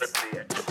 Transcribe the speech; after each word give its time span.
Bonjour, 0.00 0.67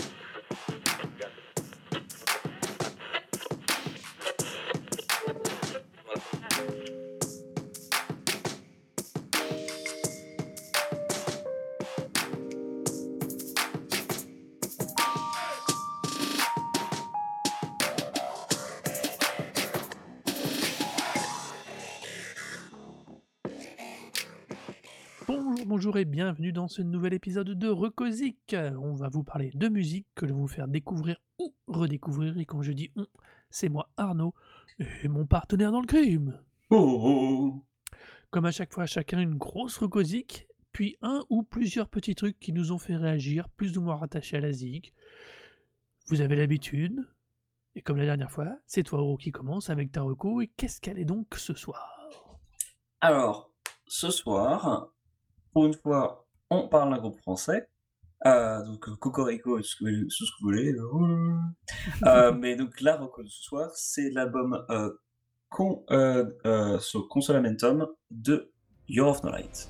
bonjour 25.78 25.98
et 25.98 26.04
bienvenue 26.04 26.52
dans 26.52 26.66
ce 26.66 26.82
nouvel 26.82 27.14
épisode 27.14 27.50
de 27.50 27.68
Recosic. 27.68 28.56
On 28.82 28.94
va 28.94 29.08
vous 29.08 29.22
parler 29.22 29.52
de 29.54 29.68
musique 29.68 30.08
que 30.16 30.26
je 30.26 30.32
vais 30.32 30.40
vous 30.40 30.48
faire 30.48 30.66
découvrir 30.66 31.18
ou 31.38 31.54
redécouvrir. 31.68 32.36
Et 32.36 32.46
quand 32.46 32.62
je 32.62 32.72
dis 32.72 32.90
on, 32.96 33.06
c'est 33.48 33.68
moi 33.68 33.88
Arnaud 33.96 34.34
et 34.80 35.06
mon 35.06 35.24
partenaire 35.24 35.70
dans 35.70 35.80
le 35.80 35.86
crime. 35.86 36.40
Oh, 36.70 37.62
Comme 38.30 38.46
à 38.46 38.50
chaque 38.50 38.74
fois, 38.74 38.86
chacun 38.86 39.20
une 39.20 39.36
grosse 39.36 39.78
Recosic, 39.78 40.48
puis 40.72 40.96
un 41.00 41.24
ou 41.30 41.44
plusieurs 41.44 41.88
petits 41.88 42.16
trucs 42.16 42.40
qui 42.40 42.52
nous 42.52 42.72
ont 42.72 42.78
fait 42.78 42.96
réagir, 42.96 43.48
plus 43.48 43.78
ou 43.78 43.82
moins 43.82 43.94
rattachés 43.94 44.38
à 44.38 44.40
la 44.40 44.50
zig. 44.50 44.92
Vous 46.08 46.22
avez 46.22 46.34
l'habitude. 46.34 47.06
Et 47.76 47.82
comme 47.82 47.98
la 47.98 48.04
dernière 48.04 48.32
fois, 48.32 48.58
c'est 48.66 48.82
toi 48.82 48.98
Oro 48.98 49.16
qui 49.16 49.30
commence 49.30 49.70
avec 49.70 49.92
ta 49.92 50.02
reco. 50.02 50.40
Et 50.40 50.48
qu'est-ce 50.48 50.80
qu'elle 50.80 50.98
est 50.98 51.04
donc 51.04 51.36
ce 51.36 51.54
soir? 51.54 52.40
Alors, 53.00 53.52
ce 53.86 54.10
soir, 54.10 54.92
pour 55.52 55.66
une 55.66 55.74
fois, 55.74 56.26
on 56.50 56.68
parle 56.68 56.90
d'un 56.90 56.98
groupe 56.98 57.18
français. 57.18 57.68
Euh, 58.26 58.64
donc, 58.64 58.88
euh, 58.88 58.96
Cocorico, 58.96 59.62
ce 59.62 59.76
que, 59.76 60.08
ce 60.08 60.24
que 60.24 60.30
vous 60.40 60.48
voulez. 60.48 60.74
euh, 62.04 62.32
mais 62.38 62.56
donc, 62.56 62.80
la 62.80 62.96
reco 62.96 63.22
de 63.22 63.28
ce 63.28 63.42
soir, 63.42 63.70
c'est 63.74 64.10
l'album 64.10 64.64
Con, 65.48 65.84
so 66.80 67.02
Consolamentum 67.04 67.86
de 68.10 68.50
Year 68.88 69.06
of 69.06 69.22
No 69.22 69.30
Light. 69.30 69.68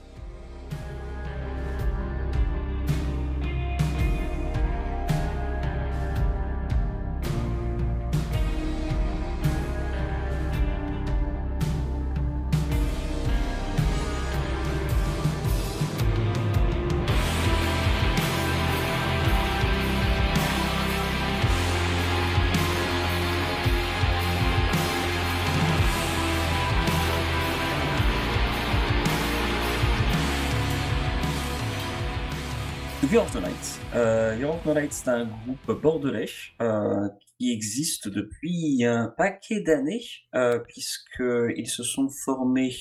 Light, 34.75 34.93
c'est 34.93 35.09
un 35.09 35.27
groupe 35.27 35.81
bordelais 35.81 36.27
euh, 36.63 37.09
qui 37.39 37.53
existe 37.53 38.09
depuis 38.09 38.85
un 38.85 39.09
paquet 39.17 39.61
d'années, 39.63 40.03
euh, 40.35 40.59
puisqu'ils 40.61 41.69
se 41.69 41.83
sont 41.83 42.09
formés 42.09 42.75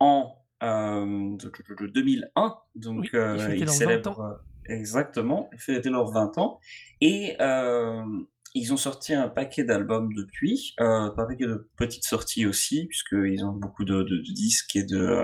en 0.00 0.34
euh, 0.62 1.04
de- 1.36 1.52
de- 1.78 1.86
de 1.86 1.92
2001. 1.92 2.56
Donc, 2.74 3.00
Oui, 3.00 3.08
ils 3.12 3.16
euh, 3.18 3.54
ils 3.56 3.64
20 3.66 3.72
célèbrent 3.72 4.20
euh, 4.20 4.34
exactement, 4.66 5.50
ils 5.52 5.58
fêtaient 5.60 5.90
leurs 5.90 6.10
20 6.10 6.38
ans. 6.38 6.58
Et 7.00 7.36
euh, 7.40 8.02
ils 8.54 8.72
ont 8.72 8.76
sorti 8.78 9.12
un 9.14 9.28
paquet 9.28 9.64
d'albums 9.64 10.12
depuis, 10.14 10.74
euh, 10.80 10.84
un 10.84 11.10
paquet 11.10 11.46
de 11.46 11.68
petites 11.76 12.04
sorties 12.04 12.46
aussi, 12.46 12.86
puisqu'ils 12.86 13.44
ont 13.44 13.52
beaucoup 13.52 13.84
de, 13.84 14.02
de- 14.04 14.16
de 14.18 14.32
disques 14.32 14.76
et 14.76 14.84
de. 14.84 15.20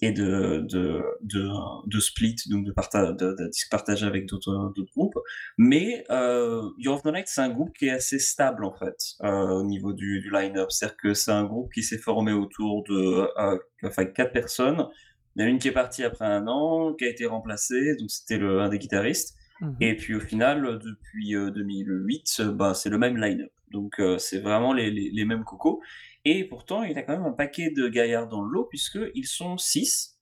Et 0.00 0.12
de, 0.12 0.64
de, 0.68 1.02
de, 1.22 1.48
de 1.86 2.00
split, 2.00 2.36
donc 2.48 2.64
de, 2.64 2.72
parta 2.72 3.12
de, 3.12 3.34
de 3.34 3.48
disques 3.48 3.70
partagés 3.70 4.06
avec 4.06 4.26
d'autres 4.26 4.72
groupes. 4.94 5.18
Mais 5.56 6.04
euh, 6.10 6.62
Year 6.78 6.94
of 6.94 7.02
the 7.02 7.06
Night, 7.06 7.26
c'est 7.26 7.40
un 7.40 7.48
groupe 7.48 7.76
qui 7.76 7.86
est 7.86 7.90
assez 7.90 8.18
stable 8.18 8.64
en 8.64 8.72
fait 8.72 8.96
euh, 9.24 9.60
au 9.60 9.64
niveau 9.64 9.92
du, 9.92 10.20
du 10.20 10.30
line-up. 10.30 10.70
C'est-à-dire 10.70 10.96
que 10.96 11.14
c'est 11.14 11.32
un 11.32 11.44
groupe 11.44 11.72
qui 11.72 11.82
s'est 11.82 11.98
formé 11.98 12.32
autour 12.32 12.84
de 12.84 13.28
euh, 13.38 13.58
enfin, 13.82 14.04
quatre 14.04 14.32
personnes. 14.32 14.86
Il 15.34 15.42
y 15.42 15.44
en 15.44 15.48
a 15.48 15.50
une 15.50 15.58
qui 15.58 15.68
est 15.68 15.72
partie 15.72 16.04
après 16.04 16.26
un 16.26 16.46
an, 16.46 16.94
qui 16.94 17.04
a 17.04 17.08
été 17.08 17.26
remplacée, 17.26 17.96
donc 17.96 18.10
c'était 18.10 18.40
un 18.40 18.68
des 18.68 18.78
guitaristes. 18.78 19.36
Mhm. 19.60 19.76
Et 19.80 19.96
puis 19.96 20.14
au 20.14 20.20
final, 20.20 20.78
depuis 20.78 21.34
euh, 21.34 21.50
2008, 21.50 22.36
euh, 22.40 22.52
bah, 22.52 22.74
c'est 22.74 22.90
le 22.90 22.98
même 22.98 23.16
line-up. 23.16 23.50
Donc 23.70 24.00
c'est 24.16 24.38
vraiment 24.38 24.72
les, 24.72 24.90
les, 24.90 25.10
les 25.12 25.24
mêmes 25.26 25.44
cocos. 25.44 25.82
Et 26.30 26.44
pourtant, 26.44 26.82
il 26.82 26.92
y 26.92 26.98
a 26.98 27.02
quand 27.02 27.14
même 27.16 27.24
un 27.26 27.32
paquet 27.32 27.70
de 27.70 27.88
gaillards 27.88 28.28
dans 28.28 28.42
le 28.42 28.50
lot, 28.52 28.64
puisqu'ils 28.66 29.26
sont 29.26 29.56
six, 29.56 30.18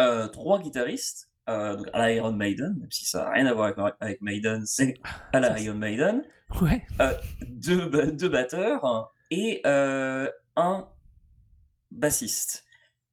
euh, 0.00 0.26
trois 0.28 0.58
guitaristes, 0.58 1.30
euh, 1.50 1.76
donc 1.76 1.86
à 1.92 1.98
la 1.98 2.12
Iron 2.12 2.32
Maiden, 2.32 2.76
même 2.80 2.90
si 2.90 3.04
ça 3.04 3.24
n'a 3.24 3.30
rien 3.32 3.46
à 3.46 3.52
voir 3.52 3.66
avec, 3.76 3.94
avec 4.00 4.22
Maiden, 4.22 4.64
c'est 4.64 4.94
à 5.34 5.40
la 5.40 5.58
Iron 5.60 5.74
Maiden, 5.76 6.22
Ouais, 6.62 6.82
euh, 7.00 7.12
deux, 7.46 7.86
ba- 7.90 8.06
deux 8.06 8.30
batteurs 8.30 9.12
et 9.30 9.60
euh, 9.66 10.30
un 10.56 10.88
bassiste. 11.90 12.64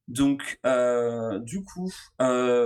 Donc, 0.08 0.58
euh, 0.64 1.38
du 1.40 1.64
coup, 1.64 1.92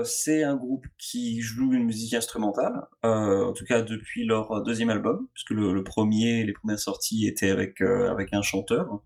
c'est 0.04 0.42
un 0.44 0.56
groupe 0.56 0.86
qui 0.98 1.40
joue 1.40 1.72
une 1.72 1.84
musique 1.84 2.12
instrumentale, 2.14 2.86
en 3.02 3.52
tout 3.54 3.64
cas 3.64 3.80
depuis 3.82 4.26
leur 4.26 4.62
deuxième 4.62 4.90
album, 4.90 5.26
puisque 5.32 5.50
le, 5.50 5.72
le 5.72 5.82
premier, 5.82 6.44
les 6.44 6.52
premières 6.52 6.78
sorties 6.78 7.26
étaient 7.26 7.50
avec, 7.50 7.80
avec 7.80 8.32
un 8.34 8.42
chanteur, 8.42 9.00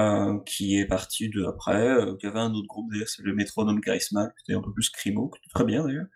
euh, 0.00 0.38
qui 0.46 0.78
est 0.78 0.86
parti 0.86 1.28
de 1.28 1.44
après, 1.44 1.86
euh, 1.86 2.16
qui 2.16 2.26
avait 2.26 2.40
un 2.40 2.52
autre 2.54 2.66
groupe 2.66 2.90
d'ailleurs, 2.90 3.08
c'est 3.08 3.22
le 3.22 3.34
Métronome 3.34 3.80
Charisma, 3.80 4.28
qui 4.28 4.52
était 4.52 4.58
un 4.58 4.62
peu 4.62 4.72
plus 4.72 4.90
était 5.38 5.50
très 5.54 5.64
bien 5.64 5.84
d'ailleurs. 5.84 6.06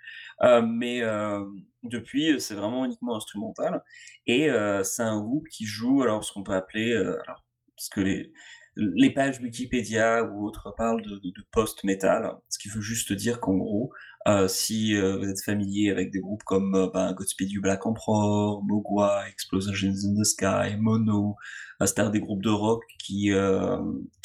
Euh, 0.42 0.62
mais 0.62 1.02
euh, 1.02 1.44
depuis, 1.82 2.40
c'est 2.40 2.54
vraiment 2.54 2.84
uniquement 2.84 3.16
instrumental. 3.16 3.82
Et 4.26 4.48
c'est 4.82 5.02
un 5.02 5.20
groupe 5.20 5.46
qui 5.48 5.66
joue, 5.66 6.02
alors 6.02 6.24
ce 6.24 6.32
qu'on 6.32 6.42
peut 6.42 6.54
appeler, 6.54 6.94
alors, 6.94 7.44
parce 7.76 7.88
que 7.90 8.00
les, 8.00 8.32
les 8.76 9.10
pages 9.10 9.40
Wikipédia 9.40 10.24
ou 10.24 10.46
autres 10.46 10.74
parlent 10.76 11.02
de, 11.02 11.16
de- 11.16 11.30
de 11.30 11.44
post-metal, 11.52 12.32
ce 12.48 12.58
qui 12.58 12.68
veut 12.68 12.80
juste 12.82 13.12
dire 13.12 13.40
qu'en 13.40 13.54
gros, 13.56 13.90
euh, 14.28 14.48
si 14.48 14.94
euh, 14.96 15.16
vous 15.18 15.28
êtes 15.28 15.42
familier 15.42 15.90
avec 15.90 16.10
des 16.10 16.20
groupes 16.20 16.42
comme 16.44 16.74
euh, 16.74 16.88
ben, 16.92 17.12
Godspeed 17.12 17.50
You 17.50 17.62
Black 17.62 17.86
Emperor, 17.86 18.62
Mogwai, 18.64 19.28
Explosions 19.30 19.72
in 20.04 20.20
the 20.20 20.24
Sky, 20.24 20.76
Mono, 20.78 21.36
c'est-à-dire 21.80 22.10
des 22.10 22.20
groupes 22.20 22.42
de 22.42 22.50
rock 22.50 22.82
qui, 22.98 23.30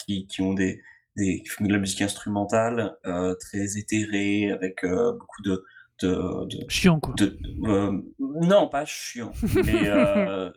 qui, 0.06 0.28
qui 0.28 0.42
ont 0.42 0.54
des, 0.54 0.82
des, 1.18 1.42
qui 1.44 1.48
font 1.50 1.66
de 1.66 1.72
la 1.74 1.80
musique 1.80 2.02
instrumentale 2.02 2.96
très 3.40 3.78
éthérée, 3.78 4.52
avec 4.52 4.84
beaucoup 4.86 5.42
de, 5.44 5.64
de, 6.02 6.46
de, 6.48 6.66
chiant 6.70 7.00
quoi. 7.00 7.14
de- 7.18 7.38
euh, 7.66 7.92
non, 8.20 8.68
pas 8.70 8.86
chiant, 8.86 9.32
mais 9.66 9.88
euh, 9.88 10.50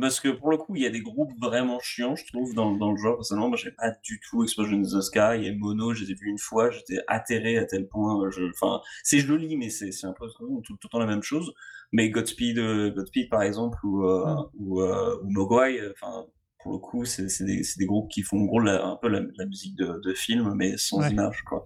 parce 0.00 0.20
que 0.20 0.28
pour 0.28 0.50
le 0.50 0.56
coup, 0.56 0.76
il 0.76 0.82
y 0.82 0.86
a 0.86 0.90
des 0.90 1.00
groupes 1.02 1.32
vraiment 1.40 1.78
chiants, 1.80 2.16
je 2.16 2.26
trouve, 2.26 2.54
dans, 2.54 2.76
dans 2.76 2.92
le 2.92 2.96
genre. 2.98 3.16
Personnellement, 3.16 3.48
moi, 3.48 3.56
j'ai 3.56 3.70
pas 3.72 3.90
du 4.02 4.20
tout 4.28 4.42
Explosion 4.42 4.78
in 4.78 4.82
the 4.82 5.00
Sky 5.02 5.44
et 5.46 5.54
Mono, 5.54 5.94
je 5.94 6.04
les 6.04 6.10
ai 6.12 6.14
vus 6.14 6.28
une 6.28 6.38
fois, 6.38 6.70
j'étais 6.70 6.98
atterré 7.06 7.58
à 7.58 7.64
tel 7.64 7.88
point. 7.88 8.22
euh, 8.24 8.30
Je, 8.30 8.42
enfin, 8.50 8.80
c'est 9.02 9.20
joli, 9.20 9.56
mais 9.56 9.70
c'est 9.70 9.92
c'est 9.92 10.06
un 10.06 10.14
peu 10.18 10.26
tout, 10.36 10.62
tout 10.64 10.76
le 10.82 10.88
temps 10.88 10.98
la 10.98 11.06
même 11.06 11.22
chose. 11.22 11.52
Mais 11.92 12.10
Godspeed, 12.10 12.58
euh, 12.58 12.90
Godspeed 12.90 13.28
par 13.30 13.42
exemple, 13.42 13.78
ou 13.84 14.04
euh, 14.04 14.24
Mm. 14.34 14.44
ou, 14.58 14.82
euh, 14.82 15.16
ou 15.22 15.30
Mogwai, 15.30 15.80
enfin. 15.92 16.26
Pour 16.64 16.72
le 16.72 16.78
coup, 16.80 17.04
c'est 17.04 17.28
c'est 17.28 17.44
des, 17.44 17.62
c'est 17.62 17.78
des 17.78 17.86
groupes 17.86 18.10
qui 18.10 18.22
font 18.22 18.40
en 18.40 18.44
gros 18.44 18.58
la- 18.58 18.84
un 18.84 18.96
peu 18.96 19.06
la, 19.08 19.20
la 19.36 19.46
musique 19.46 19.76
de, 19.76 20.00
de 20.04 20.12
film, 20.12 20.54
mais 20.56 20.76
sans 20.76 20.98
Ouais. 21.00 21.10
image, 21.12 21.42
quoi. 21.44 21.62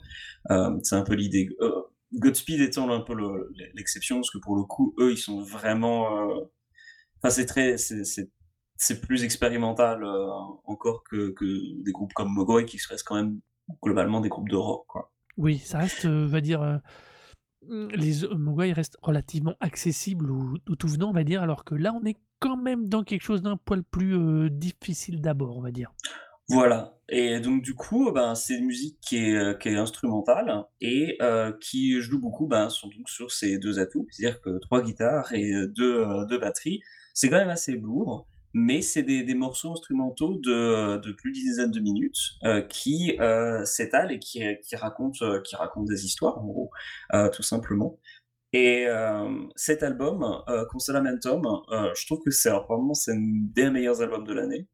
C'est 0.83 0.95
un 0.97 1.03
peu 1.03 1.15
l'idée. 1.15 1.49
Godspeed 2.15 2.61
étant 2.61 2.91
un 2.91 3.01
peu 3.01 3.15
le- 3.15 3.51
l'exception, 3.75 4.17
parce 4.17 4.31
que 4.31 4.37
pour 4.39 4.55
le 4.55 4.65
coup, 4.65 4.95
eux, 4.99 5.13
ils 5.13 5.17
sont 5.19 5.41
vraiment. 5.41 6.29
Enfin, 7.23 7.31
c'est 7.31 7.47
très. 7.47 7.77
c'est- 7.79 8.31
plus 9.07 9.23
expérimental 9.23 10.03
euh, 10.03 10.27
encore 10.65 11.05
que, 11.05 11.31
que 11.31 11.83
des 11.85 11.93
groupes 11.93 12.13
comme 12.15 12.33
Mogwai 12.33 12.65
qui 12.65 12.79
restent 12.89 13.07
quand 13.07 13.15
même 13.15 13.39
globalement 13.83 14.21
des 14.21 14.29
groupes 14.29 14.49
de 14.49 14.57
rock, 14.57 14.85
quoi. 14.89 15.13
Oui, 15.37 15.59
ça 15.59 15.79
reste, 15.79 16.05
euh, 16.05 16.25
on 16.25 16.29
va 16.29 16.41
dire, 16.41 16.63
euh, 16.63 16.79
les 17.95 18.27
Mogwai 18.37 18.73
restent 18.73 18.99
relativement 19.03 19.55
accessibles 19.61 20.31
ou, 20.31 20.59
ou 20.69 20.77
tout 20.77 20.89
venant, 20.89 21.11
on 21.11 21.13
va 21.13 21.25
dire, 21.25 21.43
alors 21.43 21.65
que 21.65 21.75
là, 21.75 21.95
on 21.95 22.05
est 22.05 22.17
quand 22.41 22.57
même 22.57 22.89
dans 22.89 23.05
quelque 23.05 23.23
chose 23.23 23.41
d'un 23.41 23.57
poil 23.57 23.85
plus 23.85 24.17
euh, 24.17 24.51
difficile 24.51 25.21
d'abord, 25.21 25.57
on 25.57 25.63
va 25.63 25.71
dire. 25.71 25.93
Voilà. 26.49 26.99
Et 27.09 27.39
donc, 27.41 27.63
du 27.63 27.75
coup, 27.75 28.11
ben, 28.13 28.35
c'est 28.35 28.59
une 28.59 28.67
musique 28.67 28.99
qui 29.01 29.17
est, 29.19 29.61
qui 29.61 29.69
est 29.69 29.77
instrumentale 29.77 30.65
et 30.81 31.17
euh, 31.23 31.53
qui 31.61 32.01
joue 32.01 32.19
beaucoup 32.19 32.49
ben, 32.49 32.69
sur, 32.69 32.89
donc, 32.89 33.09
sur 33.09 33.31
ces 33.31 33.59
deux 33.59 33.79
atouts, 33.79 34.07
c'est-à-dire 34.11 34.41
que 34.41 34.59
trois 34.59 34.83
guitares 34.83 35.33
et 35.33 35.53
deux, 35.69 36.01
euh, 36.01 36.27
deux 36.27 36.39
batteries. 36.39 36.81
C'est 37.15 37.29
quand 37.29 37.37
même 37.37 37.49
assez 37.49 37.73
lourd, 37.73 38.27
mais 38.55 38.83
c'est 38.83 39.03
des, 39.03 39.35
morceaux 39.35 39.73
instrumentaux 39.73 40.39
de, 40.39 41.13
plus 41.13 41.33
d'une 41.33 41.43
dizaine 41.45 41.71
de 41.71 41.81
minutes 41.81 42.19
euh, 42.45 42.63
qui 42.63 43.17
euh, 43.21 43.65
s'étalent 43.65 44.13
et 44.13 44.19
qui, 44.19 44.43
qui, 44.63 44.77
racontent, 44.77 45.25
euh, 45.25 45.41
qui 45.41 45.57
racontent 45.57 45.87
des 45.87 46.05
histoires, 46.05 46.39
en 46.39 46.47
gros, 46.47 46.71
tout 47.33 47.43
simplement. 47.43 47.99
Et 48.55 48.87
cet 49.57 49.83
album, 49.83 50.43
Consolamentum, 50.71 51.43
je 51.71 52.07
trouve 52.07 52.21
que 52.23 52.31
c'est 52.31 52.51
probablement 52.51 52.93
c'est 52.93 53.13
un 53.13 53.21
des 53.55 53.71
meilleurs 53.71 54.03
albums 54.03 54.27
de 54.27 54.35
l'année. 54.35 54.69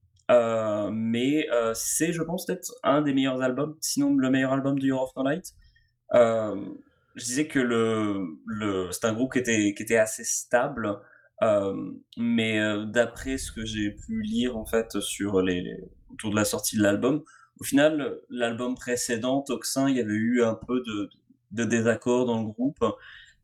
Mais 0.93 1.47
c'est, 1.75 2.13
je 2.13 2.23
pense, 2.23 2.47
peut-être 2.47 2.73
un 2.83 3.03
des 3.03 3.15
meilleurs 3.15 3.41
albums, 3.41 3.77
sinon 3.81 4.17
le 4.17 4.31
meilleur 4.31 4.53
album 4.53 4.79
de 4.81 4.91
of 4.91 5.13
the 5.15 5.21
Night. 5.25 5.55
Euh, 6.15 6.57
je 7.15 7.25
disais 7.25 7.49
que 7.49 7.61
c'est 8.93 9.05
un 9.05 9.13
groupe 9.13 9.33
qui 9.33 9.39
était 9.39 9.97
assez 9.97 10.25
stable, 10.25 11.01
euh, 11.43 11.75
mais 12.17 12.59
euh, 12.61 12.85
d'après 12.85 13.39
ce 13.39 13.53
que 13.53 13.65
j'ai 13.65 13.91
pu 13.93 14.23
lire 14.23 14.57
en 14.57 14.67
fait 14.67 15.01
sur 15.01 15.41
les, 15.43 15.61
les, 15.63 15.77
autour 16.11 16.31
de 16.31 16.37
la 16.37 16.45
sortie 16.45 16.77
de 16.77 16.83
l'album, 16.83 17.23
au 17.61 17.65
final, 17.65 18.19
l'album 18.31 18.75
précédent, 18.75 19.43
Toxin, 19.43 19.89
il 19.89 19.97
y 19.97 20.01
avait 20.01 20.13
eu 20.15 20.43
un 20.43 20.55
peu 20.55 20.81
de, 20.87 21.11
de 21.53 21.65
désaccord 21.65 22.27
dans 22.27 22.41
le 22.41 22.47
groupe. 22.49 22.85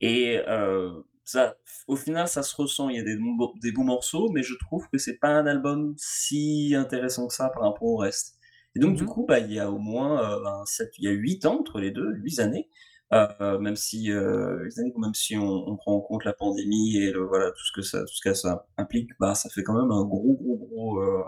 Et 0.00 0.40
euh, 0.48 0.92
ça, 1.24 1.56
au 1.88 1.96
final, 1.96 2.28
ça 2.28 2.42
se 2.42 2.54
ressent. 2.56 2.88
Il 2.90 2.96
y 2.96 3.00
a 3.00 3.02
des, 3.02 3.18
des 3.62 3.72
beaux 3.72 3.82
morceaux, 3.82 4.30
mais 4.30 4.42
je 4.42 4.54
trouve 4.54 4.88
que 4.90 4.98
c'est 4.98 5.18
pas 5.18 5.28
un 5.30 5.46
album 5.46 5.94
si 5.96 6.74
intéressant 6.76 7.26
que 7.28 7.34
ça 7.34 7.48
par 7.50 7.62
rapport 7.62 7.88
au 7.88 7.96
reste. 7.96 8.36
Et 8.76 8.80
donc, 8.80 8.96
du 8.96 9.04
Mmh 9.04 9.06
coup, 9.06 9.24
bah, 9.26 9.38
il 9.38 9.52
y 9.52 9.58
a 9.60 9.70
au 9.70 9.78
moins 9.78 10.38
euh, 10.38 10.42
ben, 10.42 10.64
7, 10.66 10.90
il 10.98 11.04
y 11.04 11.08
a 11.08 11.12
8 11.12 11.46
ans 11.46 11.60
entre 11.60 11.78
les 11.80 11.90
deux, 11.90 12.12
8 12.16 12.40
années. 12.40 12.68
Euh, 13.14 13.58
même 13.60 13.76
si, 13.76 14.10
euh, 14.10 14.64
8 14.64 14.78
années, 14.80 14.94
même 14.98 15.14
si 15.14 15.36
on, 15.36 15.68
on, 15.68 15.76
prend 15.76 15.94
en 15.94 16.00
compte 16.00 16.24
la 16.24 16.32
pandémie 16.32 16.96
et 16.96 17.12
le, 17.12 17.24
voilà, 17.24 17.52
tout 17.52 17.64
ce 17.64 17.72
que 17.72 17.82
ça, 17.82 18.00
tout 18.00 18.14
ce 18.14 18.20
que 18.20 18.34
ça 18.34 18.66
implique, 18.76 19.10
bah, 19.20 19.36
ça 19.36 19.48
fait 19.50 19.62
quand 19.62 19.74
même 19.74 19.92
un 19.92 20.04
gros, 20.04 20.34
gros, 20.34 20.56
gros, 20.56 21.00
euh, 21.00 21.22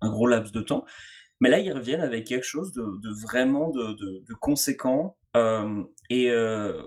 un 0.00 0.10
gros 0.10 0.26
laps 0.26 0.50
de 0.52 0.62
temps. 0.62 0.86
Mais 1.40 1.50
là, 1.50 1.58
ils 1.58 1.72
reviennent 1.72 2.00
avec 2.00 2.26
quelque 2.26 2.46
chose 2.46 2.72
de, 2.72 2.82
de 2.82 3.22
vraiment 3.22 3.68
de, 3.70 3.92
de, 3.94 4.24
de 4.26 4.34
conséquent 4.34 5.16
et 6.10 6.32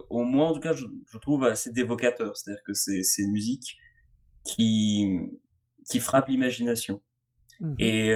au 0.09 0.24
moins, 0.24 0.50
en 0.50 0.53
tout 0.53 0.59
cas, 0.59 0.74
je, 0.74 0.85
je 1.12 1.18
trouve 1.18 1.45
assez 1.45 1.71
d'évocateur. 1.71 2.35
C'est-à-dire 2.35 2.62
que 2.63 2.74
c'est 2.74 3.01
une 3.19 3.31
musique 3.31 3.77
qui, 4.44 5.19
qui 5.89 6.00
frappe 6.00 6.27
l'imagination. 6.27 7.01
Mmh 7.62 7.75
Et 7.80 8.13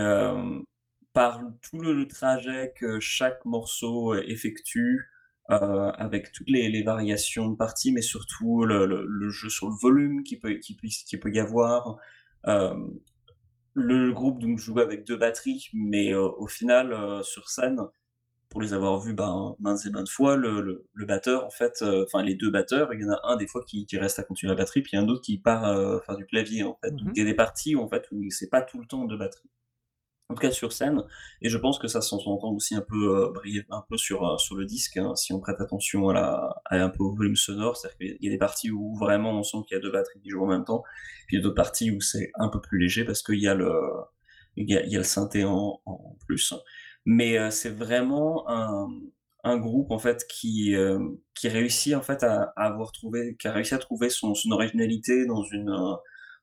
par 1.13 1.41
tout 1.61 1.79
le, 1.79 1.93
le 1.93 2.07
trajet 2.07 2.73
que 2.75 2.99
chaque 2.99 3.45
morceau 3.45 4.15
effectue, 4.15 5.07
euh, 5.51 5.91
avec 5.93 6.31
toutes 6.31 6.49
les, 6.49 6.69
les 6.69 6.83
variations 6.83 7.49
de 7.49 7.55
parties, 7.55 7.91
mais 7.93 8.01
surtout 8.01 8.65
le, 8.65 8.85
le, 8.85 9.05
le 9.07 9.29
jeu 9.29 9.49
sur 9.49 9.69
le 9.69 9.75
volume 9.81 10.23
qui 10.23 10.37
peut, 10.39 10.55
qui, 10.55 10.75
puisse- 10.75 11.03
qui 11.03 11.17
peut 11.17 11.31
y 11.33 11.39
avoir, 11.39 11.97
euh, 12.47 12.73
le 13.73 14.11
groupe 14.11 14.39
donc 14.39 14.57
joue 14.59 14.79
avec 14.79 15.05
2 15.05 15.17
batteries, 15.17 15.69
mais 15.73 16.11
heu, 16.13 16.21
au 16.21 16.47
final, 16.47 17.23
sur 17.23 17.49
scène, 17.49 17.79
pour 18.49 18.61
les 18.61 18.73
avoir 18.73 18.99
vus, 19.01 19.13
ben, 19.13 19.55
maintes 19.59 19.85
et 19.85 19.91
maintes 19.91 20.09
fois, 20.09 20.37
le 20.37 20.85
batteur 21.07 21.45
en 21.45 21.51
fait, 21.51 21.83
enfin 21.83 22.23
les 22.23 22.35
2 22.35 22.51
batteurs, 22.51 22.93
il 22.93 23.01
y 23.01 23.05
en 23.05 23.11
a 23.11 23.19
un 23.25 23.37
des 23.37 23.47
fois 23.47 23.63
qui 23.67 23.85
qui 23.87 23.97
reste 23.97 24.19
à 24.19 24.23
continuer 24.23 24.51
la 24.51 24.57
batterie, 24.57 24.81
puis 24.83 24.91
il 24.93 24.97
y 24.97 24.99
en 24.99 25.03
a 25.03 25.05
un 25.07 25.09
autre 25.09 25.21
qui 25.23 25.37
part, 25.39 26.03
faire 26.05 26.17
du 26.17 26.25
clavier 26.27 26.63
en 26.63 26.77
fait. 26.83 26.91
Donc 26.91 27.09
Mmh 27.09 27.15
il 27.15 27.19
y 27.19 27.23
a 27.23 27.25
des 27.25 27.35
parties 27.35 27.75
où 27.75 27.81
en 27.81 27.89
fait, 27.89 28.05
où 28.11 28.29
c'est 28.31 28.49
pas 28.49 28.61
tout 28.63 28.79
le 28.79 28.87
temps 28.87 29.05
de 29.05 29.17
batterie 29.17 29.49
en 30.29 30.35
tout 30.35 30.41
cas 30.41 30.51
sur 30.51 30.73
scène 30.73 31.03
et 31.41 31.49
je 31.49 31.57
pense 31.57 31.79
que 31.79 31.87
ça 31.87 32.01
s'en 32.01 32.19
s'entend 32.19 32.51
aussi 32.51 32.75
un 32.75 32.81
peu, 32.81 32.95
heu, 33.27 33.31
briève 33.33 33.63
un 33.69 33.83
peu 33.89 33.97
sur, 33.97 34.25
heu, 34.25 34.37
sur 34.37 34.55
le 34.55 34.65
disque, 34.65 34.97
hein, 34.97 35.15
si 35.15 35.31
on 35.33 35.39
prête 35.39 35.61
attention 35.61 36.09
à 36.09 36.13
la 36.13 36.61
à 36.65 36.75
un 36.83 36.89
peu 36.89 37.03
au 37.03 37.15
volume 37.15 37.35
sonore. 37.37 37.77
C'est-à-dire 37.77 37.97
qu'il 37.97 38.17
y 38.25 38.27
a 38.27 38.31
des 38.31 38.37
parties 38.37 38.71
où 38.71 38.95
vraiment 38.97 39.31
on 39.39 39.43
sent 39.43 39.57
qu'il 39.67 39.75
y 39.75 39.79
a 39.79 39.81
2 39.81 39.91
batteries 39.91 40.19
qui 40.21 40.29
jouent 40.29 40.43
en 40.43 40.47
même 40.47 40.65
temps, 40.65 40.83
puis 41.27 41.37
il 41.37 41.39
y 41.39 41.41
a 41.41 41.43
d'autres 41.43 41.55
parties 41.55 41.91
où 41.91 42.01
c'est 42.01 42.31
un 42.35 42.49
peu 42.49 42.59
plus 42.61 42.79
léger 42.79 43.05
parce 43.05 43.21
qu'il 43.23 43.39
y 43.39 43.47
a 43.47 43.55
le 43.55 43.71
il 44.57 44.69
y 44.69 44.75
a 44.95 44.97
le 44.97 45.03
synthé 45.03 45.43
en 45.45 45.79
plus. 46.27 46.53
Mais, 47.05 47.37
heu, 47.37 47.51
c'est 47.51 47.69
vraiment 47.69 48.49
un 48.49 48.87
un 49.43 49.57
groupe 49.57 49.91
en 49.91 49.99
fait 49.99 50.25
qui, 50.27 50.75
qui 51.35 51.47
réussit 51.47 51.95
en 51.95 52.01
fait 52.01 52.21
à 52.23 52.51
avoir 52.57 52.91
trouvé 52.91 53.37
qui 53.39 53.47
a 53.47 53.53
réussi 53.53 53.73
à 53.75 53.77
trouver 53.77 54.09
son 54.09 54.33
originalité 54.51 55.25
dans 55.25 55.43
une, 55.43 55.73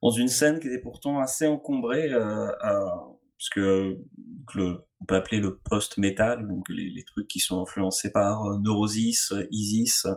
dans 0.01 0.09
une 0.11 0.27
scène 0.27 0.59
qui 0.59 0.67
était 0.69 0.79
pourtant 0.81 1.19
assez 1.19 1.45
encombrée, 1.45 2.11
à 2.13 2.91
parce 3.37 3.49
que 3.49 3.97
que 4.47 4.57
le 4.57 4.77
on 5.01 5.05
peut 5.05 5.15
appeler 5.15 5.39
le 5.39 5.57
post-metal, 5.57 6.47
donc 6.47 6.67
les 6.69 6.89
les 6.89 7.03
trucs 7.03 7.27
qui 7.27 7.39
sont 7.39 7.61
influencés 7.61 8.11
par, 8.11 8.47
heu, 8.49 8.57
Neurosis, 8.59 9.33
Isis 9.51 10.07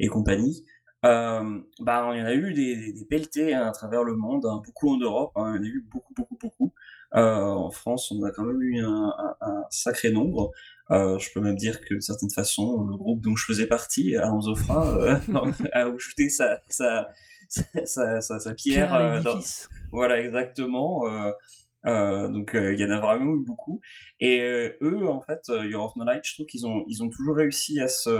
et 0.00 0.08
compagnie. 0.08 0.64
Hem, 1.02 1.64
bah, 1.80 2.10
il 2.14 2.18
y 2.18 2.22
en 2.22 2.26
a 2.26 2.34
eu 2.34 2.54
des 2.54 2.76
des 2.76 2.92
des 2.92 3.04
pelletés, 3.04 3.54
hein, 3.54 3.66
à 3.68 3.72
travers 3.72 4.02
le 4.04 4.16
monde, 4.16 4.46
hein, 4.46 4.62
beaucoup 4.64 4.90
en 4.94 4.98
Europe, 4.98 5.32
hein, 5.36 5.54
il 5.54 5.56
y 5.56 5.60
en 5.60 5.62
a 5.64 5.74
eu 5.74 5.86
beaucoup, 5.90 6.14
beaucoup, 6.14 6.38
beaucoup. 6.40 6.72
Heu, 7.14 7.20
en 7.20 7.70
France, 7.70 8.10
on 8.10 8.20
en 8.22 8.24
a 8.24 8.30
quand 8.30 8.44
même 8.44 8.60
eu 8.62 8.80
un 8.82 9.12
un 9.18 9.36
un 9.40 9.64
sacré 9.70 10.10
nombre. 10.10 10.50
Je 10.90 11.32
peux 11.32 11.40
même 11.40 11.56
dire 11.56 11.80
que 11.80 11.94
d'une 11.94 12.00
certaine 12.00 12.30
façon, 12.30 12.84
le 12.86 12.96
groupe 12.96 13.20
dont 13.22 13.36
je 13.36 13.44
faisais 13.44 13.66
partie, 13.66 14.14
Frein, 14.56 14.96
heu, 14.96 15.16
a 15.72 15.86
ajouté 15.86 16.28
sa 16.28 16.60
sa 16.68 17.08
sa 17.84 18.20
sa 18.20 18.54
Pierre 18.54 18.94
à 18.94 19.20
dans 19.20 19.38
voilà 19.92 20.20
exactement, 20.20 21.04
heu, 21.86 22.28
donc 22.30 22.54
heu, 22.54 22.74
il 22.74 22.80
y 22.80 22.84
en 22.84 22.90
a 22.90 23.00
vraiment 23.00 23.34
eu 23.34 23.44
beaucoup 23.44 23.80
et 24.20 24.40
heu, 24.42 24.76
eux, 24.82 25.08
en 25.08 25.20
fait, 25.22 25.42
Year 25.48 25.82
of 25.82 25.96
No 25.96 26.04
Light, 26.04 26.24
je 26.26 26.34
trouve 26.34 26.46
qu'ils 26.46 26.66
ont 26.66 26.84
ils 26.88 27.02
ont 27.02 27.10
toujours 27.10 27.36
réussi 27.36 27.80
à 27.80 27.88
se, 27.88 28.10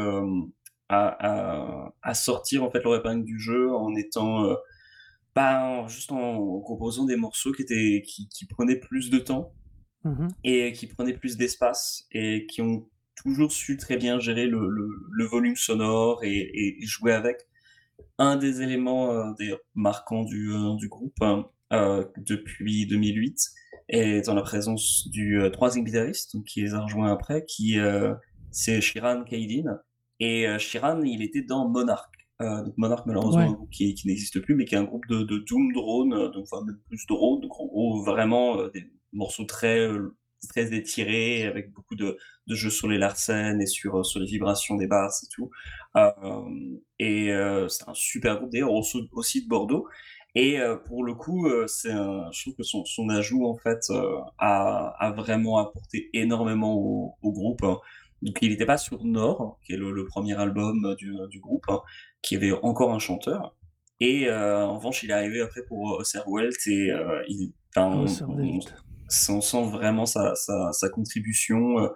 à 0.88 1.08
à 1.88 1.94
à 2.02 2.14
sortir, 2.14 2.62
en 2.64 2.70
fait, 2.70 2.82
leur 2.82 2.96
épingle 2.96 3.24
du 3.24 3.38
jeu 3.40 3.72
en 3.74 3.94
étant, 3.96 4.44
heu, 4.44 4.56
ben, 5.36 5.86
juste 5.88 6.12
en 6.12 6.60
composant 6.60 7.04
des 7.06 7.16
morceaux 7.16 7.52
qui 7.52 7.62
étaient 7.62 8.02
qui 8.06 8.28
qui 8.30 8.46
prenaient 8.46 8.80
plus 8.80 9.10
de 9.10 9.18
temps 9.18 9.54
Mmh 10.04 10.34
et 10.44 10.72
qui 10.72 10.86
prenaient 10.86 11.14
plus 11.16 11.36
d'espace 11.36 12.06
et 12.12 12.46
qui 12.46 12.62
ont 12.62 12.88
toujours 13.16 13.52
su 13.52 13.76
très 13.76 13.96
bien 13.96 14.20
gérer 14.20 14.46
le 14.46 14.68
le 14.68 14.88
le 15.10 15.24
volume 15.26 15.56
sonore 15.56 16.24
et 16.24 16.76
jouer 16.82 17.12
avec. 17.12 17.48
Un 18.18 18.36
des 18.36 18.62
éléments, 18.62 19.34
marquants 19.74 20.24
du 20.24 20.88
groupe, 20.88 21.16
hein, 21.22 21.48
heu, 21.82 22.12
depuis 22.18 22.86
2008 22.86 23.38
est 23.88 24.28
en 24.28 24.34
la 24.34 24.42
présence 24.42 25.08
du, 25.10 25.38
heu, 25.40 25.50
3e 25.50 25.84
guitariste, 25.84 26.36
qui 26.46 26.62
les 26.62 26.74
a 26.74 26.80
rejoints 26.82 27.12
après, 27.12 27.44
qui, 27.46 27.78
heu, 27.78 28.14
c'est 28.50 28.80
Sheeran 28.80 29.24
Caidin 29.24 29.78
et 30.20 30.46
heu, 30.48 30.58
Sheeran, 30.58 31.02
il 31.04 31.22
était 31.22 31.42
dans 31.42 31.68
Monarch. 31.68 32.10
Donc 32.40 32.74
Monarch 32.76 33.06
malheureusement 33.06 33.56
Ouais. 33.56 33.58
qui 33.72 33.94
qui 33.94 34.06
n'existe 34.08 34.40
plus, 34.40 34.54
mais 34.56 34.64
qui 34.66 34.74
est 34.74 34.78
un 34.78 34.84
groupe 34.84 35.06
de 35.08 35.22
de 35.22 35.38
doom 35.48 35.72
drone, 35.72 36.30
donc 36.32 36.46
enfin 36.50 36.64
plus 36.88 37.06
drone, 37.08 37.40
donc 37.40 37.58
en 37.60 37.66
gros 37.66 38.02
vraiment, 38.04 38.68
des 38.68 38.84
morceaux 39.12 39.44
très, 39.44 39.88
très 40.50 40.74
étirés 40.74 41.44
avec 41.44 41.72
beaucoup 41.72 41.94
de 41.94 42.18
de 42.48 42.54
jeux 42.54 42.70
sur 42.70 42.88
les 42.88 42.98
larcènes 42.98 43.62
et 43.62 43.66
sur, 43.66 44.04
sur 44.04 44.20
les 44.20 44.26
vibrations 44.26 44.76
des 44.76 44.86
basses 44.88 45.22
et 45.24 45.28
tout. 45.34 45.50
Et 46.98 47.30
c'est 47.68 47.88
un 47.88 47.94
super 47.94 48.38
groupe 48.38 48.50
d'ailleurs 48.52 48.72
aussi 48.72 49.42
de 49.44 49.48
Bordeaux 49.48 49.86
et 50.34 50.58
heu, 50.60 50.82
pour 50.84 51.04
le 51.04 51.14
coup, 51.14 51.48
c'est 51.68 51.92
un 51.92 52.30
je 52.32 52.42
trouve 52.42 52.54
que 52.56 52.62
son 52.64 52.84
son 52.86 53.08
ajout 53.10 53.46
en 53.46 53.56
fait, 53.56 53.80
heu, 53.90 54.16
a 54.38 54.94
a 54.98 55.10
vraiment 55.12 55.58
apporté 55.58 56.10
énormément 56.14 56.74
au 56.76 57.14
au 57.22 57.32
groupe, 57.32 57.62
hein. 57.64 57.78
Donc 58.22 58.38
il 58.42 58.52
était 58.52 58.66
pas 58.66 58.78
sur 58.78 59.04
Nord, 59.04 59.58
qui 59.64 59.72
est 59.74 59.76
le 59.76 59.92
le 59.92 60.06
1er 60.06 60.34
album, 60.38 60.94
du, 60.96 61.14
du 61.30 61.40
groupe, 61.40 61.64
hein, 61.68 61.80
qui 62.22 62.36
avait 62.36 62.52
encore 62.52 62.92
un 62.94 62.98
chanteur 63.00 63.56
et 64.00 64.30
en 64.30 64.76
revanche, 64.78 65.02
il 65.04 65.10
est 65.10 65.14
arrivé 65.14 65.40
après 65.40 65.62
pour, 65.68 65.92
heu, 65.94 66.00
Oserwelt 66.00 66.56
et 66.66 66.90
heu, 66.92 67.22
il 67.28 67.52
on 67.76 68.22
on 68.28 68.60
on 69.30 69.40
sent 69.42 69.64
vraiment 69.70 70.06
sa 70.06 70.34
sa 70.36 70.72
sa 70.72 70.88
contribution, 70.90 71.90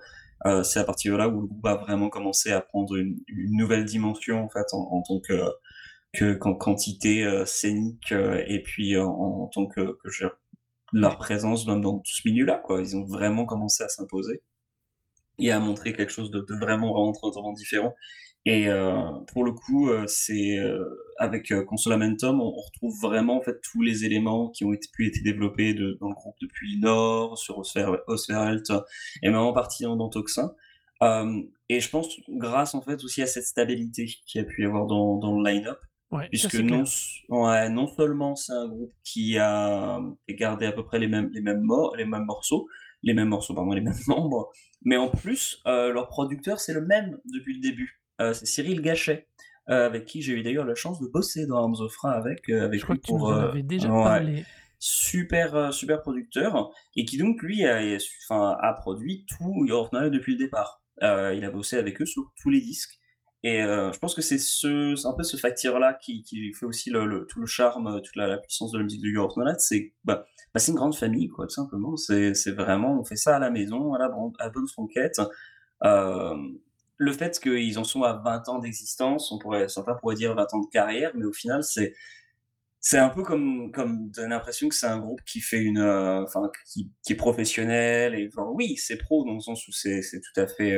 c'est 0.65 0.81
à 0.81 0.85
partir 0.85 1.13
de 1.13 1.19
là 1.19 1.29
où 1.29 1.41
le 1.43 1.47
groupe 1.49 1.67
a 1.67 1.77
vraiment 1.77 2.09
commencé 2.11 2.53
à 2.53 2.61
prendre 2.63 2.97
une 2.97 3.19
une 3.29 3.57
nouvelle 3.57 3.85
dimension 3.85 4.45
en 4.45 4.49
fait 4.51 4.67
en 4.73 4.79
en 4.93 5.03
tant 5.03 5.21
que 5.21 5.35
que 6.15 6.35
qu'en 6.35 6.55
quantité, 6.55 7.25
heu, 7.25 7.45
scénique, 7.47 8.13
heu 8.13 8.43
et 8.49 8.63
puis 8.63 8.97
en 8.99 9.09
en 9.11 9.47
tant 9.49 9.67
que 9.67 9.99
que 10.05 10.11
leur 10.93 11.19
présence 11.19 11.67
dans 11.67 11.79
dans 11.79 12.03
ce 12.05 12.23
milieu-là, 12.29 12.59
quoi. 12.65 12.81
Ils 12.83 12.97
ont 12.97 13.05
vraiment 13.07 13.47
commencé 13.47 13.85
à 13.85 13.89
s'imposer 13.91 14.43
et 15.39 15.53
à 15.53 15.61
montrer 15.61 15.93
quelque 15.95 16.13
chose 16.13 16.31
de 16.33 16.45
vraiment, 16.61 16.95
vraiment 17.33 17.53
différent 17.53 17.95
et 18.47 18.69
pour 19.33 19.45
le 19.45 19.53
coup, 19.53 19.91
heu, 19.91 20.07
c'est, 20.09 20.59
heu, 20.59 20.81
avec, 21.19 21.53
Consolamentum, 21.67 22.41
on 22.41 22.47
on 22.47 22.61
retrouve 22.63 22.95
vraiment, 23.03 23.37
en 23.39 23.43
fait, 23.43 23.61
tous 23.73 23.83
les 23.83 24.05
éléments 24.07 24.51
qui 24.51 24.65
ont 24.65 24.73
été 24.73 24.89
pu 24.95 25.07
été 25.09 25.21
développés 25.23 25.75
de 25.75 25.99
dans 26.01 26.09
le 26.09 26.15
groupe 26.15 26.37
depuis 26.43 26.79
Nord, 26.81 27.39
sur 27.39 27.59
Osfer 27.59 27.87
Osferhelt 28.09 28.73
et 29.23 29.29
même 29.31 29.39
en 29.41 29.53
partie 29.53 29.85
dans 29.85 30.09
Toxin. 30.11 30.53
Et 31.71 31.81
je 31.81 31.91
pense 31.91 32.09
grâce, 32.29 32.75
en 32.75 32.83
fait, 32.83 33.05
aussi 33.05 33.23
à 33.23 33.27
cette 33.27 33.45
stabilité 33.47 34.07
qu'il 34.27 34.41
y 34.43 34.45
a 34.45 34.47
pu 34.49 34.63
y 34.63 34.67
avoir 34.67 34.87
dans 34.87 35.17
dans 35.19 35.39
le 35.41 35.49
line-up, 35.51 35.79
Ouais, 36.11 36.29
puisque 36.31 36.55
non 36.55 36.85
ouais, 37.29 37.69
non 37.69 37.87
seulement 37.87 38.35
c'est 38.35 38.53
un 38.53 38.69
groupe 38.69 38.95
qui 39.05 39.37
a, 39.39 39.97
a 39.97 40.03
gardé 40.31 40.67
à 40.67 40.73
peu 40.73 40.85
près 40.85 40.99
les 40.99 41.07
mêmes 41.09 41.31
les 41.33 41.41
mêmes 41.43 41.67
les 41.97 42.05
mêmes 42.05 42.25
morceaux 42.25 42.67
les 43.03 43.15
mêmes 43.15 43.29
morceaux, 43.29 43.55
pardon, 43.55 43.73
les 43.73 43.81
mêmes 43.81 43.95
membres, 44.07 44.51
mais 44.85 44.97
en 44.97 45.09
plus, 45.09 45.61
heu, 45.67 45.93
leur 45.93 46.09
producteur, 46.09 46.61
c'est 46.61 46.73
le 46.73 46.81
même 46.85 47.19
depuis 47.33 47.55
le 47.55 47.61
début. 47.61 48.01
Heu, 48.21 48.35
c'est 48.35 48.47
Cyril 48.47 48.81
Gachet, 48.81 49.29
heu, 49.71 49.73
avec 49.75 50.05
qui 50.05 50.23
j'ai 50.23 50.33
eu 50.33 50.43
d'ailleurs 50.43 50.65
la 50.65 50.75
chance 50.75 51.01
de 51.01 51.07
bosser 51.07 51.47
dans 51.47 51.59
Arms 51.59 51.77
of 51.81 51.95
avec, 52.05 52.49
heu, 52.51 52.61
Je 52.61 52.65
avec 52.65 52.83
crois 52.83 52.95
lui 52.95 53.01
que 53.01 53.03
tu 53.03 53.13
pour, 53.13 53.29
nous 53.29 53.31
en 53.33 53.41
avais 53.41 53.63
déjà 53.63 53.89
ouais, 53.89 54.03
parlé. 54.03 54.45
super, 54.79 55.73
super 55.73 56.01
producteur 56.03 56.71
et 56.97 57.05
qui 57.05 57.19
donc 57.19 57.43
lui 57.43 57.65
a 57.65 57.81
enfin 58.29 58.57
a 58.61 58.73
produit 58.75 59.27
tout 59.29 59.65
Your 59.67 59.91
depuis 60.11 60.33
le 60.33 60.39
départ. 60.39 60.83
Il 61.01 61.45
a 61.45 61.51
bossé 61.51 61.77
avec 61.77 62.01
eux 62.01 62.07
sur 62.07 62.33
tous 62.41 62.51
les 62.51 62.61
disques 62.61 62.98
Et 63.45 63.63
heu, 63.63 63.91
je 63.93 63.99
pense 63.99 64.15
que 64.15 64.23
c'est 64.23 64.39
ce 64.39 65.07
un 65.07 65.13
peu 65.13 65.23
ce 65.23 65.37
facteur-là 65.37 65.95
qui 65.95 66.53
fait 66.55 66.67
aussi 66.67 66.91
tout 66.91 67.41
le 67.41 67.47
charme, 67.47 68.01
toute 68.03 68.17
la 68.17 68.39
puissance 68.39 68.73
de 68.73 68.79
la 68.79 68.85
musique 68.85 69.03
de 69.03 69.09
Year 69.09 69.25
of 69.25 69.37
No 69.37 69.45
Light, 69.45 69.61
c'est 69.61 69.93
bah 70.05 70.27
bah, 70.55 70.61
une 70.67 70.75
grande 70.75 70.97
famille 70.97 71.29
quoi, 71.29 71.47
tout 71.47 71.55
simplement. 71.55 71.97
C'est 71.97 72.33
vraiment 72.51 72.99
on 72.99 73.05
fait 73.05 73.17
ça 73.17 73.37
à 73.37 73.39
la 73.39 73.51
maison, 73.51 73.95
à 73.95 73.99
la 73.99 74.11
à 74.41 74.51
bonne 74.51 74.67
franquette. 74.69 75.21
Hem, 75.83 76.59
le 76.97 77.13
fait 77.13 77.39
qu'ils 77.41 77.79
en 77.79 77.85
sont 77.85 78.03
à 78.03 78.15
20 78.15 78.49
ans 78.49 78.59
d'existence, 78.59 79.31
on 79.31 79.39
pourrait 79.39 79.69
certains 79.69 79.95
pourraient 79.95 80.17
dire 80.17 80.35
20 80.35 80.55
ans 80.55 80.61
de 80.61 80.69
carrière, 80.71 81.13
mais 81.15 81.25
au 81.25 81.33
final, 81.33 81.63
c'est 81.63 81.95
c'est 82.81 82.99
un 82.99 83.11
peu 83.11 83.23
comme 83.23 83.73
comme 83.73 84.11
donner 84.11 84.31
l'impression 84.31 84.69
que 84.69 84.75
c'est 84.75 84.87
un 84.87 84.99
groupe 84.99 85.23
qui 85.25 85.41
fait 85.41 85.61
une, 85.63 85.81
enfin 85.81 86.51
qui 86.73 86.91
qui 87.05 87.13
est 87.13 87.17
professionnel 87.17 88.15
et 88.15 88.31
oui, 88.55 88.77
c'est 88.77 88.97
pro 88.99 89.25
dans 89.25 89.35
le 89.35 89.41
sens 89.41 89.67
où 89.69 89.73
c'est 89.73 90.01
tout 90.03 90.41
à 90.41 90.47
fait, 90.49 90.77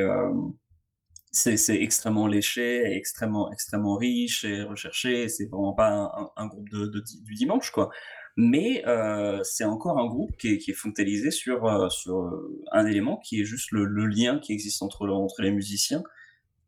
c'est 1.31 1.55
extrêmement 1.81 2.27
léché 2.27 2.83
extrêmement 2.95 3.51
extrêmement 3.51 3.95
riche 3.95 4.43
et 4.43 4.63
recherché. 4.63 5.29
C'est 5.29 5.45
vraiment 5.45 5.73
pas 5.73 6.33
un 6.35 6.47
groupe 6.47 6.69
de 6.69 6.87
du 7.23 7.35
dimanche, 7.35 7.71
quoi. 7.71 7.89
Mais 8.37 8.83
heu, 8.87 9.41
c'est 9.43 9.65
encore 9.65 9.99
un 9.99 10.07
groupe 10.07 10.35
qui 10.37 10.49
est 10.55 10.73
focalisé 10.73 11.31
sur, 11.31 11.67
heu, 11.67 11.89
sur, 11.89 12.19
heu, 12.21 12.61
un 12.71 12.85
élément 12.85 13.17
qui 13.17 13.41
est 13.41 13.45
juste 13.45 13.71
le 13.71 13.85
lien 14.07 14.39
qui 14.39 14.53
existe 14.53 14.81
entre 14.83 15.07
entre 15.09 15.41
les 15.41 15.51
musiciens 15.51 16.03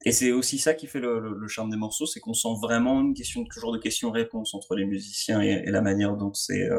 et 0.05 0.11
c'est 0.11 0.31
aussi 0.31 0.59
ça 0.59 0.73
qui 0.73 0.87
fait 0.87 0.99
le 0.99 1.47
charme 1.47 1.69
des 1.71 1.77
morceaux, 1.77 2.05
c'est 2.05 2.19
qu'on 2.19 2.33
sent 2.33 2.49
vraiment 2.61 3.01
une 3.01 3.13
question 3.13 3.45
toujours 3.45 3.71
de 3.73 3.77
questions-réponses 3.79 4.53
entre 4.53 4.75
les 4.75 4.85
musiciens 4.85 5.41
et 5.41 5.63
la 5.71 5.81
manière 5.81 6.17
dont 6.17 6.33
c'est, 6.33 6.69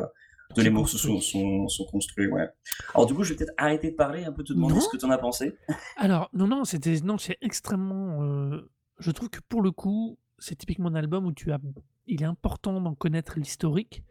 C'est 0.56 0.62
les 0.62 0.70
morceaux 0.70 0.98
sont 0.98 1.14
construit. 1.14 1.40
sont 1.42 1.68
sont 1.68 1.84
construits, 1.86 2.26
ouais. 2.28 2.48
Alors 2.94 3.06
du 3.06 3.14
coup, 3.14 3.24
je 3.24 3.30
vais 3.32 3.36
peut-être 3.36 3.54
arrêter 3.56 3.90
de 3.90 3.96
parler, 3.96 4.24
un 4.24 4.32
peu 4.32 4.44
te 4.44 4.52
demander 4.52 4.74
Non! 4.74 4.80
ce 4.80 4.88
que 4.88 4.96
tu 4.96 5.04
en 5.04 5.10
as 5.10 5.18
pensé? 5.18 5.56
Alors, 5.96 6.28
non, 6.32 6.46
non, 6.46 6.64
c'était 6.64 7.00
non, 7.00 7.18
c'est 7.18 7.38
extrêmement, 7.40 8.22
heu, 8.22 8.70
je 8.98 9.10
trouve 9.10 9.30
que 9.30 9.40
pour 9.48 9.62
le 9.62 9.70
coup, 9.72 10.18
c'est 10.38 10.56
typiquement 10.56 10.88
un 10.88 10.94
album 10.94 11.26
où 11.26 11.32
tu 11.32 11.52
as 11.52 11.58
il 12.06 12.22
est 12.22 12.26
important 12.26 12.80
d'en 12.80 12.94
connaître 12.94 13.38
l'historique. 13.38 14.04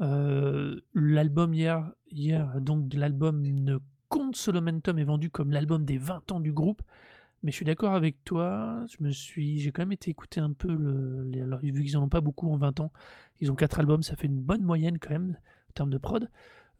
Heu, 0.00 0.84
l'album 0.94 1.54
Year 1.54 1.90
Year 2.10 2.60
donc 2.60 2.86
de 2.88 2.98
l'album 2.98 3.40
ne 3.42 3.78
compte 4.08 4.36
Solo 4.36 4.60
Momentum 4.60 4.98
est 4.98 5.04
vendu 5.04 5.30
comme 5.30 5.50
l'album 5.50 5.84
des 5.86 5.96
20 5.98 6.30
ans 6.32 6.40
du 6.40 6.52
groupe, 6.52 6.82
mais 7.42 7.50
je 7.50 7.56
suis 7.56 7.64
d'accord 7.64 7.94
avec 7.94 8.22
toi, 8.24 8.84
je 8.90 9.02
me 9.02 9.10
suis 9.10 9.58
j'ai 9.58 9.72
quand 9.72 9.82
même 9.82 9.92
été 9.92 10.10
écouter 10.10 10.40
un 10.40 10.52
peu 10.52 10.68
le 10.74 11.42
alors 11.42 11.60
vu 11.60 11.82
qu'ils 11.82 11.96
en 11.96 12.02
ont 12.02 12.08
pas 12.10 12.20
beaucoup 12.20 12.50
en 12.52 12.56
20 12.58 12.78
ans, 12.80 12.92
ils 13.40 13.50
ont 13.50 13.54
4 13.56 13.80
albums, 13.80 14.02
ça 14.02 14.16
fait 14.16 14.26
une 14.26 14.40
bonne 14.40 14.62
moyenne 14.62 14.98
quand 14.98 15.10
même, 15.10 15.36
termes 15.76 15.90
de 15.90 15.98
prod. 15.98 16.28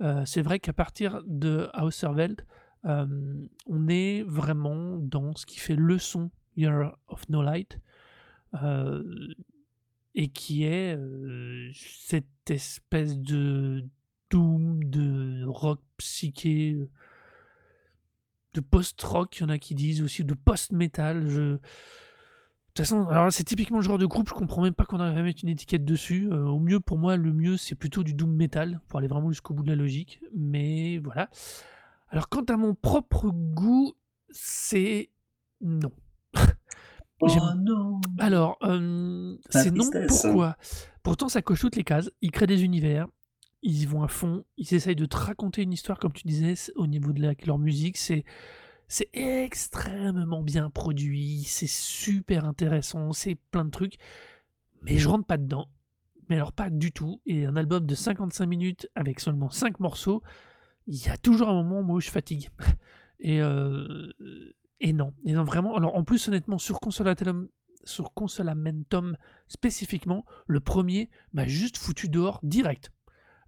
Heu, 0.01 0.25
c'est 0.27 0.43
vrai 0.43 0.59
qu'à 0.59 0.73
partir 0.73 1.23
de 1.27 1.69
Auserwald, 1.75 2.45
hem, 2.85 3.49
on 3.67 3.89
est 3.89 4.23
vraiment 4.27 4.97
dans 4.99 5.35
ce 5.37 5.47
qui 5.47 5.59
fait 5.59 5.77
le 5.77 5.99
son 5.99 6.31
Year 6.57 6.97
of 7.09 7.29
No 7.29 7.43
Light, 7.43 7.79
heu 8.63 9.35
et 10.19 10.29
qui 10.29 10.65
est, 10.65 10.99
cette 11.75 12.51
espèce 12.51 13.19
de 13.19 13.85
doom, 14.31 14.83
de 14.83 15.45
rock 15.45 15.81
psyché, 15.99 16.89
de 18.55 18.61
post-rock, 18.61 19.37
il 19.37 19.43
y 19.43 19.45
en 19.45 19.51
a 19.51 19.59
qui 19.59 19.75
disent 19.75 20.01
aussi, 20.01 20.25
de 20.25 20.33
post-metal, 20.33 21.29
je 21.29 21.59
toute 22.77 22.87
façon, 22.87 23.09
alors 23.09 23.33
c'est 23.33 23.45
typiquement 23.45 23.79
le 23.79 23.83
genre 23.83 23.99
de 23.99 24.07
groupe, 24.07 24.29
je 24.29 24.35
comprends 24.35 24.63
même 24.63 24.75
pas 24.75 24.85
qu'on 24.85 25.01
arrive 25.01 25.19
à 25.19 25.23
mettre 25.23 25.41
une 25.43 25.49
étiquette 25.49 25.85
dessus, 25.85 26.29
heu, 26.31 26.45
au 26.45 26.59
mieux, 26.59 26.81
pour 26.81 26.99
moi, 26.99 27.17
le 27.17 27.33
mieux, 27.33 27.57
c'est 27.57 27.75
plutôt 27.75 28.03
du 28.03 28.15
doom 28.15 28.35
metal, 28.35 28.81
pour 28.89 28.99
aller 28.99 29.09
vraiment 29.09 29.31
jusqu'au 29.31 29.55
bout 29.55 29.63
de 29.63 29.69
la 29.69 29.77
logique, 29.77 30.21
mais 30.35 30.99
voilà. 30.99 31.31
Alors 32.09 32.29
quant 32.29 32.45
à 32.45 32.57
mon 32.57 32.75
propre 32.75 33.31
goût, 33.31 33.95
c'est 34.31 35.11
non. 35.61 35.91
Oh 37.19 37.29
non! 37.57 37.99
alors, 38.19 38.59
La 38.61 39.63
c'est 39.63 39.71
non, 39.71 39.89
pourquoi? 40.07 40.57
Pourtant 41.03 41.31
ça 41.31 41.41
coche 41.41 41.61
toutes 41.61 41.77
les 41.77 41.83
cases. 41.83 42.11
Ils 42.21 42.31
créent 42.31 42.47
des 42.47 42.63
univers, 42.63 43.07
ils 43.63 43.83
y 43.83 43.87
vont 43.87 44.03
à 44.03 44.09
fond, 44.09 44.45
ils 44.59 44.75
essayent 44.75 44.97
de 44.97 45.07
te 45.07 45.17
raconter 45.17 45.63
une 45.63 45.73
histoire 45.73 45.99
comme 45.99 46.13
tu 46.13 46.27
disais, 46.27 46.55
au 46.75 46.87
niveau 46.87 47.15
de 47.15 47.23
la 47.23 47.33
leur 47.47 47.59
musique, 47.59 47.97
c'est 47.97 48.25
c'est 48.89 49.11
extrêmement 49.13 50.43
bien 50.43 50.71
produit, 50.71 51.45
c'est 51.45 51.69
super 51.69 52.45
intéressant, 52.45 53.13
c'est 53.13 53.37
plein 53.51 53.65
de 53.65 53.71
trucs, 53.71 53.97
mais 54.83 54.99
je 54.99 55.09
rentre 55.09 55.27
pas 55.27 55.39
dedans. 55.39 55.69
Mais 56.29 56.37
alors 56.37 56.53
pas 56.53 56.71
du 56.71 56.91
tout 56.91 57.21
et 57.25 57.47
un 57.47 57.57
album 57.57 57.87
de 57.87 57.95
55 57.95 58.47
minutes 58.47 58.89
avec 58.95 59.21
seulement 59.21 59.51
5 59.51 59.79
morceaux, 59.79 60.23
il 60.87 61.05
y 61.05 61.09
a 61.09 61.17
toujours 61.17 61.49
un 61.49 61.63
moment, 61.63 61.95
où 61.95 62.01
je 62.01 62.11
fatigue 62.11 62.49
et 63.21 63.41
heu 63.41 64.13
et 64.81 64.93
non 64.93 65.15
et 65.25 65.33
non, 65.33 65.45
vraiment. 65.45 65.77
Alors 65.77 65.95
en 65.97 66.05
plus, 66.05 66.29
honnêtement, 66.29 66.59
sur 66.59 66.81
Consolatelum 66.81 67.49
sur 67.87 68.13
Consolamentum 68.13 69.17
spécifiquement, 69.49 70.25
le 70.47 70.61
1er 70.61 71.09
m'a 71.33 71.47
juste 71.47 71.77
foutu 71.77 72.09
dehors 72.09 72.41
direct. 72.43 72.91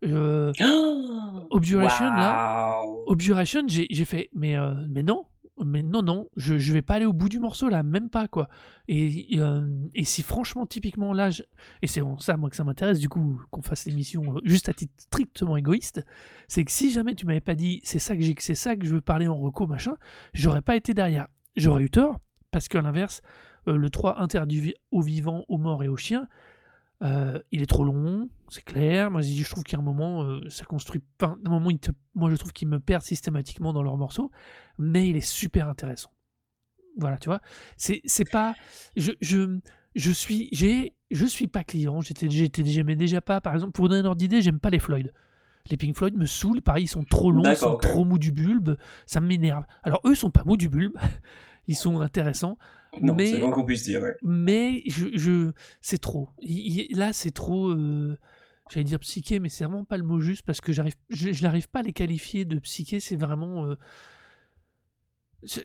Objuration 1.51 2.11
là, 2.15 2.83
Waouh! 2.85 3.03
Objuration, 3.07 3.63
j'ai 3.67 3.87
j'ai 3.91 4.05
fait: 4.05 4.29
«Mais 4.35 4.57
heu, 4.57 4.75
mais 4.89 5.03
non, 5.03 5.27
mais 5.65 5.83
non, 5.83 6.03
non, 6.03 6.29
je 6.37 6.59
je 6.59 6.73
vais 6.73 6.83
pas 6.83 6.95
aller 6.95 7.05
au 7.07 7.13
bout 7.13 7.29
du 7.29 7.39
morceau 7.41 7.69
là, 7.69 7.83
même 7.83 8.09
pas 8.11 8.29
quoi» 8.29 8.49
et 8.87 9.37
et 9.95 10.05
si 10.05 10.23
franchement, 10.23 10.67
typiquement 10.67 11.13
là, 11.13 11.31
je 11.31 11.43
et 11.83 11.87
c'est 11.87 12.03
ça, 12.21 12.37
moi, 12.37 12.49
que 12.51 12.57
ça 12.57 12.65
m'intéresse 12.65 12.99
du 13.01 13.09
coup, 13.09 13.41
qu'on 13.51 13.63
fasse 13.63 13.87
l'émission, 13.87 14.37
heu, 14.37 14.41
juste 14.45 14.69
à 14.69 14.75
titre 14.75 14.93
strictement 14.99 15.57
égoïste, 15.57 16.05
c'est 16.49 16.65
que 16.65 16.71
si 16.73 16.91
jamais 16.93 17.15
tu 17.15 17.27
m'avais 17.27 17.41
pas 17.41 17.55
dit: 17.55 17.81
«C'est 17.85 17.99
ça 17.99 18.15
que 18.17 18.23
j'ai 18.23 18.35
c'est 18.39 18.55
ça 18.55 18.77
que 18.77 18.87
je 18.87 18.95
veux 18.95 19.01
parler 19.01 19.27
en 19.29 19.37
reco, 19.37 19.67
machin», 19.67 19.97
j'aurais 20.33 20.63
pas 20.63 20.77
été 20.77 20.95
derrière. 20.95 21.27
J'aurais 21.57 21.83
eu 21.85 21.91
tort 21.91 22.19
parce 22.51 22.69
qu'à 22.69 22.81
l'inverse, 22.83 23.21
le 23.67 23.91
3 23.91 24.21
interdit 24.23 24.61
vi 24.61 24.75
aux 24.93 25.03
vivants, 25.03 25.45
aux 25.49 25.59
morts 25.59 25.83
et 25.85 25.89
aux 25.89 25.97
chiens, 25.97 26.29
heu, 27.03 27.43
il 27.53 27.63
est 27.63 27.67
trop 27.67 27.85
long, 27.85 28.29
c'est 28.49 28.65
clair. 28.65 29.11
Moi, 29.11 29.23
je 29.23 29.49
trouve 29.49 29.65
qu'il 29.65 29.75
y 29.75 29.77
a 29.77 29.81
un 29.81 29.85
moment, 29.85 30.25
heu, 30.25 30.49
ça 30.51 30.65
construit 30.65 31.03
enfin, 31.21 31.39
un 31.45 31.51
moment, 31.51 31.71
il 31.71 31.79
te 31.79 31.91
moi, 32.15 32.31
je 32.31 32.37
trouve 32.37 32.53
qu'ils 32.53 32.69
me 32.69 32.81
perdent 32.81 33.03
systématiquement 33.03 33.73
dans 33.73 33.83
leurs 33.83 33.97
morceaux, 33.97 34.31
mais 34.79 35.09
il 35.09 35.17
est 35.17 35.21
super 35.21 35.69
intéressant. 35.69 36.11
Voilà, 36.97 37.17
tu 37.19 37.29
vois? 37.29 37.41
C'est 37.77 38.01
c'est 38.05 38.29
pas 38.29 38.55
je 38.97 39.13
je 39.21 39.61
je 39.95 40.11
suis 40.11 40.49
j'ai 40.53 40.95
je 41.11 41.27
suis 41.27 41.47
pas 41.47 41.65
client, 41.65 42.01
j'étais 42.01 42.29
j'étais 42.29 42.65
j'aimais 42.65 42.97
déjà 42.97 43.21
pas, 43.21 43.41
par 43.41 43.55
exemple, 43.55 43.73
pour 43.73 43.85
vous 43.85 43.89
donner 43.89 44.01
un 44.01 44.07
ordre 44.07 44.19
d'idée, 44.19 44.43
j'aime 44.43 44.61
pas 44.61 44.71
les 44.71 44.81
Floyd. 44.81 45.13
Les 45.71 45.77
Pink 45.77 45.97
Floyd 45.97 46.17
me 46.17 46.27
saoulent, 46.27 46.63
pareil, 46.63 46.85
ils 46.85 46.89
sont 46.89 47.05
trop 47.05 47.31
longs, 47.31 47.53
ils 47.53 47.57
sont 47.57 47.75
trop 47.75 48.05
mous 48.05 48.19
du 48.19 48.33
bulbe, 48.33 48.77
ça 49.07 49.21
m'énerve. 49.21 49.65
Alors 49.83 50.01
eux, 50.07 50.13
ils 50.13 50.17
sont 50.17 50.31
pas 50.31 50.43
mous 50.45 50.57
du 50.57 50.69
bulbe, 50.69 50.97
ils 51.69 51.77
sont 51.77 52.01
intéressants, 52.01 52.59
Non, 53.03 53.15
c'est 53.25 53.37
mais 53.37 53.39
moins 53.39 53.51
qu'on 53.53 53.65
puisse 53.65 53.83
dire, 53.85 54.03
ouais. 54.03 54.17
mais 54.23 54.83
je 54.87 55.09
je 55.19 55.53
c'est 55.83 55.99
trop. 55.99 56.31
I 56.43 56.87
i 56.91 56.95
là, 56.95 57.13
c'est 57.13 57.31
trop, 57.33 57.71
heu, 57.73 58.19
j'allais 58.71 58.85
dire 58.85 59.01
psyché, 59.01 59.41
mais 59.41 59.49
c'est 59.51 59.65
vraiment 59.65 59.85
pas 59.85 59.97
le 59.99 60.05
mot 60.05 60.21
juste 60.21 60.43
parce 60.45 60.61
que 60.61 60.73
j'arrive 60.73 60.95
je 61.11 61.33
je 61.33 61.43
n'arrive 61.45 61.69
pas 61.69 61.81
à 61.81 61.83
les 61.83 61.93
qualifier 61.93 62.45
de 62.45 62.59
psyché, 62.61 63.01
c'est 63.01 63.17
vraiment, 63.17 63.75
je 65.43 65.61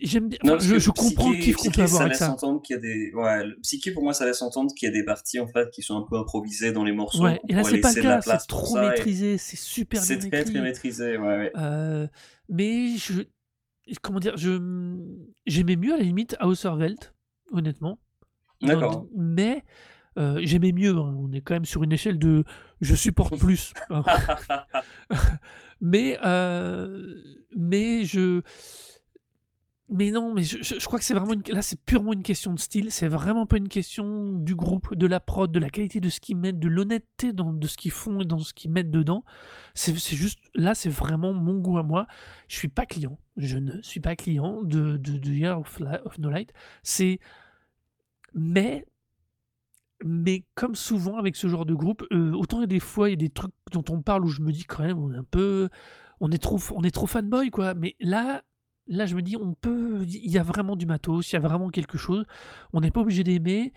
j'aime 0.00 0.28
bien 0.28 0.38
Non, 0.44 0.54
enfin, 0.54 0.64
je 0.64 0.78
je 0.78 0.90
comprends 0.90 1.34
psyché 1.34 1.52
qu'on 1.52 1.64
peut 1.64 1.70
psyché, 1.70 1.82
avoir 1.82 2.02
ça 2.02 2.08
laisse 2.08 2.18
ça. 2.18 2.30
entendre 2.30 2.62
qu'il 2.62 2.74
y 2.76 2.78
a 2.78 2.82
des 2.82 3.12
ouais, 3.14 3.44
le 3.44 3.56
psyché, 3.60 3.92
pour 3.92 4.02
moi, 4.02 4.14
ça 4.14 4.24
laisse 4.24 4.40
entendre 4.42 4.72
qu'il 4.74 4.86
y 4.86 4.90
a 4.90 4.92
des 4.94 5.04
parties, 5.04 5.40
en 5.40 5.46
fait, 5.46 5.70
qui 5.70 5.82
sont 5.82 5.96
un 5.98 6.02
peu 6.02 6.16
improvisées 6.18 6.72
dans 6.72 6.84
les 6.84 6.92
morceaux, 6.92 7.24
Ouais 7.24 7.40
et 7.48 7.54
là, 7.54 7.64
c'est 7.64 7.78
pas 7.78 7.92
le 7.92 7.98
cas, 7.98 8.20
c'est 8.22 8.46
trop 8.46 8.76
ça 8.76 8.82
et 8.84 8.88
maîtrisé, 8.90 9.38
c'est 9.38 9.56
super 9.56 10.00
c'est 10.02 10.06
bien 10.06 10.18
très, 10.18 10.44
très 10.44 10.60
écrit, 10.60 10.60
maîtrisé, 10.62 11.16
ouais, 11.18 11.26
ouais. 11.38 11.52
heu, 11.56 12.08
mais 12.48 12.96
je 12.96 13.22
comment 14.02 14.20
dire? 14.20 14.36
Je, 14.36 14.58
j'aimais 15.46 15.76
mieux 15.76 15.94
à 15.94 15.96
la 15.96 16.02
limite 16.02 16.36
Auserwald, 16.40 17.12
honnêtement, 17.52 17.98
D'accord. 18.62 19.06
mais 19.14 19.64
heu, 20.18 20.38
j'aimais 20.42 20.72
mieux, 20.72 20.96
hein, 20.96 21.14
on 21.18 21.32
est 21.32 21.40
quand 21.40 21.54
même 21.54 21.64
sur 21.64 21.82
une 21.82 21.92
échelle 21.92 22.18
de 22.18 22.44
je 22.80 22.94
supporte 22.94 23.38
plus, 23.38 23.72
hein. 23.90 24.02
Mais 25.80 26.18
heu, 26.24 27.22
mais 27.54 28.04
je 28.04 28.40
mais 29.90 30.10
non, 30.10 30.32
mais 30.32 30.42
je 30.44 30.84
crois 30.86 30.98
que 30.98 31.04
c'est 31.04 31.12
vraiment 31.12 31.34
une 31.34 31.42
là, 31.48 31.60
c'est 31.60 31.78
purement 31.78 32.14
une 32.14 32.22
question 32.22 32.54
de 32.54 32.58
style, 32.58 32.90
c'est 32.90 33.06
vraiment 33.06 33.44
pas 33.44 33.58
une 33.58 33.68
question 33.68 34.32
du 34.32 34.54
groupe, 34.54 34.94
de 34.94 35.06
la 35.06 35.20
prod, 35.20 35.52
de 35.52 35.58
la 35.58 35.68
qualité 35.68 36.00
de 36.00 36.08
ce 36.08 36.20
qu'ils 36.20 36.38
mettent, 36.38 36.58
de 36.58 36.68
l'honnêteté 36.68 37.34
dans 37.34 37.52
de 37.52 37.66
ce 37.66 37.76
qu'ils 37.76 37.90
font 37.90 38.20
et 38.20 38.24
dans 38.24 38.38
ce 38.38 38.54
qu'ils 38.54 38.70
mettent 38.70 38.90
dedans. 38.90 39.24
C'est 39.74 39.94
juste 40.16 40.38
là, 40.54 40.74
c'est 40.74 40.88
vraiment 40.88 41.34
mon 41.34 41.58
goût 41.58 41.76
à 41.78 41.82
moi. 41.82 42.06
Je 42.48 42.56
suis 42.56 42.68
pas 42.68 42.86
client, 42.86 43.18
je 43.36 43.58
ne 43.58 43.82
suis 43.82 44.00
pas 44.00 44.16
client 44.16 44.62
de 44.62 44.96
de 44.96 45.18
de 45.18 45.30
Year 45.30 45.60
of 45.60 45.78
No 46.18 46.30
Light. 46.30 46.52
C'est 46.82 47.18
mais 48.34 48.86
mais 50.04 50.44
comme 50.54 50.74
souvent 50.74 51.16
avec 51.18 51.36
ce 51.36 51.48
genre 51.48 51.66
de 51.66 51.74
groupe, 51.74 52.04
heu, 52.12 52.32
autant 52.34 52.58
il 52.58 52.62
y 52.62 52.64
a 52.64 52.66
des 52.66 52.80
fois, 52.80 53.08
il 53.08 53.12
y 53.12 53.14
a 53.14 53.16
des 53.16 53.30
trucs 53.30 53.52
dont 53.72 53.84
on 53.90 54.02
parle 54.02 54.24
où 54.24 54.28
je 54.28 54.42
me 54.42 54.52
dis 54.52 54.64
quand 54.64 54.82
même 54.82 54.98
on 54.98 55.12
est 55.12 55.16
un 55.16 55.24
peu 55.24 55.68
on 56.20 56.30
est 56.30 56.42
trop 56.42 56.58
on 56.74 56.82
est 56.82 56.90
trop 56.90 57.06
fanboy 57.06 57.50
quoi, 57.50 57.74
mais 57.74 57.96
là 58.00 58.42
là 58.86 59.06
je 59.06 59.14
me 59.16 59.22
dis: 59.22 59.36
«On 59.36 59.54
peut 59.54 60.04
il 60.06 60.30
y 60.30 60.38
a 60.38 60.42
vraiment 60.42 60.76
du 60.76 60.86
matos, 60.86 61.32
il 61.32 61.34
y 61.34 61.36
a 61.36 61.40
vraiment 61.40 61.70
quelque 61.70 61.98
chose». 61.98 62.24
On 62.72 62.80
n'est 62.80 62.90
pas 62.90 63.00
obligé 63.00 63.24
d'aimer, 63.24 63.72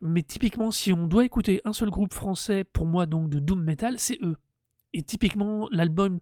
mais 0.00 0.22
typiquement 0.22 0.70
si 0.70 0.92
on 0.92 1.06
doit 1.06 1.24
écouter 1.24 1.60
un 1.64 1.72
seul 1.72 1.90
groupe 1.90 2.14
français 2.14 2.64
pour 2.64 2.86
moi 2.86 3.06
donc 3.06 3.28
de 3.30 3.38
doom 3.40 3.62
metal, 3.62 3.98
c'est 3.98 4.18
eux 4.22 4.36
et 4.96 5.02
typiquement 5.02 5.68
l'album 5.70 6.18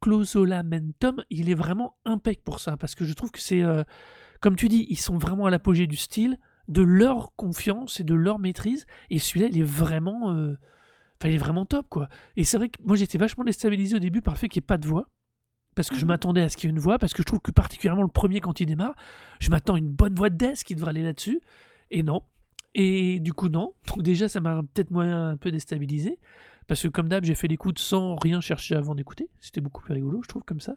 Closolamentum, 0.00 1.24
il 1.30 1.50
est 1.50 1.54
vraiment 1.54 1.96
impec 2.04 2.44
pour 2.44 2.60
ça 2.60 2.76
parce 2.76 2.94
que 2.94 3.04
je 3.04 3.12
trouve 3.14 3.30
que 3.32 3.40
c'est, 3.40 3.62
heu, 3.62 3.84
comme 4.40 4.54
tu 4.54 4.68
dis, 4.68 4.86
ils 4.90 4.98
sont 4.98 5.18
vraiment 5.18 5.46
à 5.46 5.50
l'apogée 5.50 5.86
du 5.86 5.96
style, 5.96 6.38
de 6.68 6.82
leur 6.82 7.34
confiance 7.36 7.98
et 7.98 8.04
de 8.04 8.14
leur 8.14 8.38
maîtrise. 8.38 8.86
Et 9.10 9.18
celui-là, 9.18 9.48
il 9.50 9.58
est 9.58 9.64
vraiment, 9.64 10.32
euh, 10.34 10.56
il 11.24 11.30
est 11.30 11.38
vraiment 11.38 11.66
top, 11.66 11.88
quoi. 11.88 12.08
Et 12.36 12.44
c'est 12.44 12.58
vrai 12.58 12.68
que 12.68 12.80
moi, 12.84 12.96
j'étais 12.96 13.18
vachement 13.18 13.44
déstabilisé 13.44 13.96
au 13.96 13.98
début 13.98 14.22
par 14.22 14.34
le 14.34 14.38
fait 14.38 14.48
qu'il 14.48 14.60
n'y 14.60 14.64
ait 14.64 14.68
pas 14.68 14.78
de 14.78 14.86
voix. 14.86 15.08
Parce 15.78 15.90
que 15.90 15.94
je 15.94 16.04
Mmh 16.04 16.08
m'attendais 16.08 16.42
à 16.42 16.48
ce 16.48 16.56
qu'il 16.56 16.68
y 16.68 16.72
ait 16.72 16.74
une 16.74 16.80
voix, 16.80 16.98
parce 16.98 17.12
que 17.12 17.22
je 17.22 17.24
trouve 17.24 17.38
que 17.38 17.52
particulièrement 17.52 18.02
le 18.02 18.08
premier, 18.08 18.40
quand 18.40 18.58
il 18.58 18.66
démarre, 18.66 18.96
je 19.38 19.48
m'attends 19.48 19.76
à 19.76 19.78
une 19.78 19.88
bonne 19.88 20.12
voix 20.12 20.28
de 20.28 20.34
Death 20.34 20.64
qui 20.64 20.74
devrait 20.74 20.90
aller 20.90 21.04
là-dessus. 21.04 21.40
Et 21.92 22.02
non. 22.02 22.24
Et 22.74 23.20
du 23.20 23.32
coup, 23.32 23.48
non. 23.48 23.74
Donc 23.86 24.02
déjà, 24.02 24.28
ça 24.28 24.40
m'a 24.40 24.60
peut-être 24.74 24.90
moi 24.90 25.04
un 25.04 25.36
peu 25.36 25.52
déstabilisé. 25.52 26.18
Parce 26.66 26.82
que 26.82 26.88
comme 26.88 27.08
d'hab, 27.08 27.24
j'ai 27.24 27.36
fait 27.36 27.46
l'écoute 27.46 27.78
sans 27.78 28.16
rien 28.16 28.40
chercher 28.40 28.74
avant 28.74 28.96
d'écouter. 28.96 29.28
C'était 29.38 29.60
beaucoup 29.60 29.80
plus 29.80 29.94
rigolo, 29.94 30.20
je 30.20 30.26
trouve, 30.26 30.42
comme 30.42 30.58
ça. 30.58 30.74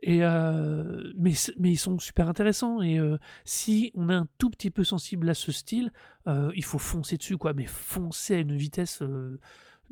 Et 0.00 0.20
euh, 0.22 1.12
mais, 1.18 1.32
ils 1.64 1.76
sont 1.76 1.98
super 1.98 2.28
intéressants. 2.28 2.82
Et 2.82 3.00
euh, 3.00 3.18
si 3.44 3.90
on 3.96 4.10
est 4.10 4.14
un 4.14 4.28
tout 4.38 4.50
petit 4.50 4.70
peu 4.70 4.84
sensible 4.84 5.28
à 5.28 5.34
ce 5.34 5.50
style, 5.50 5.90
euh, 6.28 6.52
il 6.54 6.62
faut 6.62 6.78
foncer 6.78 7.16
dessus, 7.16 7.36
quoi. 7.36 7.52
Mais 7.52 7.66
foncer 7.66 8.36
à 8.36 8.38
une 8.38 8.54
vitesse 8.54 9.02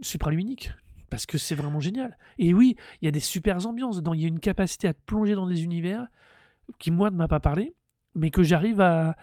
supraluminique. 0.01 0.71
Parce 1.11 1.27
que 1.27 1.39
c'est 1.39 1.55
vraiment 1.55 1.81
génial. 1.81 2.19
Et 2.39 2.53
oui, 2.53 2.77
il 3.01 3.07
y 3.07 3.09
a 3.09 3.11
des 3.11 3.21
super 3.21 3.67
ambiances 3.67 3.97
dedans. 3.97 4.15
Il 4.15 4.21
y 4.21 4.25
a 4.25 4.29
une 4.29 4.41
capacité 4.41 4.89
à 4.89 4.95
plonger 4.95 5.35
dans 5.35 5.47
des 5.47 5.65
univers 5.65 6.07
qui, 6.79 6.91
moi, 6.91 7.11
ne 7.11 7.17
m'a 7.17 7.29
pas 7.29 7.41
parlé. 7.41 7.75
Mais 8.15 8.31
que 8.31 8.43
j'arrive 8.43 8.81
à. 8.81 9.17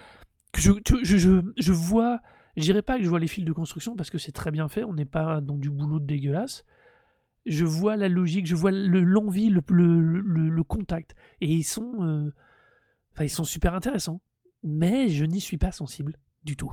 Je, 0.58 1.72
vois. 1.72 2.22
Je 2.56 2.62
dirais 2.62 2.82
pas 2.82 2.98
que 2.98 3.04
je 3.04 3.10
vois 3.10 3.20
les 3.20 3.27
fils 3.27 3.44
de 3.44 3.51
construction 3.51 3.96
parce 3.96 4.10
que 4.10 4.18
c'est 4.18 4.32
très 4.32 4.51
bien 4.51 4.68
fait. 4.68 4.84
On 4.84 4.94
n'est 4.94 5.06
pas 5.06 5.42
dans 5.42 5.58
du 5.58 5.70
boulot 5.70 6.00
de 6.00 6.06
dégueulasse 6.06 6.63
je 7.46 7.63
vois 7.65 7.96
la 7.96 8.10
logique, 8.10 8.48
je 8.48 8.56
vois 8.56 8.72
le- 8.72 9.01
l'envie, 9.01 9.50
le, 9.50 10.63
contact. 10.63 11.15
Et 11.42 11.54
ils 11.54 11.63
sont, 11.63 12.04
euh, 12.04 12.34
ils 13.20 13.30
sont 13.30 13.44
super 13.44 13.74
intéressants. 13.75 14.22
Mais 14.63 15.10
je 15.10 15.25
n'y 15.25 15.39
suis 15.39 15.58
pas 15.58 15.72
sensible 15.72 16.18
du 16.45 16.55
tout. 16.55 16.71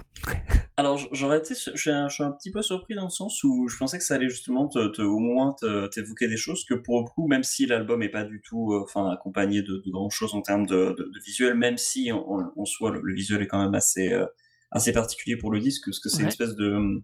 Alors, 0.77 0.99
j'aurais 1.13 1.39
été, 1.39 1.55
je 1.55 1.77
suis 1.77 1.91
un, 1.91 2.09
je 2.09 2.15
suis 2.15 2.23
un 2.25 2.31
petit 2.33 2.51
peu 2.51 2.63
surpris 2.63 2.95
dans 2.95 3.05
le 3.05 3.11
sens 3.11 3.43
où 3.45 3.69
je 3.69 3.77
pensais 3.77 3.99
que 3.99 4.05
ça 4.05 4.15
allait 4.15 4.29
justement 4.29 4.69
te, 4.69 4.89
te- 4.89 5.03
au 5.03 5.19
moins 5.19 5.55
t'évoquer 5.93 6.29
des 6.29 6.37
choses 6.37 6.65
que 6.65 6.75
pour 6.75 7.01
le 7.01 7.07
coup, 7.07 7.27
même 7.27 7.43
si 7.43 7.67
l'album 7.67 8.03
est 8.03 8.09
pas 8.11 8.25
du 8.25 8.41
tout, 8.43 8.73
euh, 8.73 8.83
enfin, 8.85 9.11
accompagné 9.11 9.63
de, 9.63 9.83
de 9.85 9.91
grand 9.91 10.11
chose 10.11 10.35
en 10.35 10.43
termes 10.43 10.67
de, 10.67 10.95
de- 10.99 11.11
de 11.13 11.21
visuel, 11.25 11.55
même 11.55 11.79
si 11.79 12.13
en, 12.13 12.53
en- 12.57 12.65
soi 12.65 12.91
le, 12.91 13.01
le 13.03 13.15
visuel 13.15 13.43
est 13.43 13.47
quand 13.47 13.63
même 13.63 13.75
assez, 13.75 14.13
euh, 14.13 14.27
assez 14.71 14.93
particulier 14.93 15.37
pour 15.37 15.51
le 15.51 15.59
disque, 15.61 15.85
parce 15.87 16.01
que 16.01 16.09
c'est 16.09 16.19
une 16.23 16.29
espèce 16.29 16.55
de, 16.57 17.03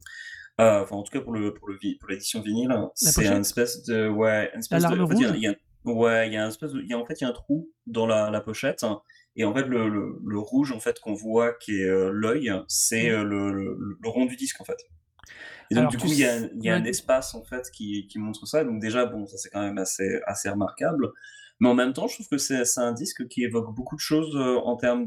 euh, 0.61 0.83
enfin, 0.83 0.97
en 0.97 1.03
tout 1.03 1.13
cas 1.13 1.21
pour 1.21 1.33
le, 1.33 1.55
pour 1.55 1.69
le, 1.69 1.79
pour 2.01 2.09
l'édition 2.11 2.41
vinyle, 2.41 2.71
c'est 2.95 3.11
une 3.37 3.41
espèce 3.41 3.83
de, 3.85 4.09
ouais, 4.09 4.51
une 4.55 4.61
espèce 4.61 4.83
de, 4.91 4.97
il 5.37 5.43
y 5.43 5.47
a- 5.47 5.55
ouais, 5.85 6.29
il 6.29 6.35
y 6.35 6.37
a 6.37 6.43
une 6.43 6.49
espèce 6.49 6.73
de, 6.73 6.81
il 6.83 6.89
y 6.89 6.93
a, 6.95 6.99
en 6.99 7.05
fait, 7.07 7.21
il 7.21 7.25
y 7.25 7.27
a 7.27 7.31
un 7.31 7.33
trou 7.33 7.71
dans 7.87 8.07
la, 8.07 8.31
la 8.31 8.41
pochette. 8.41 8.85
Et 9.39 9.45
en 9.45 9.55
fait, 9.55 9.63
le, 9.67 9.89
le, 9.89 10.19
le 10.27 10.39
rouge 10.39 10.73
en 10.73 10.81
fait 10.81 11.01
qu'on 11.01 11.15
voit, 11.15 11.55
qui 11.55 11.81
est 11.81 11.89
euh, 11.89 12.11
l'œil, 12.13 12.53
c'est 12.69 13.09
Mm. 13.11 13.15
euh, 13.15 13.25
le, 13.25 14.09
rond 14.11 14.27
du 14.27 14.37
disque 14.37 14.61
en 14.61 14.65
fait. 14.65 14.77
Et 15.71 15.75
donc 15.75 15.83
Alors, 15.83 15.91
du 15.91 15.99
coup, 15.99 16.07
il 16.07 16.19
y 16.19 16.25
a, 16.25 16.39
y 16.61 16.71
un 16.71 16.85
espace 16.85 17.35
en 17.35 17.45
fait 17.45 17.71
qui, 17.73 18.07
qui 18.09 18.19
montre 18.19 18.47
ça. 18.47 18.65
Donc 18.65 18.81
déjà, 18.81 19.07
bon, 19.07 19.27
ça 19.27 19.37
c'est 19.37 19.51
quand 19.51 19.63
même 19.63 19.79
assez, 19.79 20.21
assez 20.27 20.49
remarquable. 20.51 21.09
Mais 21.61 21.69
en 21.69 21.75
même 21.75 21.93
temps, 21.93 22.07
je 22.07 22.15
trouve 22.15 22.29
que 22.29 22.39
c'est 22.39 22.63
un 22.79 22.93
disque 22.93 23.27
qui 23.29 23.43
évoque 23.43 23.75
beaucoup 23.75 23.97
de 23.97 24.01
choses 24.01 24.35
euh, 24.37 24.57
en 24.59 24.77
termes 24.77 25.07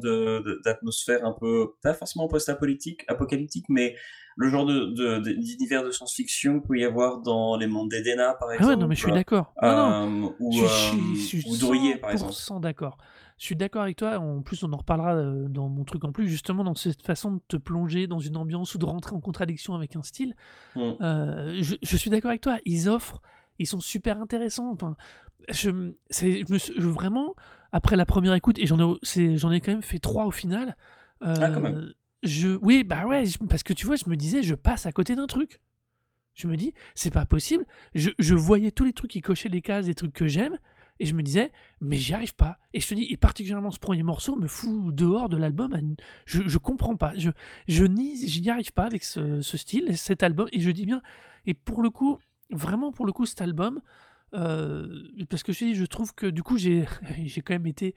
d'atmosphère 0.66 1.26
un 1.26 1.34
peu, 1.40 1.74
pas 1.82 1.94
forcément 1.94 2.28
post-apocalyptique, 2.28 3.04
apocalyptique, 3.08 3.66
mais 3.70 3.96
le 4.36 4.50
genre 4.50 4.66
de, 4.66 4.86
de, 4.88 5.20
de- 5.20 5.32
d'univers 5.34 5.84
de 5.84 5.92
science-fiction 5.92 6.60
qu'il 6.60 6.68
peut 6.68 6.78
y 6.78 6.86
avoir 6.86 7.22
dans 7.22 7.58
Les 7.58 7.68
Mondes 7.68 7.90
d'Edena, 7.90 8.34
par 8.40 8.50
Ah 8.50 8.54
exemple. 8.56 8.74
ouais, 8.76 8.76
non, 8.82 8.88
mais 8.88 8.96
je 8.96 9.02
suis 9.02 9.12
d'accord. 9.12 9.54
Euh, 9.64 10.30
ou, 10.40 10.52
je 10.52 10.66
euh, 10.66 10.68
je 10.68 11.16
suis 11.16 11.44
ou 11.50 11.58
Drouillet, 11.58 11.96
par 11.98 12.12
exemple. 12.12 12.34
100% 12.34 12.60
d'accord. 12.60 12.98
Je 13.42 13.46
suis 13.48 13.56
d'accord 13.56 13.82
avec 13.82 13.98
toi. 13.98 14.20
En 14.20 14.44
plus, 14.44 14.62
on 14.64 14.72
en 14.72 14.78
reparlera 14.78 15.16
euh, 15.16 15.48
dans 15.48 15.68
mon 15.68 15.84
truc 15.84 16.04
en 16.04 16.12
plus, 16.12 16.28
justement, 16.30 16.64
dans 16.64 16.76
cette 16.76 17.02
façon 17.02 17.32
de 17.32 17.42
te 17.48 17.58
plonger 17.58 18.06
dans 18.06 18.20
une 18.20 18.38
ambiance 18.38 18.76
ou 18.76 18.78
de 18.78 18.86
rentrer 18.86 19.16
en 19.16 19.20
contradiction 19.20 19.74
avec 19.74 19.96
un 19.96 20.04
style. 20.04 20.36
Mm. 20.76 20.82
Euh, 21.02 21.58
je, 21.60 21.74
je 21.82 21.98
suis 21.98 22.12
d'accord 22.12 22.30
avec 22.30 22.42
toi. 22.42 22.60
Ils 22.66 22.88
offrent, 22.88 23.20
ils 23.58 23.66
sont 23.66 23.80
super 23.80 24.22
intéressants. 24.22 24.70
Enfin, 24.72 24.96
je, 25.50 25.72
me 25.72 25.98
je- 26.12 26.88
vraiment, 26.88 27.34
après 27.72 27.96
la 27.96 28.06
première 28.06 28.36
écoute, 28.36 28.60
et 28.60 28.68
j'en 28.68 28.78
ai, 29.04 29.38
j'en 29.40 29.52
ai 29.52 29.60
quand 29.60 29.72
même 29.72 29.82
fait 29.82 29.98
trois 29.98 30.26
au 30.28 30.32
final. 30.32 30.78
Ah, 31.22 31.34
quand 31.52 31.62
même. 31.62 31.76
euh, 31.78 31.94
je, 32.22 32.50
oui, 32.62 32.84
bah 32.84 33.08
ouais, 33.08 33.24
parce 33.50 33.64
que 33.64 33.74
tu 33.74 33.88
vois, 33.88 33.96
je 33.96 34.08
me 34.08 34.16
disais, 34.16 34.44
je 34.44 34.54
passe 34.54 34.86
à 34.86 34.92
côté 34.92 35.16
d'un 35.16 35.26
truc. 35.26 35.62
Je 36.36 36.46
me 36.48 36.56
dis, 36.58 36.76
c'est 36.94 37.10
pas 37.12 37.26
possible. 37.26 37.66
Je, 37.96 38.12
je 38.20 38.36
voyais 38.36 38.70
tous 38.70 38.84
les 38.86 38.94
trucs 38.94 39.10
qui 39.10 39.22
cochaient 39.22 39.50
les 39.50 39.64
cases, 39.64 39.88
des 39.88 39.96
trucs 39.96 40.14
que 40.14 40.28
j'aime, 40.28 40.60
et 41.02 41.06
je 41.06 41.16
me 41.16 41.24
disais, 41.24 41.52
mais 41.82 41.98
j'y 41.98 42.14
arrive 42.14 42.36
pas. 42.36 42.60
Et 42.74 42.80
je 42.80 42.88
te 42.88 42.94
dis, 42.94 43.08
et 43.10 43.18
particulièrement 43.18 43.72
ce 43.72 43.80
premier 43.80 44.04
morceau 44.04 44.36
me 44.36 44.48
fout 44.48 44.94
dehors 44.94 45.30
de 45.30 45.36
l'album. 45.38 45.96
Je, 46.26 46.44
je 46.48 46.58
comprends 46.60 46.96
pas. 46.96 47.14
Je, 47.18 47.32
je 47.68 47.84
n'y, 47.86 48.50
arrive 48.50 48.72
pas 48.72 48.84
avec 48.86 49.04
ce, 49.04 49.42
ce 49.42 49.58
style, 49.58 49.98
cet 49.98 50.22
album. 50.24 50.48
Et 50.52 50.60
je 50.62 50.70
dis 50.70 50.86
bien, 50.86 51.02
et 51.46 51.54
pour 51.56 51.82
le 51.82 51.90
coup, 51.90 52.20
vraiment 52.52 52.92
pour 52.92 53.06
le 53.06 53.12
coup, 53.14 53.26
cet 53.26 53.42
album, 53.42 53.82
euh, 54.34 55.04
parce 55.30 55.44
que 55.44 55.52
je 55.54 55.60
te 55.60 55.66
dis, 55.66 55.76
je 55.76 55.86
trouve 55.86 56.14
que 56.14 56.28
du 56.28 56.44
coup, 56.44 56.58
j'ai, 56.58 56.86
quand 57.46 57.54
même 57.54 57.68
été 57.68 57.96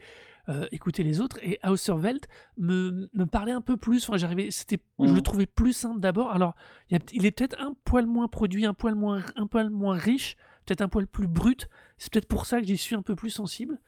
euh, 0.49 0.67
écouter 0.73 1.03
les 1.03 1.21
autres, 1.21 1.39
et 1.43 1.59
Auserwelt 1.65 2.27
me, 2.59 3.09
me 3.15 3.25
parlait 3.27 3.53
un 3.53 3.61
peu 3.61 3.77
plus. 3.77 4.03
Enfin, 4.09 4.17
j'arrivais, 4.19 4.51
c'était, 4.51 4.79
je 4.99 5.05
le 5.07 5.13
Mhm. 5.15 5.23
trouvais 5.23 5.47
plus 5.47 5.73
simple 5.73 6.01
d'abord. 6.01 6.31
Alors, 6.33 6.55
il, 6.91 6.95
y 6.95 6.97
a- 6.97 7.05
il 7.13 7.27
est 7.27 7.31
peut-être 7.31 7.61
un 7.61 7.75
poil 7.85 8.07
moins 8.07 8.29
produit, 8.29 8.67
un 8.67 8.75
poil 8.75 8.95
moins, 8.95 9.23
un 9.37 9.47
poil 9.47 9.71
moins 9.71 9.97
riche, 9.97 10.37
peut-être 10.65 10.83
un 10.83 10.89
poil 10.89 11.07
plus 11.07 11.27
brut. 11.29 11.69
C'est 11.99 12.13
peut-être 12.13 12.29
pour 12.29 12.47
ça 12.47 12.61
que 12.61 12.67
j'y 12.67 12.77
suis 12.77 12.95
un 12.95 13.03
peu 13.03 13.15
plus 13.17 13.31
sensible. 13.31 13.79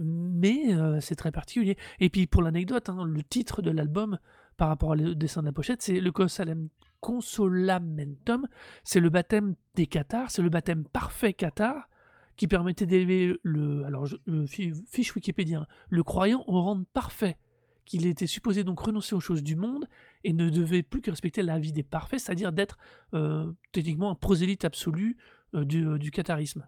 Mais 0.00 0.74
euh, 0.74 1.00
c'est 1.00 1.16
très 1.16 1.32
particulier. 1.32 1.76
Et 1.98 2.08
puis 2.08 2.26
pour 2.28 2.42
l'anecdote, 2.42 2.88
hein, 2.88 3.04
le 3.04 3.22
titre 3.24 3.62
de 3.62 3.70
l'album 3.72 4.18
par 4.56 4.68
rapport 4.68 4.90
au 4.90 4.96
dessin 4.96 5.40
de 5.40 5.46
la 5.46 5.52
pochette, 5.52 5.82
c'est 5.82 6.00
le 6.00 6.10
Consolam- 6.12 6.68
Consolamentum. 7.00 8.46
C'est 8.84 9.00
le 9.00 9.10
baptême 9.10 9.54
des 9.74 9.86
cathares, 9.86 10.30
c'est 10.30 10.42
le 10.42 10.50
baptême 10.50 10.84
parfait 10.84 11.32
cathare 11.32 11.88
qui 12.36 12.46
permettait 12.46 12.86
d'élever 12.86 13.36
le, 13.42 13.84
alors 13.84 14.06
fi- 14.46 14.72
fiche 14.88 15.14
Wikipédia, 15.16 15.60
hein, 15.60 15.66
le 15.90 16.04
croyant 16.04 16.44
au 16.46 16.62
rang 16.62 16.84
parfait, 16.92 17.36
qu'il 17.84 18.06
était 18.06 18.28
supposé 18.28 18.62
donc 18.62 18.78
renoncer 18.78 19.16
aux 19.16 19.20
choses 19.20 19.42
du 19.42 19.56
monde 19.56 19.88
et 20.22 20.32
ne 20.32 20.48
devait 20.48 20.84
plus 20.84 21.00
que 21.00 21.10
respecter 21.10 21.42
la 21.42 21.58
vie 21.58 21.72
des 21.72 21.82
parfaits, 21.82 22.20
c'est-à-dire 22.20 22.52
d'être 22.52 22.78
euh, 23.14 23.50
techniquement 23.72 24.10
un 24.10 24.14
prosélyte 24.14 24.64
absolu 24.64 25.16
euh, 25.16 25.22
du, 25.54 25.86
euh, 25.86 25.98
du 25.98 26.10
catharisme. 26.10 26.66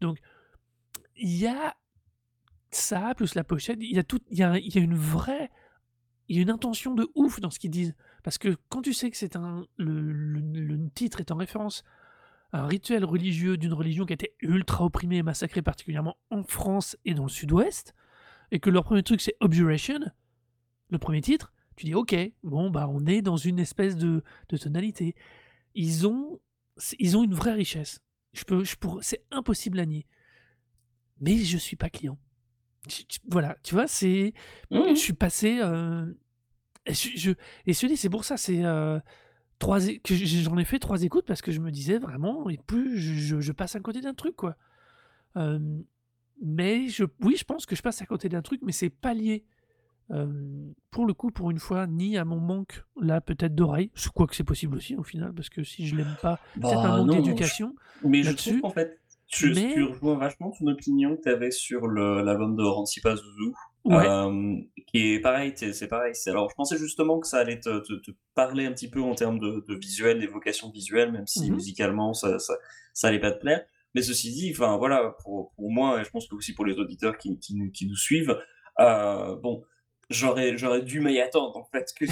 Donc 0.00 0.18
il 1.16 1.34
y 1.36 1.46
a 1.46 1.76
ça, 2.70 3.14
plus 3.14 3.34
la 3.34 3.44
pochette, 3.44 3.78
il 3.80 3.94
y 3.94 3.98
a 3.98 4.04
tout, 4.04 4.20
il 4.30 4.38
y 4.38 4.42
a, 4.42 4.58
une 4.78 4.94
vraie, 4.94 5.50
il 6.28 6.36
y 6.36 6.38
a 6.40 6.42
une 6.42 6.50
intention 6.50 6.94
de 6.94 7.08
ouf 7.14 7.40
dans 7.40 7.50
ce 7.50 7.58
qu'ils 7.58 7.70
disent. 7.70 7.94
Parce 8.22 8.38
que 8.38 8.56
quand 8.68 8.82
tu 8.82 8.92
sais 8.92 9.10
que 9.10 9.16
c'est 9.16 9.36
un, 9.36 9.66
le, 9.76 10.00
le- 10.12 10.90
titre 10.90 11.20
est 11.20 11.30
en 11.30 11.36
référence 11.36 11.84
à 12.52 12.62
un 12.62 12.66
rituel 12.66 13.04
religieux 13.04 13.56
d'une 13.56 13.72
religion 13.72 14.04
qui 14.04 14.12
a 14.12 14.14
été 14.14 14.34
ultra 14.40 14.84
opprimée 14.84 15.18
et 15.18 15.22
massacrée, 15.22 15.62
particulièrement 15.62 16.16
en 16.30 16.42
France 16.42 16.96
et 17.04 17.14
dans 17.14 17.24
le 17.24 17.28
sud-ouest, 17.28 17.94
et 18.50 18.60
que 18.60 18.70
leur 18.70 18.84
premier 18.84 19.02
truc 19.02 19.20
c'est 19.20 19.36
Objuration, 19.40 20.00
le 20.90 20.98
premier 20.98 21.20
titre, 21.20 21.52
tu 21.76 21.86
dis 21.86 21.94
ok, 21.94 22.14
bon 22.42 22.70
bah 22.70 22.88
on 22.90 23.06
est 23.06 23.22
dans 23.22 23.36
une 23.36 23.58
espèce 23.58 23.96
de, 23.96 24.22
de 24.48 24.56
tonalité. 24.56 25.14
Ils 25.74 26.06
ont, 26.06 26.40
ils 26.98 27.16
ont 27.16 27.24
une 27.24 27.34
vraie 27.34 27.54
richesse. 27.54 28.00
Je 28.36 28.44
peux, 28.44 28.64
je 28.64 28.76
pourrais, 28.76 29.02
c'est 29.02 29.24
impossible 29.30 29.78
à 29.80 29.86
nier. 29.86 30.06
Mais 31.20 31.36
je 31.38 31.56
suis 31.56 31.76
pas 31.76 31.88
client. 31.90 32.18
Je- 32.88 33.02
je- 33.10 33.18
voilà, 33.28 33.56
tu 33.62 33.74
vois, 33.74 33.86
c'est, 33.88 34.34
Mhm. 34.70 34.90
je 34.90 34.94
suis 35.00 35.12
passé. 35.14 35.58
euh, 35.62 36.06
et 36.84 36.94
je, 36.94 37.08
je- 37.16 37.30
et 37.66 37.72
je 37.72 37.86
dis, 37.86 37.96
c'est 37.96 38.10
pour 38.10 38.24
ça, 38.24 38.36
c'est 38.36 38.64
euh, 38.64 39.00
trois, 39.58 39.80
que 39.80 40.14
j'en 40.14 40.58
ai 40.58 40.64
fait 40.64 40.78
trois 40.78 41.02
écoutes 41.02 41.26
parce 41.26 41.42
que 41.42 41.50
je 41.50 41.60
me 41.60 41.70
disais 41.70 41.98
vraiment, 41.98 42.48
et 42.50 42.58
plus 42.58 42.98
je, 42.98 43.14
je- 43.14 43.40
je 43.40 43.52
passe 43.52 43.74
à 43.74 43.80
côté 43.80 44.00
d'un 44.02 44.14
truc, 44.14 44.36
quoi. 44.36 44.56
Euh, 45.36 45.58
mais 46.42 46.88
je, 46.88 47.04
oui, 47.22 47.36
je 47.38 47.44
pense 47.44 47.64
que 47.66 47.74
je 47.74 47.82
passe 47.82 48.02
à 48.02 48.06
côté 48.06 48.28
d'un 48.28 48.42
truc, 48.42 48.60
mais 48.62 48.72
c'est 48.72 48.90
pas 48.90 49.14
lié. 49.14 49.44
Euh, 50.10 50.70
pour 50.90 51.06
le 51.06 51.14
coup, 51.14 51.30
pour 51.30 51.50
une 51.50 51.58
fois, 51.58 51.86
ni 51.86 52.16
à 52.16 52.24
mon 52.24 52.38
manque 52.40 52.84
là 53.00 53.20
peut-être 53.20 53.54
d'oreille, 53.54 53.90
crois 54.08 54.26
que 54.26 54.36
c'est 54.36 54.44
possible 54.44 54.76
aussi 54.76 54.96
au 54.96 55.02
final, 55.02 55.32
parce 55.34 55.48
que 55.48 55.62
si 55.64 55.86
je 55.86 55.96
l'aime 55.96 56.16
pas, 56.22 56.38
un 56.56 56.60
Bah 56.60 56.96
manque 56.98 57.06
non, 57.08 57.12
je- 57.14 57.22
d'éducation 57.22 57.74
mais 58.04 58.22
je 58.22 58.32
trouve 58.32 58.60
qu'en 58.60 58.70
fait, 58.70 59.00
tu, 59.26 59.52
Mais- 59.54 59.72
tu 59.74 59.82
rejoins 59.82 60.16
vachement 60.18 60.52
ton 60.56 60.66
opinion 60.68 61.16
que 61.16 61.22
tu 61.22 61.28
avais 61.28 61.50
sur 61.50 61.88
l'album 61.88 62.54
de 62.56 62.62
Rancipa 62.62 63.16
Zouzou, 63.16 63.54
Ouais. 63.84 64.06
euh, 64.08 64.56
qui 64.86 65.14
est 65.14 65.20
pareil, 65.20 65.52
c'est 65.56 65.72
c'est 65.72 65.88
pareil. 65.88 66.14
c'est- 66.14 66.30
Alors, 66.30 66.48
je 66.50 66.54
pensais 66.54 66.76
justement 66.78 67.18
que 67.18 67.26
ça 67.26 67.38
allait 67.38 67.58
te, 67.60 67.80
te- 67.80 67.94
te 68.00 68.10
parler 68.34 68.66
un 68.66 68.72
petit 68.72 68.88
peu 68.90 69.00
en 69.00 69.14
termes 69.14 69.38
de, 69.40 69.64
de 69.68 69.74
visuel, 69.74 70.20
d'évocation 70.20 70.70
visuelle, 70.70 71.10
même 71.12 71.26
si 71.26 71.48
Mhm. 71.50 71.56
musicalement 71.56 72.12
ça, 72.14 72.38
ça, 72.38 72.54
ça 72.94 73.08
allait 73.08 73.20
pas 73.20 73.32
te 73.32 73.40
plaire. 73.40 73.64
Mais 73.94 74.02
ceci 74.02 74.30
dit, 74.32 74.50
enfin 74.52 74.76
voilà, 74.76 75.16
pour, 75.22 75.52
pour 75.56 75.70
moi, 75.72 76.00
et 76.00 76.04
je 76.04 76.10
pense 76.10 76.28
que 76.28 76.34
aussi 76.36 76.52
pour 76.54 76.64
les 76.66 76.74
auditeurs 76.78 77.16
qui, 77.18 77.38
qui, 77.40 77.54
nous, 77.56 77.70
qui 77.70 77.86
nous 77.88 77.96
suivent, 77.96 78.36
euh, 78.80 79.36
bon, 79.36 79.64
j'aurais 80.10 80.56
j'aurais 80.56 80.82
dû 80.82 81.00
m'y 81.00 81.20
attendre 81.20 81.56
en 81.56 81.64
fait, 81.64 81.92
que, 81.98 82.04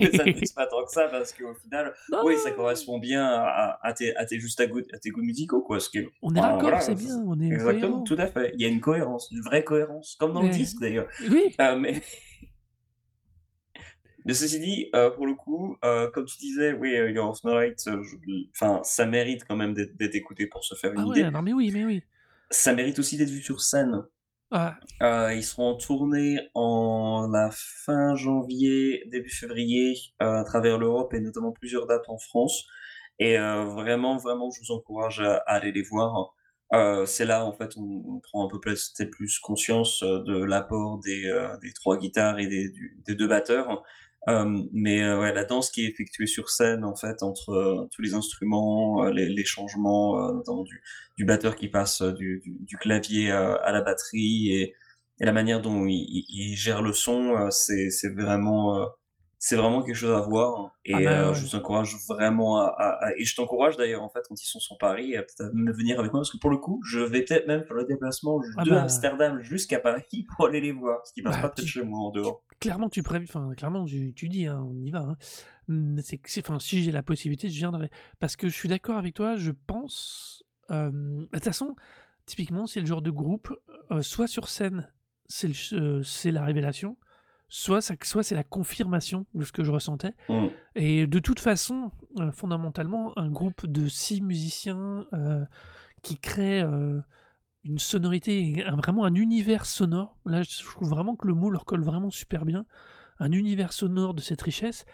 que 0.00 0.10
ça 0.12 0.26
ne 0.26 0.32
dise 0.32 0.52
pas 0.52 0.66
tant 0.66 0.84
que 0.84 0.90
ça, 0.92 1.08
parce 1.08 1.32
qu'au 1.32 1.54
final, 1.54 1.94
Non, 2.08 2.22
oui, 2.22 2.38
ça 2.38 2.50
correspond 2.52 2.98
bien 2.98 3.24
à, 3.26 3.78
à 3.82 3.92
tes, 3.94 4.14
à 4.16 4.24
tes, 4.26 4.38
juste 4.40 4.60
à, 4.60 4.66
goût- 4.66 4.86
à 4.92 4.98
tes 4.98 5.10
goûts 5.10 5.22
musicaux, 5.22 5.62
quoi. 5.62 5.80
Ce 5.80 5.88
qui 5.90 5.98
est, 5.98 6.08
on 6.22 6.34
est 6.34 6.40
enfin, 6.40 6.50
raccord, 6.50 6.60
voilà, 6.60 6.80
c'est 6.82 6.94
bien, 6.94 7.16
on 7.26 7.40
est 7.40 7.50
Exactement, 7.50 8.00
cohérent. 8.00 8.02
tout 8.02 8.16
à 8.18 8.26
fait. 8.26 8.52
Il 8.54 8.60
y 8.60 8.64
a 8.66 8.68
une 8.68 8.80
cohérence, 8.80 9.30
une 9.30 9.40
vraie 9.42 9.64
cohérence, 9.64 10.16
comme 10.20 10.32
dans 10.34 10.42
le 10.42 10.50
disque 10.50 10.80
d'ailleurs. 10.80 11.08
Oui, 11.20 11.56
Euh, 11.60 11.76
mais... 11.76 12.02
Mais 14.24 14.34
ceci 14.34 14.60
dit, 14.60 14.90
heu, 14.94 15.12
pour 15.14 15.26
le 15.26 15.34
coup, 15.34 15.76
heu, 15.84 16.08
comme 16.14 16.26
tu 16.26 16.38
disais, 16.38 16.72
oui, 16.72 16.90
Your 16.92 17.36
heu, 17.46 17.74
je 18.02 18.16
enfin, 18.54 18.80
ça 18.84 19.06
mérite 19.06 19.44
quand 19.44 19.56
même 19.56 19.74
d'être 19.74 19.96
d'être 19.96 20.14
écouté 20.14 20.46
pour 20.46 20.64
se 20.64 20.74
faire 20.76 20.92
une 20.92 21.00
Ah 21.00 21.06
ouais, 21.06 21.16
idée. 21.20 21.30
non 21.30 21.40
mais 21.42 21.54
oui, 21.54 21.70
mais 21.70 21.84
oui. 21.86 22.02
Ça 22.50 22.74
mérite 22.74 22.98
aussi 22.98 23.16
d'être 23.16 23.30
vu 23.30 23.42
sur 23.42 23.62
scène. 23.62 24.02
Heu, 25.00 25.32
ils 25.36 25.44
seront 25.44 25.70
en 25.72 25.76
tournée 25.76 26.40
en 26.54 27.28
la 27.32 27.50
fin 27.52 28.14
janvier, 28.16 29.04
début 29.06 29.30
février, 29.30 29.94
heu, 30.22 30.26
à 30.26 30.44
travers 30.44 30.78
l'Europe 30.78 31.14
et 31.14 31.20
notamment 31.20 31.52
plusieurs 31.52 31.86
dates 31.86 32.08
en 32.08 32.18
France 32.18 32.64
et 33.20 33.38
heu, 33.38 33.64
vraiment, 33.64 34.16
vraiment, 34.18 34.50
je 34.50 34.60
vous 34.60 34.72
encourage 34.74 35.20
à 35.20 35.36
aller 35.46 35.72
les 35.72 35.82
voir. 35.82 36.34
C'est 37.06 37.24
là, 37.24 37.44
en 37.46 37.52
fait, 37.52 37.72
on 37.76 38.20
prend 38.20 38.44
un 38.46 38.48
peu 38.48 38.60
plus 38.60 38.92
plus 39.10 39.38
conscience, 39.40 40.02
de 40.02 40.42
l'apport 40.44 40.98
des, 41.00 41.22
des 41.62 41.72
3 41.72 41.96
guitares 41.98 42.38
et 42.38 42.46
des 42.46 42.70
des 43.06 43.14
2 43.14 43.26
batteurs. 43.28 43.82
Mais 44.26 45.00
heu, 45.02 45.18
ouais, 45.20 45.32
la 45.32 45.44
danse 45.44 45.70
qui 45.70 45.84
est 45.84 45.88
effectuée 45.88 46.26
sur 46.26 46.50
scène, 46.50 46.84
en 46.84 46.94
fait, 46.96 47.22
entre, 47.22 47.88
tous 47.92 48.02
les 48.02 48.14
instruments, 48.14 49.04
les 49.10 49.28
les 49.28 49.44
changements, 49.44 50.32
notamment 50.32 50.62
du 50.64 50.82
du 51.16 51.24
batteur 51.24 51.56
qui 51.56 51.68
passe, 51.68 52.02
du 52.02 52.42
du 52.44 52.76
clavier, 52.76 53.30
à 53.30 53.72
la 53.72 53.80
batterie 53.82 54.52
et 54.52 54.74
et 55.20 55.24
la 55.24 55.32
manière 55.32 55.60
dont 55.62 55.86
il 55.86 55.94
il 56.08 56.24
il 56.52 56.56
gère 56.56 56.82
le 56.82 56.92
son, 56.92 57.48
c'est 57.50 57.88
vraiment, 58.16 58.86
c'est 59.38 59.56
vraiment 59.56 59.82
quelque 59.82 59.94
chose 59.96 60.10
à 60.12 60.20
voir 60.20 60.76
ah 60.92 61.00
et 61.00 61.04
bah 61.04 61.28
heu, 61.30 61.32
je 61.34 61.42
ouais. 61.42 61.46
vous 61.46 61.54
encourage 61.56 61.94
vraiment 62.08 62.58
à 62.60 62.66
à 62.66 63.06
à 63.08 63.12
et 63.16 63.24
je 63.24 63.34
t'encourage 63.36 63.76
d'ailleurs, 63.76 64.02
en 64.02 64.08
fait, 64.08 64.20
quand 64.28 64.40
ils 64.42 64.46
sont 64.46 64.60
sur 64.60 64.78
Paris, 64.78 65.16
à 65.16 65.22
peut-être 65.22 65.52
venir 65.76 65.98
avec 66.00 66.12
moi 66.12 66.20
parce 66.20 66.32
que 66.32 66.38
pour 66.38 66.50
le 66.50 66.58
coup, 66.58 66.80
je 66.84 67.00
vais 67.00 67.22
peut-être 67.24 67.46
même 67.46 67.64
faire 67.64 67.76
le 67.76 67.84
déplacement 67.84 68.40
Ah 68.56 68.64
de 68.64 68.70
bah 68.70 68.82
Amsterdam 68.82 69.40
jusqu'à 69.42 69.78
Paris 69.80 70.26
pour 70.36 70.46
aller 70.46 70.60
les 70.60 70.72
voir, 70.72 70.98
parce 70.98 71.12
qu'ils 71.12 71.22
passent 71.24 71.36
bah 71.36 71.48
pas 71.48 71.50
tu 71.50 71.66
chez 71.66 71.82
moi 71.82 72.00
en 72.00 72.10
dehors. 72.10 72.42
clairement 72.60 72.88
tu 72.88 73.02
enfin 73.08 73.54
clairement 73.56 73.84
tu 73.84 74.12
tu 74.14 74.28
dis, 74.28 74.46
hein, 74.46 74.64
on 74.68 74.74
y 74.84 74.90
va, 74.90 75.00
hein. 75.00 75.16
C'est 76.02 76.18
que 76.18 76.30
c'est 76.30 76.40
enfin 76.48 76.58
si 76.58 76.82
j'ai 76.82 76.92
la 76.92 77.02
possibilité, 77.02 77.48
je 77.50 77.56
viendrai. 77.58 77.90
Parce 78.20 78.36
que 78.36 78.48
je 78.48 78.54
suis 78.54 78.68
d'accord 78.68 78.96
avec 78.96 79.14
toi, 79.14 79.36
je 79.36 79.52
pense, 79.66 80.44
bah, 80.68 80.90
de 80.90 81.28
toute 81.30 81.44
façon, 81.44 81.76
typiquement, 82.26 82.66
c'est 82.66 82.80
le 82.80 82.86
genre 82.86 83.02
de 83.02 83.10
groupe, 83.10 83.54
heu, 83.90 84.02
soit 84.02 84.26
sur 84.28 84.48
scène, 84.48 84.90
c'est 85.26 85.48
le 85.72 86.02
c'est 86.02 86.30
la 86.30 86.44
révélation, 86.44 86.96
soit 87.48 87.80
ça 87.80 87.94
soit 88.02 88.22
c'est 88.22 88.34
la 88.34 88.44
confirmation 88.44 89.26
de 89.34 89.44
ce 89.44 89.52
que 89.52 89.64
je 89.64 89.70
ressentais 89.72 90.14
Mmh. 90.28 90.46
et 90.76 91.06
de 91.06 91.18
toute 91.18 91.40
façon, 91.40 91.90
heu, 92.20 92.30
fondamentalement, 92.30 93.12
un 93.18 93.30
groupe 93.30 93.66
de 93.66 93.88
6 93.88 94.20
musiciens, 94.20 95.06
heu, 95.14 95.46
qui 96.02 96.18
crée, 96.18 96.62
heu, 96.62 97.02
une 97.64 97.78
sonorité 97.78 98.64
un 98.66 98.76
vraiment 98.76 99.04
un 99.04 99.14
univers 99.14 99.66
sonore. 99.66 100.16
Là, 100.26 100.42
je 100.42 100.62
trouve 100.64 100.88
vraiment 100.88 101.16
que 101.16 101.26
le 101.26 101.34
mot 101.34 101.50
leur 101.50 101.64
colle 101.64 101.82
vraiment 101.82 102.10
super 102.10 102.44
bien. 102.44 102.66
Un 103.20 103.32
univers 103.32 103.72
sonore 103.72 104.14
de 104.14 104.20
cette 104.20 104.42
richesse, 104.42 104.84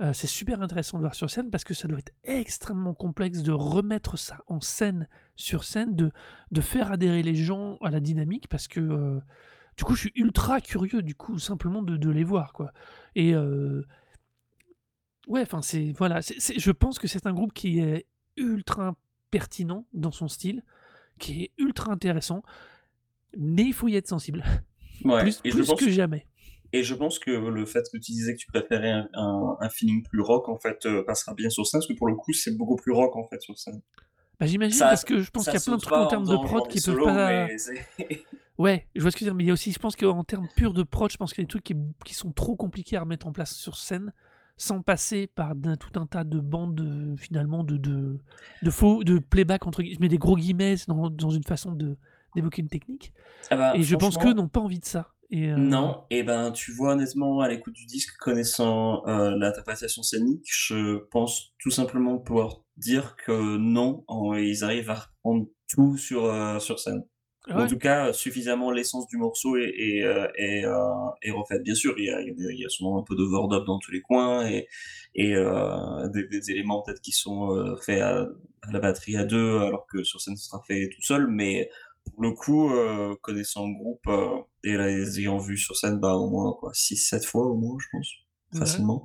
heu, 0.00 0.12
c'est 0.12 0.28
super 0.28 0.62
intéressant 0.62 0.98
de 0.98 1.02
voir 1.02 1.14
sur 1.14 1.30
scène 1.30 1.50
parce 1.50 1.64
que 1.64 1.74
ça 1.74 1.88
doit 1.88 1.98
être 1.98 2.12
extrêmement 2.24 2.94
complexe 2.94 3.42
de 3.42 3.52
remettre 3.52 4.16
ça 4.18 4.38
en 4.48 4.60
scène, 4.60 5.08
sur 5.36 5.64
scène, 5.64 5.96
de 5.96 6.12
de 6.52 6.60
faire 6.60 6.92
adhérer 6.92 7.22
les 7.22 7.34
gens 7.34 7.76
à 7.82 7.90
la 7.90 8.00
dynamique 8.00 8.48
parce 8.48 8.68
que, 8.68 9.20
du 9.76 9.84
coup, 9.84 9.94
je 9.94 10.00
suis 10.02 10.12
ultra 10.14 10.60
curieux, 10.60 11.02
du 11.02 11.14
coup, 11.14 11.38
simplement 11.38 11.82
de 11.82 11.96
de 11.96 12.10
les 12.10 12.24
voir, 12.24 12.52
quoi 12.52 12.72
et 13.14 13.34
heu, 13.34 13.84
ouais, 15.28 15.42
enfin, 15.42 15.62
c'est 15.62 15.92
voilà, 15.96 16.22
c'est 16.22 16.38
c'est 16.40 16.58
je 16.58 16.70
pense 16.70 16.98
que 16.98 17.06
c'est 17.08 17.26
un 17.26 17.32
groupe 17.32 17.52
qui 17.52 17.80
est 17.80 18.06
ultra 18.36 18.96
pertinent 19.30 19.86
dans 19.92 20.12
son 20.12 20.28
style, 20.28 20.62
qui 21.18 21.44
est 21.44 21.50
ultra 21.58 21.92
intéressant, 21.92 22.42
mais 23.36 23.64
il 23.64 23.72
faut 23.72 23.88
y 23.88 23.96
être 23.96 24.08
sensible, 24.08 24.44
Ouais 25.04 25.22
plus 25.22 25.40
et 25.44 25.50
je 25.50 25.56
plus 25.56 25.66
pense 25.66 25.80
que 25.80 25.90
jamais. 25.90 26.26
et 26.72 26.82
je 26.82 26.94
pense 26.94 27.18
que 27.18 27.30
le 27.30 27.66
fait 27.66 27.82
que 27.92 27.98
tu 27.98 28.12
disais 28.12 28.34
que 28.34 28.38
tu 28.38 28.46
préférais 28.46 28.90
un 28.90 29.08
un 29.14 29.56
un 29.60 29.68
feeling 29.68 30.02
plus 30.02 30.20
rock, 30.20 30.48
en 30.48 30.58
fait, 30.58 30.84
heu, 30.86 31.04
passera 31.04 31.34
bien 31.34 31.50
sur 31.50 31.66
scène, 31.66 31.80
parce 31.80 31.88
que 31.88 31.94
pour 31.98 32.08
le 32.08 32.14
coup, 32.14 32.32
c'est 32.32 32.56
beaucoup 32.56 32.76
plus 32.76 32.92
rock, 32.92 33.16
en 33.16 33.26
fait, 33.28 33.40
sur 33.42 33.58
scène. 33.58 33.80
Bah, 34.40 34.46
j'imagine 34.46 34.76
Ça 34.78 34.86
parce 34.88 35.04
que 35.04 35.20
je 35.20 35.30
pense 35.30 35.44
qu'il 35.44 35.54
y 35.54 35.56
a 35.56 35.60
plein 35.60 35.76
de 35.76 35.82
trucs 35.82 35.94
en 35.96 36.06
termes 36.06 36.28
de 36.28 36.36
prod 36.36 36.66
qui 36.68 36.80
peuvent 36.80 37.02
pas 37.02 37.48
ouais, 38.58 38.88
je 38.94 39.02
vois 39.02 39.10
ce 39.10 39.16
que 39.16 39.18
tu 39.20 39.24
veux 39.24 39.30
dire, 39.30 39.34
mais 39.36 39.44
il 39.44 39.46
y 39.48 39.50
a 39.50 39.52
aussi 39.54 39.72
je 39.72 39.78
pense 39.78 39.96
qu'en 39.96 40.24
termes 40.24 40.48
purs 40.48 40.74
de 40.74 40.82
prod, 40.82 41.10
je 41.10 41.16
pense 41.16 41.32
qu'il 41.32 41.42
y 41.42 41.44
a 41.44 41.46
des 41.46 41.48
trucs 41.48 41.64
qui 41.64 41.74
qui 42.04 42.14
sont 42.14 42.32
trop 42.32 42.56
compliqués 42.56 42.96
à 42.96 43.00
remettre 43.00 43.26
en 43.26 43.32
place 43.32 43.54
sur 43.54 43.76
scène, 43.76 44.12
sans 44.56 44.82
passer 44.82 45.26
par 45.26 45.52
tout 45.80 45.98
un 46.00 46.06
tas 46.06 46.24
de 46.24 46.40
bandes, 46.40 47.14
finalement 47.18 47.64
de 47.64 47.76
de 47.76 48.18
de 48.62 48.70
faux 48.70 49.04
de 49.04 49.18
«playback» 49.18 49.66
entre 49.66 49.82
guillemets 49.82 49.96
je 49.96 50.00
mets 50.00 50.08
des 50.08 50.18
gros 50.18 50.36
guillemets 50.36 50.76
dans 50.88 51.10
dans 51.10 51.30
une 51.30 51.44
façon 51.44 51.72
de 51.72 51.96
d'évoquer 52.34 52.62
une 52.62 52.68
technique 52.68 53.12
ah 53.50 53.56
bah, 53.56 53.76
et 53.76 53.82
je 53.82 53.96
pense 53.96 54.18
qu'eux 54.18 54.32
n'ont 54.34 54.48
pas 54.48 54.60
envie 54.60 54.80
de 54.80 54.84
ça 54.86 55.14
et 55.30 55.48
heu, 55.50 55.56
Non 55.56 56.04
et 56.10 56.22
ben, 56.22 56.50
tu 56.50 56.72
vois, 56.72 56.92
honnêtement, 56.94 57.40
à 57.40 57.48
l'écoute 57.48 57.74
du 57.74 57.84
disque, 57.84 58.16
connaissant, 58.18 59.02
heu, 59.06 59.36
l'interprétation 59.36 60.02
scénique, 60.02 60.46
je 60.50 60.96
pense 61.10 61.52
tout 61.58 61.70
simplement 61.70 62.18
pouvoir 62.18 62.62
dire 62.78 63.16
que 63.16 63.58
non, 63.58 64.02
en 64.08 64.32
ils 64.34 64.64
arrivent 64.64 64.88
à 64.90 64.94
reprendre 64.94 65.46
tout 65.68 65.98
sur, 65.98 66.24
heu, 66.26 66.58
sur 66.58 66.78
scène. 66.78 67.04
Ou 67.54 67.62
en 67.62 67.66
tout 67.66 67.78
cas, 67.78 68.08
heu, 68.10 68.12
suffisamment 68.12 68.70
l'essence 68.70 69.06
du 69.08 69.16
morceau 69.18 69.56
est 69.56 69.68
est, 69.76 69.98
est, 70.36 70.64
heu, 70.64 70.72
est 71.22 71.30
refaite. 71.30 71.62
Bien 71.62 71.74
sûr, 71.74 71.94
il 71.98 72.04
y 72.06 72.10
a 72.10 72.20
il 72.22 72.58
y 72.60 72.64
a 72.64 72.68
souvent 72.68 72.98
un 72.98 73.02
peu 73.02 73.14
d'overdub 73.16 73.64
dans 73.66 73.78
tous 73.78 73.90
les 73.92 74.00
coins 74.00 74.46
et 74.48 74.68
et 75.14 75.34
des 76.12 76.26
des 76.28 76.50
éléments 76.50 76.82
peut-être 76.82 77.00
qui 77.02 77.12
sont, 77.12 77.76
faits 77.84 78.00
à 78.00 78.26
à 78.62 78.72
la 78.72 78.78
batterie 78.80 79.16
à 79.16 79.24
2 79.24 79.58
alors 79.58 79.86
que 79.86 80.04
sur 80.04 80.20
scène, 80.20 80.36
ce 80.36 80.46
sera 80.48 80.62
fait 80.66 80.88
tout 80.94 81.02
seul, 81.02 81.26
mais 81.28 81.68
pour 82.04 82.22
le 82.22 82.32
coup, 82.32 82.70
connaissant 83.22 83.66
le 83.68 83.74
groupe, 83.74 84.08
et 84.64 84.76
les 84.76 85.20
ayant 85.20 85.38
vus 85.38 85.58
sur 85.58 85.76
scène, 85.76 85.98
bah, 86.00 86.14
au 86.14 86.28
moins 86.30 86.52
quoi, 86.58 86.70
six 86.74 86.96
sept 86.96 87.24
fois 87.24 87.46
au 87.46 87.54
moins, 87.56 87.76
je 87.80 87.86
pense, 87.92 88.08
facilement. 88.56 89.04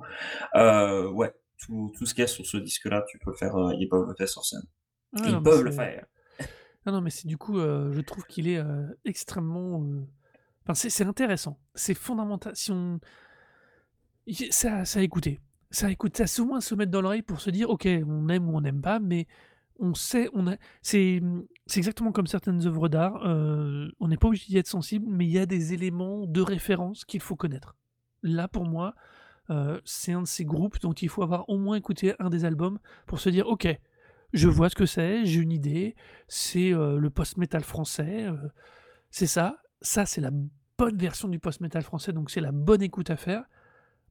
Ouais, 0.54 1.32
tout 1.60 1.92
tout 1.96 2.06
ce 2.06 2.14
qu'il 2.14 2.22
y 2.22 2.24
a 2.24 2.28
sur 2.28 2.46
ce 2.46 2.56
disque-là, 2.58 3.04
tu 3.10 3.18
peux 3.18 3.30
le 3.32 3.36
faire, 3.36 3.54
ils 3.78 3.88
peuvent 3.88 4.06
le 4.08 4.14
faire 4.16 4.28
sur 4.28 4.44
scène. 4.44 4.62
non 5.12 5.40
Ils 5.40 5.42
peuvent 5.42 5.64
le 5.64 5.72
faire. 5.72 5.90
Non, 6.92 7.00
mais 7.00 7.10
c'est 7.10 7.26
du 7.26 7.36
coup, 7.36 7.58
heu, 7.58 7.92
je 7.92 8.00
trouve 8.00 8.24
qu'il 8.26 8.48
est, 8.48 8.58
heu, 8.58 8.98
extrêmement, 9.04 9.84
enfin 10.64 10.74
c'est 10.74 11.04
intéressant. 11.04 11.58
C'est 11.74 11.94
fondamental 11.94 12.54
si 12.56 12.70
on 12.72 13.00
Y 14.26 14.48
c'est 14.52 14.68
à 14.68 14.84
c'est 14.84 15.00
à 15.00 15.02
écouter. 15.02 15.40
C'est 15.70 16.40
moins 16.40 16.60
se 16.60 16.74
mettre 16.74 16.90
dans 16.90 17.00
l'oreille 17.00 17.22
pour 17.22 17.40
se 17.40 17.50
dire: 17.50 17.68
«OK, 17.70 17.86
on 17.86 18.28
aime 18.28 18.48
ou 18.48 18.56
on 18.56 18.60
n'aime 18.60 18.80
pas, 18.80 19.00
mais 19.00 19.26
on 19.78 19.94
sait, 19.94 20.28
on 20.32 20.46
a» 20.48 20.56
c'est, 20.82 21.20
c'est 21.66 21.78
exactement 21.78 22.10
comme 22.10 22.26
certaines 22.26 22.66
œuvres 22.66 22.88
d'art, 22.88 23.20
on 23.24 24.08
n'est 24.08 24.16
pas 24.16 24.28
obligé 24.28 24.46
d'y 24.46 24.58
être 24.58 24.66
sensible, 24.66 25.06
mais 25.08 25.26
il 25.26 25.30
y 25.30 25.38
a 25.38 25.46
des 25.46 25.74
éléments 25.74 26.26
de 26.26 26.40
référence 26.40 27.04
qu'il 27.04 27.20
faut 27.20 27.36
connaître. 27.36 27.76
Là, 28.22 28.48
pour 28.48 28.64
moi, 28.64 28.94
c'est 29.84 30.12
un 30.12 30.22
de 30.22 30.26
ces 30.26 30.44
groupes 30.44 30.80
dont 30.80 30.92
il 30.94 31.08
faut 31.08 31.22
avoir 31.22 31.48
au 31.48 31.58
moins 31.58 31.76
écouté 31.76 32.14
un 32.18 32.30
des 32.30 32.44
albums 32.44 32.78
pour 33.06 33.20
se 33.20 33.28
dire: 33.28 33.46
«OK, 33.46 33.66
je 34.32 34.48
vois 34.48 34.70
ce 34.70 34.74
que 34.74 34.86
c'est, 34.86 35.24
j'ai 35.26 35.40
une 35.40 35.52
idée, 35.52 35.96
c'est, 36.28 36.72
heu, 36.72 36.98
le 36.98 37.10
post-metal 37.10 37.64
français, 37.64 38.26
heu, 38.26 38.50
c'est 39.10 39.26
ça. 39.26 39.58
Ça, 39.82 40.06
c'est 40.06 40.20
la 40.20 40.30
bonne 40.78 40.98
version 40.98 41.28
du 41.28 41.38
post-metal 41.38 41.82
français, 41.82 42.12
donc 42.12 42.30
c'est 42.30 42.40
la 42.40 42.52
bonne 42.52 42.82
écoute 42.82 43.10
à 43.10 43.16
faire». 43.16 43.44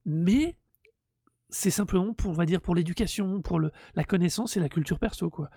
Mais 0.05 0.57
c'est 1.49 1.71
simplement 1.71 2.13
pour, 2.13 2.31
on 2.31 2.33
va 2.33 2.45
dire, 2.45 2.61
pour 2.61 2.75
l'éducation, 2.75 3.41
pour 3.41 3.59
le 3.59 3.71
la 3.95 4.03
connaissance 4.03 4.57
et 4.57 4.59
la 4.59 4.69
culture 4.69 4.99
perso, 4.99 5.29
quoi. 5.29 5.49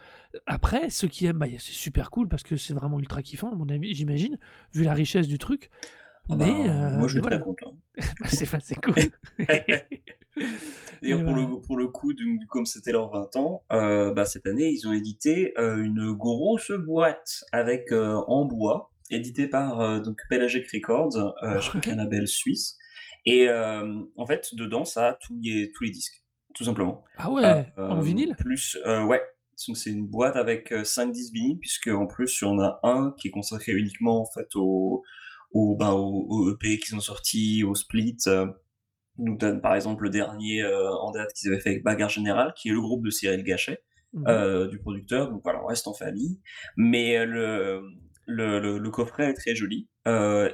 après, 0.46 0.90
ceux 0.90 1.08
qui 1.08 1.26
aiment, 1.26 1.38
bah, 1.38 1.46
c'est 1.52 1.60
super 1.72 2.10
cool 2.10 2.28
parce 2.28 2.42
que 2.44 2.56
c'est 2.56 2.74
vraiment 2.74 2.98
ultra 3.00 3.22
kiffant 3.22 3.50
à 3.52 3.54
mon 3.56 3.68
avis, 3.68 3.94
j'imagine, 3.94 4.38
vu 4.72 4.84
la 4.84 4.94
richesse 4.94 5.26
du 5.28 5.38
truc. 5.38 5.70
Ah 6.28 6.36
Mais 6.36 6.68
ben, 6.68 6.68
heu, 6.68 6.96
moi, 6.96 7.08
je 7.08 7.14
suis 7.14 7.22
très 7.22 7.38
voilà. 7.38 7.38
content. 7.38 7.76
Bah, 8.20 8.28
c'est 8.30 8.44
enfin, 8.44 8.58
c'est 8.62 8.76
cool. 8.80 8.94
D'ailleurs, 11.02 11.22
pour 11.24 11.34
voilà. 11.34 11.34
le 11.34 11.60
pour 11.60 11.76
le 11.76 11.88
coup, 11.88 12.12
comme 12.48 12.66
c'était 12.66 12.92
leurs 12.92 13.10
20 13.10 13.34
ans, 13.36 13.64
heu, 13.72 14.12
bah, 14.14 14.24
cette 14.26 14.46
année, 14.46 14.70
ils 14.70 14.86
ont 14.88 14.92
édité, 14.92 15.52
heu, 15.58 15.82
une 15.82 16.12
grosse 16.12 16.70
boîte 16.72 17.44
avec, 17.52 17.92
heu, 17.92 18.16
en 18.28 18.44
bois, 18.44 18.92
éditée 19.10 19.48
par, 19.48 19.80
heu, 19.80 20.00
donc 20.00 20.18
Pelagic 20.28 20.70
Records, 20.72 21.12
je 21.60 21.68
crois 21.68 21.80
qu'un 21.82 21.96
Ouais. 21.96 21.96
label 21.96 22.26
suisse 22.28 22.76
et 23.26 23.48
en 23.50 24.26
fait, 24.26 24.54
dedans, 24.54 24.84
ça 24.84 25.08
a 25.10 25.14
tous 25.14 25.38
les 25.42 25.70
tous 25.72 25.84
les 25.84 25.90
disques, 25.90 26.24
tout 26.54 26.64
simplement. 26.64 27.04
Ah 27.16 27.30
ouais, 27.30 27.72
en 27.88 28.00
vinyle? 28.02 28.36
plus 28.36 28.78
ouais, 28.86 29.22
donc 29.68 29.76
c'est 29.76 29.90
une 29.90 30.06
boîte 30.06 30.36
avec, 30.36 30.72
heu, 30.72 30.84
5 30.84 31.12
disques 31.12 31.34
vinyles 31.34 31.58
puisqu'en 31.58 32.06
plus, 32.06 32.40
il 32.40 32.44
y 32.44 32.48
en 32.48 32.58
a 32.60 32.80
un 32.82 33.12
qui 33.18 33.28
est 33.28 33.30
consacré 33.30 33.72
uniquement, 33.72 34.22
en 34.22 34.26
fait, 34.26 34.48
aux 34.56 35.02
aux, 35.52 35.76
bah, 35.76 35.94
aux 35.94 36.26
aux 36.28 36.50
EP 36.54 36.78
qu'ils 36.78 36.94
ont 36.96 37.00
sortis, 37.00 37.64
aux 37.64 37.74
splits, 37.74 38.16
heu 38.28 38.52
nous 39.18 39.36
donne 39.36 39.60
par 39.60 39.74
exemple 39.74 40.04
le 40.04 40.10
dernier, 40.10 40.62
heu, 40.62 40.88
en 40.88 41.10
date 41.12 41.32
qu'ils 41.34 41.50
avaient 41.52 41.60
fait 41.60 41.70
avec 41.70 41.84
Bagarre 41.84 42.08
Générale, 42.10 42.52
qui 42.56 42.68
est 42.68 42.72
le 42.72 42.80
groupe 42.80 43.04
de 43.04 43.10
Cyril 43.10 43.42
Gachet, 43.44 43.82
Mmh 44.12 44.26
mh. 44.30 44.40
heu, 44.44 44.68
du 44.68 44.78
producteur, 44.78 45.30
donc 45.30 45.42
voilà, 45.44 45.62
on 45.62 45.66
reste 45.66 45.86
en 45.88 45.94
famille. 45.94 46.40
Mais 46.76 47.16
heu, 47.18 47.24
le 47.26 47.82
le 48.26 48.60
le 48.60 48.78
le 48.78 48.90
coffret 48.90 49.30
est 49.30 49.34
très 49.34 49.54
joli, 49.54 49.88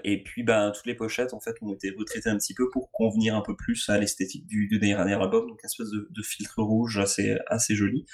et 0.04 0.22
puis, 0.24 0.42
ben, 0.42 0.72
toutes 0.74 0.86
les 0.86 0.94
pochettes 0.94 1.34
en 1.34 1.40
fait 1.40 1.54
ont 1.62 1.72
été 1.74 1.90
retraitées 1.96 2.28
un 2.30 2.36
petit 2.38 2.54
peu 2.54 2.68
pour 2.70 2.90
convenir 2.92 3.36
un 3.36 3.42
peu 3.42 3.54
plus 3.56 3.88
à 3.88 3.98
l'esthétique 3.98 4.46
du 4.46 4.66
du 4.68 4.78
dernier 4.78 5.14
album, 5.14 5.46
donc 5.48 5.60
une 5.62 5.66
espèce 5.66 5.90
de 5.90 6.08
de 6.10 6.22
filtre 6.22 6.62
rouge 6.62 6.98
assez 6.98 7.36
assez 7.48 7.74
joli, 7.76 8.06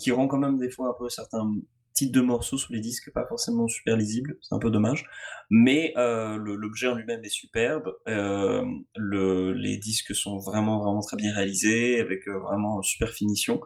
qui 0.00 0.10
rend 0.12 0.28
quand 0.28 0.38
même 0.38 0.58
des 0.58 0.70
fois 0.70 0.88
un 0.90 0.94
peu 0.98 1.08
certains 1.08 1.50
titres 1.94 2.12
de 2.12 2.20
morceaux 2.20 2.58
sur 2.58 2.72
les 2.72 2.80
disques, 2.80 3.10
pas 3.12 3.24
forcément 3.26 3.68
super 3.68 3.96
lisibles, 3.96 4.36
c'est 4.42 4.54
un 4.54 4.58
peu 4.58 4.70
dommage. 4.70 5.06
Mais 5.50 5.94
euh, 5.96 6.36
l'objet 6.36 6.88
en 6.88 6.94
lui-même 6.94 7.24
est 7.24 7.28
superbe. 7.28 7.94
euh, 8.08 8.64
le, 8.96 9.52
les 9.52 9.78
disques 9.78 10.14
sont 10.14 10.38
vraiment, 10.38 10.82
vraiment 10.82 11.00
très 11.00 11.16
bien 11.16 11.32
réalisés, 11.32 12.00
avec 12.00 12.28
euh, 12.28 12.38
vraiment 12.40 12.82
super 12.82 13.10
finition. 13.10 13.60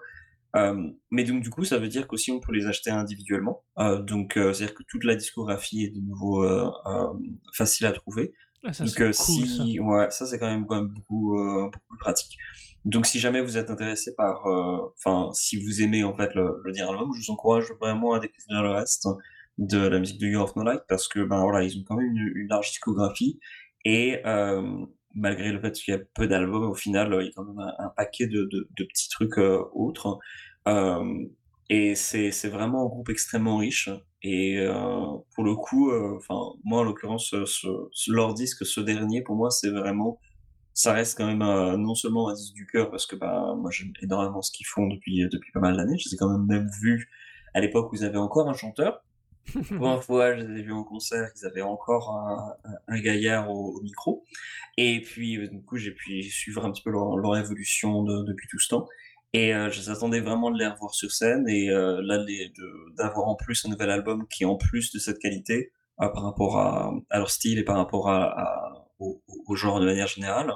Mais 1.11 1.23
donc 1.23 1.43
du 1.43 1.51
coup, 1.51 1.65
ça 1.65 1.79
veut 1.79 1.87
dire 1.87 2.09
qu'aussi 2.09 2.33
on 2.33 2.41
peut 2.41 2.53
les 2.53 2.67
acheter 2.67 2.91
individuellement. 2.91 3.65
Donc 3.77 4.33
c'est-à-dire 4.35 4.75
que 4.75 4.83
toute 4.89 5.05
la 5.05 5.15
discographie 5.15 5.85
est 5.85 5.95
de 5.95 6.01
nouveau 6.01 6.45
facile 7.55 7.87
à 7.87 7.93
trouver. 7.93 8.33
Ah, 8.65 8.73
ça, 8.73 8.85
Donc 8.85 9.01
euh, 9.01 9.13
cool, 9.13 9.47
ça. 9.47 9.67
si, 9.67 9.79
ouais, 9.81 10.11
ça 10.11 10.27
c'est 10.27 10.39
quand 10.39 10.47
même, 10.49 10.67
quand 10.67 10.77
même 10.77 10.89
beaucoup, 10.89 11.39
euh, 11.39 11.65
beaucoup 11.67 11.87
plus 11.91 11.99
pratique. 11.99 12.37
Donc 12.85 13.07
si 13.07 13.19
jamais 13.21 13.41
vous 13.41 13.57
êtes 13.57 13.71
intéressé 13.71 14.15
par, 14.17 14.47
euh, 14.47 14.93
enfin 14.97 15.31
si 15.35 15.63
vous 15.63 15.83
aimez 15.83 16.05
en 16.05 16.17
fait 16.17 16.35
le, 16.35 16.61
le 16.65 16.73
dernier 16.73 16.91
album, 16.93 17.13
je 17.15 17.21
vous 17.27 17.33
encourage 17.33 17.67
vraiment 17.81 18.15
à 18.15 18.21
découvrir 18.21 18.63
le 18.63 18.71
reste 18.71 19.09
de 19.59 19.79
la 19.79 19.99
musique 19.99 20.21
de 20.21 20.27
Year 20.29 20.43
of 20.43 20.55
No 20.57 20.63
Light 20.65 20.83
parce 20.89 21.09
que 21.09 21.21
ben 21.21 21.41
voilà, 21.43 21.65
ils 21.65 21.79
ont 21.79 21.85
quand 21.87 21.97
même 21.97 22.07
une, 22.07 22.33
une 22.37 22.49
large 22.49 22.71
discographie 22.71 23.39
et 23.85 24.21
euh, 24.27 24.63
malgré 25.15 25.53
le 25.53 25.61
fait 25.61 25.73
qu'il 25.73 25.95
y 25.95 25.97
a 25.97 26.01
peu 26.15 26.27
d'albums, 26.29 26.71
au 26.71 26.75
final 26.75 27.17
il 27.21 27.27
y 27.27 27.29
a 27.29 27.33
quand 27.35 27.45
même 27.45 27.59
un, 27.59 27.75
un 27.87 27.89
paquet 27.97 28.27
de, 28.27 28.45
de, 28.45 28.69
de 28.77 28.85
petits 28.85 29.09
trucs 29.09 29.39
autres. 29.39 30.19
Et 31.71 31.95
c'est 31.95 32.49
vraiment 32.49 32.85
un 32.85 32.89
groupe 32.89 33.11
extrêmement 33.11 33.59
riche. 33.59 33.91
Et 34.23 34.59
euh, 34.59 35.01
pour 35.35 35.45
le 35.45 35.55
coup, 35.55 35.91
euh, 35.91 36.17
enfin 36.17 36.37
moi 36.65 36.81
en 36.81 36.85
l'occurrence, 36.85 37.29
ce, 37.31 37.45
ce- 37.47 37.89
ce- 37.93 38.13
leur 38.13 38.35
disque, 38.35 38.67
ce 38.67 38.81
dernier, 38.81 39.23
pour 39.23 39.37
moi, 39.37 39.51
c'est 39.51 39.71
vraiment, 39.71 40.21
ça 40.75 40.93
reste 40.95 41.19
quand 41.19 41.27
même 41.27 41.43
euh, 41.43 41.77
non 41.77 41.95
seulement 41.95 42.29
un 42.31 42.35
disque 42.35 42.55
du 42.55 42.67
cœur 42.67 42.91
parce 42.91 43.07
que 43.07 43.17
bah 43.17 43.55
moi 43.59 43.71
j'aime 43.73 43.93
énormément 44.03 44.43
ce 44.43 44.53
qu'ils 44.53 44.67
font 44.67 44.87
depuis 44.89 45.29
depuis 45.31 45.53
pas 45.53 45.61
mal 45.61 45.77
d'années. 45.77 45.99
Je 45.99 46.09
les 46.11 46.15
ai 46.15 46.19
quand 46.19 46.31
même 46.31 46.47
même 46.47 46.69
vus 46.83 47.11
à 47.55 47.61
l'époque 47.61 47.93
où 47.93 47.97
ils 47.97 48.05
avaient 48.05 48.19
encore 48.19 48.49
un 48.51 48.55
chanteur. 48.55 49.03
La 49.55 49.63
première 49.77 50.05
fois, 50.05 50.37
je 50.37 50.43
les 50.45 50.61
ai 50.61 50.63
vus 50.63 50.73
en 50.73 50.85
concert, 50.85 51.31
ils 51.37 51.47
avaient 51.47 51.63
encore 51.63 52.11
un, 52.89 53.01
gaillard 53.01 53.51
au, 53.51 53.77
au 53.79 53.83
micro. 53.83 54.25
Et 54.79 55.01
puis, 55.03 55.39
euh, 55.39 55.49
du 55.49 55.63
coup, 55.65 55.77
j'ai 55.79 55.93
pu 55.93 56.23
suivre 56.25 56.65
un 56.67 56.73
petit 56.73 56.83
peu 56.83 56.91
leur, 56.91 57.17
leur 57.19 57.37
évolution 57.37 58.03
de- 58.05 58.25
depuis 58.25 58.49
tout 58.49 58.59
ce 58.59 58.69
temps. 58.69 58.87
Et 59.33 59.55
euh, 59.55 59.71
je 59.71 59.81
s'attendais 59.81 60.21
vraiment 60.21 60.51
de 60.51 60.59
les 60.59 60.67
revoir 60.67 60.95
sur 60.95 61.13
scène. 61.13 61.49
Et 61.49 61.71
euh, 61.71 62.01
là, 62.03 62.19
d'avoir 62.97 63.29
en 63.29 63.35
plus 63.37 63.65
un 63.67 63.71
nouvel 63.71 63.91
album 63.91 64.27
qui 64.29 64.43
est 64.45 64.47
en 64.47 64.57
plus 64.57 64.93
de 64.93 64.99
cette 64.99 65.19
qualité 65.19 65.73
euh, 66.01 66.09
par 66.09 66.23
rapport 66.25 66.59
à, 66.59 66.93
à 67.11 67.19
leur 67.19 67.31
style 67.31 67.59
et 67.59 67.65
par 67.65 67.77
rapport 67.77 68.09
à, 68.11 68.25
à- 68.41 68.85
au, 68.99 69.23
au 69.47 69.55
genre 69.55 69.79
de 69.81 69.87
manière 69.87 70.09
générale, 70.09 70.53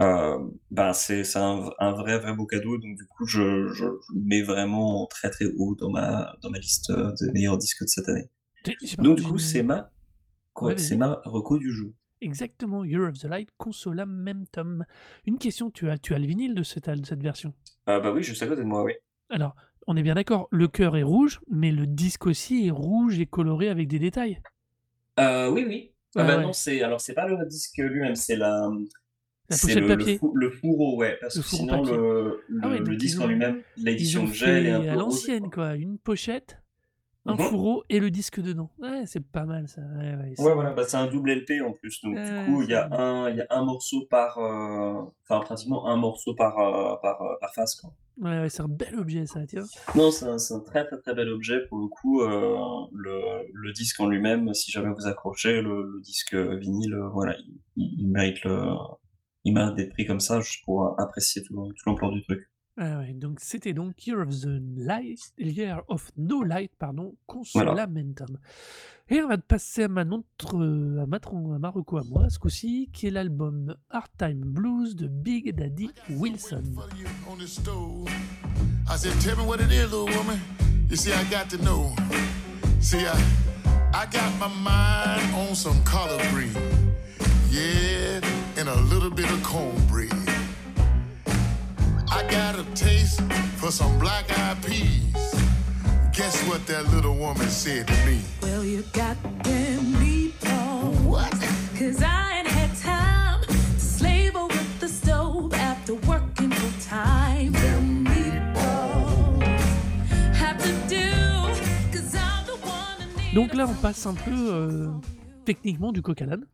euh, 0.00 0.38
ben 0.70 0.94
c'est 0.94 1.24
un, 1.36 1.70
un 1.78 1.92
vrai, 1.92 2.18
vrai 2.18 2.34
beau 2.34 2.46
cadeau. 2.46 2.78
Donc, 2.78 2.96
du 2.96 3.04
coup, 3.06 3.26
je, 3.26 3.68
je, 3.74 3.84
mets 4.14 4.40
vraiment 4.42 5.06
très, 5.06 5.28
très 5.30 5.44
haut 5.58 5.74
dans 5.74 5.90
ma, 5.90 6.34
dans 6.42 6.48
ma 6.50 6.58
liste 6.58 6.90
des 7.20 7.30
meilleurs 7.32 7.58
disques 7.58 7.82
de 7.82 7.88
cette 7.88 8.08
année. 8.08 8.30
Donc, 9.00 9.16
du 9.18 9.24
coup, 9.24 9.38
c'est 9.38 9.62
ma, 9.62 9.90
Ouais, 10.60 10.78
c'est 10.78 10.96
ma 10.96 11.20
reco 11.24 11.58
du 11.58 11.72
jour. 11.72 11.92
Exactement, 12.22 12.84
Year 12.84 13.02
of 13.08 13.18
the 13.18 13.24
Light, 13.24 13.48
Consola 13.58 14.06
Mentum. 14.06 14.84
Une 15.26 15.38
question, 15.38 15.70
tu 15.70 15.90
as, 15.90 15.98
tu 15.98 16.14
as 16.14 16.18
le 16.18 16.26
vinyle 16.26 16.54
de 16.54 16.62
cette, 16.62 16.88
de 16.88 17.04
cette 17.04 17.22
version? 17.22 17.52
Ah 17.86 18.00
bah 18.00 18.12
oui, 18.12 18.22
juste 18.22 18.42
à 18.42 18.46
côté 18.46 18.60
de 18.62 18.66
moi, 18.66 18.84
oui. 18.84 18.92
Alors, 19.28 19.54
on 19.88 19.96
est 19.96 20.02
bien 20.02 20.14
d'accord, 20.14 20.48
le 20.52 20.68
cœur 20.68 20.96
est 20.96 21.02
rouge, 21.02 21.40
mais 21.50 21.72
le 21.72 21.86
disque 21.86 22.26
aussi 22.26 22.66
est 22.66 22.70
rouge 22.70 23.18
et 23.18 23.26
coloré 23.26 23.68
avec 23.68 23.88
des 23.88 23.98
détails. 23.98 24.40
Euh, 25.18 25.50
oui, 25.50 25.64
oui. 25.66 25.94
Ah 26.14 26.20
Ouais, 26.20 26.26
bah 26.28 26.36
ouais. 26.38 26.44
non, 26.44 26.52
c'est 26.52 26.82
alors 26.82 27.00
c'est 27.00 27.14
pas 27.14 27.26
le 27.26 27.44
disque 27.46 27.78
lui-même, 27.78 28.14
c'est 28.14 28.36
la 28.36 28.70
La 29.48 29.56
pochette 29.58 29.80
le, 29.80 29.88
le, 29.88 29.98
papier. 29.98 30.18
fou- 30.18 30.32
le 30.36 30.50
fourreau, 30.50 30.96
ouais, 30.98 31.18
parce 31.20 31.36
Le 31.36 31.42
que 31.42 31.48
sinon 31.48 31.84
le, 31.84 32.44
Ah 32.62 32.68
ouais, 32.68 32.78
le, 32.78 32.96
disque 32.96 33.20
en 33.20 33.26
lui-même, 33.26 33.62
l'édition 33.78 34.26
elle 34.44 34.66
est 34.66 34.70
un 34.70 34.80
peu 34.82 34.88
à 34.90 34.94
l'ancienne, 34.96 35.50
quoi. 35.50 35.74
Une 35.74 35.98
pochette, 35.98 36.61
un 37.26 37.36
fourreau 37.48 37.84
et 37.88 38.00
le 38.00 38.10
disque 38.10 38.40
dedans. 38.40 38.70
Ouais, 38.78 39.04
c'est 39.06 39.24
pas 39.24 39.44
mal 39.44 39.68
ça. 39.68 39.80
Ouais, 39.96 40.14
ouais, 40.16 40.34
c'est- 40.36 40.42
Ouais, 40.44 40.54
voilà, 40.54 40.72
bah, 40.72 40.82
c'est 40.86 40.96
un 40.96 41.06
double 41.06 41.30
LP 41.30 41.60
en 41.64 41.72
plus, 41.72 42.00
donc 42.02 42.16
du 42.16 42.44
coup 42.44 42.62
il 42.62 42.70
y 42.70 42.74
a 42.74 42.88
un 42.92 43.30
il 43.30 43.36
y 43.36 43.40
a 43.40 43.46
un 43.50 43.64
morceau 43.64 44.04
par, 44.10 44.38
euh, 44.38 45.02
enfin 45.28 45.40
pratiquement 45.44 45.86
un 45.86 45.96
morceau 45.96 46.34
par 46.34 46.58
euh, 46.58 46.96
par 47.00 47.22
euh, 47.22 47.34
par 47.40 47.54
face 47.54 47.76
quoi. 47.76 47.90
ouais, 48.18 48.40
ouais, 48.40 48.48
c'est 48.48 48.62
un 48.62 48.68
bel 48.68 48.98
objet 48.98 49.26
ça, 49.26 49.46
tiens. 49.46 49.64
Non, 49.94 50.10
c'est 50.10 50.26
un, 50.26 50.60
très 50.60 50.84
très 50.86 50.98
très 51.00 51.14
bel 51.14 51.28
objet 51.28 51.60
pour 51.68 51.78
le 51.78 51.86
coup. 51.88 52.22
euh, 52.22 52.56
le, 52.92 53.20
le 53.52 53.72
disque 53.72 54.00
en 54.00 54.08
lui-même, 54.08 54.52
si 54.54 54.70
jamais 54.72 54.92
vous 54.92 55.06
accrochez, 55.06 55.62
le, 55.62 55.82
le 55.82 56.00
disque 56.00 56.34
vinyle, 56.34 56.96
voilà, 57.12 57.36
il, 57.38 57.54
il- 57.76 58.00
il 58.00 58.08
mérite 58.10 58.42
le, 58.44 58.58
il 59.44 59.54
mérite 59.54 59.74
d'être 59.76 59.90
pris 59.92 60.06
comme 60.06 60.20
ça 60.20 60.40
juste 60.40 60.64
pour 60.64 61.00
apprécier 61.00 61.42
tout, 61.42 61.54
tout 61.54 61.82
l'ampleur 61.88 62.10
du 62.10 62.22
truc. 62.22 62.48
Ouais, 62.78 62.96
ouais, 62.96 63.12
donc 63.12 63.38
c'était 63.40 63.74
donc 63.74 64.06
Year 64.06 64.18
of 64.20 64.30
the 64.40 64.58
Light, 64.76 65.20
Year 65.36 65.82
of 65.88 66.10
No 66.16 66.42
Light, 66.42 66.72
pardon, 66.78 67.14
Consolamentum. 67.26 68.38
Et 69.10 69.20
on 69.20 69.28
va 69.28 69.36
passer 69.36 69.82
à 69.82 69.88
ma, 69.88 70.04
notre, 70.04 70.56
à 71.02 71.04
ma, 71.06 71.20
tron- 71.20 71.52
à 71.52 71.58
ma 71.58 71.68
reco 71.68 71.98
à 71.98 72.02
moi, 72.04 72.30
ce 72.30 72.38
coup-ci, 72.38 72.88
qui 72.90 73.08
est 73.08 73.10
l'album 73.10 73.74
Hard 73.90 74.08
Time 74.16 74.40
Blues 74.40 74.96
de 74.96 75.06
Big 75.06 75.54
Daddy 75.54 75.90
Wilson. 76.08 76.62
for 76.74 76.88
you 76.98 77.06
on 77.30 77.36
the 77.36 77.46
stove. 77.46 78.08
I 78.88 78.96
said, 78.96 79.12
tell 79.20 79.36
me 79.36 79.44
what 79.46 79.60
it 79.60 79.70
is, 79.70 79.90
little 79.92 80.06
woman. 80.16 80.38
You 80.88 80.96
see, 80.96 81.12
I 81.12 81.24
got 81.30 81.50
to 81.50 81.58
know. 81.62 81.92
See, 82.80 83.04
I, 83.06 83.12
I 83.92 84.06
got 84.06 84.32
my 84.40 84.48
mind 84.48 85.34
on 85.34 85.54
some 85.54 85.76
collard 85.84 86.22
green. 86.30 86.52
Yeah, 87.50 88.20
and 88.56 88.66
a 88.68 88.80
little 88.88 89.10
bit 89.10 89.30
of 89.30 89.42
cornbread. 89.42 90.10
I 92.14 92.22
got 92.30 92.58
a 92.58 92.64
taste 92.74 93.22
for 93.56 93.70
some 93.70 93.98
black 93.98 94.26
eyed 94.38 94.62
peas. 94.62 95.34
Guess 96.12 96.46
what 96.46 96.66
that 96.66 96.86
little 96.92 97.16
woman 97.16 97.48
said 97.48 97.86
to 97.88 97.94
me? 98.06 98.20
Well, 98.42 98.62
you 98.64 98.82
got 98.92 99.16
them 99.42 99.94
meatballs. 99.94 101.00
What? 101.04 101.32
Cause 101.78 102.02
I 102.02 102.38
ain't 102.38 102.48
had 102.48 102.76
time 102.76 103.40
to 103.44 103.80
slave 103.80 104.36
over 104.36 104.58
the 104.78 104.88
stove 104.88 105.54
after 105.54 105.94
working 105.94 106.50
full 106.50 106.80
time. 106.86 107.52
Them 107.52 108.04
meatballs 108.04 109.42
have 110.34 110.58
to 110.62 110.72
do. 110.88 111.08
Cause 111.96 112.14
I'm 112.14 112.44
the 112.44 112.58
one 112.60 112.98
that 112.98 113.08
needs 113.16 113.34
Donc 113.34 113.54
là, 113.54 113.66
on 113.66 113.74
passe 113.74 114.04
un 114.04 114.14
peu 114.14 114.30
euh, 114.30 114.88
techniquement 115.46 115.92
du 115.92 116.02
coq 116.02 116.20
à 116.20 116.26
l'âne. 116.26 116.44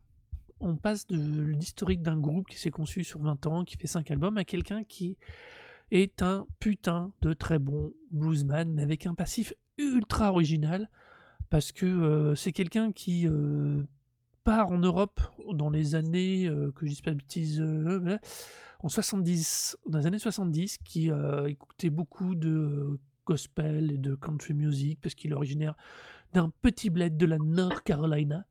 On 0.59 0.75
passe 0.75 1.07
de 1.07 1.17
l'historique 1.17 2.01
d'un 2.01 2.17
groupe 2.17 2.47
qui 2.47 2.57
s'est 2.57 2.71
conçu 2.71 3.03
sur 3.03 3.21
20 3.21 3.45
ans, 3.47 3.63
qui 3.63 3.77
fait 3.77 3.87
5 3.87 4.11
albums, 4.11 4.37
à 4.37 4.43
quelqu'un 4.43 4.83
qui 4.83 5.17
est 5.91 6.21
un 6.21 6.45
putain 6.59 7.11
de 7.21 7.33
très 7.33 7.59
bon 7.59 7.93
bluesman, 8.11 8.71
mais 8.71 8.83
avec 8.83 9.05
un 9.05 9.15
passif 9.15 9.53
ultra 9.77 10.31
original, 10.31 10.89
parce 11.49 11.71
que 11.71 11.85
euh, 11.85 12.35
c'est 12.35 12.51
quelqu'un 12.51 12.91
qui 12.91 13.27
euh, 13.27 13.83
part 14.43 14.69
en 14.69 14.77
Europe 14.77 15.21
dans 15.53 15.69
les 15.69 15.95
années, 15.95 16.47
euh, 16.47 16.71
que 16.71 16.85
je 16.85 16.91
dise 16.91 17.01
pas 17.01 17.11
en 18.81 18.89
70, 18.89 19.77
dans 19.87 19.99
les 19.99 20.05
années 20.05 20.19
70, 20.19 20.77
qui 20.79 21.11
écoutait 21.47 21.89
beaucoup 21.89 22.33
de 22.33 22.97
gospel 23.25 23.91
et 23.91 23.97
de 23.97 24.15
country 24.15 24.53
music, 24.53 24.99
parce 25.01 25.15
qu'il 25.15 25.31
est 25.31 25.35
originaire 25.35 25.75
d'un 26.31 26.49
petit 26.61 26.89
bled 26.89 27.17
de 27.17 27.25
la 27.25 27.39
North 27.39 27.81
Carolina. 27.83 28.45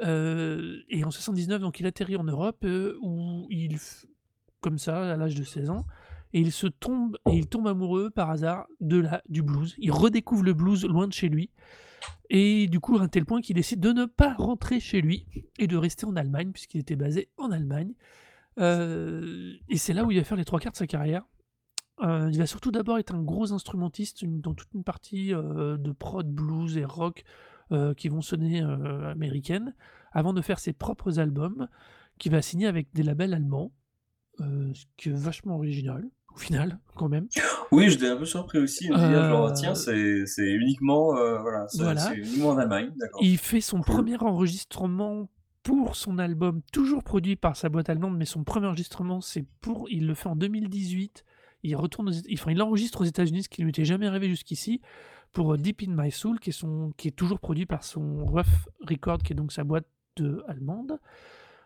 Euh, 0.00 0.80
et 0.88 1.04
en 1.04 1.10
79, 1.10 1.60
donc 1.60 1.80
il 1.80 1.86
atterrit 1.86 2.16
en 2.16 2.24
Europe 2.24 2.64
euh, 2.64 2.96
où 3.02 3.46
il, 3.50 3.78
comme 4.60 4.78
ça, 4.78 5.12
à 5.12 5.16
l'âge 5.16 5.34
de 5.34 5.44
16 5.44 5.70
ans, 5.70 5.86
et 6.32 6.40
il 6.40 6.50
se 6.50 6.66
tombe 6.66 7.18
et 7.26 7.36
il 7.36 7.46
tombe 7.46 7.68
amoureux 7.68 8.10
par 8.10 8.30
hasard 8.30 8.66
de 8.80 8.98
la 8.98 9.22
du 9.28 9.42
blues. 9.42 9.74
Il 9.78 9.92
redécouvre 9.92 10.42
le 10.42 10.54
blues 10.54 10.84
loin 10.84 11.06
de 11.06 11.12
chez 11.12 11.28
lui. 11.28 11.50
Et 12.30 12.66
du 12.68 12.80
coup, 12.80 12.96
à 12.96 13.02
un 13.02 13.08
tel 13.08 13.26
point 13.26 13.42
qu'il 13.42 13.54
décide 13.54 13.80
de 13.80 13.92
ne 13.92 14.06
pas 14.06 14.32
rentrer 14.32 14.80
chez 14.80 15.02
lui 15.02 15.26
et 15.58 15.66
de 15.66 15.76
rester 15.76 16.06
en 16.06 16.16
Allemagne, 16.16 16.50
puisqu'il 16.50 16.80
était 16.80 16.96
basé 16.96 17.28
en 17.36 17.50
Allemagne. 17.50 17.92
Euh, 18.58 19.52
et 19.68 19.76
c'est 19.76 19.92
là 19.92 20.04
où 20.04 20.10
il 20.10 20.18
va 20.18 20.24
faire 20.24 20.38
les 20.38 20.46
trois 20.46 20.58
quarts 20.58 20.72
de 20.72 20.76
sa 20.78 20.86
carrière. 20.86 21.22
Il 22.00 22.36
va 22.36 22.46
surtout 22.46 22.72
d'abord 22.72 22.98
être 22.98 23.14
un 23.14 23.22
gros 23.22 23.52
instrumentiste 23.52 24.24
dans 24.24 24.54
toute 24.54 24.72
une 24.74 24.82
partie 24.82 25.28
de 25.28 25.92
prod, 25.92 26.26
blues 26.26 26.76
et 26.76 26.84
rock 26.84 27.22
euh, 27.72 27.94
qui 27.94 28.08
vont 28.08 28.20
sonner 28.22 28.62
euh, 28.62 29.10
américaines, 29.10 29.74
avant 30.12 30.32
de 30.32 30.40
faire 30.42 30.58
ses 30.58 30.72
propres 30.72 31.18
albums, 31.18 31.68
qu'il 32.18 32.32
va 32.32 32.42
signer 32.42 32.66
avec 32.66 32.92
des 32.94 33.02
labels 33.02 33.34
allemands, 33.34 33.72
euh, 34.40 34.70
ce 34.74 34.84
qui 34.96 35.08
est 35.08 35.12
vachement 35.12 35.56
original, 35.56 36.04
au 36.34 36.38
final, 36.38 36.78
quand 36.96 37.08
même. 37.08 37.28
Oui, 37.70 37.88
j'étais 37.90 38.08
un 38.08 38.16
peu 38.16 38.26
surpris 38.26 38.58
aussi 38.58 38.88
de 38.88 38.94
dire 38.94 39.28
genre 39.28 39.52
tiens, 39.52 39.74
c'est 39.74 40.24
uniquement 40.38 41.12
voilà, 41.40 41.66
Voilà. 41.74 42.14
uniquement 42.14 42.50
en 42.50 42.58
Allemagne. 42.58 42.90
Il 43.20 43.38
fait 43.38 43.60
son 43.60 43.80
Cool. 43.82 43.94
premier 43.94 44.16
enregistrement 44.18 45.28
pour 45.62 45.94
son 45.96 46.18
album, 46.18 46.60
toujours 46.72 47.04
produit 47.04 47.36
par 47.36 47.56
sa 47.56 47.68
boîte 47.68 47.88
allemande, 47.88 48.16
mais 48.16 48.24
son 48.24 48.42
premier 48.44 48.66
enregistrement, 48.66 49.20
c'est 49.20 49.44
pour, 49.60 49.88
il 49.90 50.06
le 50.06 50.14
fait 50.14 50.28
en 50.28 50.34
2018. 50.36 51.24
Il 51.62 51.76
retourne, 51.76 52.08
aux, 52.08 52.32
enfin, 52.32 52.50
il 52.50 52.60
enregistre 52.60 53.02
aux 53.02 53.04
États-Unis, 53.04 53.44
ce 53.44 53.48
qui 53.48 53.60
ne 53.60 53.66
lui 53.66 53.70
était 53.70 53.84
jamais 53.84 54.08
arrivé 54.08 54.28
jusqu'ici, 54.28 54.80
pour 55.32 55.54
euh, 55.54 55.56
Deep 55.58 55.82
in 55.82 55.94
My 55.96 56.10
Soul, 56.10 56.38
qui 56.40 56.50
est, 56.50 56.52
son, 56.52 56.92
qui 56.96 57.08
est 57.08 57.12
toujours 57.12 57.38
produit 57.40 57.66
par 57.66 57.84
son 57.84 58.24
Rough 58.26 58.68
Record, 58.88 59.18
qui 59.18 59.32
est 59.32 59.36
donc 59.36 59.52
sa 59.52 59.64
boîte 59.64 59.86
de 60.16 60.42
allemande, 60.46 60.98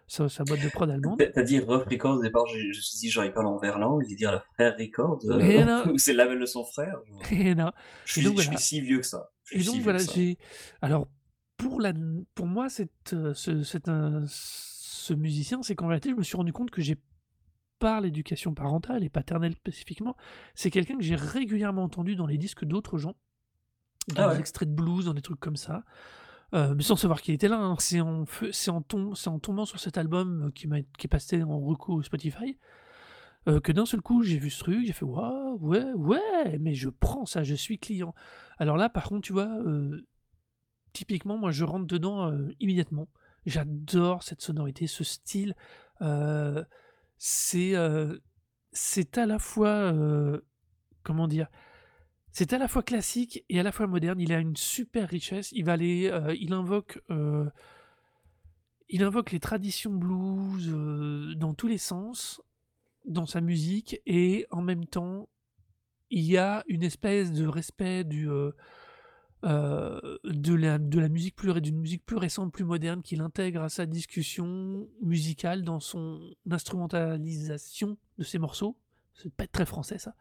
sa, 0.07 0.29
sa 0.29 0.45
boîte 0.45 0.61
de 0.63 0.69
prod 0.69 0.89
allemande. 0.89 1.21
T'as 1.35 1.43
dit 1.43 1.59
Rough 1.59 1.85
Records 1.91 2.19
au 2.19 2.23
départ, 2.23 2.47
je 2.47 2.69
me 2.69 2.73
suis 2.73 2.99
dit 2.99 3.11
genre 3.11 3.25
il 3.25 3.33
parle 3.33 3.47
en 3.47 3.59
verlan, 3.59 4.01
il 4.01 4.07
dit 4.07 4.17
dire 4.17 4.33
la 4.33 4.41
frère 4.55 4.77
Records, 4.79 5.21
euh, 5.27 5.65
là- 5.65 5.87
ou 5.93 5.99
c'est 5.99 6.13
le 6.13 6.19
label 6.19 6.39
de 6.41 6.47
son 6.47 6.65
frère. 6.65 6.97
Et 7.33 7.55
là, 7.55 7.75
Je 8.05 8.13
suis, 8.13 8.23
donc 8.23 8.39
je 8.39 8.45
voilà. 8.45 8.59
suis 8.59 8.77
si 8.77 8.81
vieux 8.81 9.01
que 9.01 9.07
ça. 9.07 9.31
Je 9.45 9.59
Et 9.59 9.65
donc 9.65 9.75
si 9.75 9.81
voilà, 9.81 9.99
j'ai 9.99 10.39
alors 10.81 11.09
pour 11.57 11.81
la 11.81 11.93
pour 12.35 12.47
moi 12.47 12.69
cette, 12.69 13.13
heu, 13.15 13.35
ce 13.35 13.63
cet 13.63 13.89
un 13.89 14.25
ce 14.29 15.15
musicien, 15.15 15.63
c'est 15.63 15.75
qu'en 15.75 15.87
réalité, 15.89 16.11
je 16.11 16.15
me 16.17 16.23
suis 16.23 16.37
rendu 16.37 16.53
compte 16.53 16.71
que 16.71 16.83
j'ai 16.83 16.97
par 17.79 18.01
l'éducation 18.01 18.55
parentale 18.55 19.05
et 19.05 19.09
paternelle 19.11 19.55
spécifiquement, 19.55 20.17
c'est 20.55 20.71
quelqu'un 20.71 20.97
que 20.97 21.03
j'ai 21.05 21.15
régulièrement 21.15 21.83
entendu 21.85 22.17
dans 22.17 22.27
les 22.27 22.39
disques 22.39 22.65
d'autres 22.65 22.97
gens, 22.97 23.15
dans 24.09 24.29
Ah 24.29 24.35
des 24.35 24.41
extraits 24.41 24.69
de 24.69 24.75
blues, 24.75 25.07
dans 25.07 25.15
des 25.15 25.23
trucs 25.23 25.41
comme 25.41 25.57
ça, 25.57 25.85
heu, 26.55 26.75
mais 26.75 26.83
sans 26.83 26.97
savoir 26.97 27.23
qu'il 27.23 27.35
était 27.35 27.49
là, 27.49 27.59
hein. 27.59 27.77
C'est 27.79 28.01
en 28.71 28.83
tom 28.83 29.15
tombant 29.43 29.65
sur 29.67 29.81
cet 29.81 29.99
album, 29.99 30.47
heu, 30.49 30.51
qui 30.53 30.67
est 30.69 31.09
passé 31.09 31.43
en 31.43 31.61
reco 31.61 32.03
Spotify, 32.03 32.59
heu, 33.49 33.61
que 33.61 33.73
d'un 33.73 33.87
seul 33.87 34.01
coup, 34.03 34.23
j'ai 34.23 34.39
vu 34.39 34.51
ce 34.51 34.61
truc, 34.61 34.87
j'ai 34.87 34.93
fait: 34.93 35.05
«Waouh, 35.05 35.59
ouais, 35.61 35.93
ouais, 35.95 36.59
mais 36.61 36.75
je 36.75 36.89
prends 36.89 37.27
ça, 37.27 37.43
je 37.45 37.55
suis 37.55 37.79
client». 37.79 38.15
Alors 38.59 38.77
là, 38.77 38.89
par 38.89 39.05
contre, 39.05 39.23
tu 39.27 39.33
vois, 39.33 39.49
typiquement, 40.93 41.37
moi, 41.37 41.51
je 41.53 41.65
rentre 41.65 41.87
dedans, 41.87 42.33
immédiatement. 42.61 43.09
J'adore 43.45 44.23
cette 44.25 44.41
sonorité, 44.43 44.87
ce 44.89 45.05
style, 45.05 45.55
c'est, 47.19 47.75
à 47.77 49.27
la 49.27 49.39
fois, 49.39 49.93
comment 51.03 51.29
dire? 51.29 51.49
C'est 52.39 52.53
à 52.53 52.59
la 52.59 52.69
fois 52.69 52.83
classique 52.83 53.47
et 53.49 53.59
à 53.59 53.63
la 53.63 53.73
fois 53.73 53.87
moderne. 53.87 54.21
Il 54.21 54.31
a 54.31 54.41
une 54.41 54.57
super 54.57 55.09
richesse. 55.09 55.53
Il 55.53 55.65
va 55.65 55.73
aller, 55.73 56.11
heu, 56.13 56.37
il 56.39 56.53
invoque, 56.53 57.01
heu 57.09 57.51
il 58.91 59.03
invoque 59.03 59.33
les 59.33 59.41
traditions 59.41 59.95
blues, 59.95 60.69
heu, 60.69 61.35
dans 61.35 61.55
tous 61.55 61.67
les 61.67 61.79
sens, 61.79 62.43
dans 63.07 63.25
sa 63.25 63.41
musique 63.41 64.03
et 64.05 64.47
en 64.51 64.61
même 64.61 64.85
temps, 64.85 65.31
il 66.11 66.25
y 66.25 66.37
a 66.37 66.63
une 66.69 66.83
espèce 66.83 67.33
de 67.33 67.47
respect 67.47 68.05
de 68.05 68.53
la 69.43 70.79
plus 71.37 71.61
d'une 71.63 71.79
musique 71.79 72.05
plus 72.05 72.19
récente, 72.19 72.53
plus 72.53 72.65
moderne 72.65 73.01
qu'il 73.01 73.23
intègre 73.23 73.63
à 73.63 73.71
sa 73.71 73.87
discussion 73.87 74.87
musicale 75.01 75.63
dans 75.63 75.81
son 75.81 76.21
instrumentalisation 76.51 77.97
de 78.19 78.25
ses 78.25 78.39
morceaux. 78.39 78.77
C'est 79.15 79.33
pas 79.33 79.47
très 79.47 79.65
français 79.65 79.97
ça. 79.97 80.15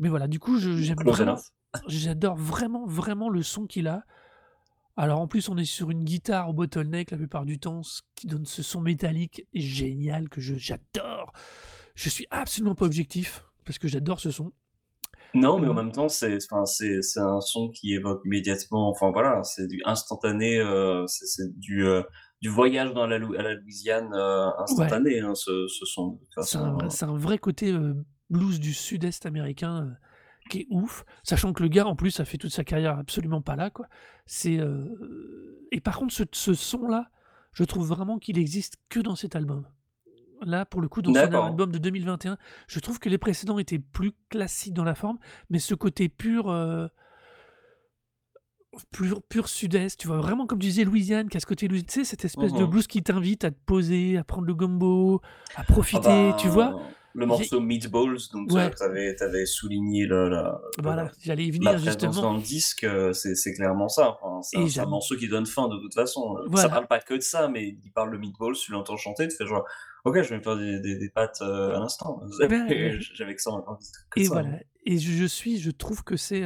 Mais 0.00 0.08
voilà, 0.08 0.26
du 0.26 0.40
coup, 0.40 0.58
je 0.58 0.76
j'aime 0.78 1.04
vraiment 1.04 1.36
j'adore 1.86 2.36
vraiment, 2.36 2.86
vraiment 2.86 3.28
le 3.28 3.42
son 3.42 3.66
qu'il 3.66 3.86
a. 3.86 4.04
Alors 4.96 5.20
en 5.20 5.28
plus, 5.28 5.48
on 5.48 5.56
est 5.56 5.64
sur 5.64 5.90
une 5.90 6.04
guitare 6.04 6.48
au 6.48 6.52
bottleneck 6.52 7.10
la 7.10 7.18
plupart 7.18 7.44
du 7.44 7.58
temps, 7.58 7.82
ce 7.82 8.02
qui 8.14 8.26
donne 8.26 8.46
ce 8.46 8.62
son 8.62 8.80
métallique 8.80 9.46
génial 9.54 10.28
que 10.28 10.40
je 10.40 10.54
j'adore. 10.56 11.32
Je 11.94 12.08
suis 12.08 12.26
absolument 12.30 12.74
pas 12.74 12.86
objectif 12.86 13.44
parce 13.64 13.78
que 13.78 13.88
j'adore 13.88 14.20
ce 14.20 14.30
son. 14.30 14.52
Non, 15.34 15.58
mais 15.60 15.68
en 15.68 15.74
Heu 15.74 15.74
même 15.74 15.92
temps, 15.92 16.08
c'est 16.08 16.38
enfin, 16.50 16.64
un 17.16 17.40
son 17.40 17.70
qui 17.70 17.94
évoque 17.94 18.22
immédiatement 18.24 18.88
enfin 18.90 19.10
voilà, 19.12 19.44
c'est 19.44 19.68
du 19.68 19.80
instantané, 19.84 20.58
heu, 20.58 21.04
c'est 21.06 21.26
c'est 21.26 21.58
du, 21.58 21.84
voyage 22.48 22.92
dans 22.94 23.06
la 23.06 23.16
à 23.16 23.42
la 23.42 23.54
Louisiane, 23.54 24.12
Ouais. 24.14 24.56
instantané, 24.58 25.20
hein, 25.20 25.34
ce 25.34 25.68
ce 25.68 25.84
son, 25.84 26.18
C'est 26.40 26.56
un 26.58 26.78
hein. 26.80 26.90
c'est 26.90 27.04
un 27.04 27.16
vrai 27.16 27.38
côté, 27.38 27.70
blues 28.30 28.60
du 28.60 28.72
sud-est 28.74 29.26
américain, 29.26 29.84
heu, 29.86 29.92
qui 30.48 30.60
est 30.60 30.66
ouf. 30.70 31.04
Sachant 31.22 31.52
que 31.52 31.62
le 31.62 31.68
gars, 31.68 31.86
en 31.86 31.96
plus, 31.96 32.20
a 32.20 32.24
fait 32.24 32.38
toute 32.38 32.52
sa 32.52 32.64
carrière 32.64 32.98
absolument 32.98 33.42
pas 33.42 33.56
là, 33.56 33.70
quoi. 33.70 33.86
C'est, 34.26 34.58
heu 34.58 35.66
et 35.72 35.80
par 35.80 35.98
contre, 35.98 36.12
ce 36.14 36.24
ce 36.32 36.54
son-là, 36.54 37.10
je 37.52 37.64
trouve 37.64 37.86
vraiment 37.86 38.18
qu'il 38.18 38.38
existe 38.38 38.76
que 38.88 39.00
dans 39.00 39.16
cet 39.16 39.36
album. 39.36 39.66
Là, 40.42 40.64
pour 40.64 40.80
le 40.80 40.88
coup, 40.88 41.02
dans 41.02 41.12
son 41.12 41.32
album 41.32 41.70
de 41.70 41.78
2021, 41.78 42.38
je 42.66 42.80
trouve 42.80 42.98
que 42.98 43.08
les 43.10 43.18
précédents 43.18 43.58
étaient 43.58 43.78
plus 43.78 44.12
classiques 44.30 44.72
dans 44.74 44.84
la 44.84 44.94
forme, 44.94 45.18
mais 45.50 45.58
ce 45.58 45.74
côté 45.74 46.08
pur, 46.08 46.50
heu 46.50 46.88
pur 48.92 49.22
pur 49.22 49.48
sud-est, 49.48 49.98
tu 49.98 50.06
vois? 50.06 50.20
Vraiment 50.20 50.46
comme 50.46 50.58
tu 50.58 50.66
disais 50.68 50.84
Louisiane, 50.84 51.28
qui 51.28 51.36
a 51.36 51.40
ce 51.40 51.46
côté 51.46 51.68
louis 51.68 51.84
tu 51.84 51.92
sais, 51.92 52.04
cette 52.04 52.24
espèce 52.24 52.54
de 52.54 52.64
blues 52.64 52.86
qui 52.86 53.02
t'invite 53.02 53.44
à 53.44 53.50
te 53.50 53.58
poser, 53.66 54.16
à 54.16 54.24
prendre 54.24 54.46
le 54.46 54.54
gumbo, 54.54 55.20
à 55.54 55.60
Ah 55.60 55.64
profiter, 55.64 56.34
tu 56.34 56.48
vois? 56.48 56.74
Ben, 57.18 57.26
le 57.26 57.26
y 57.26 57.26
morceau 57.26 57.60
Meatballs 57.60 58.18
dont, 58.32 58.46
heu, 58.56 58.70
ouais, 58.70 58.74
tu 58.76 58.82
avais 58.82 59.20
avais 59.22 59.46
souligné 59.46 60.06
le 60.06 60.28
la 60.28 60.60
voilà, 60.78 61.12
j'allais 61.20 61.46
y 61.46 61.50
la 61.62 61.74
venir 61.74 61.78
présence 61.78 62.18
justement 62.18 62.22
dans 62.22 62.34
le 62.34 62.40
disque, 62.42 62.84
heu, 62.84 63.12
c'est 63.12 63.52
clairement 63.54 63.88
ça. 63.88 64.18
Enfin, 64.22 64.40
c'est 64.42 64.80
un 64.80 64.86
morceau 64.86 65.16
qui 65.16 65.28
donne 65.28 65.46
faim 65.46 65.68
de 65.68 65.76
toute 65.78 65.94
façon, 65.94 66.36
heu. 66.38 66.48
Ça 66.54 66.68
voilà 66.68 66.70
parle 66.70 66.86
pas 66.88 67.00
que 67.00 67.14
de 67.14 67.20
ça, 67.20 67.48
mais 67.48 67.68
il 67.84 67.92
parle 67.92 68.12
de 68.12 68.18
Meatballs, 68.18 68.54
tu 68.56 68.72
l'entends 68.72 68.96
chanter, 68.96 69.28
tu 69.28 69.36
fais 69.36 69.46
genre: 69.46 69.66
«OK, 70.04 70.14
je 70.22 70.30
vais 70.30 70.38
me 70.38 70.42
faire 70.42 70.56
des 70.56 70.80
des 70.80 70.96
des 70.96 71.10
pâtes, 71.10 71.40
heu, 71.42 71.74
à 71.74 71.80
l'instant». 71.80 72.20
Et 72.68 72.98
j'avais 73.14 73.34
que 73.34 73.42
ça 73.42 73.50
de 73.50 73.64
et 74.16 74.24
ça, 74.24 74.36
hein. 74.38 74.46
voilà 74.46 74.60
et 74.86 74.98
je 74.98 75.12
je 75.12 75.24
suis 75.26 75.58
je 75.58 75.70
trouve 75.70 76.04
que 76.04 76.16
c'est, 76.16 76.44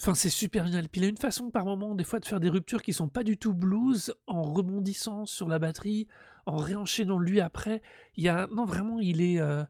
enfin, 0.00 0.14
c'est 0.14 0.30
super 0.30 0.66
génial. 0.66 0.88
Puis 0.88 1.00
il 1.00 1.04
a 1.04 1.08
une 1.08 1.16
façon 1.16 1.50
par 1.50 1.64
moment, 1.64 1.94
des 1.94 2.04
fois, 2.04 2.20
de 2.20 2.26
faire 2.26 2.40
des 2.40 2.48
ruptures 2.48 2.82
qui 2.82 2.92
sont 2.92 3.08
pas 3.08 3.24
du 3.24 3.36
tout 3.38 3.54
blues, 3.54 4.14
en 4.26 4.42
rebondissant 4.42 5.26
sur 5.26 5.48
la 5.48 5.58
batterie, 5.58 6.06
en 6.46 6.56
réenchaînant 6.56 7.18
lui 7.18 7.40
après. 7.40 7.82
Il 8.16 8.24
y 8.24 8.28
a 8.28 8.46
non, 8.48 8.64
vraiment, 8.64 9.00
il 9.00 9.20
est, 9.20 9.40
heu 9.40 9.64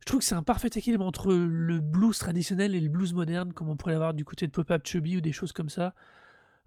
je 0.00 0.04
trouve 0.06 0.20
que 0.20 0.26
c'est 0.26 0.34
un 0.36 0.42
parfait 0.42 0.70
équilibre 0.74 1.04
entre 1.04 1.34
le 1.34 1.80
blues 1.80 2.16
traditionnel 2.16 2.74
et 2.74 2.80
le 2.80 2.88
blues 2.88 3.12
moderne, 3.12 3.52
comme 3.52 3.68
on 3.68 3.76
pourrait 3.76 3.92
l'avoir 3.92 4.14
du 4.14 4.24
côté 4.24 4.46
de 4.46 4.52
Pop-Up 4.52 4.86
Chubby 4.86 5.18
ou 5.18 5.20
des 5.20 5.32
choses 5.32 5.52
comme 5.52 5.68
ça. 5.68 5.94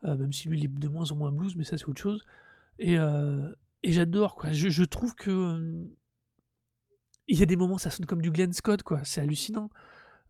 Heu, 0.03 0.15
même 0.15 0.31
si 0.31 0.47
lui, 0.47 0.59
il 0.59 0.65
est 0.65 0.67
de 0.67 0.87
moins 0.87 1.11
en 1.11 1.15
moins 1.15 1.31
blues, 1.31 1.55
mais 1.55 1.63
ça, 1.63 1.77
c'est 1.77 1.87
autre 1.87 2.01
chose 2.01 2.23
et 2.77 2.97
heu 2.97 3.55
et 3.83 3.93
j'adore, 3.93 4.35
quoi. 4.35 4.51
Je 4.51 4.83
trouve 4.83 5.15
que, 5.15 5.87
il 7.27 7.39
y 7.39 7.41
a 7.41 7.47
des 7.47 7.55
moments, 7.55 7.79
ça 7.79 7.89
sonne 7.89 8.05
comme 8.05 8.21
du 8.21 8.29
Glenn 8.29 8.53
Scott, 8.53 8.83
quoi. 8.83 9.01
C'est 9.03 9.21
hallucinant. 9.21 9.69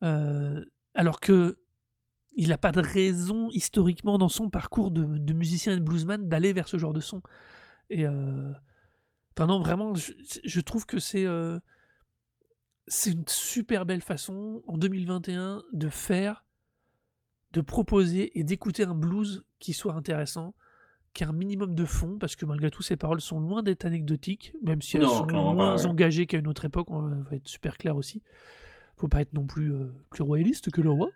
Alors 0.02 1.19
qu'il 1.19 2.54
a 2.54 2.58
pas 2.58 2.71
de 2.71 2.80
raison, 2.80 3.50
historiquement, 3.52 4.17
dans 4.17 4.30
son 4.30 4.50
parcours 4.50 4.89
de 4.91 5.34
musicien 5.34 5.74
et 5.74 5.78
de 5.78 5.82
bluesman, 5.84 6.30
d'aller 6.30 6.54
vers 6.54 6.69
ce 6.69 6.78
genre 6.78 6.93
de 6.93 7.02
son 7.02 7.21
et 7.89 8.06
enfin, 9.38 9.48
non, 9.48 9.60
vraiment, 9.60 9.94
je 9.96 10.13
je 10.44 10.62
trouve 10.62 10.86
que 10.86 11.00
c'est, 11.00 11.26
heu, 11.26 11.60
c'est 12.88 13.12
une 13.12 13.28
super 13.28 13.86
belle 13.88 14.02
façon, 14.04 14.62
en 14.67 14.78
2021, 14.78 15.63
de 15.74 15.89
faire, 15.89 16.46
de 17.54 17.62
proposer 17.62 18.38
et 18.39 18.44
d'écouter 18.44 18.84
un 18.84 18.96
blues 18.96 19.44
qui 19.60 19.74
soit 19.74 19.94
intéressant, 19.94 20.56
qui 21.13 21.24
a 21.26 21.30
un 21.30 21.34
minimum 21.34 21.76
de 21.76 21.86
fond, 21.86 22.17
parce 22.20 22.36
que 22.36 22.46
malgré 22.46 22.72
tout, 22.72 22.84
ses 22.84 22.98
paroles 22.98 23.22
sont 23.22 23.39
loin 23.39 23.63
d'être 23.63 23.86
anecdotiques, 23.86 24.54
même 24.63 24.82
si 24.82 24.98
elles 24.98 25.08
Non, 25.08 25.10
sont 25.10 25.28
moins 25.28 25.86
ouais. 25.86 25.86
engagées 25.86 26.28
qu'à 26.28 26.39
une 26.39 26.48
autre 26.48 26.65
époque, 26.65 26.91
on 26.91 27.02
va 27.24 27.36
être 27.36 27.48
super 27.48 27.78
clair 27.78 27.98
aussi. 27.98 28.24
Faut 28.98 29.10
pas 29.10 29.22
être 29.22 29.34
non 29.34 29.48
plus, 29.48 29.72
heu, 29.74 29.94
plus 30.12 30.24
royaliste 30.24 30.72
que 30.72 30.82
le 30.82 30.91
roi. 30.91 31.13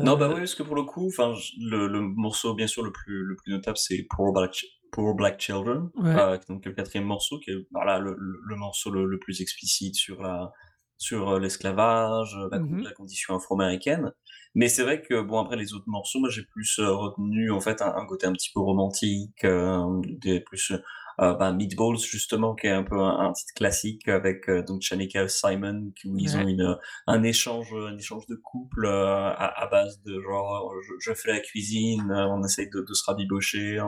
Non, 0.00 0.16
bah, 0.18 0.28
Heu, 0.28 0.34
oui, 0.34 0.40
parce 0.40 0.54
que 0.54 0.62
pour 0.62 0.74
le 0.76 0.84
coup, 0.84 1.10
le 1.18 1.86
le 1.88 2.00
morceau, 2.00 2.54
bien 2.54 2.66
sûr, 2.66 2.82
le 2.82 2.92
plus 2.92 3.24
le 3.24 3.34
plus 3.36 3.52
notable, 3.52 3.78
c'est 3.78 4.02
Poor 4.10 4.32
Black 4.32 4.64
Poor 4.96 5.14
Black 5.14 5.38
Children, 5.40 5.90
ouais. 5.94 6.20
heu, 6.20 6.38
donc 6.48 6.64
le 6.64 6.72
4e 6.72 7.04
morceau 7.04 7.38
qui 7.40 7.50
est, 7.50 7.66
voilà, 7.72 7.98
le 7.98 8.16
le 8.18 8.40
le 8.48 8.56
morceau 8.56 8.90
le 8.90 9.04
le 9.06 9.18
plus 9.18 9.40
explicite 9.42 9.94
sur 9.96 10.22
la 10.22 10.52
sur, 10.98 11.30
heu, 11.34 11.38
l'esclavage, 11.38 12.34
heu, 12.36 12.48
la 12.50 12.60
con 12.60 12.76
la 12.80 12.92
condition 12.92 13.36
afro-américaine. 13.36 14.12
Mais 14.54 14.68
c'est 14.68 14.82
vrai 14.82 15.02
que, 15.02 15.20
bon, 15.20 15.38
après 15.40 15.56
les 15.56 15.74
autres 15.74 15.84
morceaux, 15.88 16.18
moi, 16.20 16.30
j'ai 16.30 16.44
plus, 16.44 16.78
heu, 16.78 16.90
retenu, 16.90 17.50
en 17.50 17.60
fait, 17.60 17.82
un 17.82 17.94
un 17.94 18.06
côté 18.06 18.26
un 18.26 18.32
petit 18.32 18.50
peu 18.54 18.60
romantique, 18.60 19.44
hem, 19.44 20.00
des 20.18 20.40
plus, 20.40 20.70
heu, 20.72 20.80
bah, 21.18 21.52
Meatballs, 21.52 21.98
justement, 21.98 22.54
qui 22.54 22.66
est 22.66 22.70
un 22.70 22.82
peu 22.84 22.98
un 22.98 23.18
un 23.28 23.32
titre 23.34 23.52
classique 23.54 24.08
avec, 24.08 24.48
donc 24.66 24.82
Shanika 24.82 25.28
Simon, 25.28 25.92
qui 26.00 26.08
où 26.08 26.16
ils 26.18 26.36
ont 26.38 26.46
une, 26.46 26.76
un 27.06 27.22
échange, 27.22 27.72
un 27.74 27.96
échange 27.98 28.26
de 28.28 28.36
couple, 28.36 28.86
à 28.88 29.30
à 29.46 29.66
base 29.68 30.00
de 30.02 30.20
genre, 30.22 30.72
je 30.82 30.92
je 31.10 31.14
fais 31.14 31.32
la 31.32 31.40
cuisine, 31.40 32.10
on 32.12 32.42
essaye 32.44 32.70
de 32.70 32.80
de 32.80 32.94
se 32.94 33.04
rabibocher 33.04 33.78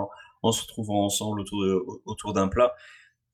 en 0.42 0.52
se 0.52 0.62
retrouvant 0.62 1.04
ensemble 1.04 1.40
autour 1.40 1.62
de 1.64 1.80
autour 2.06 2.32
d'un 2.34 2.48
plat, 2.48 2.74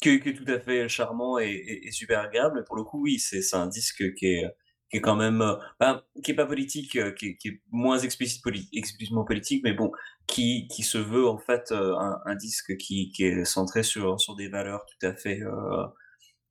qui 0.03 0.11
est 0.11 0.21
qui 0.21 0.31
est 0.31 0.35
tout 0.35 0.45
à 0.53 0.61
fait 0.61 0.88
charmant 0.88 1.38
et 1.38 1.47
et 1.51 1.88
et 1.88 1.93
super 1.93 2.21
agréable. 2.21 2.61
Et 2.61 2.64
pour 2.64 2.77
le 2.77 2.85
coup, 2.85 3.03
oui, 3.03 3.19
c'est 3.21 3.43
c'est 3.43 3.57
un 3.57 3.69
disque 3.69 4.14
qui 4.14 4.27
est, 4.27 4.47
qui 4.90 4.99
est 4.99 5.01
quand 5.01 5.17
même, 5.17 5.43
heu, 5.43 5.59
ben, 5.81 6.03
qui 6.25 6.33
est 6.33 6.35
pas 6.35 6.47
politique, 6.47 6.97
heu, 6.97 7.12
qui 7.12 7.29
est 7.31 7.37
qui 7.38 7.49
est 7.49 7.62
moins 7.71 7.99
explicite 8.01 8.43
explicitement 8.75 9.25
politique, 9.25 9.63
mais 9.65 9.75
bon, 9.75 9.92
qui 10.27 10.69
qui 10.69 10.83
se 10.85 10.98
veut 10.98 11.27
en 11.29 11.38
fait, 11.38 11.73
heu, 11.73 11.94
un 11.96 12.19
un 12.27 12.35
disque 12.37 12.77
qui 12.79 13.11
qui 13.13 13.25
est 13.27 13.44
centré 13.46 13.83
sur 13.85 14.21
sur 14.21 14.37
des 14.37 14.48
valeurs 14.48 14.85
tout 14.87 15.07
à 15.07 15.15
fait, 15.15 15.40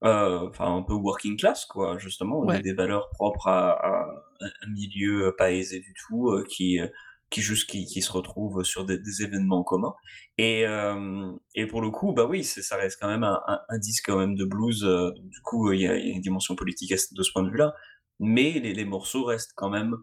enfin 0.01 0.75
un 0.77 0.83
peu 0.83 0.93
working 0.93 1.37
class 1.39 1.65
quoi, 1.65 1.97
justement, 1.99 2.45
des 2.45 2.59
Ouais. 2.59 2.63
des 2.63 2.73
valeurs 2.73 3.09
propres 3.11 3.47
à 3.47 3.71
à 3.71 4.07
un 4.63 4.69
milieu, 4.71 5.33
pas 5.37 5.51
aisé 5.53 5.79
du 5.79 5.93
tout, 6.07 6.31
qui, 6.49 6.79
qui 7.33 7.41
juste 7.41 7.69
qui 7.69 7.85
qui 7.85 8.01
se 8.01 8.11
retrouvent 8.11 8.63
sur 8.63 8.85
des 8.85 8.97
des 8.99 9.23
événements 9.23 9.63
communs 9.63 9.95
et 10.37 10.61
hem 10.61 11.37
et 11.55 11.65
pour 11.67 11.81
le 11.81 11.89
coup, 11.91 12.13
bah, 12.13 12.25
oui, 12.29 12.43
ça 12.43 12.75
reste 12.77 12.97
quand 13.01 13.07
même 13.09 13.23
un 13.23 13.39
un 13.47 13.59
un 13.69 13.79
disque 13.79 14.05
quand 14.07 14.19
même 14.19 14.35
de 14.35 14.45
blues, 14.45 14.81
donc 14.81 15.29
du 15.29 15.41
coup, 15.41 15.71
il 15.73 15.81
y 15.81 15.87
a 15.87 15.97
il 15.97 16.07
y 16.07 16.11
a 16.11 16.15
une 16.15 16.21
dimension 16.21 16.55
politique 16.55 16.91
de 16.91 17.23
ce 17.23 17.31
point 17.33 17.43
de 17.43 17.49
vue-là, 17.49 17.73
mais 18.19 18.51
les 18.63 18.73
les 18.73 18.85
morceaux 18.85 19.25
restent 19.25 19.53
quand 19.55 19.69
même, 19.69 19.95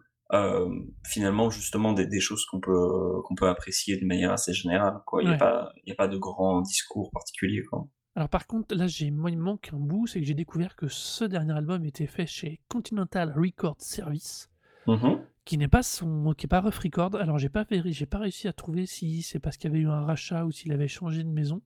finalement 1.07 1.49
justement 1.49 1.93
des 1.93 2.07
des 2.07 2.19
choses 2.19 2.45
qu'on 2.45 2.59
peut 2.59 3.21
qu'on 3.25 3.35
peut 3.35 3.47
apprécier 3.47 3.97
d'une 3.97 4.07
manière 4.07 4.31
assez 4.31 4.53
générale 4.53 4.99
quoi. 5.05 5.23
Il 5.23 5.29
y 5.29 5.33
a 5.33 5.37
pas 5.37 5.71
il 5.85 5.89
y 5.89 5.91
a 5.93 5.95
pas 5.95 6.07
de 6.07 6.17
grand 6.17 6.61
discours 6.61 7.09
particulier 7.11 7.63
quoi. 7.69 7.87
Alors 8.15 8.29
par 8.29 8.45
contre, 8.45 8.75
là, 8.75 8.87
j'ai 8.87 9.09
moi, 9.09 9.31
il 9.31 9.37
me 9.37 9.43
manque 9.43 9.69
un 9.73 9.79
bout, 9.79 10.05
c'est 10.05 10.19
que 10.19 10.25
j'ai 10.25 10.33
découvert 10.33 10.75
que 10.75 10.89
ce 10.89 11.23
dernier 11.23 11.53
album 11.53 11.85
était 11.85 12.07
fait 12.07 12.27
chez 12.27 12.59
Continental 12.67 13.33
Record 13.33 13.77
Service, 13.79 14.49
Mmh 14.87 14.93
mh. 14.93 15.30
Qui 15.45 15.57
n'est 15.57 15.67
pas 15.67 15.83
son 15.83 16.33
qui 16.37 16.47
pas 16.47 16.61
Rough 16.61 16.79
Record. 16.83 17.15
Alors 17.15 17.37
j'ai 17.37 17.49
pas 17.49 17.65
j'ai 17.69 18.05
pas 18.05 18.19
réussi 18.19 18.47
à 18.47 18.53
trouver 18.53 18.85
si 18.85 19.21
c'est 19.21 19.39
parce 19.39 19.57
qu'il 19.57 19.69
y 19.71 19.73
avait 19.73 19.83
eu 19.83 19.89
un 19.89 20.01
rachat 20.01 20.45
ou 20.45 20.51
s'il 20.51 20.71
avait 20.71 20.87
changé 20.87 21.23
de 21.23 21.29
maison, 21.29 21.61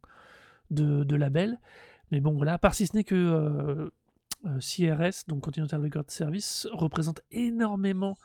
de 0.72 1.04
de 1.04 1.16
label. 1.16 1.60
Mais 2.12 2.22
bon 2.22 2.34
voilà, 2.36 2.54
à 2.54 2.58
part 2.58 2.76
si 2.76 2.88
ce 2.88 2.96
n'est 2.96 3.04
que, 3.04 3.16
heu 3.16 3.92
heu, 4.46 4.60
CRS, 4.60 5.26
donc 5.28 5.42
Continental 5.42 5.82
Record 5.82 6.06
Service, 6.10 6.68
représente 6.72 7.22
énormément, 7.32 8.18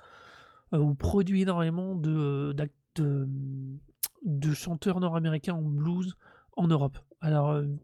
heu, 0.74 0.78
ou 0.78 0.94
produit 0.94 1.42
énormément 1.42 1.94
de 1.94 2.54
de, 2.96 4.52
chanteurs 4.52 5.00
nord-américains 5.00 5.54
en 5.54 5.62
blues 5.62 6.16
en 6.56 6.68
Europe. 6.68 6.98
Alors, 7.20 7.52
heu, 7.52 7.78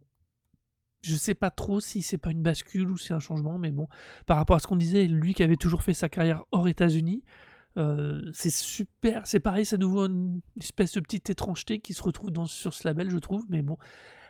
je 1.03 1.14
sais 1.14 1.35
pas 1.35 1.51
trop 1.51 1.81
si 1.81 2.03
c'est 2.03 2.19
pas 2.19 2.31
une 2.31 2.43
bascule 2.43 2.91
ou 2.91 2.97
si 2.97 3.09
c'est 3.09 3.14
un 3.14 3.21
changement, 3.21 3.59
mais 3.59 3.71
bon, 3.71 3.89
par 4.27 4.37
rapport 4.37 4.57
à 4.57 4.59
ce 4.59 4.67
qu'on 4.67 4.77
disait, 4.77 5.07
lui 5.07 5.35
qui 5.35 5.43
avait 5.43 5.57
toujours 5.57 5.83
fait 5.83 5.95
sa 5.95 6.09
carrière 6.09 6.45
hors 6.51 6.69
États-Unis, 6.69 7.23
heu, 7.77 8.31
c'est 8.35 8.51
super 8.51 9.27
c'est 9.27 9.41
pareil, 9.41 9.64
c'est 9.66 9.79
nouveau 9.79 10.07
une 10.07 10.41
espèce 10.61 10.93
de 10.95 11.01
petite 11.01 11.31
étrangeté 11.31 11.81
qui 11.81 11.95
se 11.95 12.03
retrouve 12.03 12.31
dans 12.31 12.47
sur 12.47 12.74
ce 12.74 12.87
label, 12.89 13.11
je 13.11 13.18
trouve, 13.18 13.45
mais 13.49 13.62
bon. 13.62 13.77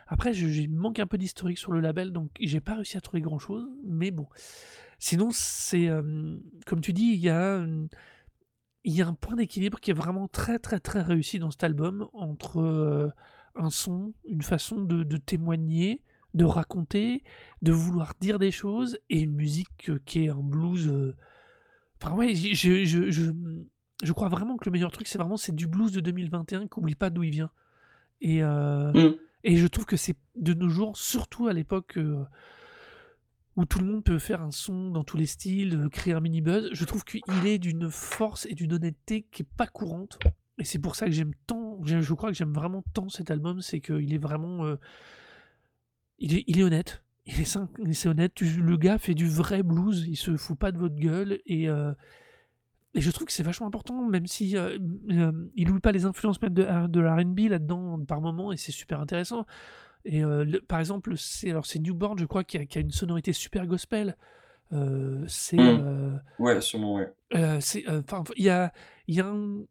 Après, 0.07 0.33
je 0.33 0.67
manque 0.69 0.99
un 0.99 1.07
peu 1.07 1.17
d'historique 1.17 1.57
sur 1.57 1.71
le 1.73 1.81
label, 1.81 2.11
donc 2.11 2.31
j'ai 2.39 2.61
pas 2.61 2.75
réussi 2.75 2.97
à 2.97 3.01
trouver 3.01 3.21
grand-chose, 3.21 3.67
mais 3.85 4.11
bon. 4.11 4.27
Sinon, 4.99 5.29
c'est, 5.33 5.83
hem, 5.83 6.41
comme 6.65 6.81
tu 6.81 6.93
dis, 6.93 7.03
il 7.13 7.19
y 7.19 7.29
a, 7.29 7.65
il 8.83 8.93
y 8.93 9.01
a 9.01 9.07
un 9.07 9.13
point 9.13 9.35
d'équilibre 9.35 9.79
qui 9.79 9.91
est 9.91 9.93
vraiment 9.93 10.27
très, 10.27 10.59
très, 10.59 10.79
très 10.79 11.01
réussi 11.01 11.39
dans 11.39 11.51
cet 11.51 11.63
album 11.63 12.07
entre, 12.13 12.59
heu, 12.61 13.11
un 13.55 13.69
son, 13.69 14.13
une 14.25 14.41
façon 14.43 14.81
de 14.81 15.03
de 15.03 15.17
témoigner, 15.17 16.01
de 16.33 16.45
raconter, 16.45 17.23
de 17.61 17.71
vouloir 17.71 18.13
dire 18.21 18.39
des 18.39 18.51
choses 18.51 18.97
et 19.09 19.21
une 19.21 19.33
musique, 19.35 19.91
qui 20.05 20.25
est 20.25 20.29
un 20.29 20.41
blues, 20.41 20.87
enfin 22.01 22.15
ouais, 22.15 22.35
je 22.35 22.53
je 22.85 23.11
je, 23.11 23.31
je 24.03 24.13
crois 24.13 24.29
vraiment 24.29 24.57
que 24.57 24.65
le 24.65 24.71
meilleur 24.71 24.91
truc, 24.91 25.07
c'est 25.07 25.17
vraiment 25.17 25.37
c'est 25.37 25.55
du 25.55 25.67
blues 25.67 25.91
de 25.91 25.99
2021 25.99 26.67
qui 26.67 26.79
oublie 26.79 26.95
pas 26.95 27.09
d'où 27.09 27.23
il 27.23 27.31
vient. 27.31 27.51
Et 28.21 28.41
heu 28.43 28.91
Mmh. 28.93 29.15
et 29.43 29.57
je 29.57 29.67
trouve 29.67 29.85
que 29.85 29.97
c'est 29.97 30.15
de 30.35 30.53
nos 30.53 30.69
jours, 30.69 30.97
surtout 30.97 31.47
à 31.47 31.53
l'époque, 31.53 31.97
heu, 31.97 32.25
où 33.55 33.65
tout 33.65 33.79
le 33.79 33.85
monde 33.85 34.03
peut 34.03 34.19
faire 34.19 34.41
un 34.41 34.51
son 34.51 34.91
dans 34.91 35.03
tous 35.03 35.17
les 35.17 35.25
styles, 35.25 35.75
heu, 35.75 35.89
créer 35.89 36.13
un 36.13 36.19
mini 36.19 36.41
buzz, 36.41 36.69
je 36.73 36.85
trouve 36.85 37.03
qu'il 37.03 37.45
est 37.45 37.57
d'une 37.59 37.89
force 37.89 38.45
et 38.47 38.55
d'une 38.55 38.73
honnêteté 38.73 39.23
qui 39.31 39.43
est 39.43 39.49
pas 39.57 39.67
courante. 39.67 40.19
Et 40.59 40.63
c'est 40.63 40.79
pour 40.79 40.95
ça 40.95 41.05
que 41.05 41.11
j'aime 41.11 41.33
tant 41.45 41.79
je 41.85 42.13
crois 42.13 42.31
que 42.31 42.35
j'aime 42.37 42.53
vraiment 42.53 42.83
tant 42.93 43.09
cet 43.09 43.29
album, 43.31 43.61
c'est 43.61 43.79
qu'il 43.79 44.13
est 44.13 44.17
vraiment, 44.17 44.75
il 46.19 46.35
est 46.35 46.43
il 46.47 46.59
est 46.59 46.63
honnête, 46.63 47.03
il 47.27 47.41
est 47.41 47.57
c'est 47.93 48.09
honnête, 48.09 48.33
tu 48.33 48.45
le 48.45 48.77
gars 48.77 48.97
fait 48.97 49.13
du 49.13 49.27
vrai 49.27 49.61
blues, 49.63 50.05
il 50.07 50.15
se 50.15 50.35
fout 50.37 50.57
pas 50.57 50.71
de 50.71 50.77
votre 50.79 50.95
gueule 50.95 51.39
et 51.45 51.67
heu 51.69 51.93
et 52.93 53.01
je 53.01 53.11
trouve 53.11 53.27
que 53.27 53.33
c'est 53.33 53.43
vachement 53.43 53.67
important, 53.67 54.07
même 54.07 54.25
si, 54.25 54.55
mmh, 54.55 55.11
hem, 55.11 55.49
il 55.55 55.69
oublie 55.69 55.81
pas 55.81 55.91
les 55.91 56.05
influences 56.05 56.41
même 56.41 56.53
de 56.53 56.63
R 56.63 56.89
de 56.89 57.01
R&B 57.05 57.49
là-dedans 57.49 57.99
par 58.05 58.21
moment 58.21 58.51
et 58.51 58.57
c'est 58.57 58.71
super 58.71 58.99
intéressant 58.99 59.45
et 60.05 60.21
le 60.21 60.61
par 60.61 60.79
exemple, 60.79 61.17
c'est 61.17 61.49
alors 61.51 61.65
c'est 61.65 61.79
Newborn, 61.79 62.17
je 62.17 62.25
crois, 62.25 62.43
qui 62.45 62.57
a 62.57 62.65
qui 62.65 62.77
a 62.77 62.81
une 62.81 62.91
sonorité 62.91 63.33
super 63.33 63.67
gospel, 63.67 64.15
heu, 64.71 65.25
c'est, 65.27 65.57
Mmh. 65.57 65.79
heu 65.79 66.13
Ouais, 66.39 66.61
sûrement, 66.61 66.95
ouais. 66.95 67.11
c'est, 67.59 67.83
enfin, 67.89 68.23
il 68.37 68.45
y 68.45 68.49
a 68.49 68.71
il 69.07 69.15
y 69.15 69.21
a 69.21 69.27
un 69.27 69.63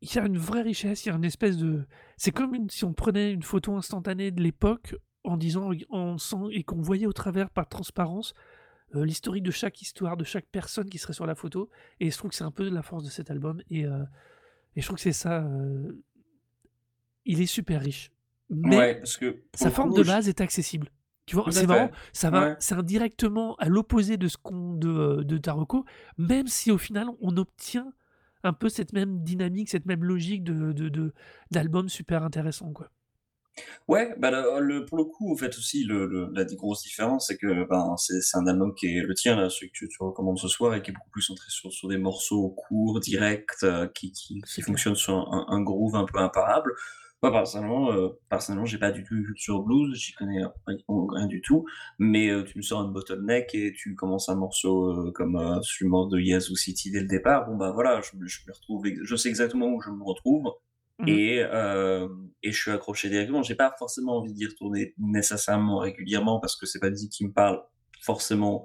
il 0.00 0.14
y 0.14 0.18
a 0.18 0.26
une 0.26 0.38
vraie 0.38 0.62
richesse, 0.62 1.04
il 1.06 1.08
y 1.10 1.12
a 1.12 1.14
une 1.14 1.24
espèce 1.24 1.56
de 1.56 1.84
c'est 2.16 2.30
comme 2.32 2.54
une 2.54 2.70
si 2.70 2.84
on 2.84 2.92
prenait 2.92 3.32
une 3.32 3.42
photo 3.42 3.74
instantanée 3.76 4.30
de 4.30 4.42
l'époque 4.42 4.96
en 5.24 5.36
disant 5.36 5.70
en 5.90 6.18
sent 6.18 6.36
et 6.52 6.64
qu'on 6.64 6.80
voyait 6.82 7.06
au 7.06 7.12
travers 7.12 7.50
par 7.50 7.68
transparence, 7.68 8.34
heu, 8.94 9.02
l'historique 9.04 9.44
de 9.44 9.50
chaque 9.52 9.82
histoire, 9.82 10.16
de 10.16 10.24
chaque 10.24 10.46
personne 10.52 10.90
qui 10.90 10.98
serait 10.98 11.14
sur 11.14 11.26
la 11.26 11.34
photo 11.36 11.70
et 12.00 12.10
je 12.10 12.18
trouve 12.18 12.30
que 12.30 12.36
c'est 12.36 12.44
un 12.44 12.52
peu 12.52 12.68
la 12.70 12.82
force 12.82 13.04
de 13.04 13.10
cet 13.10 13.30
album 13.30 13.62
et 13.70 13.86
heu 13.86 14.04
et 14.76 14.80
je 14.82 14.86
trouve 14.86 14.96
que 14.96 15.02
c'est 15.02 15.12
ça, 15.14 15.42
heu 15.44 16.02
il 17.24 17.40
est 17.40 17.46
super 17.46 17.80
riche, 17.82 18.10
mais 18.50 18.88
Ouais, 18.88 18.94
parce 18.98 19.16
que 19.16 19.44
sa 19.54 19.70
forme 19.70 19.92
coup, 19.92 19.94
de 19.94 20.02
je 20.02 20.14
base 20.14 20.28
est 20.28 20.40
accessible. 20.40 20.90
Tu 21.26 21.36
vois? 21.36 21.52
C'est 21.52 21.66
marrant, 21.68 21.90
ça 22.12 22.30
va 22.30 22.50
Ouais. 22.50 22.56
c'est 22.58 22.74
indirectement 22.74 23.54
à 23.56 23.68
l'opposé 23.68 24.16
de 24.16 24.28
ce 24.28 24.36
qu'on 24.36 24.74
de, 24.74 24.88
heu, 24.88 25.24
de 25.24 25.38
ta 25.38 25.52
reco, 25.52 25.84
même 26.18 26.48
si 26.48 26.70
au 26.72 26.78
final 26.78 27.08
on 27.20 27.36
obtient 27.36 27.92
un 28.44 28.52
peu 28.52 28.68
cette 28.68 28.92
même 28.92 29.22
dynamique, 29.22 29.70
cette 29.70 29.86
même 29.86 30.04
logique 30.04 30.44
de 30.44 30.72
de 30.72 30.88
de 30.88 31.14
d'album 31.52 31.88
super 31.88 32.24
intéressant, 32.24 32.72
quoi. 32.72 32.90
Ouais, 33.88 34.14
bah, 34.18 34.30
le 34.30 34.60
le 34.60 34.84
pour 34.84 34.96
le 34.96 35.04
coup, 35.04 35.32
en 35.32 35.36
fait, 35.36 35.48
aussi, 35.58 35.84
le 35.84 36.06
le 36.06 36.28
la 36.32 36.44
grosse 36.44 36.82
différence, 36.82 37.26
c'est 37.26 37.36
que, 37.36 37.64
ben, 37.68 37.96
c'est 37.96 38.20
c'est 38.20 38.36
un 38.38 38.46
album 38.46 38.74
qui 38.74 38.86
est 38.96 39.00
le 39.02 39.12
tien, 39.14 39.34
là, 39.36 39.50
celui 39.50 39.68
que 39.72 39.76
tu 39.78 39.88
tu 39.88 40.02
recommandes 40.02 40.38
ce 40.38 40.46
soir 40.48 40.74
et 40.74 40.82
qui 40.82 40.90
est 40.90 40.94
beaucoup 40.94 41.10
plus 41.10 41.22
centré 41.22 41.46
sur 41.48 41.72
sur 41.72 41.88
des 41.88 41.98
morceaux 41.98 42.50
courts, 42.50 43.00
directs, 43.00 43.50
heu, 43.64 43.90
qui 43.94 44.12
qui 44.12 44.44
C'est 44.44 44.54
qui 44.54 44.62
clair. 44.62 44.76
fonctionnent 44.76 44.94
sur 44.94 45.14
un 45.32 45.46
un 45.48 45.60
groove 45.62 45.96
un 45.96 46.04
peu 46.04 46.18
imparable. 46.18 46.72
Moi, 47.24 47.32
personnellement, 47.32 47.92
heu, 47.92 48.18
personnellement, 48.30 48.66
j'ai 48.66 48.78
pas 48.78 48.90
du 48.92 49.04
tout 49.04 49.14
une 49.14 49.24
culture 49.24 49.62
blues, 49.62 49.94
j'y 49.96 50.12
connais 50.12 50.42
pratiquement 50.64 51.06
rien 51.06 51.26
du 51.26 51.40
tout, 51.40 51.64
mais 51.98 52.28
heu, 52.30 52.44
tu 52.44 52.58
me 52.58 52.62
sors 52.62 52.80
un 52.80 52.88
Bottleneck 52.88 53.54
et 53.54 53.72
tu 53.76 53.94
commences 53.96 54.28
un 54.28 54.34
morceau, 54.36 54.90
heu, 55.08 55.12
comme, 55.12 55.36
heu, 55.36 55.60
celui 55.62 55.88
de 56.10 56.18
Yazoo 56.20 56.56
City 56.56 56.90
dès 56.90 57.00
le 57.00 57.06
départ, 57.08 57.46
bon, 57.46 57.56
bah, 57.56 57.70
voilà, 57.72 58.00
je 58.00 58.16
me 58.16 58.26
je 58.26 58.40
me 58.46 58.52
retrouve 58.52 58.86
ex 58.86 58.98
je 59.04 59.16
sais 59.16 59.28
exactement 59.28 59.66
où 59.68 59.80
je 59.80 59.90
me 59.90 60.02
retrouve 60.04 60.52
Mmh. 60.98 61.08
et 61.08 61.42
et 62.44 62.52
je 62.52 62.60
suis 62.60 62.70
accroché 62.70 63.08
directement. 63.08 63.42
J'ai 63.42 63.54
pas 63.54 63.74
forcément 63.78 64.18
envie 64.18 64.32
d'y 64.34 64.46
retourner 64.46 64.94
nécessairement 64.98 65.78
régulièrement 65.78 66.38
parce 66.40 66.56
que 66.56 66.66
c'est 66.66 66.78
pas 66.80 66.90
musique 66.90 67.12
qui 67.12 67.26
me 67.26 67.32
parle 67.32 67.60
forcément 68.02 68.64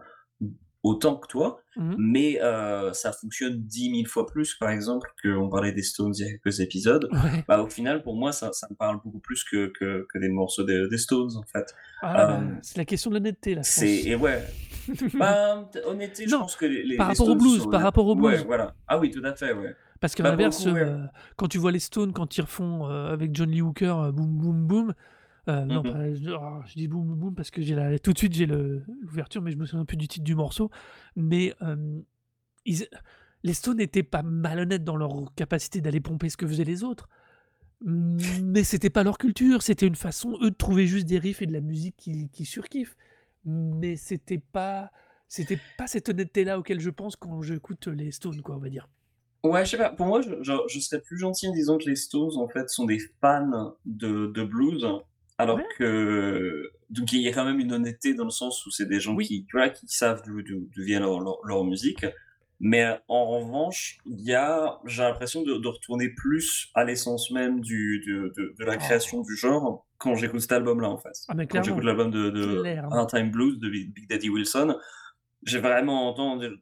autant 0.83 1.17
que 1.17 1.27
toi, 1.27 1.59
Mmh 1.75 1.91
mh. 1.91 1.95
mais 1.99 2.39
ça 2.93 3.11
fonctionne 3.11 3.61
10 3.61 3.91
000 3.97 4.05
fois 4.07 4.25
plus, 4.25 4.55
par 4.55 4.69
exemple, 4.69 5.09
qu'on 5.23 5.49
parlait 5.49 5.71
des 5.71 5.81
Stones 5.83 6.13
il 6.17 6.25
y 6.25 6.29
a 6.29 6.31
quelques 6.31 6.59
épisodes. 6.59 7.07
Ouais. 7.11 7.43
Bah, 7.47 7.61
au 7.61 7.67
final, 7.69 8.01
pour 8.03 8.15
moi, 8.15 8.31
ça 8.31 8.51
ça 8.51 8.67
me 8.69 8.75
parle 8.75 8.99
beaucoup 9.03 9.19
plus 9.19 9.43
que 9.43 9.71
que 9.79 10.05
que 10.11 10.17
des 10.19 10.29
morceaux 10.29 10.63
des 10.63 10.87
des 10.89 10.97
Stones, 10.97 11.31
en 11.37 11.43
fait. 11.43 11.73
Ah 12.01 12.13
bah, 12.13 12.41
c'est 12.61 12.77
la 12.77 12.85
question 12.85 13.09
de 13.11 13.15
l'honnêteté 13.15 13.55
là, 13.55 13.63
c'est 13.63 14.03
et 14.03 14.15
ouais. 14.15 14.43
Bah, 15.15 15.69
honnêteté, 15.85 16.25
je 16.27 16.31
Non, 16.31 16.39
pense 16.41 16.55
que 16.55 16.65
les 16.65 16.83
les 16.83 16.95
par 16.97 17.07
les 17.09 17.13
rapport 17.13 17.27
au 17.27 17.29
Stones 17.31 17.37
blues 17.39 17.63
sont 17.63 17.69
par 17.69 17.81
rapport 17.81 18.07
au 18.07 18.15
blues. 18.15 18.43
voilà. 18.45 18.73
Ah 18.87 18.97
oui, 18.99 19.11
tout 19.11 19.21
à 19.23 19.35
fait, 19.35 19.51
ouais. 19.53 19.75
Parce 19.99 20.15
qu'à 20.15 20.23
Bah, 20.23 20.31
l'inverse, 20.31 20.67
heu, 20.67 20.99
quand 21.37 21.47
tu 21.47 21.57
vois 21.57 21.71
les 21.71 21.79
Stones, 21.79 22.13
quand 22.13 22.37
ils 22.37 22.41
refont, 22.41 22.87
heu, 22.89 23.07
avec 23.07 23.35
John 23.35 23.49
Lee 23.51 23.61
Hooker, 23.61 24.11
Boom 24.13 24.67
Boom, 24.67 24.93
heu, 25.49 25.65
Mmh 25.69 25.75
non 25.75 25.83
mh. 25.83 25.93
pas 25.93 26.13
je 26.13 26.31
oh, 26.31 26.61
je 26.65 26.73
dis 26.75 26.87
Boom 26.87 27.05
Boom 27.07 27.19
Boom 27.19 27.35
parce 27.35 27.51
que 27.51 27.61
j'ai 27.61 27.75
la 27.75 27.97
tout 27.99 28.13
de 28.13 28.17
suite 28.17 28.33
j'ai 28.33 28.45
l'ouverture, 28.45 29.41
mais 29.41 29.51
je 29.51 29.57
me 29.57 29.65
souviens 29.65 29.85
plus 29.85 29.97
du 29.97 30.07
titre 30.07 30.25
du 30.25 30.35
morceau, 30.35 30.69
mais 31.15 31.55
ils 32.65 32.87
les 33.43 33.53
Stones 33.53 33.79
étaient 33.79 34.03
pas 34.03 34.23
malhonnêtes 34.23 34.83
dans 34.83 34.95
leur 34.97 35.33
capacité 35.35 35.79
d'aller 35.79 36.01
pomper 36.01 36.29
ce 36.29 36.37
que 36.37 36.47
faisaient 36.47 36.63
les 36.63 36.83
autres, 36.83 37.07
mais 37.81 38.63
c'était 38.63 38.89
pas 38.89 39.03
leur 39.03 39.17
culture, 39.17 39.61
c'était 39.63 39.87
une 39.87 39.95
façon, 39.95 40.37
eux, 40.41 40.51
de 40.51 40.55
trouver 40.55 40.87
juste 40.87 41.07
des 41.07 41.19
riffs 41.19 41.41
et 41.41 41.47
de 41.47 41.53
la 41.53 41.61
musique 41.61 41.95
qu'ils 41.97 42.45
surkiffent, 42.47 42.97
mais 43.45 43.95
c'était 43.97 44.39
pas 44.39 44.91
c'était 45.29 45.57
pas 45.57 45.87
cette 45.87 46.09
honnêteté-là 46.09 46.59
auquel 46.59 46.79
je 46.79 46.89
pense 46.89 47.15
quand 47.17 47.41
j'écoute 47.41 47.87
les 47.87 48.11
Stones, 48.11 48.41
quoi, 48.41 48.55
on 48.55 48.59
va 48.59 48.69
dire. 48.69 48.87
Ouais, 49.51 49.65
je 49.65 49.71
sais 49.71 49.77
pas, 49.77 49.89
pour 49.89 50.05
moi, 50.05 50.21
je 50.21 50.29
je 50.41 50.53
je 50.67 50.79
serais 50.79 51.01
plus 51.01 51.17
gentil 51.17 51.47
en 51.47 51.53
disant 51.53 51.77
que 51.77 51.85
les 51.89 51.95
Stones, 51.95 52.35
en 52.37 52.47
fait, 52.47 52.69
sont 52.69 52.85
des 52.85 52.99
fans 53.21 53.75
de 53.85 54.27
de 54.27 54.43
blues, 54.43 54.85
alors 55.37 55.57
Ouais. 55.57 55.63
que 55.77 56.71
donc 56.89 57.11
il 57.13 57.21
y 57.21 57.27
a 57.27 57.33
quand 57.33 57.45
même 57.45 57.59
une 57.59 57.73
honnêteté 57.73 58.13
dans 58.13 58.23
le 58.25 58.29
sens 58.31 58.65
où 58.65 58.71
c'est 58.71 58.85
des 58.87 58.99
gens 58.99 59.13
Oui. 59.15 59.25
qui, 59.27 59.45
tu 59.45 59.57
vois, 59.57 59.69
qui 59.69 59.87
savent 59.87 60.21
d'où 60.25 60.41
vient 60.83 60.99
leur 60.99 61.19
leur 61.19 61.37
leur 61.45 61.63
musique. 61.63 62.05
Mais 62.59 62.87
en 63.07 63.27
revanche, 63.27 63.99
il 64.07 64.19
y 64.21 64.33
a 64.33 64.79
j'ai 64.85 65.03
l'impression 65.03 65.43
de 65.43 65.57
de 65.57 65.67
retourner 65.67 66.09
plus 66.09 66.69
à 66.73 66.83
l'essence 66.85 67.29
même 67.29 67.59
du 67.61 68.03
de 68.07 68.33
de 68.35 68.55
de 68.57 68.65
la 68.65 68.77
création 68.77 69.19
Oh. 69.19 69.23
du 69.23 69.35
genre 69.35 69.85
quand 69.99 70.15
j'écoute 70.15 70.41
cet 70.41 70.51
album-là, 70.53 70.89
en 70.89 70.97
fait. 70.97 71.11
Ah 71.27 71.33
mais 71.35 71.45
Quand 71.47 71.61
j'écoute 71.63 71.83
l'album 71.83 72.09
de 72.09 72.29
de 72.31 73.05
Time 73.09 73.29
Blues 73.31 73.59
de 73.59 73.69
Big 73.69 74.07
Daddy 74.09 74.29
Wilson, 74.29 74.75
j'ai 75.43 75.59
vraiment 75.59 76.15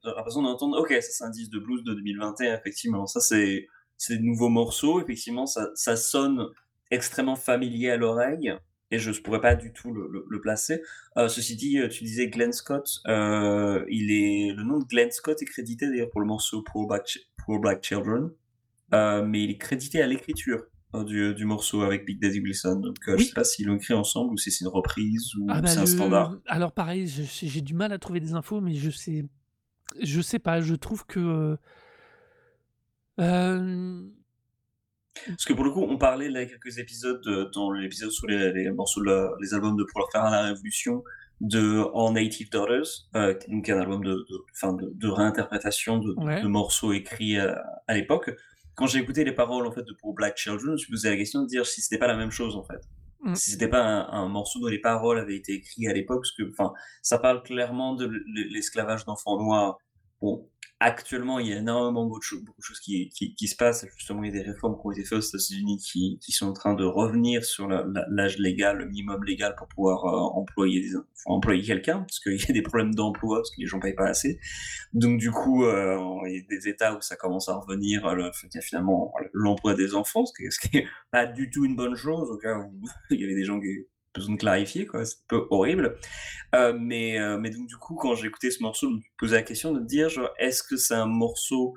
l'impression 0.04 0.42
d'entendre: 0.42 0.80
«OK, 0.80 0.90
ça 0.92 1.02
c'est 1.02 1.24
un 1.24 1.30
disque 1.30 1.52
de 1.52 1.60
blues 1.60 1.84
de 1.84 1.94
2021, 1.94 2.56
effectivement. 2.56 3.08
Ça 3.08 3.20
c'est 3.20 3.68
des 4.10 4.20
nouveaux 4.20 4.50
morceaux, 4.50 5.02
effectivement, 5.02 5.46
ça 5.46 5.70
ça 5.76 5.96
sonne 5.96 6.46
extrêmement 6.92 7.36
familier 7.36 7.92
à 7.92 7.98
l'oreille» 7.98 8.54
et 8.92 9.00
je 9.00 9.10
s 9.10 9.20
pourrais 9.20 9.42
pas 9.42 9.56
du 9.56 9.74
tout 9.74 9.92
le 9.94 10.42
placer. 10.42 10.82
Heu, 11.18 11.28
ceci 11.28 11.56
dit, 11.56 11.80
heu, 11.80 11.90
tu 11.90 12.04
disais 12.04 12.28
Glenn 12.30 12.54
Scott, 12.54 13.02
heu, 13.08 13.84
il 13.90 14.12
est 14.12 14.54
le 14.54 14.64
nom 14.64 14.78
de 14.80 14.86
Glenn 14.86 15.10
Scott 15.12 15.42
est 15.42 15.46
crédité 15.46 15.88
d'ailleurs 15.88 16.12
pour 16.12 16.22
le 16.22 16.28
morceau 16.28 16.62
Poor 16.62 16.86
Black 16.88 17.18
Black 17.48 17.84
Children, 17.84 18.30
mais 18.92 19.44
il 19.44 19.52
est 19.52 19.58
crédité 19.58 20.02
à 20.02 20.08
l'écriture, 20.08 20.66
du 21.04 21.34
du 21.36 21.46
morceau 21.46 21.82
avec 21.82 22.06
Big 22.06 22.22
Daddy 22.22 22.40
Wilson, 22.40 22.76
donc 22.80 22.98
heu, 23.10 23.18
je 23.18 23.24
sais 23.24 23.30
Oui. 23.30 23.34
pas 23.36 23.44
s'ils 23.44 23.68
l'ont 23.68 23.76
écrit 23.76 23.94
ensemble 23.94 24.34
ou 24.34 24.38
si 24.38 24.52
c'est 24.52 24.64
une 24.64 24.70
reprise 24.72 25.32
Ah 25.48 25.60
ou 25.60 25.62
bah, 25.62 25.68
c'est 25.68 25.80
un 25.80 25.86
standard. 25.86 26.38
alors 26.48 26.72
pareil, 26.72 27.08
j'ai 27.08 27.62
du 27.62 27.74
mal 27.74 27.92
à 27.92 27.98
trouver 28.00 28.20
des 28.20 28.34
infos, 28.34 28.62
mais 28.62 28.76
je 28.76 28.90
sais 28.92 29.26
je 30.02 30.22
sais 30.22 30.40
pas, 30.40 30.62
je 30.62 30.76
trouve 30.76 31.06
que, 31.06 31.20
heu 31.20 31.58
hem 33.18 34.12
Parce 35.28 35.46
que 35.46 35.54
pour 35.54 35.64
le 35.64 35.72
coup, 35.72 35.82
on 35.82 35.98
parlait 35.98 36.30
là 36.30 36.42
il 36.42 36.50
y 36.50 36.54
a 36.54 36.58
quelques 36.58 36.78
épisodes, 36.78 37.22
heu, 37.28 37.50
dans 37.54 37.72
l'épisode 37.72 38.12
sur 38.12 38.28
les 38.28 38.52
les 38.52 38.70
morceaux 38.72 39.02
la 39.02 39.32
les 39.42 39.54
albums 39.54 39.78
de 39.78 39.84
Pour 39.84 40.00
leur 40.02 40.12
faire 40.12 40.24
à 40.26 40.32
la 40.32 40.42
révolution, 40.44 41.04
de 41.42 41.82
All 41.96 42.14
Native 42.14 42.50
Daughters, 42.50 43.08
euh, 43.16 43.34
donc 43.50 43.70
un 43.70 43.80
album 43.80 44.04
de, 44.04 44.12
de, 44.14 44.38
enfin 44.54 44.74
de, 44.74 44.92
de 44.94 45.08
réinterprétation 45.08 46.00
de, 46.00 46.14
Ouais. 46.18 46.42
de 46.42 46.48
morceaux 46.48 46.94
écrits 46.94 47.38
à, 47.38 47.62
à 47.88 47.94
l'époque. 47.94 48.32
Quand 48.76 48.88
j'ai 48.88 49.00
écouté 49.00 49.24
les 49.24 49.32
paroles 49.32 49.66
en 49.68 49.72
fait 49.72 49.84
de 49.84 49.94
pour 49.94 50.14
Black 50.14 50.38
Children, 50.38 50.68
je 50.68 50.72
me 50.72 50.78
suis 50.78 50.92
posé 50.92 51.10
la 51.10 51.18
question 51.18 51.42
de 51.42 51.48
dire 51.48 51.66
si 51.66 51.82
c'était 51.82 51.98
pas 51.98 52.08
la 52.08 52.18
même 52.18 52.32
chose 52.32 52.56
en 52.56 52.64
fait. 52.64 52.82
Mm. 53.22 53.36
Si 53.36 53.52
c'était 53.52 53.68
pas 53.70 53.84
un, 53.84 54.08
un 54.10 54.28
morceau 54.28 54.60
dont 54.60 54.68
les 54.68 54.80
paroles 54.82 55.20
avaient 55.20 55.36
été 55.36 55.54
écrites 55.54 55.88
à 55.88 55.94
l'époque, 55.94 56.22
parce 56.22 56.32
que 56.34 56.44
enfin 56.52 56.74
ça 57.02 57.18
parle 57.18 57.44
clairement 57.44 57.96
de 57.96 58.10
l'esclavage 58.52 59.06
d'enfants 59.06 59.38
noirs. 59.42 59.78
Bon, 60.22 60.50
actuellement, 60.86 61.40
il 61.40 61.48
y 61.48 61.54
a 61.54 61.58
énormément 61.58 62.06
de 62.06 62.22
choses, 62.22 62.80
qui, 62.80 63.48
se 63.48 63.56
passent. 63.56 63.86
Justement, 63.98 64.24
il 64.24 64.28
y 64.28 64.40
a 64.40 64.44
des 64.44 64.50
réformes 64.52 64.76
qui 64.76 64.82
ont 64.86 64.92
été 64.92 65.04
faites 65.04 65.18
aux 65.18 65.22
États-Unis 65.22 65.78
qui, 65.78 66.32
sont 66.32 66.48
en 66.48 66.54
train 66.54 66.76
de 66.76 66.86
revenir 66.86 67.44
sur 67.44 67.68
l'âge 67.68 68.38
légal, 68.38 68.78
le 68.78 68.86
minimum 68.86 69.24
légal 69.24 69.56
pour 69.56 69.68
pouvoir 69.68 70.06
euh, 70.06 70.40
employer, 70.40 70.88
employer 71.26 71.64
quelqu'un, 71.64 72.00
parce 72.02 72.20
qu'il 72.20 72.40
y 72.40 72.52
a 72.52 72.54
des 72.54 72.62
problèmes 72.62 72.94
d'emploi, 72.94 73.40
parce 73.40 73.50
que 73.50 73.62
les 73.62 73.68
gens 73.68 73.80
payent 73.80 73.96
pas 73.96 74.08
assez. 74.08 74.40
Donc, 74.94 75.20
du 75.20 75.32
coup, 75.32 75.66
euh, 75.66 75.98
il 76.28 76.36
y 76.36 76.40
a 76.40 76.42
des 76.48 76.68
États 76.68 76.96
où 76.96 77.02
ça 77.02 77.16
commence 77.16 77.50
à 77.50 77.56
revenir, 77.56 78.06
euh, 78.06 78.14
le, 78.14 78.32
finalement 78.62 79.12
l'emploi 79.34 79.74
des 79.74 79.96
enfants, 79.96 80.26
ce 80.26 80.34
qui, 80.34 80.44
est- 80.44 80.52
ce 80.52 80.60
qui 80.60 80.78
est 80.78 80.88
pas 81.12 81.26
du 81.26 81.50
tout 81.50 81.66
une 81.66 81.76
bonne 81.76 81.96
chose, 81.96 82.30
il 83.10 83.20
y 83.20 83.24
avait 83.24 83.36
des 83.36 83.44
gens 83.44 83.60
qui 83.60 83.88
besoin 84.16 84.36
de 84.36 84.40
clarifier, 84.40 84.86
quoi. 84.86 85.06
C'est 85.06 85.18
un 85.18 85.28
peu 85.28 85.48
horrible. 85.50 85.98
Euh, 86.54 86.74
mais, 86.80 87.20
euh, 87.20 87.38
mais 87.38 87.50
donc, 87.50 87.68
du 87.68 87.78
coup, 87.78 87.96
quand 87.96 88.16
j'ai 88.16 88.28
écouté 88.28 88.52
ce 88.52 88.62
morceau, 88.64 88.90
je 88.90 88.96
me 88.96 89.02
suis 89.02 89.12
posé 89.18 89.36
la 89.36 89.44
question 89.44 89.74
de 89.74 89.80
me 89.80 89.86
dire, 89.86 90.10
genre, 90.10 90.30
est-ce 90.40 90.64
que 90.64 90.78
c'est 90.78 90.94
un 90.96 91.06
morceau 91.08 91.76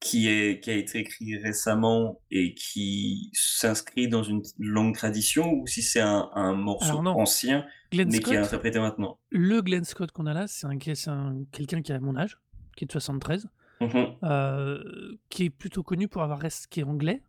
qui, 0.00 0.28
est, 0.28 0.60
qui 0.60 0.70
a 0.70 0.74
été 0.74 0.98
écrit 0.98 1.36
récemment 1.38 2.20
et 2.30 2.54
qui 2.54 3.30
s'inscrit 3.32 4.08
dans 4.08 4.22
une 4.22 4.42
longue 4.58 4.94
tradition 4.94 5.52
ou 5.52 5.66
si 5.66 5.82
c'est 5.82 6.00
un, 6.00 6.28
un 6.34 6.52
morceau 6.52 6.98
ancien 6.98 7.64
Glenn 7.90 8.08
mais 8.10 8.18
qui 8.18 8.30
est 8.30 8.34
Scott, 8.34 8.46
interprété 8.46 8.78
maintenant? 8.78 9.18
le 9.30 9.62
Glenn 9.62 9.84
Scott 9.84 10.12
qu'on 10.12 10.26
a 10.26 10.34
là, 10.34 10.46
c'est 10.48 10.66
un, 10.66 11.44
quelqu'un 11.50 11.80
qui 11.82 11.92
a 11.92 11.98
mon 11.98 12.14
âge, 12.16 12.38
qui 12.76 12.84
est 12.84 12.86
de 12.86 12.92
73, 12.92 13.48
Mhm. 13.80 14.06
euh, 14.22 14.82
qui 15.28 15.44
est 15.44 15.50
plutôt 15.50 15.82
connu 15.82 16.08
pour 16.08 16.22
avoir 16.22 16.40
qui 16.70 16.80
est 16.80 16.84
anglais. 16.84 17.22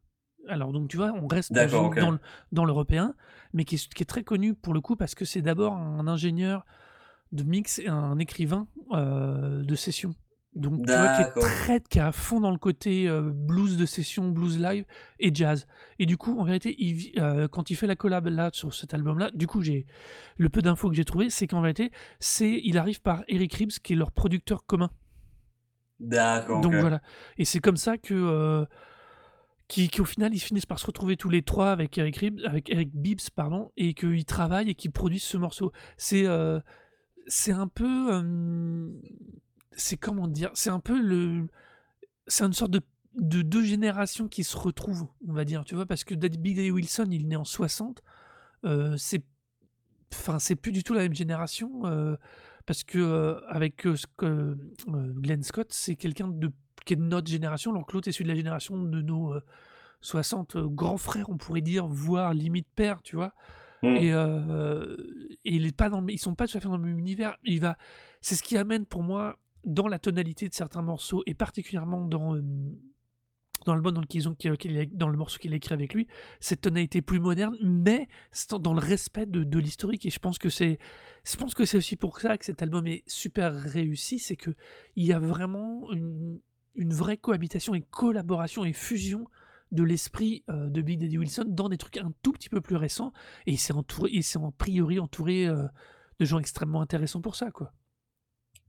Alors 0.50 0.72
donc 0.72 0.90
tu 0.90 0.98
vois, 0.98 1.14
on 1.14 1.28
reste 1.28 1.54
dans, 1.54 2.66
l'européen, 2.66 3.14
mais 3.54 3.66
qui 3.66 3.76
est, 3.76 3.94
qui 3.94 4.04
est 4.04 4.06
très 4.06 4.24
connu 4.24 4.54
pour 4.54 4.74
le 4.74 4.82
coup 4.82 4.96
parce 4.96 5.16
que 5.16 5.26
c'est 5.26 5.42
d'abord 5.42 5.74
un 5.74 6.08
ingénieur 6.08 6.66
de 7.32 7.44
mix 7.44 7.80
et 7.80 7.88
un 7.88 8.18
écrivain 8.20 8.68
euh, 8.92 9.64
de 9.64 9.76
session. 9.76 10.16
Donc 10.56 10.88
tu 10.88 10.92
vois, 10.92 11.14
qui 11.16 11.22
est 11.22 11.42
très, 11.42 11.80
qui 11.82 12.00
est 12.00 12.02
à 12.02 12.12
fond 12.12 12.40
dans 12.40 12.50
le 12.50 12.58
côté 12.58 13.08
euh, 13.08 13.22
blues 13.22 13.78
de 13.78 13.86
session, 13.86 14.30
blues 14.30 14.60
live 14.60 14.86
et 15.20 15.34
jazz. 15.34 15.68
Et 16.00 16.08
du 16.08 16.18
coup, 16.18 16.40
en 16.40 16.44
vérité, 16.46 16.76
il 16.80 17.12
euh, 17.20 17.48
quand 17.48 17.70
il 17.70 17.76
fait 17.76 17.86
la 17.86 17.96
collab 17.96 18.28
là 18.28 18.50
sur 18.54 18.74
cet 18.74 18.94
album-là, 18.96 19.30
du 19.36 19.46
coup, 19.46 19.62
j'ai 19.62 19.86
le 20.38 20.50
peu 20.50 20.64
d'infos 20.64 20.90
que 20.90 20.96
j'ai 20.96 21.06
trouvé, 21.06 21.30
c'est 21.30 21.46
qu'en 21.46 21.62
vérité, 21.62 21.92
c'est 22.20 22.60
il 22.64 22.78
arrive 22.80 23.02
par 23.02 23.24
Eric 23.28 23.54
Ribbs, 23.54 23.80
qui 23.84 23.94
est 23.94 23.96
leur 23.96 24.12
producteur 24.12 24.66
commun. 24.66 24.90
D'accord. 26.00 26.62
Donc 26.62 26.74
voilà. 26.74 27.02
Et 27.38 27.46
c'est 27.46 27.60
comme 27.60 27.78
ça 27.78 27.98
que 27.98 28.66
qui, 29.68 29.90
qu'au 29.90 30.06
final 30.06 30.34
ils 30.34 30.40
finissent 30.40 30.66
par 30.66 30.80
se 30.80 30.86
retrouver 30.86 31.18
tous 31.18 31.30
les 31.30 31.42
trois 31.42 31.72
avec 31.72 31.98
Eric 31.98 32.92
Bibbs 32.94 33.30
pardon, 33.36 33.72
et 33.78 33.94
qu'ils 33.94 34.26
travaillent 34.26 34.70
et 34.70 34.76
qu'ils 34.76 34.92
produisent 34.92 35.24
ce 35.24 35.38
morceau. 35.38 35.72
C'est 35.98 36.26
euh, 36.26 36.60
c'est 37.28 37.52
un 37.52 37.68
peu 37.68 38.14
euh, 38.14 38.90
c'est 39.74 39.98
comment 39.98 40.28
dire, 40.28 40.52
c'est 40.54 40.70
un 40.70 40.80
peu 40.80 41.00
le 41.00 41.48
c'est 42.28 42.46
une 42.46 42.54
sorte 42.54 42.72
de 42.72 42.82
de 43.16 43.42
deux 43.42 43.64
générations 43.64 44.28
qui 44.28 44.44
se 44.44 44.56
retrouvent, 44.56 45.08
on 45.28 45.34
va 45.34 45.44
dire, 45.44 45.64
tu 45.66 45.74
vois, 45.74 45.88
parce 45.88 46.04
que 46.04 46.14
Big 46.14 46.56
Daddy 46.56 46.70
Wilson, 46.70 47.08
il 47.10 47.22
est 47.22 47.26
né 47.26 47.36
en 47.36 47.46
60, 47.46 48.04
euh, 48.66 48.96
c'est 48.98 49.24
enfin 50.14 50.38
c'est 50.38 50.56
plus 50.56 50.72
du 50.72 50.84
tout 50.84 50.94
la 50.94 51.02
même 51.02 51.16
génération 51.16 51.82
parce 52.66 52.84
que 52.84 53.42
avec 53.48 53.86
Glenn 54.20 55.44
Scott 55.44 55.68
c'est 55.72 55.96
quelqu'un 55.96 56.30
de 56.30 56.52
qui 56.88 56.94
est 56.94 56.98
de 56.98 57.04
notre 57.04 57.30
génération 57.30 57.72
alors 57.72 57.86
que 57.86 57.94
l'autre 57.94 58.08
est 58.08 58.12
celui 58.12 58.24
de 58.26 58.30
la 58.30 58.36
génération 58.36 58.82
de 58.82 59.02
nos 59.02 59.34
euh, 59.34 59.42
60 60.02 60.56
euh, 60.56 60.68
grands 60.68 60.98
frères 60.98 61.30
on 61.30 61.38
pourrait 61.38 61.62
dire 61.62 61.86
voire 61.88 62.34
limite 62.34 62.68
père 62.76 63.02
tu 63.04 63.16
vois 63.16 63.34
Mm. 63.84 63.88
et, 63.98 64.12
euh, 64.12 64.98
et 65.46 65.54
il 65.58 65.68
est 65.68 65.76
pas 65.78 65.88
dans 65.90 66.02
le, 66.02 66.12
ils 66.12 66.18
sont 66.18 66.34
pas 66.34 66.48
tout 66.48 66.58
à 66.58 66.60
fait 66.60 66.68
dans 66.68 66.78
le 66.78 66.84
même 66.84 66.98
univers 66.98 67.38
il 67.44 67.60
va 67.62 67.78
c'est 68.22 68.34
ce 68.34 68.42
qui 68.42 68.58
amène 68.58 68.88
pour 68.88 69.04
moi 69.04 69.38
dans 69.66 69.88
la 69.88 70.00
tonalité 70.00 70.50
de 70.50 70.54
certains 70.56 70.82
morceaux 70.82 71.22
et 71.28 71.36
particulièrement 71.36 72.04
dans 72.04 72.36
euh, 72.36 72.42
dans 73.66 73.76
le, 73.76 73.82
dans, 73.92 74.02
le, 74.02 74.08
qu'il 74.08 74.80
a- 74.80 74.86
dans 74.86 75.10
le 75.10 75.18
morceau 75.18 75.38
qu'il 75.40 75.52
a 75.52 75.56
écrit 75.58 75.74
avec 75.74 75.94
lui, 75.94 76.08
cette 76.40 76.62
tonalité 76.62 77.02
plus 77.02 77.20
moderne, 77.20 77.56
mais 77.62 78.08
dans 78.62 78.74
le 78.74 78.80
respect 78.80 79.26
de, 79.26 79.44
de 79.44 79.60
l'historique. 79.60 80.06
Et 80.06 80.10
je 80.10 80.20
pense 80.20 80.38
que 80.38 80.48
c'est, 80.50 80.78
je 81.26 81.36
pense 81.36 81.54
que 81.54 81.66
c'est 81.66 81.78
aussi 81.78 81.98
pour 81.98 82.20
ça 82.20 82.38
que 82.38 82.46
cet 82.46 82.62
album 82.62 82.88
est 82.88 83.04
super 83.08 83.54
réussi, 83.54 84.20
c'est 84.20 84.36
que 84.38 84.52
il 84.96 85.06
y 85.06 85.12
a 85.12 85.20
vraiment 85.20 85.92
une, 85.92 86.40
une 86.78 86.94
vraie 86.94 87.18
cohabitation 87.18 87.76
et 87.76 87.82
collaboration 87.82 88.64
et 88.64 88.72
fusion 88.74 89.26
de 89.72 89.84
l'esprit 89.84 90.46
euh, 90.50 90.70
de 90.70 90.82
Big 90.82 91.00
Daddy 91.00 91.18
Wilson 91.18 91.44
dans 91.50 91.68
des 91.68 91.78
trucs 91.78 91.98
un 91.98 92.14
tout 92.24 92.32
petit 92.32 92.48
peu 92.48 92.62
plus 92.62 92.78
récents. 92.78 93.12
Et 93.46 93.52
il 93.52 93.58
s'est 93.58 93.74
entouré, 93.74 94.10
il 94.14 94.24
s'est 94.24 94.38
en 94.38 94.52
priori 94.52 94.98
entouré 95.00 95.46
euh, 95.48 95.64
de 96.20 96.26
gens 96.26 96.40
extrêmement 96.40 96.80
intéressants 96.82 97.20
pour 97.22 97.36
ça, 97.36 97.52
quoi. 97.52 97.74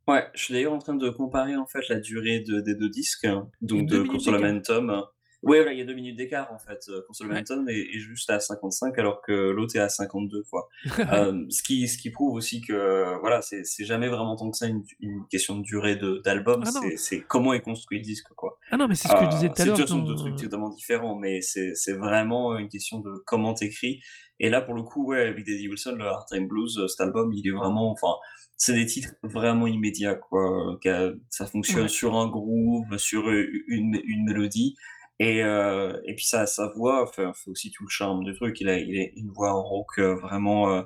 Ouais, 0.09 0.26
je 0.34 0.42
suis 0.44 0.54
d'ailleurs 0.54 0.72
en 0.72 0.78
train 0.78 0.94
de 0.94 1.09
comparer 1.11 1.54
en 1.56 1.66
fait 1.66 1.86
la 1.90 2.00
durée 2.00 2.40
de- 2.40 2.61
des 2.61 2.74
deux 2.74 2.88
disques, 2.88 3.26
hein, 3.26 3.48
donc 3.61 3.86
de 3.88 4.02
Consolamentum. 4.02 5.02
Ouais, 5.45 5.59
voilà, 5.59 5.72
il 5.72 5.78
y 5.78 5.82
a 5.82 5.84
deux 5.84 5.95
minutes 5.95 6.16
d'écart 6.16 6.53
en 6.53 6.59
fait. 6.59 6.80
Euh, 6.89 6.97
Ouais. 6.99 7.03
Consolamentum 7.07 7.68
est, 7.68 7.78
est 7.78 7.99
juste 8.01 8.28
à 8.30 8.41
55 8.41 8.99
alors 8.99 9.22
que 9.22 9.32
l'autre 9.32 9.76
est 9.76 9.80
à 9.80 9.89
52 9.89 10.43
quoi. 10.51 10.68
Euh, 11.12 11.45
ce 11.49 11.62
qui 11.62 11.86
ce 11.89 11.97
qui 11.97 12.11
prouve 12.11 12.34
aussi 12.34 12.61
que 12.61 13.18
voilà, 13.20 13.41
c'est 13.43 13.64
c'est 13.64 13.84
jamais 13.84 14.09
vraiment 14.09 14.34
tant 14.36 14.51
que 14.51 14.57
ça 14.57 14.66
une, 14.66 14.82
une 15.01 15.26
question 15.30 15.57
de 15.57 15.62
durée 15.62 15.97
d'album, 16.24 16.62
ah 16.66 16.70
c'est 16.82 16.97
c'est 16.97 17.20
comment 17.20 17.53
est 17.53 17.61
construit 17.61 17.99
le 17.99 18.05
disque 18.05 18.28
quoi. 18.36 18.59
ah 18.70 18.76
non, 18.76 18.89
mais 18.89 18.95
c'est 18.97 19.09
ce 19.09 19.14
que 19.14 19.24
je 19.24 19.30
disais 19.30 19.47
Euh, 19.47 19.49
tout 19.51 19.55
à 19.55 19.57
c'est 19.57 19.64
de 19.64 19.68
l'heure. 19.68 19.78
façon 19.78 19.99
deux 20.03 20.16
trucs 20.16 20.36
totalement 20.36 20.70
différents, 20.70 21.14
mais 21.16 21.41
c'est 21.41 21.72
c'est 21.74 21.93
vraiment 21.95 22.57
une 22.59 22.68
question 22.68 22.99
de 23.01 23.12
comment 23.26 23.55
t'écris. 23.55 24.01
Et 24.41 24.51
là, 24.51 24.61
pour 24.61 24.74
le 24.74 24.82
coup, 24.82 25.07
ouais, 25.07 25.32
Big 25.34 25.47
Daddy 25.47 25.68
Wilson, 25.68 25.97
le 25.99 26.05
Hard 26.05 26.26
Time 26.28 26.47
Blues, 26.47 26.78
euh, 26.78 26.86
cet 26.86 27.01
album, 27.01 27.32
il 27.32 27.47
est 27.49 27.51
vraiment, 27.51 27.91
enfin, 27.91 28.14
c'est 28.57 28.72
des 28.72 28.86
titres 28.86 29.14
vraiment 29.24 29.66
immédiats, 29.66 30.14
quoi. 30.14 30.78
euh, 30.86 31.14
Ça 31.28 31.47
fonctionne 31.47 31.82
Ouais. 31.82 31.89
sur 31.89 32.14
un 32.16 32.28
groove, 32.28 32.97
sur 32.99 33.28
euh, 33.28 33.47
une, 33.66 34.01
une 34.05 34.24
mélodie. 34.26 34.76
Et, 35.21 35.43
euh, 35.43 36.01
et 36.07 36.14
puis 36.14 36.25
sa, 36.27 36.47
sa 36.47 36.69
voix 36.69 37.07
fait, 37.12 37.27
fait 37.35 37.51
aussi 37.51 37.71
tout 37.73 37.85
le 37.85 37.91
charme 37.91 38.25
du 38.25 38.35
truc. 38.35 38.61
Il 38.61 38.69
a, 38.69 38.79
il 38.79 39.01
a 39.01 39.07
une 39.16 39.31
voix 39.31 39.53
rock 39.53 39.99
euh, 39.99 40.14
vraiment, 40.16 40.71
euh, 40.73 40.83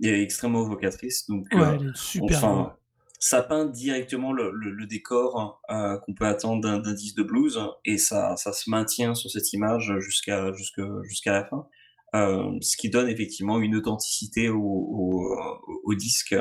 il 0.00 0.08
est 0.08 0.22
extrêmement 0.22 0.64
vocatrice. 0.64 1.26
Donc, 1.28 1.46
Ouais, 1.52 1.78
euh, 1.80 1.92
super 1.94 2.38
enfin, 2.38 2.76
ça 3.18 3.42
peint 3.42 3.66
directement 3.66 4.32
le, 4.32 4.50
le, 4.52 4.70
le 4.70 4.86
décor 4.86 5.38
hein, 5.68 5.94
euh, 5.94 5.98
qu'on 6.00 6.14
peut 6.14 6.26
attendre 6.26 6.60
d'un 6.62 6.92
disque 6.94 7.16
de 7.16 7.22
blues 7.22 7.60
et 7.84 7.98
ça, 7.98 8.36
ça 8.36 8.52
se 8.52 8.68
maintient 8.70 9.14
sur 9.14 9.30
cette 9.30 9.52
image 9.52 9.92
jusqu'à 10.00 10.52
jusqu'à 10.52 11.32
la 11.32 11.44
fin. 11.44 11.66
Euh, 12.14 12.58
ce 12.60 12.76
qui 12.76 12.90
donne 12.90 13.08
effectivement 13.08 13.58
une 13.60 13.74
authenticité 13.76 14.48
au, 14.48 14.60
au, 14.60 15.36
au- 15.84 15.94
disque 15.94 16.34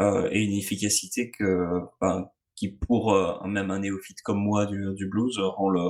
euh, 0.00 0.28
et 0.30 0.40
une 0.44 0.52
efficacité 0.56 1.30
que, 1.32 1.66
enfin, 2.00 2.28
qui 2.54 2.68
pour 2.70 3.12
même 3.46 3.70
un 3.70 3.80
néophyte 3.80 4.22
comme 4.22 4.38
moi 4.38 4.66
du, 4.66 4.94
du 4.94 5.08
blues 5.08 5.38
rend 5.38 5.68
le 5.70 5.80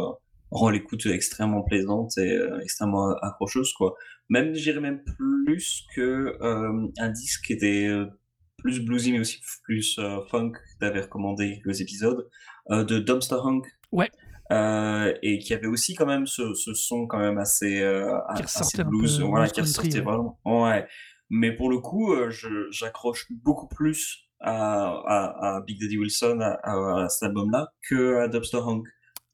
rend 0.51 0.71
l'écoute 0.71 1.07
extrêmement 1.07 1.63
plaisante 1.63 2.17
et 2.19 2.33
euh, 2.33 2.61
extrêmement 2.61 3.15
accrocheuse 3.23 3.73
quoi. 3.73 3.95
Même 4.29 4.55
j'irais 4.55 4.81
même 4.81 5.03
plus 5.05 5.85
que 5.95 6.37
euh, 6.41 6.89
un 6.99 7.09
disque 7.09 7.45
qui 7.47 7.53
était 7.53 7.87
euh, 7.89 8.07
plus 8.59 8.81
bluesy 8.85 9.13
mais 9.13 9.21
aussi 9.21 9.41
plus 9.65 9.99
euh, 9.99 10.21
funk 10.31 10.53
que 10.53 10.79
t'avais 10.81 11.01
recommandé 11.03 11.61
quelques 11.65 11.81
épisodes 11.81 12.29
de 12.71 12.99
Dumpster 12.99 13.37
Hunk. 13.45 13.63
Ouais, 13.93 14.11
et 15.23 15.39
qui 15.39 15.55
avait 15.55 15.67
aussi 15.67 15.95
quand 15.95 16.07
même 16.07 16.27
ce, 16.27 16.55
ce 16.55 16.75
son 16.75 17.07
quand 17.07 17.19
même 17.19 17.39
assez 17.39 17.83
qui 18.37 18.43
assez 18.43 18.85
blues 18.85 19.21
voilà 19.21 19.49
qui 19.49 19.61
ressortait 19.61 19.99
Ouais. 19.99 20.01
vraiment. 20.05 20.39
Ouais. 20.45 20.87
Mais 21.31 21.53
pour 21.55 21.71
le 21.71 21.79
coup 21.79 22.15
j'accroche 22.71 23.27
beaucoup 23.31 23.69
plus 23.69 24.29
à, 24.41 24.53
à, 25.07 25.57
à 25.57 25.61
Big 25.63 25.81
Daddy 25.81 25.99
Wilson 25.99 26.41
à 26.41 27.09
cet 27.09 27.25
album 27.25 27.51
là 27.51 27.73
que 27.89 28.17
à 28.19 28.29
Dumpster 28.29 28.59
Hunk 28.59 28.85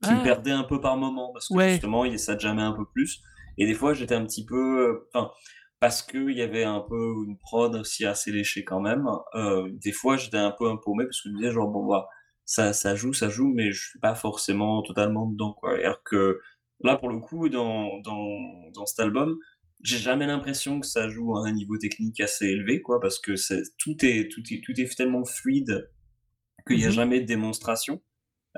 qui 0.02 0.14
me 0.16 0.20
Ah, 0.20 0.22
perdait 0.22 0.50
un 0.52 0.64
peu 0.64 0.80
par 0.80 0.96
moment 0.96 1.32
parce 1.32 1.50
que 1.50 1.58
ouais, 1.58 1.62
justement 1.62 2.04
il 2.04 2.18
ça 2.18 2.38
jamais 2.38 2.62
un 2.62 2.72
peu 2.72 2.84
plus. 2.86 3.22
Et 3.58 3.66
des 3.66 3.74
fois 3.74 3.94
j'étais 3.94 4.14
un 4.14 4.24
petit 4.26 4.44
peu 4.46 4.56
euh, 4.88 5.08
enfin 5.14 5.30
parce 5.80 6.02
que 6.02 6.30
il 6.30 6.36
y 6.36 6.42
avait 6.42 6.64
un 6.64 6.80
peu 6.80 7.14
une 7.26 7.38
prod 7.38 7.74
aussi 7.76 8.04
assez 8.06 8.32
léchée 8.32 8.64
quand 8.64 8.80
même 8.80 9.06
euh, 9.34 9.68
des 9.72 9.92
fois 9.92 10.16
j'étais 10.16 10.36
un 10.38 10.52
peu 10.52 10.68
impaumé 10.70 11.04
parce 11.04 11.20
que 11.22 11.28
je 11.28 11.34
me 11.34 11.38
disais 11.40 11.52
genre 11.52 11.68
bon 11.68 11.86
bah 11.86 12.08
ça 12.44 12.72
ça 12.72 12.94
joue 12.96 13.12
ça 13.12 13.28
joue 13.28 13.52
mais 13.54 13.72
je 13.72 13.88
suis 13.90 13.98
pas 14.00 14.14
forcément 14.14 14.82
totalement 14.82 15.26
dedans 15.26 15.54
quoi. 15.54 15.74
Alors 15.78 16.02
que 16.04 16.40
là 16.80 16.96
pour 16.96 17.08
le 17.10 17.18
coup 17.20 17.48
dans 17.48 18.00
dans 18.02 18.70
dans 18.74 18.86
cet 18.86 19.00
album 19.00 19.38
j'ai 19.82 19.98
jamais 19.98 20.26
l'impression 20.26 20.80
que 20.80 20.86
ça 20.86 21.08
joue 21.08 21.36
à 21.36 21.46
un 21.48 21.52
niveau 21.52 21.76
technique 21.78 22.20
assez 22.20 22.46
élevé 22.46 22.80
quoi 22.82 23.00
parce 23.00 23.18
que 23.18 23.36
c'est 23.36 23.62
tout 23.78 23.96
est 24.04 24.30
tout 24.30 24.42
est 24.52 24.62
tout 24.64 24.72
est 24.80 24.96
tellement 24.96 25.24
fluide 25.24 25.90
qu'il 26.66 26.80
y 26.80 26.86
a 26.86 26.90
Mhm. 26.90 26.92
jamais 26.92 27.20
de 27.20 27.26
démonstration 27.26 28.02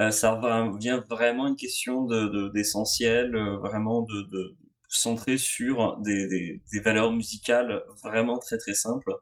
euh, 0.01 0.11
ça 0.11 0.41
vient 0.79 1.05
vraiment 1.09 1.47
une 1.47 1.57
question 1.57 2.05
de, 2.05 2.27
de- 2.27 2.49
d'essentiel, 2.49 3.35
euh, 3.37 3.59
vraiment 3.59 4.03
de, 4.03 4.23
de 4.33 4.57
centré 4.89 5.39
sur 5.39 5.99
des, 5.99 6.63
valeurs 6.85 7.13
musicales 7.13 7.83
vraiment 8.03 8.39
très 8.39 8.59
très 8.59 8.75
simples. 8.75 9.13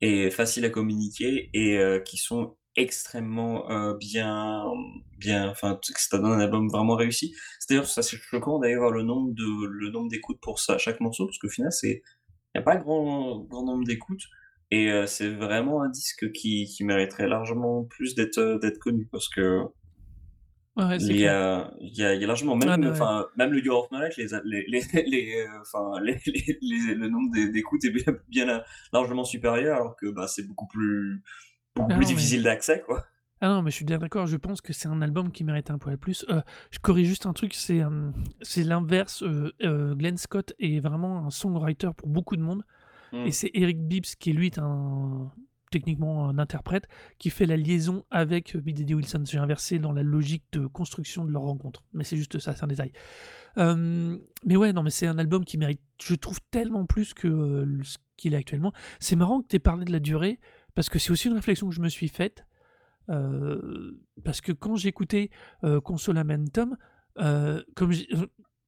et 0.00 0.30
faciles 0.30 0.64
à 0.64 0.70
communiquer 0.70 1.50
et 1.54 1.78
euh, 1.78 2.00
qui 2.00 2.16
sont 2.18 2.56
extrêmement 2.76 3.66
bien, 3.94 4.64
bien, 5.18 5.48
enfin, 5.48 5.80
ça 5.96 6.18
donne 6.18 6.32
un 6.32 6.40
album 6.40 6.68
vraiment 6.68 6.94
réussi. 6.96 7.34
C'est 7.58 7.70
d'ailleurs 7.74 7.90
assez 7.98 8.18
choquant 8.18 8.58
d'ailleurs 8.58 8.90
le 8.90 9.02
nombre 9.02 9.32
de, 9.32 9.66
le 9.66 9.90
nombre 9.90 10.10
d'écoutes 10.10 10.40
pour 10.42 10.58
ça, 10.60 10.76
chaque 10.76 11.00
morceau, 11.00 11.24
parce 11.26 11.38
qu'au 11.38 11.48
final, 11.48 11.72
c'est, 11.72 12.02
il 12.54 12.58
n'y 12.58 12.60
a 12.60 12.62
pas 12.62 12.76
grand, 12.76 13.40
grand 13.44 13.64
nombre 13.64 13.84
d'écoutes. 13.84 14.24
Et 14.70 14.90
c'est 15.06 15.30
vraiment 15.30 15.82
un 15.82 15.88
disque 15.88 16.30
qui, 16.32 16.68
mériterait 16.80 17.28
largement 17.28 17.84
plus 17.84 18.14
d'être 18.14 18.78
connu 18.78 19.08
parce 19.10 19.28
que 19.30 19.62
Ouais, 20.76 20.98
c'est 20.98 21.06
il 21.06 21.20
y 21.20 21.26
a, 21.26 21.70
il 21.80 21.94
y 21.96 22.02
a, 22.04 22.14
il 22.14 22.20
y 22.20 22.24
a 22.24 22.26
largement, 22.26 22.54
même, 22.54 22.68
Ah, 23.00 23.18
ouais. 23.20 23.24
même 23.38 23.52
le 23.52 23.64
Year 23.64 23.76
of 23.78 23.88
Knowledge, 23.88 24.16
les, 24.18 24.26
les, 24.44 24.66
les, 24.68 25.02
les, 25.06 25.46
euh, 25.46 25.60
enfin, 25.62 25.98
les, 26.02 26.20
les, 26.60 26.94
le 26.94 27.08
nombre 27.08 27.32
d'é- 27.32 27.48
d'écoutes 27.50 27.84
est 27.86 27.90
bien, 27.90 28.12
bien 28.28 28.62
largement 28.92 29.24
supérieur 29.24 29.76
alors 29.76 29.96
que 29.96 30.06
bah, 30.10 30.26
c'est 30.28 30.46
beaucoup 30.46 30.66
plus, 30.66 31.22
beaucoup 31.74 31.88
Ah 31.90 31.94
plus 31.96 32.04
non, 32.04 32.10
mais- 32.10 32.14
difficile 32.14 32.42
d'accès, 32.42 32.82
quoi. 32.84 33.04
Ah 33.42 33.48
non, 33.48 33.60
mais 33.62 33.70
je 33.70 33.76
suis 33.76 33.84
bien 33.84 33.98
d'accord, 33.98 34.26
je 34.26 34.36
pense 34.38 34.62
que 34.62 34.72
c'est 34.72 34.88
un 34.88 35.02
album 35.02 35.30
qui 35.30 35.44
mérite 35.44 35.70
un 35.70 35.76
poil 35.76 35.98
plus. 35.98 36.24
Euh, 36.30 36.40
je 36.70 36.78
corrige 36.78 37.06
juste 37.06 37.26
un 37.26 37.34
truc, 37.34 37.52
c'est 37.52 37.82
euh, 37.82 38.10
c'est 38.40 38.62
l'inverse. 38.64 39.22
euh, 39.22 39.52
euh, 39.62 39.94
Glenn 39.94 40.16
Scott 40.16 40.54
est 40.58 40.80
vraiment 40.80 41.26
un 41.26 41.30
songwriter 41.30 41.90
pour 41.96 42.08
beaucoup 42.08 42.36
de 42.36 42.40
monde. 42.42 42.62
Mm. 43.12 43.26
Et 43.26 43.32
c'est 43.32 43.50
Eric 43.52 43.78
Bibbs 43.86 44.14
qui, 44.18 44.32
lui, 44.32 44.46
est 44.46 44.58
un, 44.58 45.30
techniquement 45.70 46.28
un 46.28 46.38
interprète, 46.38 46.88
qui 47.18 47.30
fait 47.30 47.46
la 47.46 47.56
liaison 47.56 48.04
avec 48.10 48.56
B. 48.56 48.70
Daddy 48.70 48.94
Wilson. 48.94 49.22
J'ai 49.26 49.38
inversé 49.38 49.78
dans 49.78 49.92
la 49.92 50.02
logique 50.02 50.44
de 50.52 50.66
construction 50.66 51.24
de 51.24 51.32
leur 51.32 51.42
rencontre. 51.42 51.84
Mais 51.92 52.04
c'est 52.04 52.16
juste 52.16 52.38
ça, 52.38 52.54
c'est 52.54 52.64
un 52.64 52.68
détail. 52.68 52.92
Euh, 53.58 54.18
mais 54.44 54.56
ouais, 54.56 54.72
non, 54.72 54.82
mais 54.82 54.90
c'est 54.90 55.06
un 55.06 55.18
album 55.18 55.44
qui 55.44 55.58
mérite, 55.58 55.80
je 56.02 56.14
trouve, 56.14 56.38
tellement 56.50 56.86
plus 56.86 57.14
que 57.14 57.28
euh, 57.28 57.82
ce 57.82 57.98
qu'il 58.16 58.34
est 58.34 58.36
actuellement. 58.36 58.72
C'est 59.00 59.16
marrant 59.16 59.42
que 59.42 59.48
tu 59.48 59.56
aies 59.56 59.60
parlé 59.60 59.84
de 59.84 59.92
la 59.92 60.00
durée, 60.00 60.38
parce 60.74 60.88
que 60.88 60.98
c'est 60.98 61.10
aussi 61.10 61.28
une 61.28 61.34
réflexion 61.34 61.68
que 61.68 61.74
je 61.74 61.80
me 61.80 61.88
suis 61.88 62.08
faite. 62.08 62.46
Euh, 63.08 63.98
parce 64.24 64.40
que 64.40 64.52
quand 64.52 64.76
j'écoutais 64.76 65.30
Consolamentum, 65.84 66.76
comme 67.16 67.92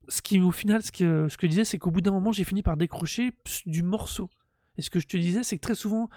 ce 0.09 0.23
qui 0.23 0.41
au 0.41 0.53
final, 0.53 0.83
ce 0.83 0.93
que, 0.93 1.29
ce 1.29 1.37
que 1.37 1.47
je 1.47 1.51
disais, 1.51 1.65
c'est 1.65 1.79
qu'au 1.79 1.91
bout 1.91 2.01
d'un 2.01 2.13
moment, 2.13 2.33
j'ai 2.33 2.45
fini 2.45 2.63
par 2.63 2.77
décrocher 2.77 3.33
du 3.67 3.83
morceau. 3.83 4.31
Et 4.79 4.83
ce 4.83 4.91
que 4.91 5.01
je 5.01 5.09
te 5.09 5.17
disais, 5.17 5.43
c'est 5.43 5.57
que 5.57 5.63
très 5.63 5.75
souvent, 5.75 6.09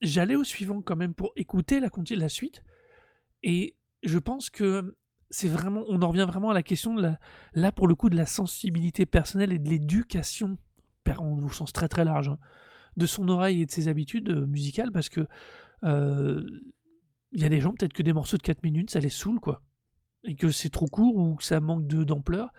j'allais 0.00 0.36
au 0.36 0.44
suivant 0.44 0.82
quand 0.82 0.96
même 0.96 1.14
pour 1.14 1.32
écouter 1.36 1.80
la, 1.80 1.90
la 2.16 2.28
suite. 2.28 2.64
Et 3.42 3.76
je 4.02 4.18
pense 4.18 4.50
que 4.50 4.96
c'est 5.30 5.48
vraiment, 5.48 5.84
on 5.88 6.00
en 6.02 6.08
revient 6.08 6.26
vraiment 6.26 6.50
à 6.50 6.54
la 6.54 6.62
question 6.62 6.94
de 6.94 7.02
la, 7.02 7.18
là 7.52 7.72
pour 7.72 7.86
le 7.86 7.94
coup 7.94 8.08
de 8.08 8.16
la 8.16 8.26
sensibilité 8.26 9.04
personnelle 9.04 9.52
et 9.52 9.58
de 9.58 9.68
l'éducation, 9.68 10.58
au 11.18 11.50
sens 11.50 11.72
très 11.72 11.88
très 11.88 12.04
large, 12.04 12.28
hein, 12.28 12.38
de 12.96 13.06
son 13.06 13.28
oreille 13.28 13.62
et 13.62 13.66
de 13.66 13.70
ses 13.70 13.88
habitudes 13.88 14.30
euh, 14.30 14.46
musicales, 14.46 14.90
parce 14.90 15.08
que 15.08 15.26
euh, 15.82 16.42
il 17.32 17.40
y 17.40 17.44
a 17.44 17.48
des 17.48 17.60
gens, 17.60 17.72
peut-être 17.74 17.92
que 17.92 18.02
des 18.02 18.12
morceaux 18.12 18.36
de 18.36 18.42
4 18.42 18.62
minutes, 18.62 18.90
ça 18.90 19.00
les 19.00 19.10
saoule, 19.10 19.40
quoi. 19.40 19.60
Et 20.22 20.36
que 20.36 20.50
c'est 20.50 20.70
trop 20.70 20.86
court 20.86 21.16
ou 21.16 21.34
que 21.34 21.44
ça 21.44 21.60
manque 21.60 21.86
d'ampleur. 21.86 22.50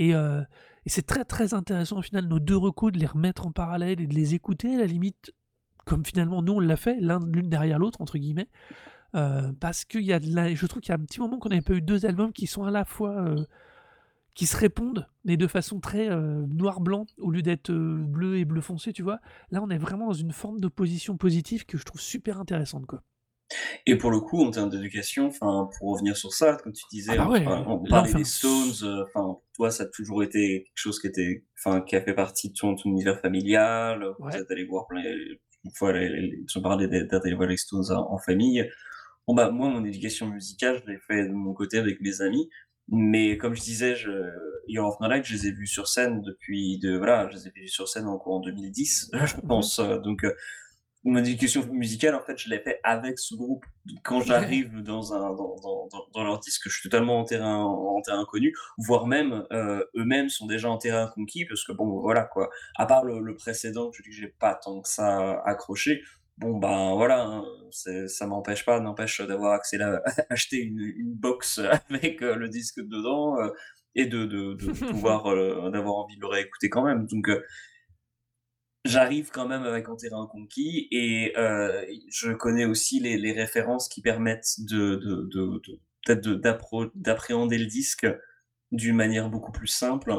Et, 0.00 0.14
euh, 0.14 0.40
et 0.86 0.88
c'est 0.88 1.02
très 1.02 1.26
très 1.26 1.52
intéressant 1.52 1.98
au 1.98 2.02
final, 2.02 2.26
nos 2.26 2.40
deux 2.40 2.56
recos, 2.56 2.90
de 2.90 2.98
les 2.98 3.06
remettre 3.06 3.46
en 3.46 3.52
parallèle 3.52 4.00
et 4.00 4.06
de 4.06 4.14
les 4.14 4.34
écouter, 4.34 4.74
à 4.74 4.78
la 4.78 4.86
limite, 4.86 5.34
comme 5.84 6.06
finalement 6.06 6.42
nous 6.42 6.54
on 6.54 6.60
l'a 6.60 6.76
fait, 6.76 6.98
l'un 7.00 7.20
l'une 7.26 7.50
derrière 7.50 7.78
l'autre, 7.78 8.00
entre 8.00 8.16
guillemets. 8.16 8.48
Euh, 9.14 9.52
parce 9.60 9.84
qu'il 9.84 10.02
y 10.02 10.12
a 10.14 10.20
je 10.20 10.66
trouve 10.66 10.80
qu'il 10.80 10.90
y 10.90 10.92
a 10.92 10.98
un 10.98 11.04
petit 11.04 11.20
moment 11.20 11.38
qu'on 11.38 11.50
n'avait 11.50 11.60
pas 11.60 11.74
eu 11.74 11.82
deux 11.82 12.06
albums 12.06 12.32
qui 12.32 12.46
sont 12.46 12.62
à 12.62 12.70
la 12.70 12.84
fois 12.86 13.10
euh, 13.10 13.44
qui 14.34 14.46
se 14.46 14.56
répondent, 14.56 15.06
mais 15.24 15.36
de 15.36 15.46
façon 15.46 15.80
très 15.80 16.08
euh, 16.08 16.46
noir-blanc 16.46 17.04
au 17.18 17.30
lieu 17.30 17.42
d'être 17.42 17.70
bleu 17.70 18.38
et 18.38 18.46
bleu 18.46 18.62
foncé, 18.62 18.94
tu 18.94 19.02
vois. 19.02 19.20
Là, 19.50 19.60
on 19.62 19.68
est 19.68 19.78
vraiment 19.78 20.06
dans 20.06 20.12
une 20.14 20.32
forme 20.32 20.60
d'opposition 20.60 21.18
positive 21.18 21.66
que 21.66 21.76
je 21.76 21.84
trouve 21.84 22.00
super 22.00 22.40
intéressante, 22.40 22.86
quoi. 22.86 23.02
Et 23.86 23.96
pour 23.96 24.10
le 24.10 24.20
coup, 24.20 24.42
en 24.44 24.50
termes 24.50 24.70
d'éducation, 24.70 25.26
enfin, 25.26 25.68
pour 25.78 25.92
revenir 25.94 26.16
sur 26.16 26.32
ça, 26.32 26.56
comme 26.62 26.72
tu 26.72 26.84
disais, 26.92 27.12
Ah 27.18 27.24
bah 27.24 27.30
ouais, 27.30 27.40
enfin, 27.46 27.64
on 27.66 27.84
parlait 27.84 28.12
des 28.12 28.24
Stones, 28.24 28.72
euh, 28.82 29.04
enfin, 29.14 29.38
toi, 29.54 29.70
ça 29.70 29.84
a 29.84 29.86
toujours 29.86 30.22
été 30.22 30.64
quelque 30.64 30.72
chose 30.76 31.00
qui 31.00 31.06
était, 31.08 31.44
enfin, 31.58 31.80
qui 31.80 31.96
a 31.96 32.00
fait 32.02 32.14
partie 32.14 32.50
de 32.50 32.54
ton, 32.54 32.74
ton 32.76 32.90
univers 32.90 33.20
familial. 33.20 34.04
Vous 34.18 34.26
Ouais. 34.26 34.36
êtes 34.38 34.50
allé 34.50 34.64
voir 34.64 34.86
plein, 34.86 35.02
une 35.02 35.70
fois, 35.76 35.92
tu 36.48 36.62
parlais 36.62 36.86
allé 36.86 37.34
voir 37.34 37.48
les 37.48 37.56
Stones 37.56 37.90
en, 37.90 38.12
en 38.12 38.18
famille. 38.18 38.68
Bon, 39.26 39.34
bah, 39.34 39.50
moi, 39.50 39.68
mon 39.68 39.84
éducation 39.84 40.26
musicale, 40.28 40.82
je 40.86 40.92
l'ai 40.92 40.98
fait 40.98 41.28
de 41.28 41.32
mon 41.32 41.52
côté 41.52 41.78
avec 41.78 42.00
mes 42.00 42.20
amis. 42.22 42.48
Mais 42.92 43.36
comme 43.36 43.54
je 43.54 43.60
disais, 43.62 43.94
je, 43.94 44.10
Year 44.66 44.84
of 44.84 44.96
Knowledge, 44.98 45.26
je 45.28 45.34
les 45.34 45.46
ai 45.48 45.52
vus 45.52 45.68
sur 45.68 45.86
scène 45.86 46.22
depuis, 46.22 46.78
de, 46.80 46.96
voilà, 46.96 47.28
je 47.30 47.36
les 47.36 47.46
ai 47.48 47.50
vus 47.54 47.68
sur 47.68 47.88
scène 47.88 48.06
en, 48.06 48.20
en 48.24 48.40
2010, 48.40 49.10
je 49.26 49.36
pense. 49.46 49.78
euh, 49.78 49.98
Donc, 49.98 50.24
euh, 50.24 50.32
mon 51.04 51.18
éducation 51.18 51.66
musicale, 51.72 52.14
en 52.14 52.22
fait, 52.22 52.36
je 52.38 52.48
l'ai 52.50 52.58
fait 52.58 52.78
avec 52.82 53.18
ce 53.18 53.34
groupe. 53.34 53.64
Quand 54.04 54.20
j'arrive 54.20 54.82
dans 54.82 55.14
un 55.14 55.34
dans, 55.34 55.88
dans, 56.12 56.24
leur 56.24 56.38
disque, 56.40 56.68
je 56.68 56.74
suis 56.74 56.88
totalement 56.90 57.18
en 57.18 57.24
terrain 57.24 57.64
en 57.64 58.00
terrain 58.02 58.20
inconnu, 58.20 58.54
voire 58.78 59.06
même 59.06 59.46
euh, 59.52 59.82
eux-mêmes 59.96 60.28
sont 60.28 60.46
déjà 60.46 60.68
en 60.68 60.76
terrain 60.76 61.10
conquis, 61.14 61.46
parce 61.46 61.64
que 61.64 61.72
bon, 61.72 62.00
voilà 62.00 62.24
quoi. 62.24 62.50
À 62.76 62.86
part 62.86 63.04
le, 63.04 63.20
le 63.20 63.34
précédent, 63.34 63.90
je 63.92 64.02
dis 64.02 64.10
que 64.10 64.14
j'ai 64.14 64.28
pas 64.28 64.54
tant 64.54 64.82
que 64.82 64.88
ça 64.88 65.40
accroché. 65.44 66.02
Bon 66.38 66.56
ben 66.56 66.94
voilà, 66.94 67.22
hein, 67.22 67.44
ça 68.06 68.26
m'empêche 68.26 68.64
pas, 68.64 68.80
n'empêche 68.80 69.20
d'avoir 69.20 69.52
accès 69.52 69.78
à 69.80 70.02
acheter 70.30 70.56
une, 70.56 70.80
une 70.80 71.12
box 71.12 71.60
avec 71.90 72.22
euh, 72.22 72.34
le 72.34 72.48
disque 72.48 72.80
dedans 72.80 73.38
euh, 73.38 73.50
et 73.94 74.06
de, 74.06 74.24
de, 74.24 74.54
de 74.54 74.72
pouvoir 74.90 75.26
euh, 75.26 75.70
d'avoir 75.70 75.96
envie 75.96 76.16
de 76.16 76.20
le 76.22 76.28
réécouter 76.28 76.68
quand 76.70 76.82
même. 76.84 77.06
Donc 77.06 77.28
euh, 77.28 77.42
j'arrive 78.84 79.30
quand 79.30 79.46
même 79.46 79.62
avec 79.64 79.88
un 79.88 79.96
terrain 79.96 80.26
conquis 80.26 80.88
et 80.90 81.32
euh, 81.36 81.84
je 82.10 82.32
connais 82.32 82.64
aussi 82.64 83.00
les, 83.00 83.18
les 83.18 83.32
références 83.32 83.88
qui 83.88 84.00
permettent 84.02 84.54
de, 84.60 84.96
de, 84.96 85.28
de, 85.32 85.60
de- 85.66 85.80
peut-être 86.06 86.90
d'appréhender 86.94 87.58
le 87.58 87.66
disque 87.66 88.06
d'une 88.72 88.96
manière 88.96 89.28
beaucoup 89.28 89.52
plus 89.52 89.66
simple 89.66 90.14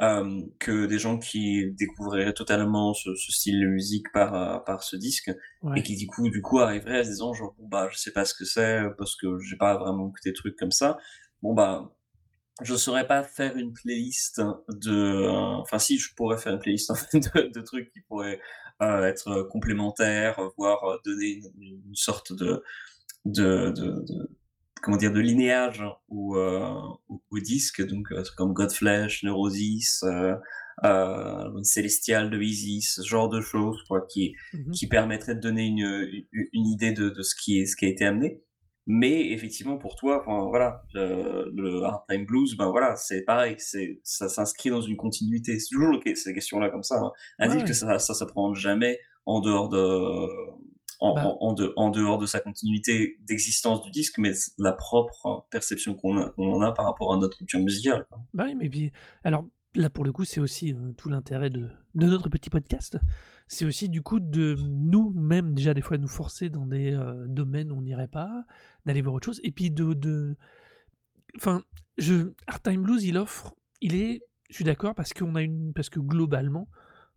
euh, 0.00 0.40
que 0.58 0.86
des 0.86 0.98
gens 0.98 1.18
qui 1.18 1.72
découvriraient 1.72 2.32
totalement 2.34 2.94
ce, 2.94 3.14
ce 3.14 3.32
style 3.32 3.60
de 3.60 3.66
musique 3.66 4.10
par, 4.12 4.34
euh, 4.34 4.58
par 4.60 4.82
ce 4.82 4.96
disque 4.96 5.30
Ouais. 5.62 5.80
et 5.80 5.82
qui 5.82 5.96
du 5.96 6.06
coup 6.06 6.28
du 6.30 6.40
coup 6.42 6.60
arriveraient 6.60 6.98
à 7.00 7.04
se 7.04 7.08
disant 7.10 7.34
genre 7.34 7.54
bon 7.58 7.66
bah 7.68 7.88
je 7.90 7.98
sais 7.98 8.12
pas 8.12 8.24
ce 8.24 8.34
que 8.34 8.44
c'est 8.44 8.82
parce 8.98 9.16
que 9.16 9.38
j'ai 9.40 9.56
pas 9.56 9.76
vraiment 9.78 10.08
écouté 10.08 10.30
des 10.30 10.34
trucs 10.34 10.56
comme 10.56 10.70
ça 10.70 10.96
bon 11.42 11.54
bah 11.54 11.92
je 12.62 12.74
saurais 12.74 13.06
pas 13.06 13.22
faire 13.22 13.56
une 13.56 13.72
playlist 13.72 14.40
de 14.68 15.28
enfin 15.60 15.78
si 15.78 15.98
je 15.98 16.14
pourrais 16.14 16.38
faire 16.38 16.54
une 16.54 16.58
playlist 16.58 16.90
en 16.92 16.94
fait, 16.94 17.18
de, 17.18 17.52
de 17.52 17.60
trucs 17.60 17.90
qui 17.90 18.00
pourraient 18.00 18.40
euh, 18.82 19.04
être 19.04 19.42
complémentaires 19.50 20.40
voire 20.56 21.00
donner 21.04 21.40
une, 21.58 21.82
une 21.86 21.94
sorte 21.94 22.32
de 22.32 22.62
de, 23.24 23.74
comment 24.82 24.96
dire 24.96 25.12
de 25.12 25.20
linéage 25.20 25.82
au, 26.08 26.36
euh, 26.36 26.60
au, 27.08 27.22
au 27.30 27.38
disque 27.40 27.86
donc 27.86 28.12
euh, 28.12 28.22
comme 28.36 28.52
Godflesh 28.52 29.24
Neurosis 29.24 30.04
euh, 30.04 30.36
Célestial 31.62 32.30
de 32.30 32.40
Isis 32.40 32.94
ce 32.96 33.06
genre 33.06 33.28
de 33.28 33.40
choses 33.40 33.82
quoi 33.88 34.06
qui 34.06 34.34
qui 34.72 34.86
permettrait 34.86 35.34
de 35.34 35.40
donner 35.40 35.66
une, 35.66 36.24
une, 36.32 36.46
une 36.52 36.66
idée 36.66 36.92
de, 36.92 37.10
de 37.10 37.22
ce, 37.22 37.34
qui 37.34 37.60
est, 37.60 37.66
ce 37.66 37.76
qui 37.76 37.86
a 37.86 37.88
été 37.88 38.04
amené. 38.04 38.42
Mais 38.86 39.30
effectivement, 39.32 39.78
pour 39.78 39.96
toi, 39.96 40.20
enfin, 40.20 40.46
voilà, 40.48 40.84
le, 40.94 41.50
le 41.54 41.82
Hard 41.82 42.04
Time 42.08 42.24
Blues, 42.24 42.56
ben 42.56 42.70
voilà, 42.70 42.94
c'est 42.94 43.22
pareil, 43.24 43.56
c'est, 43.58 44.00
ça 44.04 44.28
s'inscrit 44.28 44.70
dans 44.70 44.80
une 44.80 44.96
continuité. 44.96 45.58
C'est 45.58 45.74
toujours 45.74 46.00
ces 46.14 46.32
questions-là 46.32 46.70
comme 46.70 46.84
ça. 46.84 47.00
Hein. 47.00 47.12
Un 47.40 47.50
Ouais, 47.50 47.62
ouais. 47.62 47.72
ça, 47.72 47.98
ça 47.98 48.14
s'apprend 48.14 48.54
jamais 48.54 48.98
en 49.24 49.40
dehors 49.40 49.68
de, 49.68 49.78
en, 51.00 51.14
Bah. 51.14 51.26
en, 51.26 51.36
en 51.40 51.52
de, 51.52 51.72
en 51.76 51.90
dehors 51.90 52.18
de 52.18 52.26
sa 52.26 52.38
continuité 52.40 53.18
d'existence 53.26 53.82
du 53.82 53.90
disque, 53.90 54.18
mais 54.18 54.32
la 54.58 54.72
propre 54.72 55.46
perception 55.50 55.94
qu'on 55.94 56.16
en 56.36 56.60
a 56.60 56.72
par 56.72 56.84
rapport 56.84 57.12
à 57.12 57.16
notre 57.16 57.36
culture 57.36 57.60
musicale. 57.60 58.06
Bah 58.34 58.44
oui, 58.46 58.54
mais 58.54 58.68
puis, 58.68 58.92
alors 59.24 59.44
là 59.74 59.90
pour 59.90 60.04
le 60.04 60.12
coup, 60.12 60.24
c'est 60.24 60.40
aussi 60.40 60.72
euh, 60.72 60.92
tout 60.96 61.08
l'intérêt 61.08 61.50
de, 61.50 61.68
de 61.96 62.06
notre 62.06 62.28
petit 62.28 62.50
podcast. 62.50 62.98
C'est 63.48 63.64
aussi 63.64 63.88
du 63.88 64.02
coup 64.02 64.18
de 64.18 64.56
nous-mêmes, 64.58 65.54
déjà 65.54 65.72
des 65.72 65.80
fois, 65.80 65.98
nous 65.98 66.08
forcer 66.08 66.50
dans 66.50 66.66
des 66.66 66.92
euh, 66.92 67.26
domaines 67.28 67.70
où 67.70 67.76
on 67.76 67.82
n'irait 67.82 68.08
pas, 68.08 68.44
d'aller 68.84 69.02
voir 69.02 69.14
autre 69.14 69.26
chose, 69.26 69.40
et 69.44 69.52
puis 69.52 69.70
de. 69.70 69.94
de... 69.94 70.36
Enfin, 71.36 71.62
je... 71.98 72.32
Hard 72.46 72.62
Time 72.62 72.82
Blues, 72.82 73.04
il 73.04 73.16
offre. 73.16 73.54
Il 73.80 73.94
est. 73.94 74.22
Je 74.50 74.54
suis 74.54 74.64
d'accord 74.64 74.94
parce 74.94 75.12
qu'on 75.12 75.34
a 75.36 75.42
une. 75.42 75.72
Parce 75.72 75.90
que 75.90 76.00
globalement, 76.00 76.68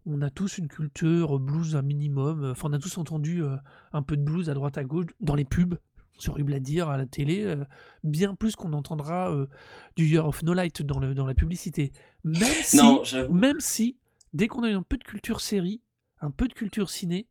on 0.06 0.22
a 0.22 0.30
tous 0.30 0.58
une 0.58 0.68
culture 0.68 1.40
blues 1.40 1.76
un 1.76 1.82
minimum. 1.82 2.52
Enfin, 2.52 2.70
on 2.70 2.74
a 2.74 2.80
tous 2.80 2.98
entendu 2.98 3.44
euh, 3.44 3.56
un 3.94 4.04
peu 4.04 4.18
de 4.18 4.24
blues 4.24 4.50
à 4.50 4.54
droite 4.54 4.78
à 4.78 4.84
gauche, 4.84 5.08
dans 5.20 5.36
les 5.36 5.46
pubs, 5.46 5.78
c'est 6.20 6.30
horrible 6.30 6.54
à 6.54 6.60
dire, 6.60 6.90
à 6.90 6.98
la 6.98 7.06
télé, 7.06 7.44
euh, 7.44 7.64
bien 8.04 8.36
plus 8.36 8.56
qu'on 8.56 8.74
entendra 8.74 9.32
euh, 9.32 9.48
du 9.96 10.06
Year 10.06 10.26
of 10.28 10.44
No 10.44 10.54
Light 10.54 10.82
dans, 10.82 11.00
le, 11.00 11.14
dans 11.14 11.26
la 11.26 11.34
publicité. 11.34 11.92
Même 12.24 12.50
si, 12.64 12.78
Non, 12.78 13.04
même 13.32 13.60
si, 13.60 13.98
dès 14.34 14.48
qu'on 14.48 14.64
a 14.64 14.70
eu 14.70 14.74
un 14.74 14.84
peu 14.84 14.98
de 14.98 15.04
culture 15.04 15.42
série, 15.42 15.82
un 16.22 16.32
peu 16.32 16.48
de 16.48 16.54
culture 16.54 16.90
ciné, 16.90 17.28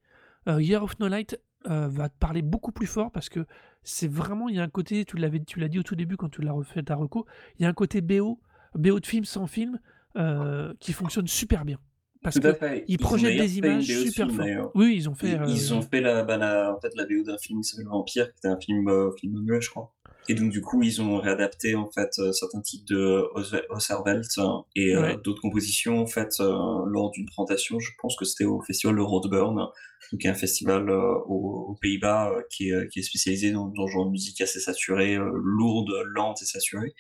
euh, 0.49 0.63
Year 0.63 0.83
of 0.83 0.99
No 0.99 1.09
Light 1.09 1.41
euh, 1.69 1.89
va 1.89 2.09
te 2.09 2.17
parler 2.19 2.43
beaucoup 2.43 2.73
plus 2.73 2.87
fort 2.87 3.11
parce 3.11 3.29
que 3.29 3.47
c'est 3.83 4.09
vraiment, 4.11 4.49
il 4.49 4.57
y 4.57 4.61
a 4.61 4.63
un 4.63 4.69
côté, 4.69 5.05
tu 5.05 5.17
l'avais, 5.17 5.41
tu 5.41 5.61
l'as 5.61 5.69
dit 5.69 5.79
au 5.79 5.83
tout 5.83 5.97
début 5.97 6.17
quand 6.17 6.29
tu 6.29 6.43
l'as 6.43 6.53
refait 6.53 6.83
ta 6.83 6.95
reco, 6.95 7.27
il 7.59 7.63
y 7.63 7.67
a 7.67 7.69
un 7.69 7.75
côté 7.75 8.01
BO, 8.01 8.41
BO 8.75 9.01
de 9.01 9.07
film 9.07 9.25
sans 9.25 9.47
film, 9.47 9.79
euh, 10.17 10.73
qui 10.81 10.93
fonctionne 10.93 11.27
super 11.27 11.65
bien. 11.65 11.79
Parce 12.23 12.41
Tout 12.41 12.47
à 12.47 12.53
que 12.53 12.59
fait. 12.59 12.85
ils 12.89 12.95
Ils 12.95 13.05
ont 13.05 13.07
projettent 13.07 13.39
des 13.41 13.59
images 13.59 13.85
super 13.85 14.31
fortes. 14.31 14.73
Oui, 14.75 14.95
ils 14.97 15.09
ont 15.09 15.15
fait, 15.15 15.39
Ils, 15.47 15.51
ils 15.53 15.75
ont 15.75 15.83
fait 15.83 16.01
la, 16.01 16.25
bah, 16.25 16.37
la, 16.37 16.75
en 16.75 16.81
fait, 16.81 16.93
la 16.97 17.05
BO 17.05 17.23
d'un 17.23 17.39
film 17.39 17.61
qui 17.61 17.69
s'appelle 17.69 17.87
Vampire, 17.87 18.33
qui 18.33 18.39
était 18.39 18.49
un 18.49 18.59
film, 18.59 18.91
film 19.21 19.41
muet, 19.41 19.61
je 19.61 19.71
crois. 19.71 19.95
Et 20.29 20.35
donc, 20.35 20.51
du 20.51 20.61
coup, 20.61 20.83
ils 20.83 21.01
ont 21.01 21.19
réadapté, 21.21 21.75
en 21.75 21.91
fait, 21.91 22.11
euh, 22.19 22.33
certains 22.33 22.61
titres 22.61 22.85
de 22.89 23.25
Osservelt 23.71 24.27
hein, 24.39 24.65
et 24.77 24.95
euh, 24.95 25.03
Ouais. 25.03 25.17
d'autres 25.25 25.41
compositions, 25.41 25.99
en 26.01 26.07
fait, 26.07 26.35
euh, 26.41 26.53
lors 26.87 27.11
d'une 27.13 27.27
présentation. 27.27 27.79
Je 27.81 27.91
pense 28.01 28.17
que 28.17 28.25
c'était 28.27 28.45
au 28.45 28.61
festival 28.61 28.97
de 28.97 29.01
Roadburn, 29.01 29.69
donc 30.13 30.27
un 30.27 30.35
festival 30.35 30.91
aux, 30.91 31.67
aux 31.71 31.75
Pays-Bas 31.81 32.33
qui, 32.51 32.71
est, 32.71 32.89
qui 32.91 33.01
est 33.01 33.03
spécialisé 33.03 33.53
dans, 33.53 33.69
dans 33.69 33.87
genre 33.87 34.07
de 34.07 34.11
musique 34.11 34.41
assez 34.41 34.61
saturée, 34.61 35.17
lourde, 35.17 35.91
lente 36.15 36.43
et 36.43 36.47
saturée. 36.47 36.95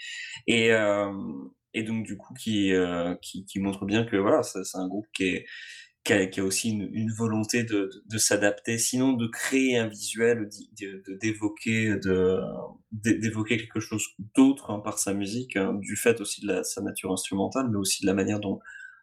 Et, 0.47 0.71
et 1.75 1.83
donc, 1.83 2.05
du 2.05 2.17
coup, 2.17 2.35
qui, 2.35 2.73
euh, 2.73 3.15
qui, 3.23 3.45
qui 3.45 3.61
montre 3.61 3.85
bien 3.85 4.05
que 4.05 4.17
voilà, 4.17 4.43
c'est 4.43 4.61
un 4.75 4.89
groupe 4.89 5.07
qui 5.15 5.25
est 5.25 5.47
qui 6.09 6.15
a, 6.15 6.27
qui 6.27 6.41
a 6.41 6.45
aussi 6.45 6.71
une, 6.71 6.89
une 6.93 7.13
volonté 7.13 7.65
de, 7.65 7.91
de, 7.93 8.03
de 8.13 8.19
s'adapter, 8.19 8.79
sinon 8.79 9.13
de 9.13 9.27
créer 9.27 9.77
un 9.77 9.89
visuel, 9.89 10.49
d'évoquer 11.21 11.97
de, 12.03 12.41
d'é- 12.93 13.19
d'évoquer 13.19 13.59
quelque 13.59 13.81
chose 13.81 14.05
d'autre 14.35 14.71
hein, 14.71 14.81
par 14.81 14.99
sa 14.99 15.13
musique, 15.13 15.57
hein, 15.57 15.75
du 15.75 15.97
fait 15.97 16.21
aussi 16.23 16.41
de 16.41 16.47
la, 16.47 16.65
sa 16.65 16.81
nature 16.81 17.13
instrumentale, 17.13 17.69
mais 17.71 17.77
aussi 17.77 18.03
de 18.03 18.07
la 18.07 18.15
manière 18.15 18.41
dont 18.41 18.59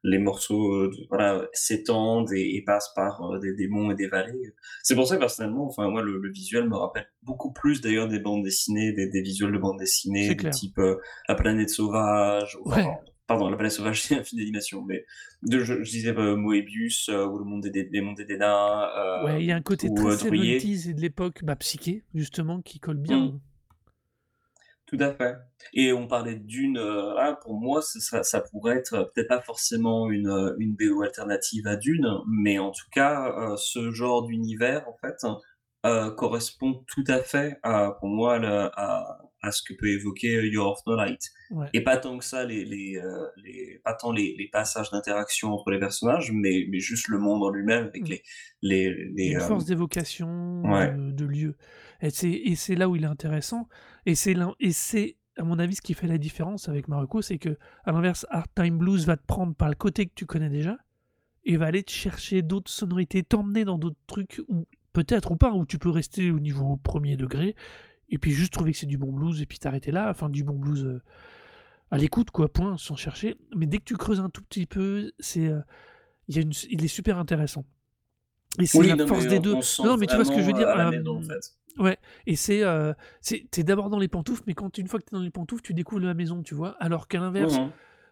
les 0.08 0.18
morceaux 0.20 0.74
euh, 0.74 0.92
voilà, 1.10 1.48
s'étendent 1.54 2.32
et, 2.34 2.56
et 2.56 2.64
passent 2.64 2.92
par 2.96 3.22
euh, 3.24 3.40
des, 3.40 3.54
des 3.54 3.68
monts 3.68 3.92
et 3.92 3.96
des 3.96 4.08
vallées. 4.08 4.54
C'est 4.84 4.96
pour 4.96 5.08
ça 5.08 5.16
que 5.16 5.20
personnellement, 5.20 5.66
enfin 5.68 5.88
moi 5.90 6.02
le, 6.02 6.20
le 6.20 6.32
visuel 6.32 6.68
me 6.70 6.76
rappelle 6.76 7.08
beaucoup 7.24 7.52
plus 7.54 7.82
d'ailleurs 7.82 8.08
des 8.08 8.20
bandes 8.20 8.44
dessinées, 8.44 8.94
des, 8.94 9.08
des 9.08 9.22
visuels 9.22 9.52
de 9.52 9.58
bandes 9.60 9.80
dessinées, 9.80 10.30
du 10.30 10.36
type 10.52 10.78
euh, 10.80 10.98
La 11.30 11.36
planète 11.36 11.70
sauvage, 11.70 12.58
enfin. 12.66 12.82
Pardon, 13.28 13.50
La 13.50 13.56
planète 13.58 13.74
sauvage 13.74 14.02
c'est 14.04 14.18
un 14.20 14.24
film 14.24 14.40
d'animation, 14.42 14.82
mais 14.84 15.06
de, 15.44 15.60
je, 15.64 15.84
je 15.84 15.90
disais 15.92 16.16
euh, 16.18 16.36
Moebius 16.36 17.10
euh, 17.10 17.26
ou 17.26 17.38
Le 17.40 17.46
monde 17.46 17.62
des, 17.64 17.72
des, 17.72 17.84
des 17.86 18.02
mondes 18.02 18.20
des 18.22 18.38
nains, 18.38 18.90
euh, 18.98 19.24
Ouais, 19.26 19.44
il 19.44 19.46
y 19.46 19.52
a 19.52 19.56
un 19.58 19.62
côté 19.62 19.90
ou 19.90 19.94
très 19.94 20.12
euh, 20.12 20.16
Drouillet. 20.16 20.60
70s 20.60 20.88
et 20.90 20.94
de 20.94 21.02
l'époque, 21.02 21.44
bah, 21.44 21.56
psyché, 21.58 22.04
justement, 22.14 22.62
qui 22.62 22.80
colle 22.80 22.98
bien. 22.98 23.26
Mm. 23.28 23.40
Tout 24.86 24.98
à 25.00 25.14
fait. 25.14 25.36
Et 25.74 25.94
on 25.94 26.08
parlait 26.08 26.36
d'une, 26.36 26.78
ah, 26.78 27.38
pour 27.42 27.56
moi, 27.60 27.82
ça 27.82 28.42
pourrait 28.42 28.78
être 28.78 29.12
peut-être 29.16 29.28
pas 29.30 29.42
forcément 29.42 30.12
une, 30.12 30.56
une 30.60 30.76
BO 30.76 31.02
alternative 31.02 31.66
à 31.68 31.76
Dune, 31.76 32.08
mais 32.28 32.60
en 32.60 32.70
tout 32.72 32.86
cas, 32.92 33.56
ce 33.58 33.92
genre 33.92 34.28
d'univers, 34.28 34.88
en 34.88 34.96
fait, 35.02 35.26
correspond 36.16 36.84
tout 36.88 37.04
à 37.08 37.20
fait, 37.24 37.58
à, 37.64 37.92
pour 38.00 38.10
moi, 38.10 38.38
le- 38.40 38.70
à, 38.80 39.20
à 39.46 39.52
ce 39.52 39.62
que 39.64 39.74
peut 39.74 39.90
évoquer 39.90 40.38
euh, 40.38 40.48
Your 40.48 40.72
of 40.72 40.80
No 40.88 40.96
Light. 40.96 41.22
Ouais. 41.52 41.68
Et 41.74 41.84
pas 41.84 41.98
tant 41.98 42.18
que 42.18 42.26
ça, 42.26 42.46
les, 42.46 42.66
les, 42.66 42.98
euh, 42.98 43.28
les, 43.44 43.80
pas 43.84 43.94
tant 43.94 44.12
les, 44.12 44.36
les 44.38 44.48
passages 44.48 44.90
d'interaction 44.92 45.52
entre 45.54 45.70
les 45.72 45.80
personnages, 45.80 46.32
mais, 46.32 46.66
mais 46.70 46.80
juste 46.80 47.08
le 47.08 47.20
monde 47.20 47.44
en 47.44 47.50
lui-même 47.50 47.86
avec 47.86 48.04
Mm. 48.04 48.10
les, 48.10 48.24
les, 48.62 48.94
les, 49.16 49.26
une 49.32 49.38
euh, 49.38 49.48
force 49.48 49.66
d'évocation 49.66 50.64
ouais. 50.64 50.94
de, 50.94 51.12
de 51.12 51.26
lieu. 51.26 51.56
Et 52.02 52.10
c'est, 52.56 52.76
là 52.76 52.90
où 52.90 52.96
il 52.96 53.04
est 53.04 53.08
intéressant. 53.08 53.68
Et 54.06 54.16
c'est, 54.16 54.36
à 55.38 55.44
mon 55.44 55.60
avis, 55.60 55.76
ce 55.76 55.82
qui 55.82 55.94
fait 55.94 56.08
la 56.08 56.18
différence 56.18 56.70
avec 56.70 56.88
Marocco, 56.88 57.22
c'est 57.22 57.38
que, 57.38 57.58
à 57.84 57.92
l'inverse, 57.92 58.26
Hard 58.30 58.50
Time 58.56 58.78
Blues 58.78 59.06
va 59.06 59.18
te 59.18 59.26
prendre 59.26 59.56
par 59.56 59.70
le 59.70 59.76
côté 59.76 60.06
que 60.06 60.14
tu 60.16 60.26
connais 60.26 60.50
déjà 60.50 60.78
et 61.44 61.58
va 61.58 61.68
aller 61.68 61.84
te 61.84 61.92
chercher 61.92 62.42
d'autres 62.42 62.72
sonorités, 62.72 63.24
t'emmener 63.24 63.66
dans 63.66 63.78
d'autres 63.78 64.00
trucs, 64.08 64.42
ou 64.48 64.66
peut-être 64.94 65.32
ou 65.32 65.36
pas, 65.36 65.52
où 65.52 65.66
tu 65.66 65.78
peux 65.78 65.90
rester 65.90 66.32
au 66.32 66.40
niveau 66.40 66.78
premier 66.78 67.18
degré 67.18 67.56
et 68.10 68.18
puis 68.18 68.32
juste 68.32 68.54
trouver 68.54 68.72
que 68.72 68.78
c'est 68.78 68.86
du 68.86 68.98
bon 68.98 69.12
blues 69.12 69.42
et 69.42 69.46
puis 69.46 69.58
t'arrêter 69.60 69.92
là. 69.92 70.10
Enfin, 70.10 70.30
du 70.30 70.44
bon 70.44 70.56
blues 70.56 70.86
euh, 70.86 71.02
à 71.92 71.98
l'écoute, 71.98 72.32
quoi, 72.32 72.52
point, 72.52 72.78
sans 72.78 72.96
chercher. 72.96 73.36
Mais 73.56 73.66
dès 73.66 73.78
que 73.80 73.84
tu 73.84 73.96
creuses 73.98 74.20
un 74.20 74.30
tout 74.30 74.42
petit 74.44 74.66
peu, 74.66 75.12
c'est, 75.20 75.48
euh, 75.48 75.62
il, 76.28 76.36
y 76.36 76.40
a 76.40 76.42
une, 76.42 76.52
il 76.70 76.84
est 76.84 76.90
super 76.90 77.18
intéressant. 77.18 77.66
Et 78.60 78.66
c'est 78.66 78.78
Oui, 78.80 78.88
la 78.88 78.96
non, 78.96 79.08
force 79.08 79.28
des 79.28 79.40
on, 79.40 79.42
deux. 79.42 79.54
on 79.80 79.86
Non, 79.86 79.98
mais 79.98 80.06
tu 80.08 80.16
vois 80.16 80.26
ce 80.26 80.32
que 80.32 80.40
je 80.42 80.46
veux 80.46 80.54
dire 80.54 80.68
euh, 80.70 80.92
maison, 80.92 81.18
en 81.18 81.22
fait. 81.22 81.56
Ouais, 81.78 81.98
et 82.26 82.38
c'est, 82.38 82.62
c'est 83.20 83.46
t'es 83.52 83.64
d'abord 83.64 83.90
dans 83.90 84.00
les 84.00 84.08
pantoufles, 84.08 84.44
mais 84.48 84.54
quand 84.54 84.78
une 84.78 84.88
fois 84.88 84.98
que 85.00 85.04
t'es 85.06 85.16
dans 85.16 85.22
les 85.22 85.30
pantoufles, 85.30 85.62
tu 85.62 85.74
découvres 85.74 86.06
la 86.06 86.14
maison, 86.14 86.42
tu 86.42 86.56
vois. 86.56 86.78
Alors 86.80 87.08
qu'à 87.10 87.20
l'inverse, 87.20 87.58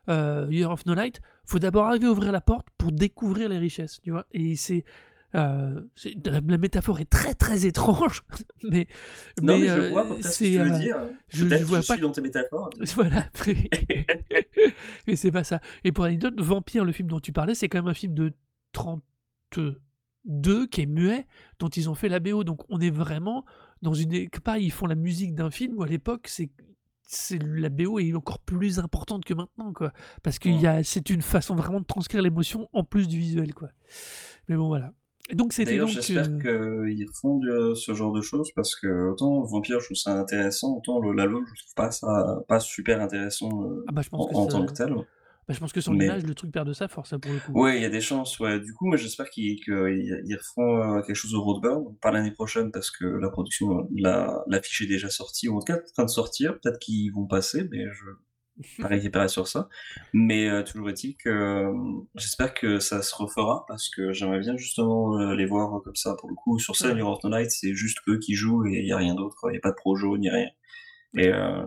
Mhm. 0.08 0.52
Year 0.52 0.70
of 0.70 0.86
No 0.86 0.94
Light, 0.96 1.22
faut 1.46 1.60
d'abord 1.60 1.86
arriver 1.86 2.08
à 2.08 2.12
ouvrir 2.12 2.34
la 2.34 2.42
porte 2.42 2.68
pour 2.78 2.92
découvrir 2.92 3.48
les 3.48 3.58
richesses, 3.58 4.02
tu 4.02 4.12
vois. 4.12 4.26
Et 4.34 4.58
c'est, 4.58 4.84
euh, 5.36 5.82
la, 6.26 6.42
la 6.42 6.58
métaphore 6.58 7.00
est 7.00 7.10
très 7.10 7.34
très 7.34 7.66
étrange, 7.66 8.22
mais 8.64 8.88
Non, 9.42 9.58
mais 9.58 9.62
mais 9.62 9.68
je 9.68 9.72
euh, 9.74 9.90
vois 9.90 10.06
ce 10.22 10.40
que 10.40 10.44
tu 10.46 10.58
veux 10.60 10.72
euh, 10.72 10.80
dire. 10.80 10.98
je, 11.30 11.48
je 11.48 11.64
vois 11.64 11.82
je 11.82 11.88
pas 11.88 11.94
suis 11.96 12.02
dans 12.02 12.12
tes 12.12 12.22
métaphores. 12.22 12.70
voilà. 12.96 13.28
Mais 15.08 15.16
c'est 15.16 15.32
pas 15.32 15.44
ça. 15.44 15.60
Et 15.84 15.92
pour 15.92 16.04
l'anecdote, 16.06 16.40
Vampire, 16.40 16.86
le 16.86 16.92
film 16.92 17.08
dont 17.10 17.20
tu 17.20 17.32
parlais, 17.34 17.56
c'est 17.56 17.68
quand 17.70 17.80
même 17.80 17.88
un 17.88 17.94
film 17.94 18.14
de 18.14 18.34
32 18.74 20.68
qui 20.68 20.82
est 20.82 20.86
muet, 20.86 21.26
dont 21.60 21.70
ils 21.70 21.90
ont 21.90 21.96
fait 21.96 22.10
la 22.10 22.20
BO. 22.20 22.44
Donc 22.44 22.62
on 22.70 22.80
est 22.80 22.90
vraiment 22.92 23.44
dans 23.82 23.94
une. 23.94 24.30
part, 24.44 24.58
ils 24.58 24.72
font 24.72 24.86
la 24.86 24.96
musique 24.96 25.36
d'un 25.36 25.50
film 25.52 25.78
où 25.78 25.84
à 25.84 25.88
l'époque, 25.88 26.28
c'est. 26.28 26.50
C'est 27.06 27.38
la 27.44 27.70
BO 27.70 28.00
est 28.00 28.14
encore 28.16 28.40
plus 28.40 28.80
importante 28.80 29.24
que 29.26 29.34
maintenant 29.36 29.72
quoi 29.74 29.92
parce 30.24 30.40
que 30.40 30.50
Ouais. 30.50 30.84
c'est 30.84 31.10
une 31.12 31.22
façon 31.22 31.54
vraiment 31.54 31.80
de 31.82 31.86
transcrire 31.86 32.22
l'émotion 32.24 32.70
en 32.74 32.84
plus 32.86 33.08
du 33.08 33.20
visuel 33.20 33.54
quoi 33.54 33.70
mais 34.48 34.56
bon 34.56 34.68
voilà 34.68 34.94
donc 35.32 35.54
c'était 35.54 35.72
D'ailleurs, 35.72 35.88
j'espère 35.88 36.28
euh, 36.46 36.86
qu'ils 36.90 37.08
refont 37.08 37.38
de- 37.40 37.74
ce 37.76 37.94
genre 37.94 38.12
de 38.12 38.22
choses 38.22 38.52
parce 38.56 38.76
que 38.76 39.10
autant 39.10 39.42
Vampire, 39.44 39.80
je 39.80 39.86
trouve 39.86 39.98
ça 39.98 40.20
intéressant, 40.20 40.76
autant 40.78 41.00
le- 41.00 41.14
l'album, 41.14 41.46
je 41.56 41.62
trouve 41.64 41.74
pas 41.76 41.92
ça 41.92 42.40
pas 42.48 42.60
super 42.60 43.02
intéressant 43.02 43.50
euh, 43.64 43.86
ah 43.88 43.92
bah 43.94 44.02
je 44.02 44.10
pense 44.10 44.26
en, 44.26 44.30
que 44.30 44.36
en 44.36 44.46
ça- 44.46 44.52
tant 44.52 44.66
que 44.66 44.74
tel. 44.74 44.94
bah, 44.94 45.54
je 45.54 45.60
pense 45.60 45.72
que 45.74 45.80
sur 45.82 45.94
Mais 45.94 46.06
l'image 46.06 46.24
le 46.26 46.36
truc 46.36 46.52
perd 46.52 46.68
de 46.68 46.74
sa 46.74 46.88
force 46.90 47.10
ça, 47.12 47.20
pour 47.20 47.32
le 47.32 47.40
coup 47.40 47.52
ouais, 47.62 47.78
il 47.78 47.82
y 47.82 47.86
a 47.86 47.90
des 47.90 48.02
chances. 48.02 48.38
Ouais. 48.40 48.60
Du 48.60 48.74
coup, 48.74 48.86
moi, 48.88 48.98
j'espère 48.98 49.30
qu'ils 49.30 49.58
ils 49.68 50.36
refont 50.38 50.78
euh, 50.98 51.02
quelque 51.02 51.16
chose 51.16 51.32
de 51.32 51.38
Roadburn, 51.38 51.96
pas 52.02 52.12
l'année 52.12 52.32
prochaine 52.32 52.72
parce 52.72 52.92
que 52.92 53.06
la 53.06 53.30
production, 53.30 53.80
euh, 53.80 53.84
la- 53.96 54.44
l'affiche 54.48 54.82
est 54.82 54.88
déjà 54.88 55.10
sortie, 55.10 55.48
ou 55.48 55.56
en 55.56 55.60
tout 55.60 55.72
cas 55.74 55.78
en 55.80 55.92
train 55.94 56.06
de 56.06 56.10
sortir. 56.10 56.60
Peut-être 56.60 56.80
qu'ils 56.80 57.14
vont 57.14 57.26
passer, 57.28 57.68
mais 57.72 57.86
je 57.92 58.04
pas 58.82 58.88
récupérer 58.88 59.28
sur 59.28 59.48
ça. 59.48 59.70
Mais 60.14 60.50
euh, 60.50 60.64
toujours 60.64 60.90
est-il 60.90 61.16
que 61.16 61.30
euh, 61.30 61.74
j'espère 62.16 62.54
que 62.54 62.80
ça 62.80 63.02
se 63.02 63.16
refera 63.16 63.66
parce 63.68 63.90
que 63.90 64.14
j'aimerais 64.14 64.40
bien 64.40 64.58
justement 64.58 65.20
euh, 65.20 65.36
les 65.36 65.46
voir 65.46 65.82
comme 65.84 65.96
ça. 65.96 66.16
Pour 66.20 66.30
le 66.30 66.36
coup, 66.36 66.60
sur 66.60 66.76
scène. 66.76 66.98
Your 66.98 67.20
No 67.24 67.30
Light, 67.30 67.52
c'est 67.52 67.74
juste 67.74 68.00
eux 68.08 68.20
qui 68.20 68.36
jouent 68.36 68.66
et 68.66 68.80
il 68.80 68.86
n'y 68.86 68.92
a 68.92 68.98
rien 68.98 69.16
d'autre. 69.16 69.38
Il 69.50 69.52
n'y 69.52 69.58
a 69.58 69.62
pas 69.62 69.72
de 69.72 69.76
projo 69.76 70.18
ni 70.18 70.30
rien. 70.30 70.50
Et 71.16 71.28
euh, 71.28 71.66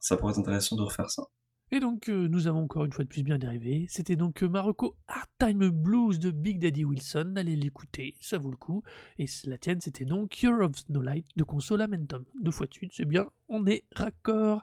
ça 0.00 0.16
pourrait 0.16 0.32
être 0.32 0.38
intéressant 0.38 0.76
de 0.76 0.82
refaire 0.82 1.10
ça. 1.10 1.24
Et 1.70 1.80
donc, 1.80 2.08
nous 2.08 2.46
avons 2.46 2.60
encore 2.60 2.84
une 2.84 2.92
fois 2.92 3.02
de 3.02 3.08
plus 3.08 3.24
bien 3.24 3.36
dérivé. 3.36 3.86
C'était 3.88 4.14
donc 4.14 4.42
Marocco 4.42 4.96
Hard 5.08 5.28
Time 5.40 5.70
Blues 5.70 6.20
de 6.20 6.30
Big 6.30 6.60
Daddy 6.60 6.84
Wilson. 6.84 7.34
Allez 7.36 7.56
l'écouter, 7.56 8.14
ça 8.20 8.38
vaut 8.38 8.50
le 8.50 8.56
coup. 8.56 8.84
Et 9.18 9.24
la 9.46 9.58
tienne, 9.58 9.80
c'était 9.80 10.04
donc 10.04 10.30
Cure 10.30 10.60
of 10.60 10.88
No 10.88 11.02
Light 11.02 11.26
de 11.34 11.42
Console 11.42 11.80
Lamentum. 11.80 12.24
Deux 12.40 12.52
fois 12.52 12.66
de 12.66 12.74
suite, 12.74 12.92
c'est 12.94 13.06
bien, 13.06 13.26
on 13.48 13.66
est 13.66 13.84
raccord. 13.96 14.62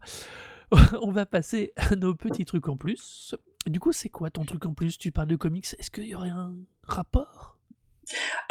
on 1.02 1.12
va 1.12 1.26
passer 1.26 1.74
à 1.76 1.96
nos 1.96 2.16
petits 2.16 2.46
trucs 2.46 2.68
en 2.68 2.78
plus. 2.78 3.36
Du 3.68 3.80
coup, 3.80 3.92
c'est 3.92 4.10
quoi 4.10 4.30
ton 4.30 4.44
truc 4.44 4.66
en 4.66 4.74
plus? 4.74 4.98
Tu 4.98 5.12
parles 5.12 5.28
de 5.28 5.36
comics, 5.36 5.68
est-ce 5.78 5.92
qu'il 5.92 6.06
y 6.06 6.16
aurait 6.16 6.30
un 6.30 6.54
rapport? 6.84 7.58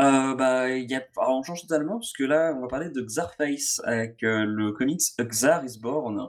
Euh, 0.00 0.34
bah, 0.34 0.70
y 0.70 0.94
a... 0.94 1.02
Alors, 1.18 1.38
on 1.38 1.42
change 1.42 1.62
totalement 1.62 1.98
parce 1.98 2.12
que 2.12 2.24
là, 2.24 2.54
on 2.56 2.60
va 2.60 2.68
parler 2.68 2.90
de 2.90 3.02
Xarface 3.02 3.80
avec 3.84 4.22
euh, 4.22 4.44
le 4.46 4.72
comics 4.72 5.02
Xar 5.18 5.64
is 5.64 5.78
Born. 5.80 6.28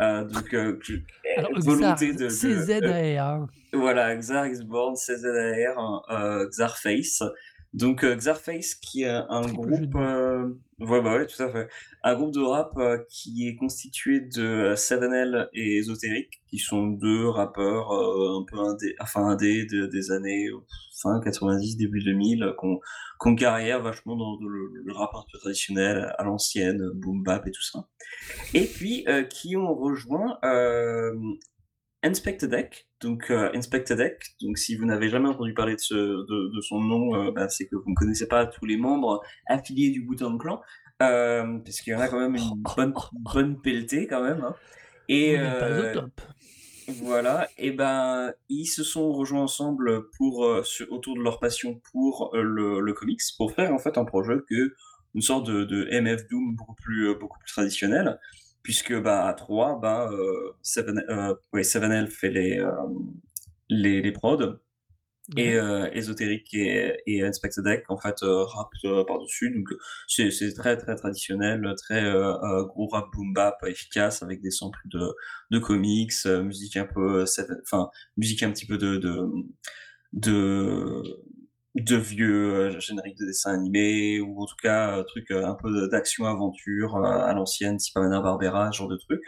Euh, 0.00 0.24
donc, 0.24 0.54
euh, 0.54 0.78
Alors, 1.36 1.50
volonté 1.56 2.08
Xar, 2.08 2.18
de, 2.18 2.24
de- 2.24 2.28
c'est 2.28 2.54
Z-A-R. 2.54 3.46
Voilà, 3.72 4.16
Xar 4.16 4.46
is 4.46 4.64
Born, 4.64 4.94
CZAR, 4.94 6.46
Xarface. 6.50 7.22
Donc 7.72 8.04
Xarface 8.04 8.74
qui 8.74 9.02
est 9.02 9.08
un 9.08 9.42
Triple 9.42 9.60
groupe, 9.60 10.54
ouais 10.80 11.02
bah 11.02 11.16
ouais 11.16 11.26
tout 11.26 11.42
à 11.42 11.50
fait, 11.52 11.68
un 12.02 12.14
groupe 12.14 12.32
de 12.32 12.40
rap 12.40 12.72
euh, 12.78 12.98
qui 13.10 13.46
est 13.46 13.56
constitué 13.56 14.20
de 14.20 14.42
euh, 14.42 14.76
Sevenel 14.76 15.48
et 15.52 15.76
Ésotérique, 15.76 16.40
qui 16.48 16.58
sont 16.58 16.86
deux 16.88 17.28
rappeurs 17.28 17.92
euh, 17.92 18.40
un 18.40 18.44
peu 18.50 18.58
indé, 18.58 18.94
enfin 19.00 19.26
indé 19.26 19.66
de- 19.66 19.86
des 19.86 20.10
années 20.10 20.48
euh, 20.48 20.58
fin 21.02 21.20
90 21.20 21.76
début 21.76 22.02
2000, 22.02 22.42
euh, 22.42 22.52
qui 22.58 22.66
ont, 22.66 23.34
carrière 23.36 23.82
vachement 23.82 24.16
dans 24.16 24.38
le, 24.40 24.70
le 24.84 24.92
rap 24.92 25.10
un 25.14 25.22
peu 25.30 25.38
traditionnel 25.38 26.12
à 26.18 26.24
l'ancienne, 26.24 26.82
boom 26.94 27.22
bap 27.22 27.46
et 27.46 27.50
tout 27.50 27.62
ça, 27.62 27.86
et 28.54 28.64
puis 28.64 29.04
qui 29.30 29.56
ont 29.56 29.74
rejoint 29.74 30.38
Inspect 32.02 32.38
Deck. 32.46 32.88
Donc 33.00 33.30
euh, 33.30 33.50
Inspect 33.54 33.84
Deck, 33.94 34.22
donc 34.42 34.58
si 34.58 34.76
vous 34.76 34.84
n'avez 34.86 35.08
jamais 35.08 35.28
entendu 35.28 35.54
parler 35.54 35.74
de, 35.74 35.80
ce, 35.80 35.94
de, 35.94 36.54
de 36.54 36.60
son 36.60 36.80
nom, 36.80 37.14
euh, 37.14 37.30
bah, 37.32 37.48
c'est 37.48 37.66
que 37.66 37.76
vous 37.76 37.88
ne 37.90 37.94
connaissez 37.94 38.26
pas 38.28 38.46
tous 38.46 38.64
les 38.66 38.76
membres 38.76 39.22
affiliés 39.46 39.90
du 39.90 40.04
Wu-Tang 40.06 40.38
Clan, 40.38 40.60
euh, 41.02 41.58
parce 41.64 41.80
qu'il 41.80 41.92
y 41.92 41.96
en 41.96 42.00
a 42.00 42.08
quand 42.08 42.20
même 42.20 42.36
une 42.36 42.62
bonne, 42.76 42.94
bonne 43.12 43.60
pelletée 43.60 44.06
quand 44.06 44.22
même. 44.22 44.42
hein. 44.44 44.54
Et 45.08 45.36
euh, 45.38 45.92
voilà, 46.88 47.48
et 47.56 47.70
ben 47.70 48.32
ils 48.48 48.66
se 48.66 48.82
sont 48.82 49.12
rejoints 49.12 49.42
ensemble 49.42 50.08
pour 50.16 50.44
euh, 50.44 50.62
sur- 50.64 50.90
autour 50.92 51.16
de 51.16 51.22
leur 51.22 51.38
passion 51.38 51.80
pour 51.92 52.30
le, 52.34 52.80
le 52.80 52.92
comics, 52.92 53.20
pour 53.36 53.52
faire 53.52 53.72
en 53.72 53.78
fait 53.78 53.96
un 53.98 54.04
projet 54.04 54.34
que 54.48 54.74
une 55.14 55.22
sorte 55.22 55.46
de, 55.46 55.64
de 55.64 55.88
MF 56.00 56.28
Doom 56.28 56.54
beaucoup 56.54 56.74
plus 56.74 57.14
beaucoup 57.18 57.38
plus 57.38 57.50
traditionnel, 57.52 58.18
puisque 58.62 58.98
bah 59.00 59.26
à 59.26 59.34
3 59.34 59.78
bah 59.80 60.10
euh, 60.12 60.52
Seven, 60.62 61.02
euh, 61.08 61.34
ouais, 61.52 61.62
Seven 61.64 61.92
Elf 61.92 62.12
fait 62.14 62.30
les, 62.30 62.58
euh, 62.58 62.70
les 63.68 64.02
les 64.02 64.12
prods. 64.12 64.58
Et 65.36 65.54
euh, 65.54 65.88
Ésotérique 65.92 66.52
et, 66.54 66.96
et 67.06 67.22
Inspector 67.22 67.62
Deck 67.62 67.84
en 67.88 67.96
fait 67.96 68.16
euh, 68.24 68.42
rap 68.44 68.68
euh, 68.84 69.04
par-dessus. 69.04 69.50
Donc 69.54 69.68
c'est 70.08 70.30
très 70.54 70.76
très 70.76 70.96
traditionnel 70.96 71.72
très 71.76 72.02
gros 72.64 72.88
rap 72.88 73.06
boom 73.12 73.32
bap 73.32 73.62
efficace 73.64 74.22
avec 74.24 74.40
des 74.40 74.50
samples 74.50 74.80
de 74.86 75.14
de 75.52 75.58
comics 75.60 76.12
musique 76.42 76.76
un 76.76 76.86
peu 76.86 77.24
enfin 77.62 77.90
musique 78.16 78.42
un 78.42 78.50
petit 78.50 78.66
peu 78.66 78.76
de 78.76 78.96
de 78.96 79.20
de, 80.12 81.02
de 81.76 81.96
vieux 81.96 82.54
euh, 82.54 82.80
génériques 82.80 83.18
de 83.18 83.26
dessins 83.26 83.54
animés 83.54 84.20
ou 84.20 84.42
en 84.42 84.46
tout 84.46 84.56
cas 84.60 84.98
euh, 84.98 85.04
truc 85.04 85.30
euh, 85.30 85.46
un 85.46 85.54
peu 85.54 85.88
d'action 85.88 86.24
aventure 86.24 86.96
à 86.96 87.32
l'ancienne 87.32 87.76
type 87.76 87.96
Hanna 87.96 88.20
Barbera 88.20 88.72
genre 88.72 88.88
de 88.88 88.96
truc 88.96 89.22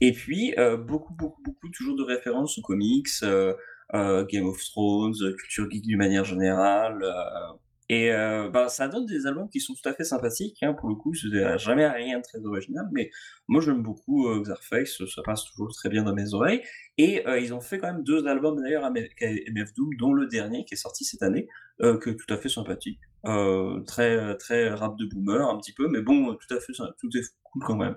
et 0.00 0.12
puis 0.12 0.54
beaucoup 0.86 1.14
beaucoup 1.14 1.42
beaucoup 1.42 1.68
toujours 1.70 1.96
de 1.96 2.02
références 2.02 2.58
aux 2.58 2.62
comics 2.62 3.08
Game 3.22 4.46
of 4.46 4.62
Thrones, 4.70 5.14
culture 5.36 5.68
geek 5.70 5.82
d'une 5.82 5.98
manière 5.98 6.24
générale. 6.24 7.02
Et 7.90 8.12
euh, 8.12 8.48
bah, 8.48 8.68
ça 8.68 8.86
donne 8.86 9.04
des 9.04 9.26
albums 9.26 9.48
qui 9.48 9.58
sont 9.58 9.74
tout 9.74 9.88
à 9.88 9.92
fait 9.92 10.04
sympathiques. 10.04 10.62
Hein, 10.62 10.74
pour 10.74 10.88
le 10.88 10.94
coup, 10.94 11.12
c'est 11.12 11.58
jamais 11.58 11.88
rien 11.88 12.18
de 12.18 12.22
très 12.22 12.38
original, 12.38 12.86
mais 12.92 13.10
moi 13.48 13.60
j'aime 13.60 13.82
beaucoup 13.82 14.28
euh, 14.28 14.42
Xarface, 14.42 15.04
ça 15.12 15.22
passe 15.24 15.44
toujours 15.46 15.74
très 15.74 15.88
bien 15.88 16.04
dans 16.04 16.14
mes 16.14 16.32
oreilles. 16.32 16.62
Et 16.98 17.26
euh, 17.26 17.40
ils 17.40 17.52
ont 17.52 17.60
fait 17.60 17.78
quand 17.78 17.92
même 17.92 18.04
deux 18.04 18.28
albums 18.28 18.62
d'ailleurs 18.62 18.88
MF 18.88 19.08
MF 19.20 19.74
Doom, 19.74 19.90
dont 19.98 20.12
le 20.12 20.28
dernier 20.28 20.64
qui 20.64 20.74
est 20.74 20.76
sorti 20.76 21.04
cette 21.04 21.24
année, 21.24 21.48
euh, 21.82 21.98
que 21.98 22.10
tout 22.10 22.32
à 22.32 22.36
fait 22.36 22.48
sympathique. 22.48 23.00
Euh, 23.26 23.80
très 23.80 24.36
très 24.36 24.70
rap 24.70 24.96
de 24.96 25.06
boomer 25.06 25.50
un 25.50 25.58
petit 25.58 25.72
peu, 25.72 25.88
mais 25.88 26.00
bon, 26.00 26.36
tout 26.36 26.54
à 26.54 26.60
fait 26.60 26.72
tout 26.72 27.08
est 27.16 27.24
cool 27.42 27.64
quand 27.64 27.76
même. 27.76 27.96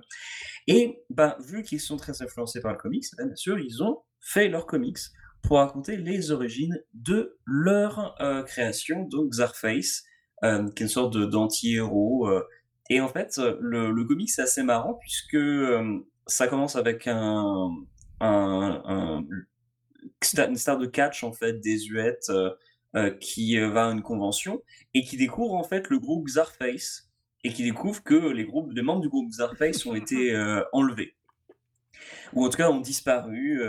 Et 0.65 1.03
bah, 1.11 1.37
vu 1.47 1.61
qu'ils 1.61 1.79
sont 1.79 1.97
très 1.97 2.19
influencés 2.19 2.61
par 2.61 2.71
le 2.71 2.79
comics, 2.79 3.05
eh 3.21 3.25
bien 3.25 3.35
sûr, 3.35 3.59
ils 3.59 3.83
ont 3.83 3.99
fait 4.19 4.49
leurs 4.49 4.65
comics 4.65 4.97
pour 5.43 5.57
raconter 5.57 5.97
les 5.97 6.31
origines 6.31 6.81
de 6.93 7.37
leur 7.45 8.15
euh, 8.21 8.43
création, 8.43 9.03
donc 9.03 9.29
Xarface, 9.31 10.03
euh, 10.43 10.69
qui 10.71 10.83
est 10.83 10.85
une 10.85 10.89
sorte 10.89 11.17
d'anti-héros. 11.17 12.27
euh. 12.29 12.43
et 12.89 13.01
en 13.01 13.09
fait, 13.09 13.39
le, 13.59 13.91
le 13.91 14.03
comic, 14.05 14.29
c'est 14.31 14.41
assez 14.43 14.63
marrant, 14.63 14.95
puisque 14.95 15.37
ça 16.27 16.47
commence 16.47 16.75
avec 16.75 17.07
un, 17.07 17.69
un, 18.21 18.81
un- 18.85 19.25
une 20.47 20.55
star 20.57 20.77
de 20.77 20.85
catch, 20.85 21.23
en 21.23 21.31
fait, 21.33 21.59
désuète, 21.59 22.31
qui 23.19 23.57
va 23.57 23.87
à 23.87 23.91
une 23.91 24.01
convention, 24.03 24.61
et 24.93 25.03
qui 25.03 25.17
découvre, 25.17 25.53
en 25.55 25.63
fait, 25.63 25.89
le 25.89 25.99
groupe 25.99 26.25
Xarface, 26.27 27.09
et 27.43 27.51
qui 27.51 27.63
découvre 27.63 28.03
que 28.03 28.15
les, 28.15 28.45
membres 28.81 29.01
du 29.01 29.09
groupe 29.09 29.29
Xarface 29.29 29.85
ont 29.85 29.95
été 29.95 30.35
enlevés 30.71 31.15
ou 32.33 32.45
en 32.45 32.49
tout 32.49 32.57
cas 32.57 32.69
ont 32.69 32.79
disparu. 32.81 33.61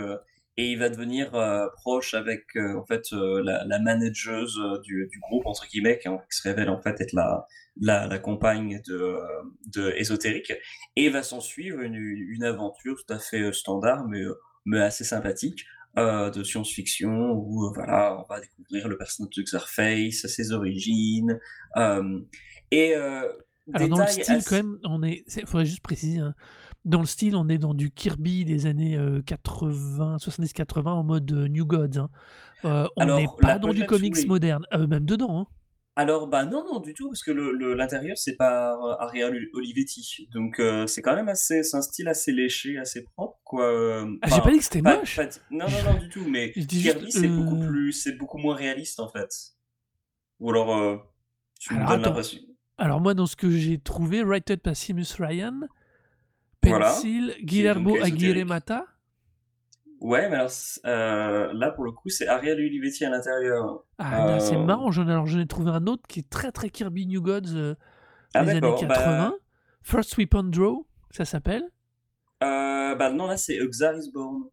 Et 0.57 0.71
il 0.71 0.79
va 0.79 0.89
devenir 0.89 1.35
euh, 1.35 1.67
proche 1.73 2.13
avec 2.13 2.55
euh, 2.55 2.75
en 2.77 2.85
fait 2.85 3.11
euh, 3.11 3.43
la, 3.43 3.65
la 3.65 3.79
manageuse 3.79 4.59
du, 4.83 5.07
du 5.11 5.19
groupe 5.19 5.45
entre 5.45 5.67
guillemets 5.67 5.99
qui, 5.99 6.07
se 6.29 6.47
révèle 6.47 6.69
en 6.69 6.81
fait 6.81 6.99
être 7.01 7.13
la, 7.13 7.45
la, 7.81 8.07
la 8.07 8.19
compagne 8.19 8.81
de, 8.87 9.17
de 9.67 9.91
ésotérique. 9.97 10.53
Et 10.95 11.09
va 11.09 11.23
s'en 11.23 11.41
suivre 11.41 11.81
une, 11.81 11.95
une 11.95 12.43
aventure 12.43 12.95
tout 12.95 13.13
à 13.13 13.19
fait 13.19 13.51
standard 13.51 14.07
mais, 14.07 14.21
mais 14.65 14.79
assez 14.79 15.03
sympathique 15.03 15.65
de 15.97 16.43
science-fiction 16.43 17.31
où 17.31 17.71
voilà 17.73 18.17
on 18.19 18.25
va 18.27 18.41
découvrir 18.41 18.89
le 18.89 18.97
personnage 18.97 19.33
de 19.37 19.43
Xarface 19.43 20.25
ses 20.27 20.51
origines 20.51 21.39
et 22.71 22.95
Alors 23.73 23.89
dans 23.89 23.99
le 23.99 24.07
style 24.07 24.35
assez- 24.35 24.49
quand 24.49 24.55
même, 24.55 24.77
on 24.83 25.01
est, 25.03 25.23
il 25.35 25.47
faudrait 25.47 25.65
juste 25.65 25.81
préciser, 25.81 26.19
hein, 26.19 26.35
dans 26.85 26.99
le 27.01 27.05
style, 27.07 27.35
on 27.35 27.49
est 27.49 27.57
dans 27.57 27.73
du 27.73 27.91
Kirby 27.91 28.45
des 28.45 28.65
années 28.67 28.95
euh, 28.97 29.21
80, 29.23 30.17
70-80 30.17 30.87
en 30.87 31.03
mode 31.03 31.31
euh, 31.31 31.47
New 31.47 31.65
Gods. 31.65 31.97
hein. 31.99 32.09
Euh, 32.63 32.87
on 32.95 33.05
n'est 33.17 33.27
pas 33.41 33.59
dans 33.59 33.73
du 33.73 33.85
comics 33.85 34.15
oui. 34.15 34.25
moderne, 34.27 34.65
euh, 34.73 34.87
même 34.87 35.05
dedans. 35.05 35.39
hein. 35.41 35.47
Alors, 35.97 36.27
bah 36.27 36.43
non, 36.45 36.65
non, 36.69 36.79
du 36.81 36.93
tout, 36.93 37.07
parce 37.07 37.23
que 37.23 37.31
le, 37.31 37.53
le- 37.53 37.73
l'intérieur, 37.73 38.17
c'est 38.17 38.35
par 38.35 38.83
euh, 38.83 38.95
Ariel 38.99 39.47
Olivetti. 39.53 40.27
Donc, 40.33 40.59
euh, 40.59 40.87
c'est 40.87 41.01
quand 41.01 41.15
même 41.15 41.29
assez, 41.29 41.63
c'est 41.63 41.77
un 41.77 41.81
style 41.81 42.09
assez 42.09 42.33
léché, 42.33 42.77
assez 42.77 43.03
propre, 43.03 43.39
quoi. 43.45 43.63
euh, 43.65 44.05
Ah, 44.21 44.27
j'ai 44.29 44.41
pas 44.41 44.51
dit 44.51 44.57
que 44.57 44.63
c'était 44.65 44.81
moche. 44.81 45.15
pas- 45.15 45.29
non, 45.51 45.65
non, 45.69 45.93
non, 45.93 45.97
du 45.99 46.09
tout, 46.09 46.27
mais 46.27 46.51
Kirby, 46.51 47.11
c'est 47.11 47.29
beaucoup 47.29 47.55
euh, 47.55 47.67
plus, 47.67 47.93
c'est 47.93 48.17
beaucoup 48.17 48.37
moins 48.39 48.55
réaliste, 48.55 48.99
en 48.99 49.07
fait. 49.09 49.29
Ou 50.41 50.49
alors, 50.49 50.75
euh, 50.77 50.97
tu 51.61 51.73
me 51.73 51.77
Alors, 51.79 51.89
donnes 51.91 51.99
attends. 52.01 52.09
l'impression. 52.09 52.39
Alors 52.77 52.99
moi, 52.99 53.13
dans 53.13 53.25
ce 53.25 53.37
que 53.37 53.49
j'ai 53.49 53.77
trouvé, 53.79 54.21
Written 54.21 54.57
par 54.57 54.75
Seamus 54.75 55.05
Ryan, 55.17 55.61
Pencil, 56.71 57.35
est 57.37 57.43
Guillermo 57.43 57.95
Aguirre. 58.01 58.45
Mata. 58.45 58.85
Ouais, 60.01 60.29
mais 60.29 60.35
alors, 60.35 60.51
euh, 60.85 61.51
là, 61.53 61.71
pour 61.71 61.83
le 61.85 61.91
coup, 61.91 62.09
c'est 62.09 62.27
Ariel 62.27 62.57
Olivetti 62.59 63.05
à 63.05 63.09
l'intérieur. 63.09 63.83
Ah, 63.97 64.25
là, 64.25 64.39
c'est 64.39 64.55
Euh, 64.55 64.63
marrant. 64.63 64.91
J'en, 64.91 65.07
alors, 65.07 65.25
j'en 65.25 65.39
ai 65.39 65.47
trouvé 65.47 65.71
un 65.71 65.87
autre 65.87 66.03
qui 66.07 66.19
est 66.19 66.29
très 66.29 66.51
très 66.51 66.69
Kirby 66.69 67.07
New 67.07 67.21
Gods 67.21 67.53
euh, 67.55 67.75
Ah, 68.33 68.43
des 68.43 68.51
années 68.51 68.61
d'accord, 68.61 68.79
80. 68.81 69.29
bah, 69.29 69.33
First 69.81 70.17
Weapon 70.17 70.43
Draw, 70.43 70.85
ça 71.11 71.25
s'appelle. 71.25 71.63
euh, 72.43 72.95
bah 72.95 73.11
non, 73.11 73.27
là, 73.27 73.37
c'est 73.37 73.57
Xar 73.57 73.95
is 73.95 74.11
Born. 74.11 74.43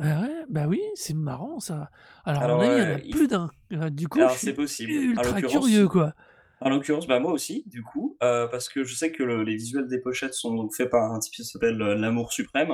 Ah 0.00 0.20
ouais, 0.22 0.44
bah 0.48 0.66
oui, 0.68 0.80
c'est 0.94 1.14
marrant 1.14 1.58
ça. 1.60 1.90
Alors, 2.24 2.42
Alors, 2.42 2.62
avis, 2.62 2.70
il 2.72 2.78
y 2.78 2.82
en 2.82 2.86
euh, 2.86 2.94
a 2.94 2.98
il- 3.00 3.10
plus 3.10 3.26
d'un. 3.28 3.50
Euh, 3.72 3.90
Du 3.90 4.08
coup, 4.08 4.18
Alors, 4.20 4.30
je 4.34 4.38
c'est 4.38 4.54
possible. 4.54 4.90
Ultra 4.92 5.42
curieux, 5.42 5.88
quoi. 5.88 6.14
En 6.60 6.70
l'occurrence, 6.70 7.06
bah 7.06 7.20
moi 7.20 7.32
aussi, 7.32 7.62
du 7.66 7.82
coup, 7.82 8.16
euh, 8.22 8.46
parce 8.48 8.68
que 8.68 8.82
je 8.84 8.94
sais 8.94 9.12
que 9.12 9.22
le- 9.22 9.42
les 9.44 9.54
visuels 9.56 9.86
des 9.88 10.00
pochettes 10.00 10.34
sont 10.34 10.54
donc 10.54 10.74
faits 10.74 10.90
par 10.90 11.12
un 11.12 11.18
type 11.20 11.34
qui 11.34 11.44
s'appelle 11.44 11.80
euh, 11.80 11.94
L'Amour 11.94 12.32
Suprême, 12.32 12.72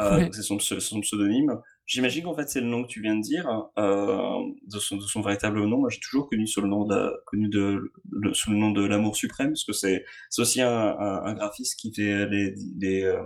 euh, 0.00 0.16
Ouais. 0.16 0.24
donc 0.24 0.34
c'est 0.34 0.42
son, 0.42 0.56
pse- 0.58 0.78
son 0.80 1.00
pseudonyme. 1.00 1.60
J'imagine 1.86 2.24
qu'en 2.24 2.34
fait 2.34 2.48
c'est 2.48 2.60
le 2.60 2.66
nom 2.66 2.82
que 2.84 2.88
tu 2.88 3.02
viens 3.02 3.16
de 3.16 3.20
dire, 3.20 3.46
euh, 3.78 4.38
de, 4.66 4.78
son, 4.78 4.96
de 4.96 5.02
son 5.02 5.20
véritable 5.20 5.62
nom. 5.66 5.78
Moi 5.78 5.90
j'ai 5.90 6.00
toujours 6.00 6.28
connu 6.30 6.46
sous 6.46 6.62
le 6.62 6.68
nom 6.68 6.84
de, 6.86 6.94
la- 6.94 7.12
connu 7.26 7.48
de, 7.48 7.92
le- 8.10 8.32
sous 8.34 8.50
le 8.52 8.56
nom 8.56 8.70
de 8.70 8.84
L'Amour 8.86 9.16
Suprême, 9.16 9.48
parce 9.48 9.64
que 9.64 9.72
c'est 9.72 10.04
c'est 10.30 10.40
aussi 10.40 10.62
un, 10.62 10.70
un, 10.70 11.24
un 11.24 11.34
graphiste 11.34 11.78
qui 11.78 11.92
fait 11.92 12.26
les, 12.28 12.54
les, 12.78 13.02
euh, 13.02 13.20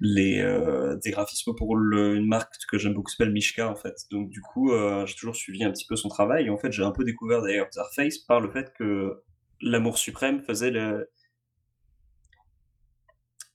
les 0.00 0.40
euh, 0.40 0.96
des 1.04 1.10
graphismes 1.10 1.54
pour 1.56 1.76
le- 1.76 2.16
une 2.16 2.26
marque 2.26 2.52
que 2.70 2.78
j'aime 2.78 2.94
beaucoup 2.94 3.10
s'appelle 3.10 3.32
Mishka 3.32 3.68
en 3.70 3.76
fait. 3.76 3.96
Donc 4.10 4.30
du 4.30 4.40
coup, 4.40 4.72
euh, 4.72 5.06
j'ai 5.06 5.14
toujours 5.14 5.36
suivi 5.36 5.64
un 5.64 5.70
petit 5.72 5.86
peu 5.86 5.96
son 5.96 6.08
travail 6.08 6.46
et 6.46 6.50
en 6.50 6.58
fait 6.58 6.72
j'ai 6.72 6.82
un 6.84 6.92
peu 6.92 7.04
découvert 7.04 7.42
d'ailleurs 7.42 7.68
Zarface 7.72 8.18
par 8.18 8.40
le 8.40 8.50
fait 8.50 8.72
que 8.78 9.22
l'amour 9.62 9.98
suprême 9.98 10.42
faisait 10.42 10.70
le 10.70 11.08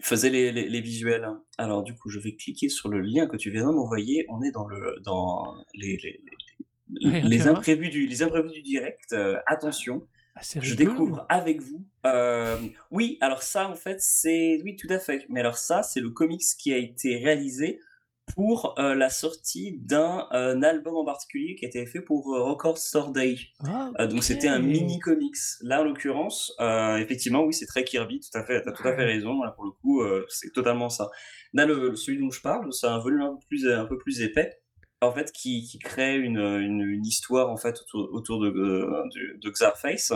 faisait 0.01 0.29
les, 0.29 0.51
les, 0.51 0.69
les 0.69 0.81
visuels. 0.81 1.27
Alors 1.57 1.83
du 1.83 1.95
coup, 1.95 2.09
je 2.09 2.19
vais 2.19 2.35
cliquer 2.35 2.69
sur 2.69 2.89
le 2.89 3.01
lien 3.01 3.27
que 3.27 3.37
tu 3.37 3.51
viens 3.51 3.67
de 3.67 3.73
m'envoyer. 3.75 4.25
On 4.29 4.41
est 4.41 4.51
dans 4.51 4.67
le 4.67 4.95
dans 5.03 5.55
les 5.73 5.97
les, 5.97 6.21
les, 7.21 7.47
Ouais, 7.47 7.47
imprévus 7.47 7.89
du 7.89 8.07
les 8.07 8.23
imprévus 8.23 8.51
du 8.51 8.61
direct. 8.61 9.13
Euh, 9.13 9.37
attention. 9.47 10.07
Je 10.41 10.75
découvre 10.75 11.25
avec 11.29 11.61
vous. 11.61 11.85
euh, 12.05 12.57
oui, 12.91 13.17
alors 13.21 13.41
ça, 13.43 13.69
en 13.69 13.75
fait, 13.75 14.01
c'est. 14.01 14.61
Oui, 14.63 14.75
tout 14.75 14.87
à 14.89 14.99
fait. 14.99 15.25
Mais 15.29 15.39
alors, 15.39 15.57
ça, 15.57 15.81
c'est 15.83 16.01
le 16.01 16.09
comics 16.09 16.43
qui 16.57 16.73
a 16.73 16.77
été 16.77 17.17
réalisé 17.17 17.79
pour 18.33 18.75
euh, 18.79 18.95
la 18.95 19.09
sortie 19.09 19.77
d'un 19.79 20.27
euh, 20.33 20.59
album 20.61 20.95
en 20.95 21.05
particulier 21.05 21.55
qui 21.55 21.65
a 21.65 21.67
été 21.67 21.85
fait 21.85 22.01
pour 22.01 22.33
euh, 22.33 22.43
Record 22.43 22.77
Store 22.77 23.11
Day. 23.11 23.37
Ah, 23.63 24.07
donc, 24.07 24.23
c'était 24.23 24.47
un 24.47 24.59
mini 24.59 24.99
comics. 24.99 25.35
Là, 25.61 25.81
en 25.81 25.83
l'occurrence, 25.83 26.53
effectivement, 26.99 27.43
oui, 27.43 27.53
c'est 27.53 27.67
très 27.67 27.83
Kirby, 27.83 28.19
tout 28.19 28.37
à 28.37 28.43
fait. 28.43 28.61
T'as 28.61 28.71
tout 28.71 28.87
à 28.87 28.95
fait 28.95 29.05
raison. 29.05 29.41
Là, 29.43 29.51
pour 29.51 29.65
le 29.65 29.71
coup, 29.71 30.03
c'est 30.27 30.51
totalement 30.51 30.89
ça. 30.89 31.09
Là, 31.53 31.65
le, 31.65 31.95
celui 31.95 32.19
dont 32.19 32.31
je 32.31 32.41
parle, 32.41 32.73
c'est 32.73 32.87
un 32.87 32.99
volume 32.99 33.21
un 33.21 33.35
peu 33.35 33.45
plus, 33.47 33.67
un 33.67 33.85
peu 33.85 33.97
plus 33.97 34.21
épais. 34.21 34.59
En 35.01 35.11
fait, 35.11 35.31
qui, 35.31 35.77
crée 35.83 36.17
une, 36.17 36.39
une, 36.39 37.05
histoire 37.05 37.49
en 37.49 37.57
fait 37.57 37.79
autour, 37.81 38.09
autour 38.13 38.41
de, 38.41 38.49
de, 38.49 39.39
de, 39.39 39.49
Xarface, 39.49 40.13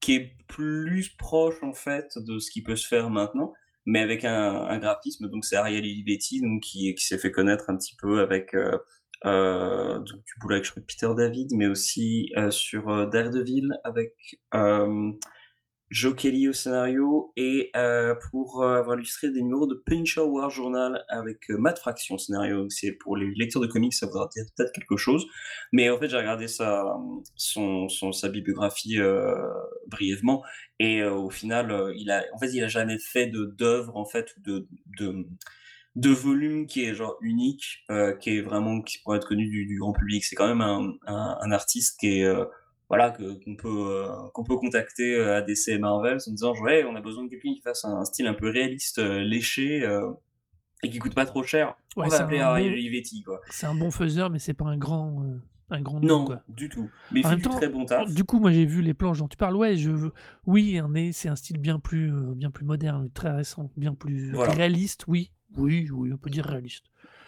qui 0.00 0.14
est 0.14 0.36
plus 0.48 1.10
proche 1.16 1.62
en 1.62 1.72
fait 1.72 2.08
de 2.16 2.38
ce 2.38 2.50
qui 2.50 2.62
peut 2.62 2.76
se 2.76 2.88
faire 2.88 3.10
maintenant, 3.10 3.52
mais 3.86 4.00
avec 4.00 4.24
un, 4.24 4.64
un 4.66 4.78
graphisme. 4.78 5.28
Donc 5.28 5.44
c'est 5.44 5.56
Ariel 5.56 5.84
Olivetti 5.84 6.40
donc 6.40 6.62
qui, 6.62 6.94
qui 6.94 7.04
s'est 7.04 7.18
fait 7.18 7.30
connaître 7.30 7.70
un 7.70 7.76
petit 7.76 7.94
peu 7.96 8.20
avec 8.20 8.54
euh, 8.54 8.78
euh, 9.26 9.98
donc, 10.00 10.22
du 10.24 10.52
avec 10.52 10.86
Peter 10.86 11.08
David, 11.16 11.50
mais 11.54 11.66
aussi 11.66 12.30
euh, 12.36 12.50
sur 12.50 12.88
euh, 12.90 13.06
Daredevil 13.06 13.70
avec 13.84 14.14
euh, 14.54 15.12
Joe 15.90 16.14
Kelly 16.16 16.48
au 16.48 16.52
scénario 16.52 17.32
et 17.36 17.70
euh, 17.76 18.14
pour 18.30 18.62
euh, 18.62 18.78
avoir 18.78 18.96
illustré 18.96 19.30
des 19.30 19.42
numéros 19.42 19.66
de 19.66 19.74
Punisher 19.74 20.22
War 20.22 20.50
Journal 20.50 21.04
avec 21.08 21.50
euh, 21.50 21.58
Matt 21.58 21.78
Fraction 21.78 22.14
au 22.14 22.18
scénario. 22.18 22.68
C'est 22.70 22.92
pour 22.92 23.16
les 23.16 23.30
lecteurs 23.34 23.62
de 23.62 23.66
comics, 23.66 23.92
ça 23.92 24.06
voudra 24.06 24.28
dire 24.34 24.44
peut-être 24.56 24.72
quelque 24.72 24.96
chose. 24.96 25.26
Mais 25.72 25.90
en 25.90 25.98
fait, 25.98 26.08
j'ai 26.08 26.16
regardé 26.16 26.48
sa, 26.48 26.96
son, 27.36 27.88
bibliographie 28.32 28.98
euh, 28.98 29.34
brièvement 29.86 30.42
et 30.78 31.04
au 31.04 31.30
final, 31.30 31.92
il 31.96 32.10
a, 32.10 32.24
en 32.32 32.38
fait, 32.38 32.52
il 32.52 32.64
a 32.64 32.68
jamais 32.68 32.98
fait 32.98 33.26
d'œuvre 33.28 33.96
en 33.96 34.04
fait 34.04 34.34
de, 34.38 34.66
volume 35.96 36.66
qui 36.66 36.84
est 36.84 36.94
genre 36.94 37.16
unique, 37.20 37.84
qui 38.20 38.30
est 38.30 38.40
vraiment 38.40 38.80
qui 38.80 38.98
pourrait 38.98 39.18
être 39.18 39.28
connu 39.28 39.48
du, 39.48 39.78
grand 39.78 39.92
public. 39.92 40.24
C'est 40.24 40.34
quand 40.34 40.48
même 40.48 40.96
un, 41.06 41.50
artiste 41.52 42.00
qui 42.00 42.20
est 42.20 42.34
voilà 42.88 43.10
que 43.10 43.42
qu'on 43.44 43.56
peut 43.56 43.68
euh, 43.68 44.08
qu'on 44.32 44.44
peut 44.44 44.56
contacter 44.56 45.14
euh, 45.16 45.36
à 45.38 45.42
DC 45.42 45.68
et 45.68 45.78
Marvel 45.78 46.18
en 46.26 46.30
disant 46.30 46.54
ouais 46.60 46.84
on 46.84 46.94
a 46.96 47.00
besoin 47.00 47.24
de 47.24 47.28
quelqu'un 47.30 47.52
qui 47.54 47.60
fasse 47.60 47.84
un, 47.84 48.04
style 48.04 48.26
un 48.26 48.34
peu 48.34 48.50
réaliste, 48.50 48.98
euh, 48.98 49.20
léché 49.20 49.82
et 50.82 50.90
qui 50.90 50.98
coûte 50.98 51.14
pas 51.14 51.26
trop 51.26 51.42
cher. 51.42 51.76
Ouais, 51.96 52.06
on 52.06 52.08
va 52.08 52.20
appeler 52.20 52.40
Ariel 52.40 52.68
bon- 52.70 52.74
Olivetti 52.74 53.22
quoi. 53.22 53.40
C'est 53.50 53.66
un 53.66 53.74
bon 53.74 53.90
faiseur, 53.90 54.30
mais 54.30 54.38
c'est 54.38 54.54
pas 54.54 54.66
un 54.66 54.76
grand. 54.76 55.24
un 55.70 55.80
grand 55.80 56.00
nom, 56.00 56.06
Non, 56.06 56.24
quoi. 56.26 56.42
du 56.48 56.68
tout. 56.68 56.90
Mais 57.10 57.20
il 57.20 57.22
fait 57.22 57.28
même 57.30 57.38
du 57.38 57.44
temps, 57.44 57.56
très 57.56 57.68
bon 57.68 57.86
taf. 57.86 58.12
Du 58.12 58.24
coup, 58.24 58.38
moi 58.38 58.52
j'ai 58.52 58.66
vu 58.66 58.82
les 58.82 58.92
planches 58.94 59.18
dont 59.18 59.28
tu 59.28 59.36
parles. 59.36 59.56
Ouais, 59.56 59.76
je 59.76 59.90
oui, 60.46 60.78
c'est 61.12 61.28
un 61.28 61.36
style 61.36 61.58
bien 61.58 61.78
plus, 61.78 62.12
bien 62.34 62.50
plus 62.50 62.64
moderne, 62.66 63.10
très 63.14 63.30
récent, 63.30 63.70
bien 63.76 63.94
plus 63.94 64.32
Voilà. 64.32 64.52
réaliste. 64.52 65.04
Oui, 65.08 65.30
oui, 65.56 65.88
oui, 65.90 66.12
on 66.12 66.16
peut 66.18 66.30
dire 66.30 66.44
réaliste. 66.44 66.84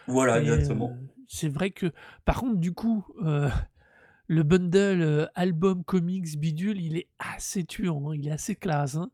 Voilà, 0.07 0.41
Mais, 0.41 0.49
exactement. 0.49 0.91
euh, 1.01 1.07
c'est 1.29 1.49
vrai 1.49 1.71
que, 1.71 1.93
par 2.25 2.41
contre, 2.41 2.57
du 2.57 2.73
coup, 2.73 3.05
euh, 3.25 3.49
le 4.29 4.43
bundle 4.43 5.03
euh, 5.03 5.27
album 5.35 5.85
comics 5.85 6.39
bidule, 6.39 6.81
il 6.81 6.97
est 6.97 7.09
assez 7.19 7.65
tuant, 7.65 8.11
hein, 8.11 8.15
il 8.17 8.29
est 8.29 8.33
assez 8.33 8.55
classe. 8.57 8.97
hein. 8.97 9.11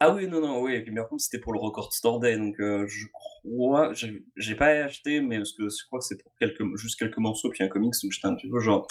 Ah 0.00 0.14
oui, 0.14 0.28
non, 0.28 0.40
non, 0.40 0.62
oui. 0.62 0.74
Et 0.74 0.82
puis 0.82 0.94
par 0.94 1.08
contre, 1.08 1.22
c'était 1.22 1.40
pour 1.40 1.52
le 1.52 1.58
Record 1.58 1.92
Store 1.92 2.20
Day, 2.20 2.36
donc 2.38 2.54
euh, 2.60 2.86
je 2.86 3.06
crois, 3.12 3.92
j'ai 3.94 4.54
pas 4.54 4.68
acheté, 4.84 5.20
mais 5.20 5.38
parce 5.38 5.52
que 5.52 5.68
je 5.68 5.84
crois 5.86 5.98
que 5.98 6.04
c'est 6.04 6.22
pour 6.22 6.32
quelques, 6.38 6.62
juste 6.76 6.98
quelques 6.98 7.18
morceaux 7.18 7.50
puis 7.50 7.64
un 7.64 7.68
comics, 7.68 7.92
donc 8.02 8.12
j'étais 8.12 8.28
un 8.28 8.34
petit 8.36 8.48
peu 8.48 8.60
genre, 8.60 8.86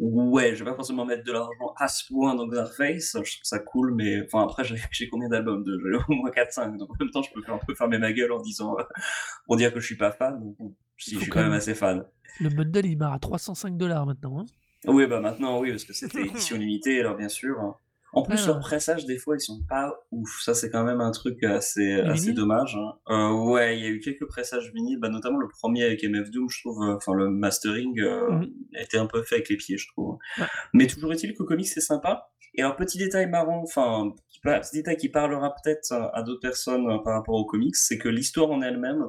ouais, 0.00 0.56
je 0.56 0.64
vais 0.64 0.70
pas 0.70 0.74
forcément 0.76 1.04
mettre 1.04 1.22
de 1.22 1.30
l'argent 1.30 1.72
à 1.76 1.86
ce 1.86 2.06
point 2.12 2.34
dans 2.34 2.48
Xarface, 2.48 3.12
je 3.14 3.18
trouve 3.20 3.44
ça 3.44 3.60
cool, 3.60 3.94
mais 3.94 4.24
enfin 4.24 4.42
après, 4.42 4.64
j'ai 4.90 5.08
combien 5.10 5.28
d'albums 5.28 5.62
de 5.62 5.80
au 6.08 6.12
moins 6.14 6.30
4-5, 6.30 6.76
donc 6.76 6.90
en 6.90 6.94
même 6.98 7.10
temps, 7.12 7.22
je 7.22 7.30
peux 7.32 7.52
un 7.52 7.58
peu 7.64 7.74
fermer 7.76 7.98
ma 7.98 8.12
gueule 8.12 8.32
en 8.32 8.40
disant, 8.40 8.76
pour 9.46 9.56
dire 9.56 9.72
que 9.72 9.78
je 9.78 9.86
suis 9.86 9.96
pas 9.96 10.10
fan, 10.10 10.40
donc 10.58 10.74
si 10.98 11.14
je 11.14 11.20
suis 11.20 11.30
quand 11.30 11.40
même- 11.42 11.52
assez 11.52 11.74
fan. 11.76 12.04
Le 12.40 12.48
bundle, 12.50 12.84
il 12.86 12.96
barre 12.96 13.12
à 13.14 13.18
305 13.20 13.76
dollars 13.76 14.06
maintenant. 14.06 14.40
hein. 14.40 14.46
Oui, 14.86 15.06
bah 15.06 15.20
maintenant, 15.20 15.58
oui, 15.60 15.70
parce 15.70 15.84
que 15.84 15.92
c'était 15.92 16.22
édition 16.26 16.56
limitée, 16.56 17.00
alors 17.00 17.16
bien 17.16 17.28
sûr. 17.28 17.58
hein. 17.60 17.74
En 18.14 18.22
plus, 18.22 18.46
leurs 18.46 18.60
pressages, 18.60 19.04
des 19.04 19.18
fois, 19.18 19.36
ils 19.36 19.40
sont 19.40 19.60
pas 19.68 19.94
ouf. 20.12 20.40
Ça, 20.42 20.54
c'est 20.54 20.70
quand 20.70 20.82
même 20.82 21.02
un 21.02 21.10
truc 21.10 21.44
assez, 21.44 21.92
assez 22.00 22.20
vinyles? 22.22 22.34
dommage. 22.36 22.74
hein. 22.76 22.94
Euh, 23.10 23.32
ouais, 23.50 23.76
il 23.78 23.82
y 23.84 23.86
a 23.86 23.90
eu 23.90 24.00
quelques 24.00 24.24
pressages 24.26 24.72
vinyles, 24.72 24.98
bah, 24.98 25.10
notamment 25.10 25.36
le 25.38 25.46
premier 25.48 25.84
avec 25.84 26.02
MF 26.02 26.30
Doom, 26.30 26.48
je 26.48 26.60
trouve, 26.60 26.82
euh, 26.84 26.96
enfin, 26.96 27.12
le 27.12 27.28
mastering 27.28 28.00
euh, 28.00 28.30
Mhm. 28.30 28.50
a 28.76 28.82
été 28.82 28.96
un 28.96 29.04
peu 29.06 29.22
fait 29.24 29.34
avec 29.36 29.50
les 29.50 29.56
pieds, 29.58 29.76
je 29.76 29.88
trouve. 29.88 30.16
Ouais. 30.38 30.46
Mais 30.72 30.86
toujours 30.86 31.12
est-il 31.12 31.34
que 31.34 31.42
comics, 31.42 31.66
c'est 31.68 31.82
sympa. 31.82 32.30
Et 32.54 32.62
alors, 32.62 32.76
petit 32.76 32.96
détail 32.96 33.26
marrant, 33.28 33.62
enfin, 33.62 34.14
qui 34.30 34.40
par- 34.40 34.60
petit 34.62 34.76
détail 34.76 34.96
qui 34.96 35.10
parlera 35.10 35.54
peut-être 35.62 35.92
euh, 35.92 36.08
à 36.14 36.22
d'autres 36.22 36.40
personnes 36.40 36.88
euh, 36.88 36.98
par 37.04 37.12
rapport 37.12 37.34
aux 37.34 37.44
comics, 37.44 37.76
c'est 37.76 37.98
que 37.98 38.08
l'histoire 38.08 38.50
en 38.50 38.62
elle-même, 38.62 39.04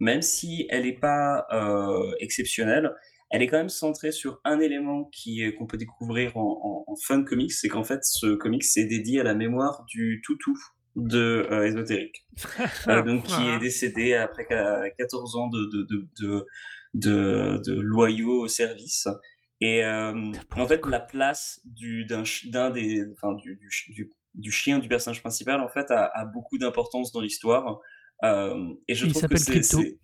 même 0.00 0.22
si 0.22 0.66
elle 0.70 0.84
n'est 0.84 0.92
pas 0.98 1.46
euh, 1.52 2.12
exceptionnelle, 2.20 2.94
elle 3.30 3.42
est 3.42 3.46
quand 3.46 3.58
même 3.58 3.68
centrée 3.68 4.12
sur 4.12 4.40
un 4.44 4.58
élément 4.60 5.04
qui 5.12 5.42
qu'on 5.56 5.66
peut 5.66 5.76
découvrir 5.78 6.36
en, 6.36 6.84
en, 6.86 6.92
en 6.92 6.96
fun 6.96 7.24
comics, 7.24 7.52
c'est 7.52 7.68
qu'en 7.68 7.84
fait 7.84 8.00
ce 8.04 8.34
comics 8.36 8.64
est 8.76 8.84
dédié 8.86 9.20
à 9.20 9.24
la 9.24 9.34
mémoire 9.34 9.84
du 9.88 10.22
toutou 10.24 10.56
de 10.96 11.46
euh, 11.50 11.66
Ésotérique, 11.66 12.26
Euh, 12.88 13.02
donc 13.06 13.24
qui 13.24 13.32
est 13.48 13.58
décédé 13.60 14.14
après 14.14 14.46
qu'à 14.46 14.90
14 14.98 15.36
ans 15.36 15.48
de, 15.48 15.66
de, 15.72 15.82
de, 15.84 16.08
de, 16.20 16.46
de, 16.94 17.60
de 17.66 17.80
loyaux 17.80 18.40
au 18.44 18.48
service. 18.48 19.06
Et 19.60 19.84
euh, 19.84 20.32
en 20.56 20.66
fait, 20.66 20.84
la 20.86 21.00
place 21.00 21.60
du, 21.64 22.04
d'un, 22.06 22.22
des, 22.70 23.04
enfin, 23.12 23.34
du, 23.34 23.56
du, 23.56 23.70
chi- 23.70 23.92
du, 23.92 24.10
du 24.34 24.50
chien 24.52 24.78
du 24.78 24.88
personnage 24.88 25.20
principal, 25.20 25.60
en 25.60 25.68
fait, 25.68 25.90
a, 25.90 26.06
a 26.14 26.24
beaucoup 26.24 26.58
d'importance 26.58 27.12
dans 27.12 27.20
l'histoire. 27.20 27.80
Euh, 28.24 28.54
et 28.88 28.94
je 28.94 29.06
Il 29.06 29.12
trouve 29.12 29.22
que 29.28 29.36
c'est- 29.36 29.98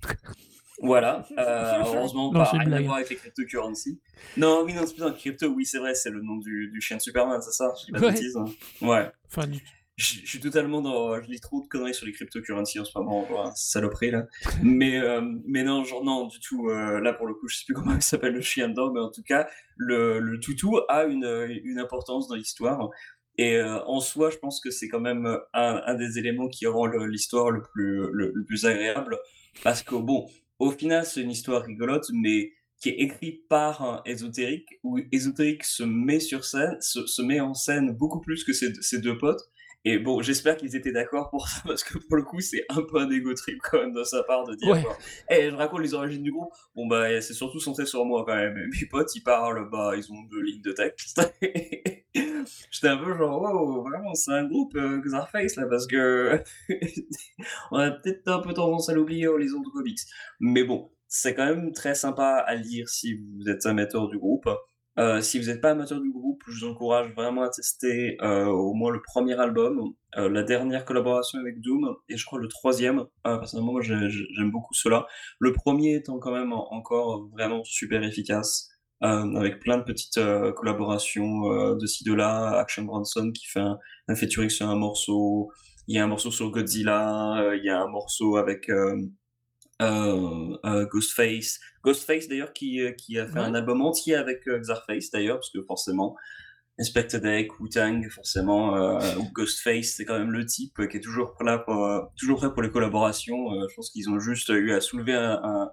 Voilà, 0.80 1.24
euh, 1.38 1.82
heureusement, 1.84 2.32
Non, 2.32 2.40
pas 2.40 2.44
rien 2.50 2.72
à 2.72 2.80
voir 2.82 2.96
avec 2.96 3.10
les 3.10 3.16
cryptocurrency. 3.16 4.00
Non, 4.36 4.62
oui, 4.64 4.74
non, 4.74 4.82
c'est 4.86 4.94
putain, 4.94 5.12
crypto, 5.12 5.46
oui, 5.48 5.64
c'est 5.64 5.78
vrai, 5.78 5.94
c'est 5.94 6.10
le 6.10 6.20
nom 6.20 6.36
du, 6.36 6.68
du 6.72 6.80
chien 6.80 6.96
de 6.96 7.02
Superman, 7.02 7.40
c'est 7.42 7.52
ça 7.52 7.72
Je 7.80 7.86
dis 7.86 7.92
pas 7.92 8.00
de 8.00 8.04
Ouais. 8.06 8.12
bêtises. 8.12 8.36
hein. 8.36 8.44
Ouais. 8.82 9.10
Enfin, 9.30 9.46
du- 9.46 9.62
Je, 9.96 10.16
je 10.24 10.26
suis 10.26 10.40
totalement 10.40 10.82
dans. 10.82 11.22
Je 11.22 11.30
lis 11.30 11.38
trop 11.38 11.62
de 11.62 11.68
conneries 11.68 11.94
sur 11.94 12.04
les 12.06 12.10
cryptocurrencies 12.12 12.80
en 12.80 12.84
ce 12.84 12.98
moment, 12.98 13.22
voilà, 13.30 13.52
saloperie 13.54 14.10
là. 14.10 14.26
Mais, 14.64 14.98
euh, 14.98 15.20
mais 15.46 15.62
non, 15.62 15.84
genre, 15.84 16.02
non, 16.02 16.26
du 16.26 16.40
tout. 16.40 16.68
euh, 16.68 16.98
là, 17.00 17.12
pour 17.12 17.28
le 17.28 17.34
coup, 17.34 17.46
je 17.46 17.58
sais 17.58 17.64
plus 17.64 17.74
comment 17.74 17.94
il 17.94 18.02
s'appelle 18.02 18.32
le 18.34 18.40
chien 18.40 18.68
dedans, 18.68 18.90
mais 18.92 18.98
en 19.00 19.10
tout 19.12 19.22
cas, 19.22 19.46
le, 19.76 20.18
le 20.18 20.40
toutou 20.40 20.80
a 20.88 21.04
une, 21.04 21.60
une 21.62 21.78
importance 21.78 22.26
dans 22.26 22.34
l'histoire. 22.34 22.90
Et 23.38 23.54
euh, 23.56 23.78
en 23.86 24.00
soi, 24.00 24.30
je 24.30 24.36
pense 24.38 24.60
que 24.60 24.70
c'est 24.72 24.88
quand 24.88 25.00
même 25.00 25.26
un, 25.52 25.82
un 25.86 25.94
des 25.94 26.18
éléments 26.18 26.48
qui 26.48 26.66
rend 26.66 26.86
le- 26.86 27.06
l'histoire 27.06 27.52
le 27.52 27.62
plus, 27.62 28.08
le, 28.12 28.32
le 28.34 28.44
plus 28.44 28.66
agréable. 28.66 29.16
Parce 29.62 29.84
que, 29.84 29.94
bon, 29.94 30.26
au 30.64 30.70
final, 30.70 31.04
c'est 31.04 31.20
une 31.20 31.30
histoire 31.30 31.62
rigolote, 31.62 32.06
mais 32.12 32.52
qui 32.80 32.88
est 32.88 33.00
écrite 33.00 33.46
par 33.48 33.82
un 33.82 34.02
ésotérique, 34.06 34.68
où 34.82 34.98
ésotérique 35.12 35.64
se 35.64 35.82
met 35.82 36.20
sur 36.20 36.44
scène, 36.44 36.76
se, 36.80 37.22
met 37.22 37.40
en 37.40 37.54
scène 37.54 37.92
beaucoup 37.92 38.20
plus 38.20 38.44
que 38.44 38.52
ses, 38.52 38.72
ses 38.80 38.98
deux 38.98 39.18
potes. 39.18 39.42
Et 39.86 39.98
bon, 39.98 40.22
j'espère 40.22 40.56
qu'ils 40.56 40.76
étaient 40.76 40.92
d'accord 40.92 41.28
pour 41.30 41.46
ça, 41.48 41.60
parce 41.66 41.84
que 41.84 41.98
pour 41.98 42.16
le 42.16 42.22
coup, 42.22 42.40
c'est 42.40 42.64
un 42.70 42.82
peu 42.82 42.98
un 42.98 43.10
égo 43.10 43.34
trip 43.34 43.58
quand 43.62 43.78
même 43.78 43.92
de 43.92 44.02
sa 44.04 44.22
part 44.22 44.44
de 44.44 44.54
dire 44.54 44.68
Ouais. 44.70 44.80
genre, 44.82 44.96
Eh, 45.30 45.50
je 45.50 45.54
raconte 45.54 45.80
les 45.82 45.92
origines 45.94 46.22
du 46.22 46.32
groupe. 46.32 46.52
Bon, 46.74 46.86
bah, 46.86 47.20
c'est 47.20 47.34
surtout 47.34 47.60
centré 47.60 47.84
sur 47.84 48.04
moi 48.04 48.24
quand 48.26 48.34
même. 48.34 48.56
Et 48.56 48.66
mes 48.66 48.86
potes, 48.88 49.14
ils 49.14 49.22
parlent, 49.22 49.68
bah, 49.70 49.92
ils 49.96 50.10
ont 50.12 50.22
deux 50.30 50.40
lignes 50.40 50.62
de 50.62 50.72
texte. 50.72 51.20
J'étais 52.70 52.88
un 52.88 52.96
peu 52.98 53.16
genre, 53.16 53.40
wow, 53.42 53.82
vraiment, 53.82 54.14
c'est 54.14 54.32
un 54.32 54.44
groupe 54.44 54.74
euh, 54.76 55.00
Xarface 55.04 55.56
là, 55.56 55.66
parce 55.68 55.86
que 55.86 56.42
on 57.70 57.78
a 57.78 57.90
peut-être 57.90 58.28
un 58.28 58.40
peu 58.40 58.52
tendance 58.54 58.88
à 58.88 58.94
l'oublier 58.94 59.26
au 59.28 59.34
horizon 59.34 59.60
de 59.60 59.68
comics. 59.68 59.98
Mais 60.40 60.64
bon, 60.64 60.90
c'est 61.08 61.34
quand 61.34 61.46
même 61.46 61.72
très 61.72 61.94
sympa 61.94 62.42
à 62.46 62.54
lire 62.54 62.88
si 62.88 63.14
vous 63.14 63.48
êtes 63.48 63.66
amateur 63.66 64.08
du 64.08 64.18
groupe. 64.18 64.48
Euh, 64.98 65.20
si 65.20 65.40
vous 65.40 65.46
n'êtes 65.46 65.60
pas 65.60 65.70
amateur 65.72 66.00
du 66.00 66.10
groupe, 66.12 66.42
je 66.48 66.64
vous 66.64 66.70
encourage 66.72 67.12
vraiment 67.14 67.42
à 67.42 67.48
tester 67.48 68.16
euh, 68.22 68.46
au 68.46 68.74
moins 68.74 68.92
le 68.92 69.02
premier 69.02 69.34
album, 69.40 69.92
euh, 70.16 70.28
la 70.28 70.42
dernière 70.44 70.84
collaboration 70.84 71.40
avec 71.40 71.60
Doom, 71.60 71.96
et 72.08 72.16
je 72.16 72.24
crois 72.24 72.38
le 72.38 72.46
troisième. 72.48 73.00
Euh, 73.26 73.36
personnellement, 73.38 73.80
j'aime 73.80 74.50
beaucoup 74.52 74.72
cela. 74.74 75.06
Le 75.40 75.52
premier 75.52 75.94
étant 75.94 76.18
quand 76.20 76.30
même 76.32 76.52
en- 76.52 76.72
encore 76.72 77.28
vraiment 77.32 77.62
super 77.64 78.02
efficace, 78.04 78.68
avec 79.00 79.60
plein 79.60 79.76
de 79.78 79.82
petites 79.82 80.18
collaborations 80.56 81.74
de 81.76 81.86
ci 81.86 82.04
de 82.04 82.14
là. 82.14 82.58
Action 82.58 82.84
Bronson 82.84 83.32
qui 83.32 83.46
fait 83.46 83.60
un, 83.60 83.76
un 84.08 84.14
featuring 84.14 84.48
sur 84.48 84.66
un 84.68 84.76
morceau. 84.76 85.50
Il 85.88 85.96
y 85.96 85.98
a 85.98 86.04
un 86.04 86.06
morceau 86.06 86.30
sur 86.30 86.50
Godzilla. 86.50 87.52
il 87.54 87.62
y 87.64 87.68
a 87.68 87.82
un 87.82 87.88
morceau 87.88 88.36
avec 88.38 88.70
Ghostface. 90.90 91.60
Ghostface 91.82 92.28
d'ailleurs 92.28 92.52
qui, 92.52 92.80
euh, 92.80 92.92
qui 92.92 93.18
a 93.18 93.26
fait 93.26 93.34
Ouais. 93.34 93.40
un 93.40 93.54
album 93.54 93.82
entier 93.82 94.14
avec 94.14 94.46
euh, 94.48 94.58
Xarface 94.58 95.10
d'ailleurs, 95.10 95.36
parce 95.36 95.50
que 95.50 95.62
forcément, 95.62 96.16
Inspector 96.78 97.20
Deck, 97.20 97.60
Wu-Tang, 97.60 98.08
forcément, 98.10 98.76
euh, 98.76 98.98
Ghostface, 99.32 99.94
c'est 99.96 100.04
quand 100.04 100.18
même 100.18 100.32
le 100.32 100.44
type 100.44 100.78
euh, 100.80 100.86
qui 100.86 100.96
est 100.96 101.00
toujours 101.00 101.34
là 101.40 101.58
pour, 101.58 101.84
euh, 101.86 102.00
toujours 102.16 102.38
prêt 102.38 102.52
pour 102.52 102.62
les 102.62 102.70
collaborations. 102.70 103.52
Euh, 103.52 103.66
je 103.70 103.74
pense 103.76 103.90
qu'ils 103.90 104.10
ont 104.10 104.18
juste 104.18 104.48
eu 104.48 104.72
à 104.72 104.80
soulever 104.80 105.14
un, 105.14 105.40
un, 105.44 105.70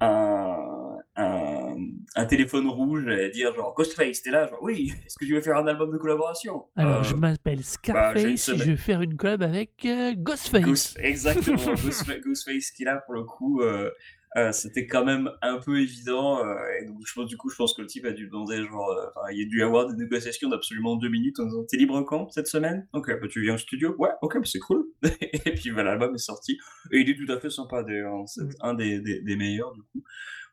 un, 0.00 0.85
un, 1.16 1.76
un 2.14 2.26
téléphone 2.26 2.68
rouge 2.68 3.06
et 3.08 3.30
dire 3.30 3.54
genre 3.54 3.74
Ghostface, 3.74 4.22
t'es 4.22 4.30
là, 4.30 4.46
genre 4.48 4.58
oui, 4.62 4.92
est-ce 5.06 5.16
que 5.18 5.24
tu 5.24 5.34
veux 5.34 5.40
faire 5.40 5.56
un 5.56 5.66
album 5.66 5.90
de 5.92 5.96
collaboration? 5.98 6.66
Alors, 6.76 7.00
Euh, 7.00 7.02
je 7.04 7.14
m'appelle 7.14 7.64
Scarface 7.64 8.22
et 8.24 8.36
semaine. 8.36 8.60
je 8.60 8.64
vais 8.72 8.76
faire 8.76 9.00
une 9.02 9.16
collab 9.16 9.42
avec 9.42 9.70
euh, 9.86 10.12
Ghostface. 10.16 10.62
Ghost- 10.62 10.98
exactement, 11.00 11.56
Ghostfa- 11.74 12.20
Ghostface 12.22 12.70
qu'il 12.70 12.88
a 12.88 12.96
pour 12.98 13.14
le 13.14 13.24
coup, 13.24 13.62
euh, 13.62 13.90
euh, 14.36 14.52
c'était 14.52 14.86
quand 14.86 15.04
même 15.04 15.30
un 15.42 15.58
peu 15.58 15.80
évident. 15.80 16.44
euh, 16.44 16.56
et 16.80 16.84
donc, 16.86 16.98
je 17.06 17.12
pense, 17.14 17.26
du 17.26 17.36
coup, 17.36 17.48
je 17.48 17.56
pense 17.56 17.74
que 17.74 17.80
le 17.82 17.86
type 17.86 18.04
a 18.04 18.12
dû 18.12 18.26
demander, 18.28 18.62
genre, 18.64 18.90
euh, 18.90 19.32
il 19.32 19.38
y 19.38 19.42
a 19.42 19.46
dû 19.46 19.62
avoir 19.62 19.86
des 19.88 19.96
négociations 19.96 20.48
d'absolument 20.50 20.96
deux 20.96 21.08
minutes 21.08 21.40
en 21.40 21.46
disant 21.46 21.64
T'es 21.68 21.76
libre 21.78 22.02
quand 22.02 22.30
cette 22.30 22.46
semaine? 22.48 22.86
Ok, 22.92 23.10
bah, 23.20 23.28
tu 23.28 23.40
viens 23.42 23.54
au 23.54 23.58
studio? 23.58 23.94
Ouais, 23.98 24.10
ok, 24.22 24.34
bah, 24.38 24.44
c'est 24.44 24.58
cool. 24.58 24.86
et 25.02 25.52
puis, 25.54 25.70
l'album 25.70 26.14
est 26.14 26.18
sorti. 26.18 26.58
Et 26.92 27.00
il 27.00 27.08
est 27.10 27.16
tout 27.16 27.30
à 27.32 27.40
fait 27.40 27.50
sympa 27.50 27.82
d'ailleurs, 27.82 28.14
hein, 28.14 28.26
c'est 28.26 28.42
Mm. 28.44 28.50
un 28.60 28.74
des, 28.74 29.00
des, 29.00 29.20
des 29.22 29.36
meilleurs 29.36 29.72
du 29.72 29.82
coup. 29.82 30.02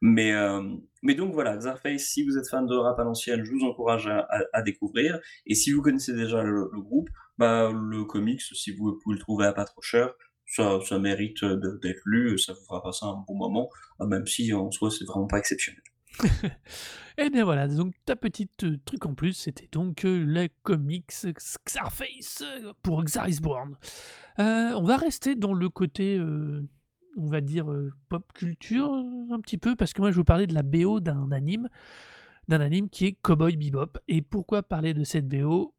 Mais, 0.01 0.33
mais 1.01 1.15
donc 1.15 1.33
voilà, 1.33 1.55
Xarface, 1.57 2.03
si 2.03 2.23
vous 2.25 2.37
êtes 2.37 2.49
fan 2.49 2.65
de 2.65 2.75
rap 2.75 2.99
à 2.99 3.03
l'ancienne, 3.03 3.43
je 3.43 3.51
vous 3.51 3.63
encourage 3.63 4.07
à, 4.07 4.19
à- 4.29 4.43
à 4.53 4.61
découvrir. 4.61 5.19
Et 5.45 5.55
si 5.55 5.71
vous 5.71 5.81
connaissez 5.81 6.13
déjà 6.13 6.43
le, 6.43 6.69
le 6.73 6.81
groupe, 6.81 7.09
bah, 7.37 7.71
le 7.73 8.03
comics, 8.05 8.41
si 8.41 8.71
vous 8.71 8.99
pouvez 9.03 9.15
le 9.15 9.19
trouver 9.21 9.45
à 9.45 9.53
pas 9.53 9.65
trop 9.65 9.81
cher, 9.81 10.13
ça, 10.55 10.99
mérite 10.99 11.43
de- 11.43 11.79
d'être 11.81 12.01
lu, 12.05 12.37
ça 12.37 12.53
vous 12.53 12.63
fera 12.65 12.81
passer 12.81 13.05
un 13.05 13.23
bon 13.27 13.35
moment, 13.35 13.69
euh, 14.01 14.05
même 14.05 14.27
si 14.27 14.53
en 14.53 14.71
soi 14.71 14.89
c'est 14.91 15.05
vraiment 15.05 15.27
pas 15.27 15.39
exceptionnel. 15.39 15.81
Et 17.17 17.29
bien 17.29 17.43
voilà, 17.43 17.67
donc 17.67 17.93
ta 18.05 18.15
petite 18.15 18.63
euh, 18.63 18.79
truc 18.85 19.05
en 19.05 19.13
plus, 19.13 19.33
c'était 19.33 19.69
donc 19.71 20.05
euh, 20.05 20.23
le 20.23 20.47
comics 20.63 21.11
Xarface 21.65 22.41
euh, 22.43 22.73
pour 22.81 23.03
Xar 23.03 23.27
is 23.29 23.39
Born. 23.39 23.75
Euh, 24.39 24.71
on 24.75 24.83
va 24.83 24.97
rester 24.97 25.35
dans 25.35 25.53
le 25.53 25.69
côté, 25.69 26.17
euh, 26.17 26.67
on 27.17 27.27
va 27.27 27.41
dire, 27.41 27.71
euh, 27.71 27.91
pop 28.09 28.31
culture 28.33 28.93
euh, 28.93 29.33
un 29.33 29.39
petit 29.41 29.57
peu, 29.59 29.75
parce 29.75 29.93
que 29.93 30.01
moi 30.01 30.11
je 30.11 30.15
vous 30.15 30.23
parlais 30.23 30.47
de 30.47 30.53
la 30.55 30.63
BO 30.63 30.99
d'un 30.99 31.31
anime, 31.31 31.69
d'un 32.47 32.61
anime 32.61 32.89
qui 32.89 33.05
est 33.05 33.13
Cowboy 33.21 33.57
Bebop. 33.57 33.99
Et 34.07 34.21
pourquoi 34.21 34.63
parler 34.63 34.93
de 34.95 35.03
cette 35.03 35.27
BO 35.27 35.73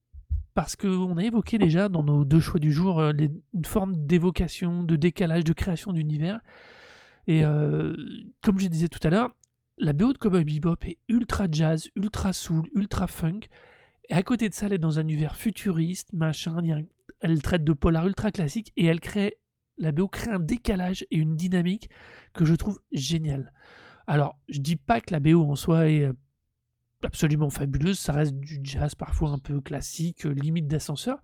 Parce 0.54 0.76
qu'on 0.76 1.16
a 1.16 1.24
évoqué 1.24 1.58
déjà 1.58 1.88
dans 1.88 2.04
nos 2.04 2.24
deux 2.24 2.38
choix 2.40 2.60
du 2.60 2.72
jour 2.72 3.00
euh, 3.00 3.12
les- 3.12 3.30
une 3.54 3.64
forme 3.64 4.06
d'évocation, 4.06 4.84
de 4.84 4.94
décalage, 4.96 5.42
de 5.44 5.52
création 5.52 5.92
d'univers. 5.92 6.40
Et 7.26 7.44
euh, 7.44 7.94
comme 8.42 8.58
je 8.60 8.68
disais 8.68 8.88
tout 8.88 9.00
à 9.02 9.10
l'heure, 9.10 9.34
la 9.78 9.92
BO 9.92 10.12
de 10.12 10.18
Cowboy 10.18 10.44
Bebop 10.44 10.76
est 10.86 10.98
ultra 11.08 11.46
jazz, 11.50 11.88
ultra 11.96 12.32
soul, 12.32 12.68
ultra 12.74 13.08
funk. 13.08 13.40
Et 14.08 14.14
à 14.14 14.22
côté 14.22 14.48
de 14.48 14.54
ça, 14.54 14.66
elle 14.66 14.74
est 14.74 14.78
dans 14.78 14.98
un 15.00 15.02
univers 15.02 15.34
futuriste, 15.34 16.12
machin. 16.12 16.56
Elle 17.20 17.42
traite 17.42 17.64
de 17.64 17.72
polar 17.72 18.06
ultra 18.06 18.30
classique 18.30 18.72
et 18.76 18.84
elle 18.84 19.00
crée, 19.00 19.38
la 19.78 19.90
BO 19.90 20.06
crée 20.06 20.30
un 20.30 20.38
décalage 20.38 21.04
et 21.10 21.16
une 21.16 21.34
dynamique 21.34 21.90
que 22.32 22.44
je 22.44 22.54
trouve 22.54 22.78
géniale. 22.92 23.52
Alors, 24.06 24.38
je 24.48 24.60
dis 24.60 24.76
pas 24.76 25.00
que 25.00 25.12
la 25.12 25.18
BO 25.18 25.42
en 25.50 25.56
soi 25.56 25.88
est 25.90 26.02
euh, 26.04 26.12
absolument 27.06 27.50
fabuleuse. 27.50 27.98
Ça 27.98 28.12
reste 28.12 28.34
du 28.36 28.60
jazz 28.62 28.94
parfois 28.94 29.30
un 29.30 29.38
peu 29.38 29.60
classique, 29.60 30.26
heu, 30.26 30.30
limite 30.30 30.66
d'ascenseur, 30.68 31.22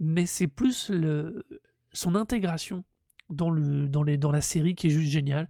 mais 0.00 0.26
c'est 0.26 0.48
plus 0.48 0.90
le 0.90 1.46
son 1.92 2.14
intégration 2.14 2.84
dans 3.30 3.50
le 3.50 3.88
dans 3.88 4.02
les 4.02 4.18
dans 4.18 4.32
la 4.32 4.40
série 4.42 4.74
qui 4.74 4.88
est 4.88 4.90
juste 4.90 5.10
géniale. 5.10 5.48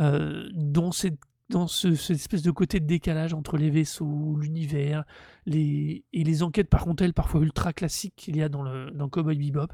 Heu, 0.00 0.50
dans 0.54 0.92
cette 0.92 1.18
dans 1.50 1.66
ce 1.68 1.94
cette 1.94 2.16
espèce 2.16 2.42
de 2.42 2.50
côté 2.52 2.80
de 2.80 2.86
décalage 2.86 3.34
entre 3.34 3.56
les 3.58 3.70
vaisseaux, 3.70 4.36
l'univers, 4.36 5.04
les 5.46 6.04
et 6.12 6.24
les 6.24 6.42
enquêtes 6.42 6.68
par 6.70 6.84
contre 6.84 7.02
elles 7.04 7.14
parfois 7.14 7.40
ultra 7.42 7.72
classiques 7.72 8.14
qu'il 8.16 8.36
y 8.36 8.42
a 8.42 8.48
dans 8.48 8.62
le 8.62 8.90
dans 8.92 9.08
Cowboy 9.08 9.36
Bebop. 9.38 9.72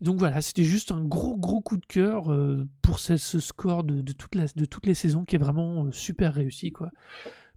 Donc 0.00 0.18
voilà, 0.18 0.42
c'était 0.42 0.64
juste 0.64 0.92
un 0.92 1.02
gros, 1.02 1.36
gros 1.38 1.62
coup 1.62 1.78
de 1.78 1.86
cœur, 1.86 2.30
heu, 2.30 2.68
pour 2.82 2.98
ce 2.98 3.16
score 3.16 3.82
de 3.84 4.02
de 4.02 4.12
toute 4.12 4.34
la 4.34 4.44
de 4.54 4.64
toutes 4.66 4.86
les 4.86 4.94
saisons 4.94 5.24
qui 5.24 5.36
est 5.36 5.38
vraiment, 5.38 5.90
super 5.90 6.34
réussi, 6.34 6.70
quoi. 6.70 6.90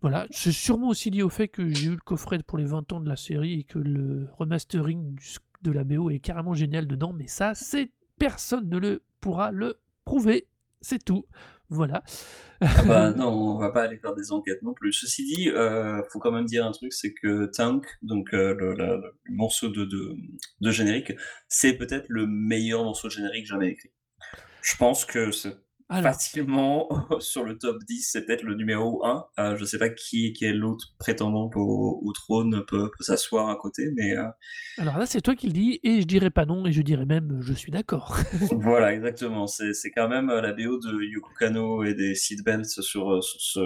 Voilà, 0.01 0.27
c'est 0.31 0.53
sûrement 0.53 0.89
aussi 0.89 1.09
lié 1.09 1.23
au 1.23 1.29
fait 1.29 1.49
que 1.49 1.67
j'ai 1.69 1.87
eu 1.87 1.91
le 1.91 1.97
coffret 1.97 2.39
pour 2.45 2.57
les 2.57 2.65
20 2.65 2.91
ans 2.93 3.01
de 3.01 3.09
la 3.09 3.17
série 3.17 3.59
et 3.59 3.63
que 3.63 3.79
le 3.79 4.27
remastering 4.37 5.17
de 5.61 5.71
la 5.71 5.83
BO 5.83 6.09
est 6.09 6.19
carrément 6.19 6.53
génial 6.53 6.87
dedans, 6.87 7.11
mais 7.11 7.27
ça, 7.27 7.53
c'est 7.53 7.91
personne 8.17 8.69
ne 8.69 8.77
le 8.77 9.01
pourra 9.19 9.51
le 9.51 9.79
prouver. 10.05 10.47
C'est 10.81 11.03
tout. 11.03 11.25
Voilà. 11.69 12.03
Ah 12.61 12.83
bah, 12.83 13.11
non, 13.15 13.27
on 13.27 13.57
va 13.59 13.71
pas 13.71 13.83
aller 13.83 13.97
faire 13.97 14.15
des 14.15 14.31
enquêtes 14.31 14.61
non 14.63 14.73
plus. 14.73 14.93
Ceci 14.93 15.23
dit, 15.23 15.49
heu, 15.49 16.01
faut 16.09 16.19
quand 16.19 16.31
même 16.31 16.45
dire 16.45 16.65
un 16.65 16.71
truc, 16.71 16.93
c'est 16.93 17.13
que 17.13 17.45
Tank, 17.47 17.85
donc 18.01 18.33
heu, 18.33 18.53
le 18.53 18.73
la 18.73 18.95
le 18.95 19.13
morceau 19.27 19.69
de 19.69 19.85
de 19.85 20.15
de 20.61 20.71
générique, 20.71 21.13
c'est 21.47 21.73
peut-être 21.73 22.05
le 22.09 22.25
meilleur 22.25 22.83
morceau 22.83 23.07
de 23.07 23.13
générique 23.13 23.45
jamais 23.45 23.69
écrit. 23.69 23.91
Je 24.61 24.75
pense 24.77 25.05
que 25.05 25.31
c'est 25.31 25.55
Alors 25.89 26.13
facilement 26.13 26.87
sur 27.19 27.43
le 27.43 27.57
top 27.57 27.83
10, 27.87 28.01
c'est 28.11 28.25
peut-être 28.25 28.43
le 28.43 28.55
numéro 28.55 29.03
1. 29.05 29.27
Heu, 29.39 29.55
je 29.57 29.65
sais 29.65 29.79
pas 29.79 29.89
qui 29.89 30.33
quel 30.33 30.63
autre 30.63 30.93
prétendant 30.99 31.49
au 31.55 31.99
au 32.03 32.13
trône 32.13 32.63
peut 32.67 32.91
peut 32.95 33.03
s'asseoir 33.03 33.49
à 33.49 33.55
côté, 33.55 33.89
mais 33.95 34.15
heu 34.15 34.25
alors 34.77 34.97
là, 34.97 35.05
c'est 35.05 35.19
toi 35.19 35.35
qui 35.35 35.47
le 35.47 35.53
dis 35.53 35.79
et 35.83 35.99
je 35.99 36.05
dirais 36.07 36.29
pas 36.29 36.45
non 36.45 36.65
et 36.65 36.71
je 36.71 36.81
dirais 36.81 37.05
même, 37.05 37.39
je 37.41 37.53
suis 37.53 37.69
d'accord. 37.71 38.17
Voilà, 38.51 38.93
exactement. 38.93 39.45
C'est 39.47 39.73
c'est 39.73 39.91
quand 39.91 40.07
même, 40.07 40.29
heu, 40.29 40.41
la 40.41 40.53
BO 40.53 40.79
de 40.79 41.03
Yoko 41.03 41.29
Kanno 41.37 41.83
et 41.83 41.93
des 41.93 42.15
Seed 42.15 42.43
Belts 42.43 42.65
sur, 42.65 43.23
sur 43.23 43.41
ce 43.41 43.59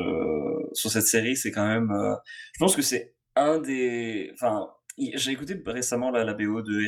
sur 0.74 0.90
cette 0.92 1.04
série, 1.06 1.38
c'est 1.38 1.52
quand 1.52 1.68
même, 1.68 1.90
je 2.54 2.60
pense 2.60 2.76
que 2.76 2.82
c'est 2.82 3.16
un 3.36 3.60
des 3.60 4.32
enfin, 4.34 4.70
j'ai 4.98 5.32
écouté 5.32 5.62
récemment 5.66 6.12
la 6.12 6.24
la 6.24 6.34
BO 6.34 6.62
de 6.62 6.80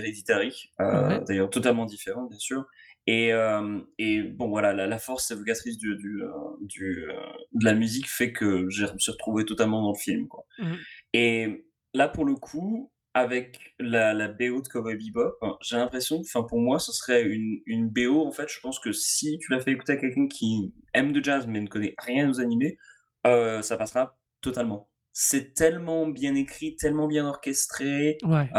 Ouais. 0.80 1.24
d'ailleurs 1.28 1.50
totalement 1.50 1.86
différente, 1.86 2.30
bien 2.30 2.40
sûr 2.40 2.66
et 3.08 3.28
hem 3.30 3.86
et 4.00 4.24
bon, 4.24 4.50
voilà, 4.50 4.74
la 4.74 4.88
la 4.88 5.00
force 5.00 5.32
évocatrice 5.32 5.78
du 5.78 5.96
du, 5.98 6.22
heu, 6.24 6.32
du, 6.62 7.06
heu, 7.06 7.14
de 7.54 7.66
la 7.66 7.74
musique 7.76 8.10
fait 8.10 8.34
que 8.34 8.70
je 8.70 8.86
me 8.86 8.98
suis 9.00 9.12
retrouvé 9.12 9.46
totalement 9.46 9.82
dans 9.84 9.92
le 9.94 9.98
film, 10.00 10.28
quoi. 10.28 10.46
Mmh. 10.58 10.86
Et 11.14 11.66
là, 11.94 12.10
pour 12.10 12.26
le 12.26 12.36
coup, 12.36 12.92
avec 13.14 13.76
la 13.80 14.14
la 14.14 14.28
BO 14.30 14.62
de 14.62 14.68
Cowboy 14.68 14.98
Bebop, 14.98 15.38
j'ai 15.62 15.78
l'impression 15.78 16.20
enfin, 16.22 16.44
pour 16.44 16.60
moi, 16.60 16.80
ce 16.80 16.92
serait 16.92 17.24
une 17.24 17.62
une 17.66 17.90
BO, 17.90 18.26
en 18.26 18.32
fait, 18.32 18.50
je 18.50 18.60
pense 18.62 18.80
que 18.80 18.92
si 18.92 19.38
tu 19.40 19.52
la 19.52 19.60
fais 19.62 19.72
écouter 19.74 19.94
à 19.94 19.98
quelqu'un 19.98 20.28
qui 20.28 20.74
aime 20.94 21.14
le 21.14 21.24
jazz, 21.24 21.48
mais 21.48 21.62
ne 21.62 21.68
connaît 21.68 21.96
rien 22.00 22.30
aux 22.30 22.40
animés, 22.42 22.78
ça 23.26 23.78
passera 23.78 24.18
totalement. 24.42 24.90
C'est 25.14 25.54
tellement 25.54 26.08
bien 26.08 26.36
écrit, 26.36 26.76
tellement 26.76 27.08
bien 27.08 27.26
orchestré, 27.28 28.18
Ouais. 28.24 28.50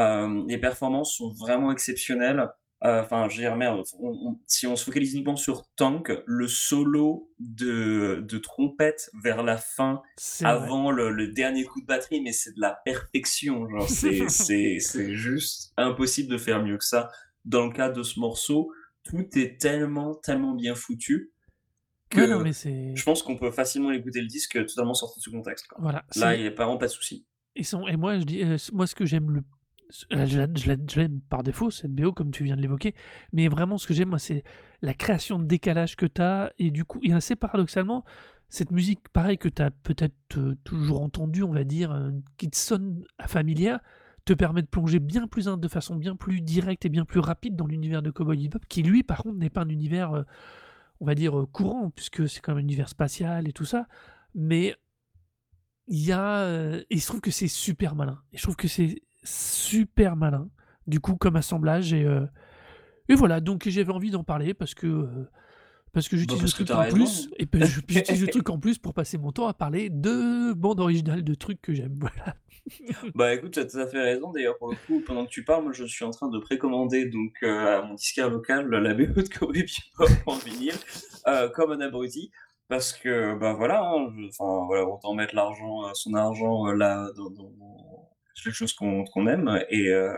les 0.48 0.58
performances 0.58 1.14
sont 1.16 1.32
vraiment 1.38 1.70
exceptionnelles. 1.72 2.48
Heu, 2.84 3.00
enfin, 3.00 3.28
je 3.28 3.36
veux 3.36 3.42
dire, 3.42 3.56
merde, 3.56 3.82
on 3.98 4.08
on 4.10 4.38
si 4.46 4.66
on 4.66 4.76
se 4.76 4.84
focalise 4.84 5.14
uniquement 5.14 5.36
sur 5.36 5.64
Tank, 5.76 6.12
le 6.26 6.46
solo 6.48 7.30
de 7.38 8.20
de 8.26 8.38
trompette 8.38 9.10
vers 9.22 9.42
la 9.42 9.56
fin 9.56 10.02
avant 10.42 10.90
le 10.90 11.10
le 11.10 11.28
dernier 11.28 11.64
coup 11.64 11.80
de 11.80 11.86
batterie, 11.86 12.20
mais 12.20 12.32
c'est 12.32 12.54
de 12.54 12.60
la 12.60 12.78
perfection, 12.84 13.68
genre 13.68 13.90
c'est 13.90 14.28
c'est 14.28 14.78
c'est 14.80 15.14
juste 15.14 15.72
impossible 15.76 16.30
de 16.30 16.38
faire 16.38 16.62
mieux 16.62 16.76
que 16.78 16.84
ça. 16.84 17.10
Dans 17.44 17.66
le 17.66 17.72
cas 17.72 17.90
de 17.90 18.02
ce 18.02 18.18
morceau, 18.20 18.72
tout 19.04 19.26
est 19.38 19.60
tellement, 19.60 20.14
tellement 20.16 20.52
bien 20.54 20.74
foutu 20.74 21.32
Ouais, 22.14 22.26
non, 22.26 22.40
que 22.40 22.40
mais 22.40 22.52
je 22.94 23.02
pense 23.04 23.22
qu'on 23.22 23.36
peut 23.36 23.50
facilement 23.52 23.92
écouter 23.92 24.20
le 24.20 24.26
disque 24.26 24.64
totalement 24.66 24.94
sorti 24.94 25.20
de 25.20 25.24
son 25.24 25.30
contexte, 25.32 25.66
quoi. 25.68 25.78
voilà, 25.78 26.04
Là, 26.14 26.34
il 26.34 26.42
c'est 26.42 26.44
y 26.44 26.46
a 26.46 26.50
vraiment 26.50 26.78
pas 26.78 26.86
de 26.86 26.92
souci. 26.92 27.26
Et 27.54 27.96
moi 27.96 28.18
je 28.18 28.24
dis, 28.24 28.42
heu, 28.42 28.54
s 28.54 28.70
moi 28.72 28.86
ce 28.86 28.94
que 28.94 29.06
j'aime 29.06 29.30
le 29.30 29.42
heu, 30.12 30.26
je 30.26 30.38
la 30.38 30.46
je 30.54 30.68
la 30.68 30.76
je 30.88 31.00
l'aime 31.00 31.20
par 31.28 31.42
défaut 31.42 31.70
cette 31.70 31.92
BO 31.92 32.12
comme 32.12 32.30
tu 32.30 32.44
viens 32.44 32.56
de 32.56 32.62
l'évoquer, 32.62 32.94
mais 33.32 33.48
vraiment 33.48 33.78
ce 33.78 33.86
que 33.86 33.94
j'aime 33.94 34.08
moi 34.10 34.18
c'est 34.18 34.42
la 34.82 34.94
création 34.94 35.38
de 35.38 35.44
décalage 35.44 35.96
que 35.96 36.06
tu 36.06 36.22
as 36.22 36.52
et 36.58 36.70
du 36.70 36.84
coup 36.84 37.00
et 37.02 37.12
assez 37.12 37.36
paradoxalement, 37.36 38.04
cette 38.48 38.70
musique 38.70 39.08
pareil 39.10 39.38
que 39.38 39.48
tu 39.48 39.62
as 39.62 39.70
peut-être, 39.70 40.14
heu, 40.36 40.56
toujours 40.64 41.02
entendue 41.02 41.42
on 41.42 41.52
va 41.52 41.64
dire, 41.64 41.92
heu, 41.92 42.14
qui 42.36 42.50
te 42.50 42.56
sonne 42.56 43.04
familière, 43.26 43.80
te 44.24 44.32
permet 44.32 44.62
de 44.62 44.66
plonger 44.68 44.98
bien 44.98 45.28
plus 45.28 45.46
de 45.46 45.68
façon 45.68 45.96
bien 45.96 46.16
plus 46.16 46.40
directe 46.40 46.84
et 46.84 46.88
bien 46.88 47.04
plus 47.04 47.20
rapide 47.20 47.56
dans 47.56 47.66
l'univers 47.66 48.02
de 48.02 48.10
Cowboy 48.10 48.48
Bebop 48.48 48.64
qui 48.68 48.82
lui 48.82 49.02
par 49.02 49.22
contre 49.22 49.38
n'est 49.38 49.50
pas 49.50 49.62
un 49.62 49.68
univers, 49.68 50.24
on 51.00 51.06
va 51.06 51.14
dire, 51.14 51.46
courant 51.52 51.90
puisque 51.90 52.28
c'est 52.28 52.40
quand 52.40 52.52
même 52.52 52.58
un 52.58 52.66
univers 52.68 52.88
spatial 52.88 53.48
et 53.48 53.52
tout 53.52 53.64
ça, 53.64 53.86
mais 54.34 54.74
il 55.88 56.04
y 56.04 56.12
a, 56.12 56.80
et 56.90 56.98
se 56.98 57.06
trouve 57.06 57.20
que 57.20 57.30
c'est 57.30 57.48
super 57.48 57.94
malin. 57.94 58.20
Et 58.32 58.38
je 58.38 58.42
trouve 58.42 58.56
que 58.56 58.66
c'est 58.68 59.00
super 59.26 60.16
malin, 60.16 60.48
du 60.86 61.00
coup, 61.00 61.16
comme 61.16 61.36
assemblage 61.36 61.92
et 61.92 62.04
heu 62.04 62.28
et 63.08 63.14
voilà, 63.14 63.40
donc 63.40 63.68
j'avais 63.68 63.92
envie 63.92 64.10
d'en 64.10 64.24
parler 64.24 64.54
parce 64.54 64.74
que, 64.74 64.86
heu, 64.86 65.28
parce 65.92 66.08
que 66.08 66.16
Bah, 66.22 66.34
j'utilise 66.36 66.44
le 66.46 66.52
truc 66.52 66.74
en 66.74 66.84
raison. 66.84 66.86
plus 66.86 67.30
et 67.38 67.46
puis 67.46 67.62
puis 67.86 67.96
j'utilise 67.96 68.22
le 68.22 68.28
truc 68.28 68.50
en 68.50 68.58
plus 68.60 68.78
pour 68.78 68.94
passer 68.94 69.18
mon 69.18 69.32
temps 69.32 69.48
à 69.48 69.54
parler 69.54 69.90
de 69.90 70.52
bandes 70.54 70.80
originales 70.80 71.24
de 71.24 71.34
trucs 71.34 71.62
que 71.62 71.74
j'aime, 71.74 71.94
voilà. 72.00 72.36
Bah, 73.14 73.34
écoute, 73.34 73.52
tu 73.52 73.58
as 73.60 73.64
tout 73.66 73.78
à 73.78 73.86
fait 73.86 74.00
raison. 74.02 74.32
D'ailleurs, 74.32 74.56
pour 74.58 74.68
le 74.68 74.74
coup, 74.76 75.02
pendant 75.02 75.24
que 75.26 75.30
tu 75.30 75.44
parles, 75.44 75.62
moi, 75.64 75.72
je 75.72 75.84
suis 75.84 76.04
en 76.04 76.10
train 76.10 76.28
de 76.28 76.38
précommander 76.38 77.06
donc 77.06 77.32
heu, 77.42 77.48
à 77.68 77.82
mon 77.82 77.94
disquaire 77.94 78.30
local 78.30 78.68
la 78.68 78.94
BO 78.94 79.22
de 79.22 79.28
Cowboy 79.28 79.64
Bebop 79.64 80.12
en 80.26 80.38
vinyle, 80.38 80.80
heu, 81.28 81.48
comme 81.54 81.72
un 81.72 81.80
abruti 81.80 82.30
parce 82.68 82.92
que, 82.92 83.38
bah, 83.38 83.54
voilà, 83.54 83.80
hein, 83.84 84.08
je 84.18 84.26
voilà, 84.66 84.84
autant 84.86 85.14
mettre 85.14 85.34
l'argent, 85.36 85.82
son 85.94 86.14
argent, 86.14 86.66
là, 86.72 87.08
dans 87.16 87.30
dans 87.30 87.50
dans 87.50 87.85
quelque 88.42 88.54
chose 88.54 88.72
qu'on 88.74 89.26
aime 89.26 89.64
et 89.70 89.88
heu 89.90 90.12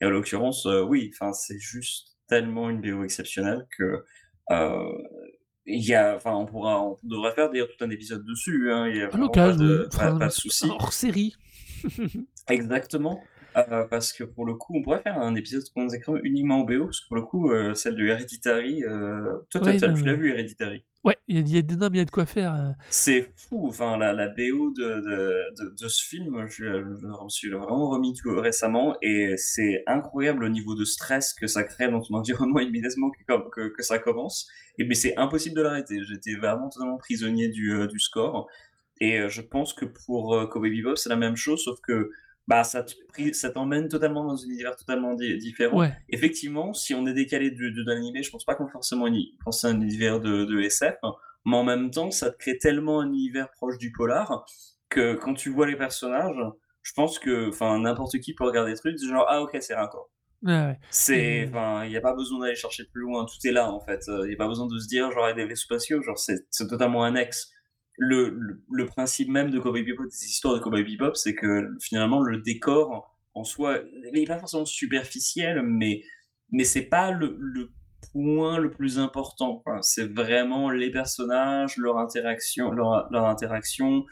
et 0.00 0.04
en 0.06 0.10
l'occurrence, 0.10 0.66
heu, 0.66 0.82
oui, 0.82 1.10
enfin, 1.14 1.32
c'est 1.32 1.58
juste 1.58 2.16
tellement 2.28 2.68
une 2.68 2.80
BO 2.80 3.04
exceptionnelle 3.04 3.66
que, 3.76 4.04
heu, 4.50 4.92
il 5.64 5.84
y 5.84 5.94
a 5.94 6.14
enfin, 6.14 6.32
on 6.34 6.46
pourra 6.46 6.82
on 6.82 6.96
devrait 7.02 7.32
faire 7.34 7.50
d'ailleurs 7.50 7.68
tout 7.76 7.84
un 7.84 7.90
épisode 7.90 8.24
dessus, 8.24 8.70
hein, 8.72 8.88
il 8.88 8.96
y 8.96 9.02
a 9.02 9.08
pas 9.08 9.52
de 9.52 9.88
pas 9.96 10.12
pas 10.18 10.26
de 10.26 10.32
souci. 10.32 10.68
hors-série. 10.70 11.34
Exactement, 12.48 13.22
heu, 13.56 13.86
parce 13.90 14.12
que 14.12 14.24
pour 14.24 14.46
le 14.46 14.54
coup, 14.54 14.74
on 14.76 14.82
pourrait 14.82 15.02
faire 15.02 15.18
un 15.20 15.34
épisode 15.34 15.64
consacré 15.74 16.12
uniquement 16.22 16.60
aux 16.60 16.64
BO, 16.66 16.84
parce 16.86 17.00
que 17.00 17.06
pour 17.08 17.16
le 17.16 17.22
coup, 17.22 17.50
heu, 17.50 17.74
celle 17.74 17.96
de 17.96 18.04
Héréditary, 18.06 18.84
heu, 18.84 19.46
toi, 19.50 19.60
Ouais, 19.60 19.76
tu 19.76 19.86
l'as 20.04 20.14
vu 20.14 20.30
Héréditary? 20.30 20.84
ouais, 21.04 21.16
il 21.28 21.36
y 21.48 21.58
a 21.58 21.62
non, 21.76 21.88
il 21.92 21.96
y 21.96 22.00
a 22.00 22.04
de 22.04 22.10
quoi 22.10 22.26
faire, 22.26 22.74
C'est 22.88 23.32
fou, 23.36 23.66
enfin 23.68 23.96
la 23.96 24.12
la 24.12 24.28
BO 24.28 24.70
de 24.70 25.00
de 25.00 25.64
de 25.64 25.74
de 25.80 25.88
ce 25.88 26.04
film, 26.06 26.46
je 26.48 26.64
me 26.64 27.28
suis 27.28 27.50
vraiment 27.50 27.90
remis 27.90 28.14
tout 28.14 28.34
récemment 28.40 28.96
et 29.02 29.36
c'est 29.36 29.82
incroyable 29.88 30.44
au 30.44 30.48
niveau 30.48 30.74
de 30.76 30.84
stress 30.84 31.34
que 31.34 31.46
ça 31.48 31.64
crée 31.64 31.90
dans 31.90 32.00
ton 32.00 32.14
environnement 32.18 32.60
immédiatement 32.60 33.10
que 33.10 33.50
que 33.50 33.68
que 33.74 33.82
ça 33.82 33.98
commence 33.98 34.48
et 34.78 34.84
mais 34.84 34.94
c'est 34.94 35.16
impossible 35.16 35.56
de 35.56 35.62
l'arrêter. 35.62 35.98
J'étais 36.04 36.34
vraiment 36.36 36.68
totalement 36.68 36.96
prisonnier 36.98 37.48
du, 37.48 37.98
score 37.98 38.48
et 39.00 39.28
je 39.28 39.42
pense 39.42 39.74
que 39.74 39.84
pour, 39.84 40.48
Cowboy 40.50 40.70
Bebop, 40.70 40.96
c'est 40.96 41.08
la 41.10 41.16
même 41.16 41.36
chose, 41.36 41.62
sauf 41.64 41.78
que, 41.82 42.10
bah, 42.46 42.64
ça 42.64 42.82
te 42.84 42.94
t'emmène 43.52 43.88
totalement 43.88 44.24
dans 44.24 44.42
un 44.44 44.48
univers 44.48 44.76
totalement 44.76 45.14
di 45.14 45.36
différent. 45.38 45.78
ouais, 45.78 45.92
Effectivement, 46.08 46.72
si 46.74 46.94
on 46.94 47.06
est 47.06 47.14
décalé 47.14 47.50
du 47.50 47.72
de 47.72 47.82
l'animé, 47.84 48.22
je 48.22 48.30
pense 48.30 48.44
pas 48.44 48.54
qu'on 48.54 48.68
forcément 48.68 49.06
penser 49.44 49.66
à 49.66 49.70
un 49.70 49.80
univers 49.80 50.20
de 50.20 50.44
de 50.44 50.60
SF, 50.60 50.96
mais 51.44 51.56
en 51.56 51.64
même 51.64 51.90
temps, 51.90 52.10
ça 52.10 52.30
te 52.30 52.36
crée 52.36 52.58
tellement 52.58 53.00
un 53.00 53.08
univers 53.08 53.50
proche 53.52 53.78
du 53.78 53.92
polar 53.92 54.44
que 54.88 55.14
quand 55.14 55.34
tu 55.34 55.50
vois 55.50 55.66
les 55.66 55.76
personnages, 55.76 56.36
je 56.82 56.92
pense 56.94 57.18
que, 57.18 57.48
enfin, 57.48 57.78
n'importe 57.80 58.18
qui 58.20 58.34
peut 58.34 58.44
regarder 58.44 58.72
le 58.72 58.76
truc, 58.78 58.96
du 58.96 59.08
genre: 59.08 59.26
«Ah 59.28 59.42
OK, 59.42 59.56
c'est 59.60 59.74
raccord». 59.74 60.10
ouais, 60.42 60.52
ouais 60.52 60.78
C'est 60.90 61.50
il 61.86 61.90
y 61.92 61.96
a 61.96 62.00
pas 62.00 62.14
besoin 62.14 62.40
d'aller 62.40 62.56
chercher 62.56 62.84
plus 62.84 63.02
loin, 63.02 63.24
tout 63.26 63.44
est 63.46 63.52
là, 63.52 63.70
en 63.70 63.80
fait, 63.80 64.04
il 64.08 64.30
y 64.30 64.34
a 64.34 64.36
pas 64.36 64.48
besoin 64.48 64.66
de 64.66 64.78
se 64.78 64.86
dire: 64.88 65.10
«Genre, 65.12 65.26
il 65.26 65.30
y 65.30 65.32
a 65.32 65.34
des 65.34 65.46
vaisseaux 65.46 65.64
spatiaux», 65.64 66.02
genre, 66.02 66.18
c'est 66.18 66.46
c'est 66.50 66.68
totalement 66.68 67.04
annexe. 67.04 67.50
Le 67.98 68.84
principe 68.86 69.28
même 69.28 69.50
de 69.50 69.58
Cowboy 69.58 69.82
Bebop, 69.82 70.04
des 70.04 70.26
histoires 70.26 70.54
de 70.54 70.60
Cowboy 70.60 70.84
Bebop, 70.84 71.14
c'est 71.14 71.34
que, 71.34 71.68
finalement, 71.80 72.20
le 72.22 72.38
décor, 72.38 73.16
en 73.34 73.44
soi, 73.44 73.80
il 74.12 74.18
est 74.22 74.26
pas 74.26 74.38
forcément 74.38 74.64
superficiel, 74.64 75.62
mais 75.62 76.02
mais 76.52 76.64
c'est 76.64 76.86
pas 76.86 77.10
le 77.10 77.70
point 78.12 78.58
le 78.58 78.70
plus 78.70 78.98
important. 78.98 79.62
C'est 79.82 80.12
vraiment 80.12 80.70
les 80.70 80.90
personnages, 80.90 81.76
leur 81.76 81.98
interaction 81.98 82.70
leur 82.70 83.10
leur 83.10 83.26
interaction, 83.26 84.04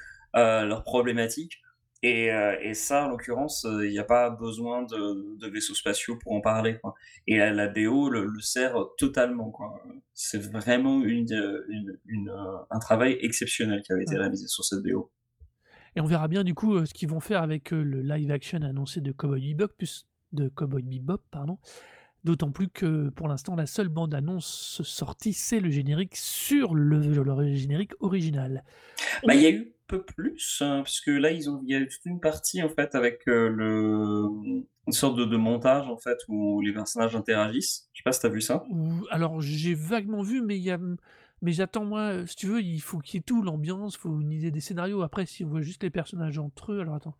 problématiques 0.85 1.61
et 2.06 2.31
heu 2.32 2.56
et 2.62 2.74
ça, 2.74 3.06
en 3.06 3.09
l'occurrence, 3.09 3.64
heu, 3.64 3.86
il 3.86 3.93
y 3.93 3.98
a 3.98 4.05
pas 4.05 4.31
besoin 4.31 4.82
de 4.82 5.36
de 5.39 5.48
vaisseaux 5.48 5.74
spatiaux 5.74 6.16
pour 6.18 6.32
en 6.32 6.40
parler, 6.40 6.78
quoi 6.81 6.94
et 7.26 7.39
la 7.39 7.52
la 7.52 7.68
BO 7.68 8.10
le 8.10 8.26
le 8.26 8.40
sert 8.40 8.74
totalement. 8.98 9.52
C'est 10.14 10.39
vraiment 10.43 11.02
une, 11.02 11.32
heu, 11.32 11.66
une 11.68 11.98
une, 12.06 12.28
heu, 12.31 12.56
un 12.70 12.78
travail 12.78 13.18
exceptionnel 13.20 13.82
qui 13.82 13.93
avait 13.93 14.05
été 14.05 14.16
réalisé 14.16 14.47
sur 14.48 14.64
cette 14.64 14.82
BO. 14.82 15.10
Et 15.97 16.01
on 16.01 16.06
verra 16.06 16.28
bien 16.28 16.44
du 16.44 16.55
coup 16.55 16.74
euh, 16.74 16.86
ce 16.86 16.94
qu'ils 16.94 17.09
vont 17.09 17.20
faire 17.20 17.43
avec 17.43 17.72
euh, 17.72 17.82
le 17.82 18.02
live 18.02 18.31
action 18.31 18.60
annoncé 18.62 19.01
de 19.01 19.12
Cowboy 19.12 19.55
Bebop, 19.55 19.72
plus 19.76 20.06
de 20.32 20.48
Cowboy 20.48 20.82
Bebop, 20.82 21.22
pardon. 21.31 21.59
D'autant 22.24 22.52
plus 22.52 22.68
que 22.68 23.10
pour 23.10 23.28
l'instant, 23.28 23.55
la 23.55 23.66
seule 23.66 23.89
bande 23.89 24.14
annonce 24.14 24.82
sortie, 24.82 25.35
c'est 25.35 25.60
le 25.60 25.70
générique 25.70 26.16
sur 26.16 26.74
le, 26.74 26.98
le 27.01 27.55
générique 27.55 27.93
original. 28.01 28.64
Bah, 29.26 29.35
il 29.35 29.43
y 29.43 29.47
a 29.47 29.51
eu 29.51 29.74
peu 29.86 30.02
plus, 30.02 30.59
hein, 30.62 30.78
parce 30.82 31.01
que 31.01 31.11
là, 31.11 31.31
ils 31.31 31.51
ont, 31.51 31.61
il 31.65 31.70
y 31.70 31.74
a 31.74 31.78
eu 31.78 31.89
toute 31.89 32.05
une 32.06 32.20
partie 32.20 32.62
en 32.62 32.69
fait 32.69 32.94
avec 32.94 33.28
euh, 33.28 33.48
le, 33.48 34.24
une 34.86 34.93
sorte 34.93 35.16
de, 35.16 35.24
de 35.24 35.36
montage 35.36 35.89
en 35.89 35.97
fait 35.97 36.19
où 36.28 36.61
les 36.61 36.73
personnages 36.73 37.15
interagissent. 37.15 37.89
Je 37.93 37.98
sais 37.98 38.02
pas 38.05 38.12
si 38.12 38.20
t'as 38.20 38.28
vu 38.28 38.40
ça. 38.40 38.65
Alors, 39.11 39.40
j'ai 39.40 39.74
vaguement 39.74 40.23
vu, 40.23 40.43
mais 40.43 40.56
il 40.56 40.62
y 40.62 40.70
a, 40.70 40.78
mais 41.43 41.52
j'attends 41.52 41.85
moi, 41.85 42.27
si 42.27 42.36
tu 42.36 42.47
veux, 42.47 42.62
il 42.62 42.81
faut 42.81 42.98
qu'il 42.98 43.19
y 43.19 43.20
ait 43.20 43.23
tout, 43.23 43.43
l'ambiance, 43.43 43.94
il 43.97 43.98
faut 43.98 44.20
une 44.20 44.32
idée 44.32 44.51
des 44.51 44.61
scénarios. 44.61 45.02
Après, 45.02 45.27
si 45.27 45.44
on 45.44 45.48
voit 45.48 45.62
juste 45.62 45.82
les 45.82 45.90
personnages 45.90 46.39
entre 46.39 46.73
eux, 46.73 46.81
alors 46.81 46.94
attends. 46.94 47.16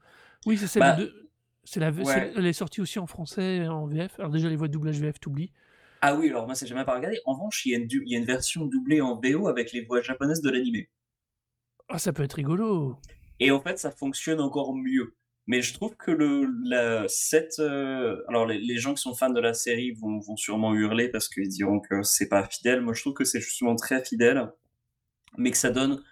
Oui, 0.47 0.57
c'est 0.57 0.67
celle 0.67 0.81
Bah, 0.81 0.97
de, 0.97 1.31
c'est 1.65 1.81
la, 1.81 1.91
ouais. 1.91 2.33
elle 2.37 2.47
est 2.47 2.53
sortie 2.53 2.81
aussi 2.81 2.99
en 2.99 3.07
français, 3.07 3.67
en 3.69 3.87
VF. 3.87 4.19
Alors 4.19 4.31
déjà 4.31 4.49
les 4.49 4.57
voix 4.57 4.69
de 4.69 4.73
doublage 4.73 5.01
VF, 5.01 5.21
t'oublies. 5.21 5.53
Ah 6.01 6.15
oui, 6.17 6.29
alors 6.29 6.45
moi, 6.47 6.55
c'est 6.55 6.67
jamais 6.67 6.85
pas 6.85 6.95
regardé. 6.95 7.19
En 7.25 7.33
revanche, 7.35 7.65
il 7.65 7.73
y 7.73 7.75
a 7.75 7.79
une, 7.79 7.89
il 7.91 8.13
y 8.13 8.15
a 8.17 8.19
une 8.19 8.27
version 8.27 8.67
doublée 8.67 9.01
en 9.01 9.19
VO 9.19 9.49
avec 9.49 9.73
les 9.73 9.83
voix 9.83 10.03
japonaises 10.03 10.43
de 10.43 10.51
l'animé. 10.51 10.91
Ah, 11.89 11.99
ça 11.99 12.13
peut 12.13 12.23
être 12.23 12.35
rigolo. 12.35 12.99
Et 13.41 13.51
en 13.51 13.61
fait, 13.61 13.79
ça 13.79 13.91
fonctionne 13.91 14.41
encore 14.41 14.75
mieux. 14.75 15.15
Mais 15.47 15.61
je 15.61 15.75
trouve 15.75 15.95
que 15.97 16.11
le, 16.11 16.49
la, 16.65 17.07
euh, 17.59 18.17
alors 18.29 18.47
les, 18.47 18.59
les 18.59 18.79
gens 18.79 18.95
qui 18.95 19.03
sont 19.03 19.15
fans 19.15 19.31
de 19.31 19.41
la 19.41 19.53
série 19.53 19.93
vont, 19.93 20.19
vont 20.21 20.37
sûrement 20.37 20.75
hurler 20.75 21.11
parce 21.11 21.29
qu'ils 21.29 21.49
diront 21.49 21.81
que 21.81 22.03
c'est 22.03 22.29
pas 22.29 22.47
fidèle. 22.47 22.81
Moi, 22.81 22.95
je 22.95 23.03
trouve 23.03 23.13
que 23.13 23.25
c'est 23.25 23.41
justement 23.41 23.77
très 23.77 24.03
fidèle, 24.03 24.51
mais 25.37 25.51
que 25.51 25.59
ça 25.59 25.71
donne, 25.71 26.03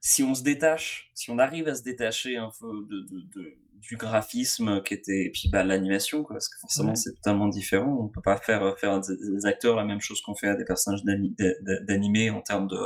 si 0.00 0.22
on 0.22 0.34
se 0.34 0.42
détache, 0.42 1.10
si 1.14 1.30
on 1.30 1.38
arrive 1.38 1.68
à 1.68 1.74
se 1.74 1.82
détacher 1.82 2.36
un 2.36 2.50
peu 2.60 2.66
de, 2.88 3.00
de, 3.10 3.20
de- 3.34 3.54
du 3.80 3.96
graphisme 3.96 4.82
qui 4.82 4.92
était, 4.94 5.26
et 5.26 5.30
puis 5.30 5.48
bah, 5.50 5.62
l'animation, 5.62 6.24
quoi, 6.24 6.34
parce 6.34 6.48
que 6.48 6.58
forcément 6.58 6.90
Ouais. 6.90 6.96
c'est 6.96 7.12
totalement 7.14 7.46
différent. 7.46 7.96
On 8.02 8.08
peut 8.08 8.20
pas 8.20 8.36
faire 8.36 8.76
faire 8.78 9.00
des, 9.00 9.46
acteurs 9.46 9.76
la 9.76 9.84
même 9.84 10.00
chose 10.00 10.20
qu'on 10.20 10.34
fait 10.34 10.48
à 10.48 10.56
des 10.56 10.64
personnages 10.64 11.04
d'ani- 11.04 11.34
d'a- 11.38 11.80
d'animé 11.84 12.28
en 12.30 12.40
termes 12.42 12.66
de, 12.66 12.76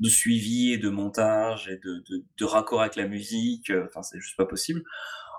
de 0.00 0.08
suivi 0.08 0.72
et 0.72 0.78
de 0.78 0.88
montage 0.90 1.68
et 1.68 1.76
de, 1.76 2.02
de, 2.10 2.24
de 2.36 2.44
raccord 2.44 2.80
avec 2.80 2.96
la 2.96 3.06
musique. 3.06 3.70
euh, 3.70 3.86
Enfin, 3.86 4.02
c'est 4.02 4.18
juste 4.20 4.36
pas 4.36 4.44
possible. 4.44 4.82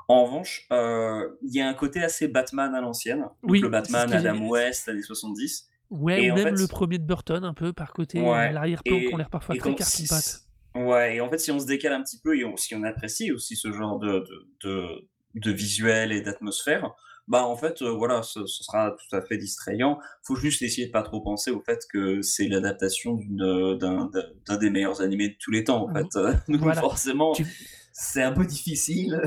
En 0.08 0.24
revanche, 0.26 0.66
euh, 0.72 1.28
il 1.44 1.54
y 1.54 1.62
a 1.62 1.68
un 1.68 1.74
côté 1.74 2.02
assez 2.02 2.28
Batman 2.30 2.74
à 2.74 2.80
l'ancienne. 2.82 3.26
Oui, 3.44 3.60
le 3.60 3.68
Batman 3.70 4.12
Adam 4.14 4.48
West, 4.48 4.88
années 4.88 5.02
70. 5.04 5.68
Ouais, 5.90 6.24
Et 6.24 6.32
ou 6.32 6.36
même 6.36 6.56
fait- 6.56 6.62
le 6.62 6.68
premier 6.68 6.98
de 7.00 7.06
Burton, 7.06 7.44
un 7.44 7.54
peu 7.54 7.74
par 7.74 7.92
côté, 7.92 8.22
Ouais, 8.22 8.30
à 8.34 8.52
l'arrière-plan, 8.54 8.98
qui 8.98 9.14
ont 9.14 9.18
l'air 9.18 9.30
parfois 9.30 9.56
très 9.58 9.76
si- 9.84 10.08
Ouais, 10.76 11.16
et 11.18 11.22
en 11.22 11.30
fait, 11.30 11.38
si 11.38 11.52
on 11.52 11.60
se 11.60 11.66
décale 11.66 11.94
un 11.94 12.02
petit 12.02 12.20
peu 12.24 12.38
et 12.38 12.46
on- 12.46 12.56
si 12.58 12.74
on 12.76 12.84
apprécie 12.84 13.32
aussi 13.32 13.56
ce 13.56 13.72
genre 13.72 14.00
de, 14.00 14.24
de, 14.64 14.70
de, 14.70 14.86
de 15.36 15.52
visuel 15.52 16.12
et 16.12 16.22
d'atmosphère, 16.22 16.92
bah 17.28 17.46
en 17.46 17.56
fait, 17.56 17.82
euh, 17.82 17.92
voilà, 17.92 18.24
ce, 18.24 18.46
ce 18.46 18.64
sera 18.64 18.92
tout 18.92 19.16
à 19.16 19.22
fait 19.22 19.38
distrayant. 19.38 20.00
Faut 20.24 20.36
juste 20.36 20.62
essayer 20.62 20.88
de 20.88 20.92
pas 20.92 21.04
trop 21.04 21.22
penser 21.22 21.52
au 21.52 21.62
fait 21.62 21.80
que 21.92 22.22
c'est 22.22 22.48
l'adaptation 22.48 23.20
d'un 23.30 24.10
des 24.60 24.70
meilleurs 24.70 25.02
animés 25.02 25.30
de 25.30 25.36
tous 25.40 25.52
les 25.52 25.64
temps, 25.64 25.86
en 25.86 25.88
Mhm. 25.90 25.96
fait. 25.96 26.08
Donc 26.50 26.62
Voilà. 26.62 26.82
forcément, 26.82 27.34
Tu- 27.34 27.46
c'est 27.94 28.24
un 28.24 28.32
peu 28.32 28.46
difficile. 28.46 29.22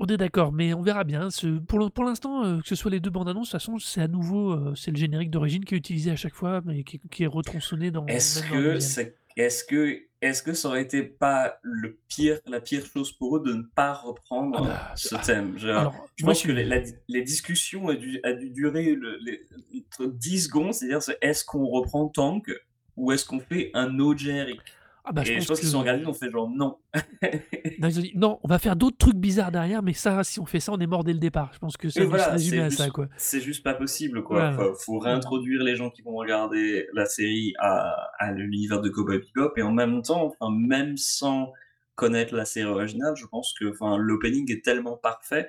On 0.00 0.06
est 0.06 0.16
d'accord, 0.16 0.52
mais 0.52 0.74
on 0.74 0.82
verra 0.82 1.04
bien. 1.04 1.30
Ce- 1.30 1.58
pour 1.60 2.04
l'instant, 2.04 2.44
euh, 2.44 2.60
que 2.60 2.68
ce 2.68 2.74
soit 2.74 2.90
les 2.90 3.00
deux 3.00 3.10
bandes 3.10 3.28
annonces, 3.28 3.48
de 3.48 3.52
toute 3.52 3.60
façon, 3.60 3.78
c'est 3.78 4.00
à 4.00 4.08
nouveau, 4.08 4.52
euh, 4.52 4.74
c'est 4.74 4.90
le 4.90 4.96
générique 4.96 5.30
d'origine 5.30 5.64
qui 5.64 5.74
est 5.74 5.78
utilisé 5.78 6.10
à 6.10 6.16
chaque 6.16 6.34
fois, 6.34 6.60
mais 6.64 6.82
qui, 6.84 7.00
qui 7.10 7.22
est 7.24 7.28
retronçonné 7.28 7.90
dans. 7.90 8.06
Est-ce 8.06 8.42
que, 8.42 8.80
c'est- 8.80 9.16
est-ce 9.36 9.64
que, 9.64 10.00
est-ce 10.20 10.42
que 10.42 10.52
ça 10.54 10.68
aurait 10.68 10.82
été 10.82 11.02
pas 11.02 11.58
le 11.62 11.98
pire, 12.08 12.40
la 12.46 12.60
pire 12.60 12.84
chose 12.86 13.12
pour 13.12 13.36
eux 13.36 13.42
de 13.42 13.52
ne 13.52 13.62
pas 13.62 13.92
reprendre 13.94 14.58
Ah 14.62 14.66
bah, 14.66 14.92
ce 14.96 15.14
thème? 15.16 15.54
Je, 15.58 15.68
Alors, 15.68 16.06
je 16.16 16.24
moi, 16.24 16.32
pense 16.32 16.42
que 16.42 16.52
les, 16.52 16.64
la- 16.64 16.82
les 17.08 17.22
discussions 17.22 17.88
a 17.88 17.94
dû, 17.94 18.20
a 18.22 18.32
dû 18.32 18.50
durer 18.50 18.94
le, 18.94 19.18
les, 19.18 19.42
entre 19.76 20.06
10 20.06 20.44
secondes, 20.44 20.74
c'est-à-dire 20.74 21.02
c'est 21.02 21.18
est-ce 21.20 21.44
qu'on 21.44 21.66
reprend 21.66 22.08
Tank 22.08 22.50
ou 22.96 23.12
est-ce 23.12 23.24
qu'on 23.24 23.40
fait 23.40 23.70
un 23.74 23.98
autre 23.98 24.20
générique? 24.20 24.60
Ah 25.06 25.12
bah, 25.12 25.22
je 25.22 25.32
Et 25.32 25.34
pense 25.34 25.44
je 25.44 25.48
pense 25.48 25.60
qu'ils 25.60 25.68
sont 25.68 25.80
regardés, 25.80 26.02
ils 26.02 26.08
ont 26.08 26.14
fait 26.14 26.30
genre 26.30 26.48
non. 26.48 26.78
Non, 27.78 27.88
ils 27.88 27.98
ont 27.98 28.02
dit, 28.02 28.12
non, 28.14 28.38
on 28.42 28.48
va 28.48 28.58
faire 28.58 28.76
d'autres 28.76 28.96
trucs 28.96 29.16
bizarres 29.16 29.50
derrière, 29.52 29.82
mais 29.82 29.92
ça, 29.92 30.24
si 30.24 30.40
on 30.40 30.46
fait 30.46 30.60
ça, 30.60 30.72
on 30.72 30.78
est 30.78 30.86
mort 30.86 31.04
dès 31.04 31.12
le 31.12 31.18
départ. 31.18 31.50
Je 31.52 31.58
pense 31.58 31.76
que 31.76 31.88
ça 31.90 32.04
voilà, 32.04 32.38
se 32.38 32.54
à 32.54 32.68
juste- 32.68 32.78
ça, 32.78 32.88
quoi. 32.88 33.08
C'est 33.16 33.40
juste 33.40 33.62
pas 33.62 33.74
possible, 33.74 34.22
quoi. 34.22 34.56
Faut, 34.84 34.98
réintroduire 34.98 35.62
les 35.62 35.76
gens 35.76 35.90
qui 35.90 36.02
vont 36.02 36.14
regarder 36.14 36.86
la 36.94 37.04
série 37.06 37.52
à, 37.58 38.10
à 38.18 38.32
l'univers 38.32 38.80
de 38.80 38.88
Cowboy 38.88 39.18
Bebop 39.18 39.52
et 39.56 39.62
en 39.62 39.72
même 39.72 40.02
temps, 40.02 40.24
enfin, 40.24 40.50
même 40.54 40.96
sans 40.96 41.52
connaître 41.94 42.34
la 42.34 42.44
série 42.44 42.70
originale, 42.70 43.14
je 43.16 43.26
pense 43.26 43.54
que, 43.58 43.70
enfin, 43.70 43.96
l'opening 43.98 44.50
est 44.50 44.64
tellement 44.64 44.96
parfait 44.96 45.48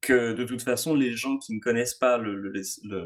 que 0.00 0.32
de 0.32 0.44
toute 0.44 0.62
façon, 0.62 0.94
les 0.94 1.12
gens 1.12 1.36
qui 1.38 1.54
ne 1.54 1.60
connaissent 1.60 1.94
pas 1.94 2.20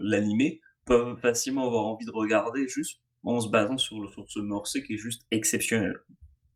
l'animé 0.02 0.60
peuvent 0.86 1.16
facilement 1.20 1.66
avoir 1.66 1.86
envie 1.86 2.06
de 2.06 2.12
regarder 2.12 2.68
juste 2.68 3.00
en 3.24 3.40
se 3.40 3.48
basant 3.48 3.78
sur, 3.78 4.00
le- 4.00 4.08
sur 4.08 4.30
ce 4.30 4.40
morceau 4.40 4.80
qui 4.82 4.94
est 4.94 4.98
juste 4.98 5.22
exceptionnel. 5.30 5.96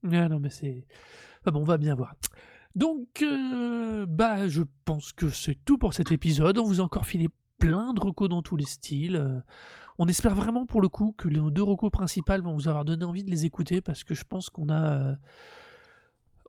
Ah 0.04 0.28
non, 0.28 0.38
mais 0.40 0.50
c'est. 0.50 0.86
Ah 1.44 1.50
bon, 1.50 1.60
on 1.60 1.64
va 1.64 1.78
bien 1.78 1.94
voir. 1.94 2.14
Donc, 2.74 3.22
euh, 3.22 4.06
bah, 4.06 4.46
je 4.48 4.62
pense 4.84 5.12
que 5.12 5.30
c'est 5.30 5.56
tout 5.64 5.78
pour 5.78 5.94
cet 5.94 6.12
épisode. 6.12 6.58
On 6.58 6.64
vous 6.64 6.80
a 6.80 6.84
encore 6.84 7.06
filé 7.06 7.28
plein 7.58 7.92
de 7.92 8.00
recos 8.00 8.28
dans 8.28 8.42
tous 8.42 8.56
les 8.56 8.66
styles. 8.66 9.16
Euh, 9.16 9.40
on 9.98 10.06
espère 10.06 10.34
vraiment 10.34 10.64
pour 10.66 10.80
le 10.80 10.88
coup 10.88 11.12
que 11.16 11.26
les 11.28 11.40
deux 11.50 11.62
recos 11.62 11.90
principales 11.90 12.42
vont 12.42 12.54
vous 12.54 12.68
avoir 12.68 12.84
donné 12.84 13.04
envie 13.04 13.24
de 13.24 13.30
les 13.30 13.46
écouter 13.46 13.80
parce 13.80 14.04
que 14.04 14.14
je 14.14 14.22
pense 14.22 14.48
qu'on 14.48 14.68
a, 14.68 14.92
euh, 14.92 15.14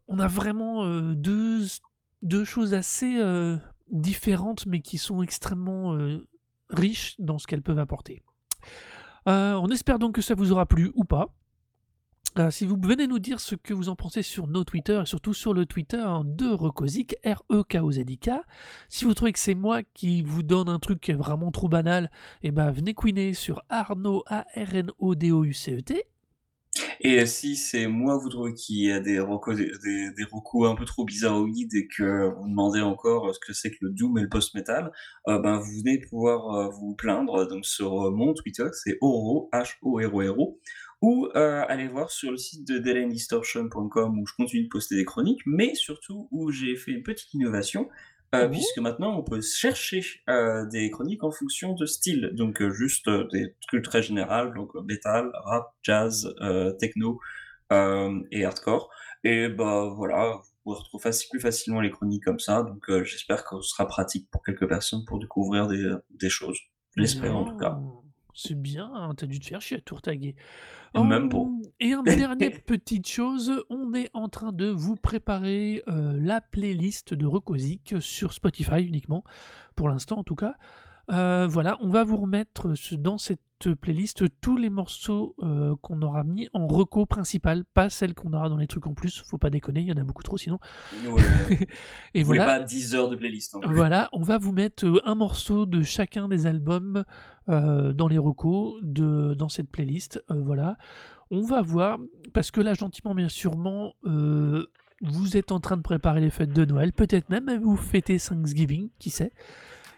on 0.07 0.19
a 0.19 0.27
vraiment 0.27 0.87
deux, 1.13 1.65
deux 2.21 2.43
choses 2.45 2.75
assez 2.75 3.19
différentes 3.89 4.67
mais 4.67 4.81
qui 4.81 4.99
sont 4.99 5.23
extrêmement 5.23 5.97
riches 6.69 7.15
dans 7.17 7.39
ce 7.39 7.47
qu'elles 7.47 7.63
peuvent 7.63 7.79
apporter. 7.79 8.21
Euh, 9.27 9.53
on 9.55 9.67
espère 9.67 9.99
donc 9.99 10.15
que 10.15 10.21
ça 10.21 10.35
vous 10.35 10.51
aura 10.51 10.65
plu 10.65 10.91
ou 10.95 11.03
pas. 11.03 11.33
Euh, 12.37 12.51
si 12.51 12.65
vous 12.65 12.77
venez 12.81 13.07
nous 13.07 13.19
dire 13.19 13.39
ce 13.39 13.55
que 13.55 13.73
vous 13.73 13.89
en 13.89 13.95
pensez 13.95 14.21
sur 14.21 14.47
nos 14.47 14.63
Twitter 14.63 15.01
et 15.01 15.05
surtout 15.05 15.33
sur 15.33 15.53
le 15.53 15.65
Twitter 15.65 16.05
de 16.23 16.47
Rekozik, 16.47 17.15
R-E-K-O-Z-I-K. 17.25 18.29
Si 18.87 19.05
vous 19.05 19.13
trouvez 19.13 19.33
que 19.33 19.39
c'est 19.39 19.55
moi 19.55 19.81
qui 19.93 20.21
vous 20.21 20.43
donne 20.43 20.69
un 20.69 20.79
truc 20.79 21.09
vraiment 21.09 21.51
trop 21.51 21.67
banal, 21.67 22.11
et 22.43 22.51
ben 22.51 22.71
venez 22.71 22.93
queener 22.93 23.33
sur 23.33 23.63
Arnaud 23.69 24.23
A-R-N-O-D-O-U-C-E-T. 24.27 26.05
Et 27.01 27.26
si 27.26 27.56
c'est 27.56 27.88
moi, 27.88 28.19
qu'il 28.56 28.84
y 28.84 28.91
a 28.91 28.99
des 28.99 29.19
recos, 29.19 29.56
des, 29.57 29.72
des, 30.11 30.26
un 30.65 30.76
peu 30.76 30.85
trop 30.85 31.06
bizarroïdes 31.06 31.73
et 31.73 31.88
que 31.88 32.30
vous 32.35 32.47
demandez 32.47 32.81
encore 32.81 33.34
ce 33.34 33.39
que 33.39 33.53
c'est 33.53 33.72
que 33.72 33.77
le 33.81 33.89
doom 33.91 34.18
et 34.18 34.22
le 34.22 34.30
post-metal, 34.30 34.91
euh, 35.27 35.39
ben 35.39 35.57
vous 35.57 35.80
venez 35.80 35.99
pouvoir 35.99 36.56
euh, 36.56 36.69
vous 36.69 36.95
plaindre 36.95 37.47
donc 37.47 37.65
sur 37.65 38.07
euh, 38.07 38.11
mon 38.11 38.34
Twitter, 38.34 38.68
c'est 38.73 38.97
Oro, 39.01 39.49
H-O-R-O-R-O, 39.53 40.60
ou 41.01 41.27
euh, 41.35 41.64
allez 41.68 41.88
voir 41.88 42.11
sur 42.11 42.31
le 42.31 42.38
site 42.38 42.68
de 42.68 42.77
DelanDistortion.com 42.77 44.19
où 44.19 44.26
je 44.26 44.34
continue 44.34 44.64
de 44.64 44.69
poster 44.69 44.95
des 44.95 45.06
chroniques, 45.06 45.41
mais 45.45 45.76
surtout 45.76 46.27
où 46.31 46.51
j'ai 46.51 46.76
fait 46.76 46.91
une 46.91 47.03
petite 47.03 47.34
innovation. 47.34 47.88
Euh, 48.35 48.47
Oh. 48.47 48.49
puisque 48.51 48.77
maintenant 48.80 49.18
on 49.18 49.23
peut 49.23 49.41
chercher 49.41 50.03
euh, 50.30 50.65
des 50.68 50.91
chroniques 50.91 51.23
en 51.23 51.31
fonction 51.31 51.73
de 51.73 51.85
style, 51.85 52.31
donc 52.34 52.61
euh, 52.61 52.72
juste 52.72 53.07
euh, 53.07 53.27
des 53.31 53.56
trucs 53.68 53.84
très 53.85 54.03
généraux, 54.03 54.53
donc 54.56 54.76
euh, 54.76 54.81
metal, 54.81 55.31
rap, 55.45 55.73
jazz, 55.84 56.34
euh, 56.41 56.72
techno 56.73 57.19
euh, 57.72 58.19
et 58.31 58.45
hardcore. 58.45 58.89
Et 59.23 59.49
bah 59.49 59.91
voilà, 59.95 60.34
vous 60.38 60.51
pouvez 60.64 60.77
retrouver 60.77 61.11
plus 61.30 61.39
facilement 61.39 61.81
les 61.81 61.91
chroniques 61.91 62.23
comme 62.23 62.39
ça, 62.39 62.64
donc 62.64 62.89
euh, 62.89 63.03
j'espère 63.03 63.43
que 63.45 63.61
ce 63.61 63.69
sera 63.69 63.88
pratique 63.88 64.30
pour 64.31 64.43
quelques 64.43 64.68
personnes 64.68 65.06
pour 65.06 65.19
découvrir 65.19 65.68
des, 65.68 65.91
des 66.11 66.30
choses. 66.30 66.60
Je 66.95 67.01
l'espère 67.01 67.35
en 67.35 67.45
tout 67.45 67.57
cas. 67.57 67.80
C'est 68.41 68.55
bien, 68.55 68.89
hein, 68.93 69.13
t'as 69.17 69.25
dû 69.25 69.37
te 69.39 69.45
faire 69.45 69.61
chier 69.61 69.77
à 69.77 69.81
tout 69.81 69.95
retaguer. 69.95 70.33
Même 70.95 71.27
pas. 71.27 71.39
Hum, 71.39 71.61
Et 71.81 71.91
une 71.93 72.03
dernière 72.03 72.63
petite 72.63 73.05
chose, 73.05 73.65
on 73.69 73.93
est 73.93 74.09
en 74.13 74.29
train 74.29 74.53
de 74.53 74.67
vous 74.69 74.95
préparer 74.95 75.83
euh, 75.89 76.17
la 76.17 76.39
playlist 76.39 77.13
de 77.13 77.25
Rekozik 77.25 77.95
sur 77.99 78.31
Spotify 78.31 78.81
uniquement, 78.81 79.25
pour 79.75 79.89
l'instant 79.89 80.19
en 80.19 80.23
tout 80.23 80.35
cas. 80.35 80.55
Euh, 81.11 81.48
voilà, 81.49 81.77
on 81.81 81.90
va 81.90 82.03
vous 82.03 82.18
remettre 82.18 82.76
ce- 82.76 82.95
dans 82.95 83.18
cette 83.18 83.40
playlist 83.81 84.23
tous 84.40 84.56
les 84.56 84.69
morceaux 84.69 85.36
euh, 85.44 85.76
qu'on 85.81 86.02
aura 86.02 86.23
mis 86.23 86.48
en 86.53 86.65
reco 86.68 87.06
principal, 87.06 87.65
pas 87.73 87.90
celles 87.90 88.14
qu'on 88.14 88.31
aura 88.34 88.48
dans 88.48 88.56
les 88.57 88.68
trucs 88.68 88.88
en 88.88 88.94
plus, 88.94 89.22
faut 89.26 89.38
pas 89.38 89.49
déconner, 89.49 89.81
il 89.81 89.88
y 89.88 89.91
en 89.91 89.98
a 89.98 90.03
beaucoup 90.03 90.23
trop 90.23 90.38
sinon. 90.38 90.60
Ouais. 91.06 91.22
Et 92.14 92.22
Vous 92.22 92.27
voulez 92.27 92.40
voilà, 92.40 92.60
pas 92.60 92.64
10 92.64 92.95
heures 92.95 93.10
de 93.10 93.15
playlist. 93.15 93.56
hein. 93.56 93.60
voilà, 93.65 94.07
on 94.14 94.22
va 94.22 94.38
vous 94.38 94.53
mettre 94.53 94.86
euh, 94.86 95.02
un 95.03 95.15
morceau 95.15 95.65
de 95.65 95.81
chacun 95.81 96.27
des 96.30 96.45
albums 96.45 97.03
euh, 97.49 97.91
dans 97.91 98.07
les 98.07 98.18
recos 98.18 98.76
de 98.81 99.34
dans 99.34 99.49
cette 99.49 99.69
playlist. 99.69 100.23
euh, 100.31 100.36
voilà, 100.41 100.77
on 101.31 101.41
va 101.41 101.61
voir 101.61 101.98
parce 102.34 102.52
que 102.52 102.61
là, 102.61 102.73
gentiment 102.76 103.14
bien 103.14 103.30
sûrement, 103.30 103.94
euh, 104.06 104.68
vous 105.02 105.36
êtes 105.38 105.52
en 105.52 105.60
train 105.60 105.76
de 105.77 105.81
préparer 105.81 106.22
les 106.22 106.30
fêtes 106.30 106.53
de 106.53 106.64
Noël, 106.65 106.94
peut-être 106.94 107.30
même 107.30 107.49
vous 107.61 107.76
fêtez 107.77 108.18
Thanksgiving, 108.19 108.90
qui 108.99 109.10
sait. 109.10 109.34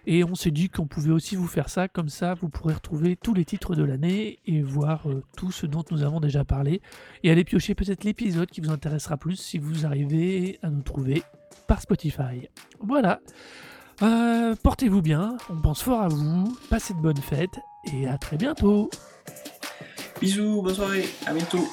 Et 0.07 0.23
on 0.23 0.35
s'est 0.35 0.51
dit 0.51 0.69
qu'on 0.69 0.87
pouvait 0.87 1.11
aussi 1.11 1.35
vous 1.35 1.47
faire 1.47 1.69
ça, 1.69 1.87
comme 1.87 2.09
ça 2.09 2.33
vous 2.33 2.49
pourrez 2.49 2.73
retrouver 2.73 3.15
tous 3.15 3.33
les 3.33 3.45
titres 3.45 3.75
de 3.75 3.83
l'année 3.83 4.39
et 4.45 4.61
voir 4.61 5.09
euh, 5.09 5.23
tout 5.37 5.51
ce 5.51 5.65
dont 5.65 5.83
nous 5.91 6.03
avons 6.03 6.19
déjà 6.19 6.43
parlé. 6.43 6.81
Et 7.23 7.31
aller 7.31 7.43
piocher 7.43 7.75
peut-être 7.75 8.03
l'épisode 8.03 8.49
qui 8.49 8.61
vous 8.61 8.71
intéressera 8.71 9.17
plus 9.17 9.35
si 9.35 9.57
vous 9.57 9.85
arrivez 9.85 10.59
à 10.63 10.69
nous 10.69 10.81
trouver 10.81 11.23
par 11.67 11.81
Spotify. 11.81 12.49
Voilà. 12.79 13.19
Euh, 14.01 14.55
Portez-vous 14.63 15.01
bien, 15.01 15.37
on 15.49 15.61
pense 15.61 15.83
fort 15.83 16.01
à 16.01 16.07
vous, 16.07 16.57
passez 16.69 16.93
de 16.93 16.99
bonnes 16.99 17.17
fêtes 17.17 17.59
et 17.93 18.07
à 18.07 18.17
très 18.17 18.37
bientôt. 18.37 18.89
Bisous, 20.19 20.61
bonne 20.61 20.75
soirée, 20.75 21.05
à 21.25 21.33
bientôt. 21.33 21.67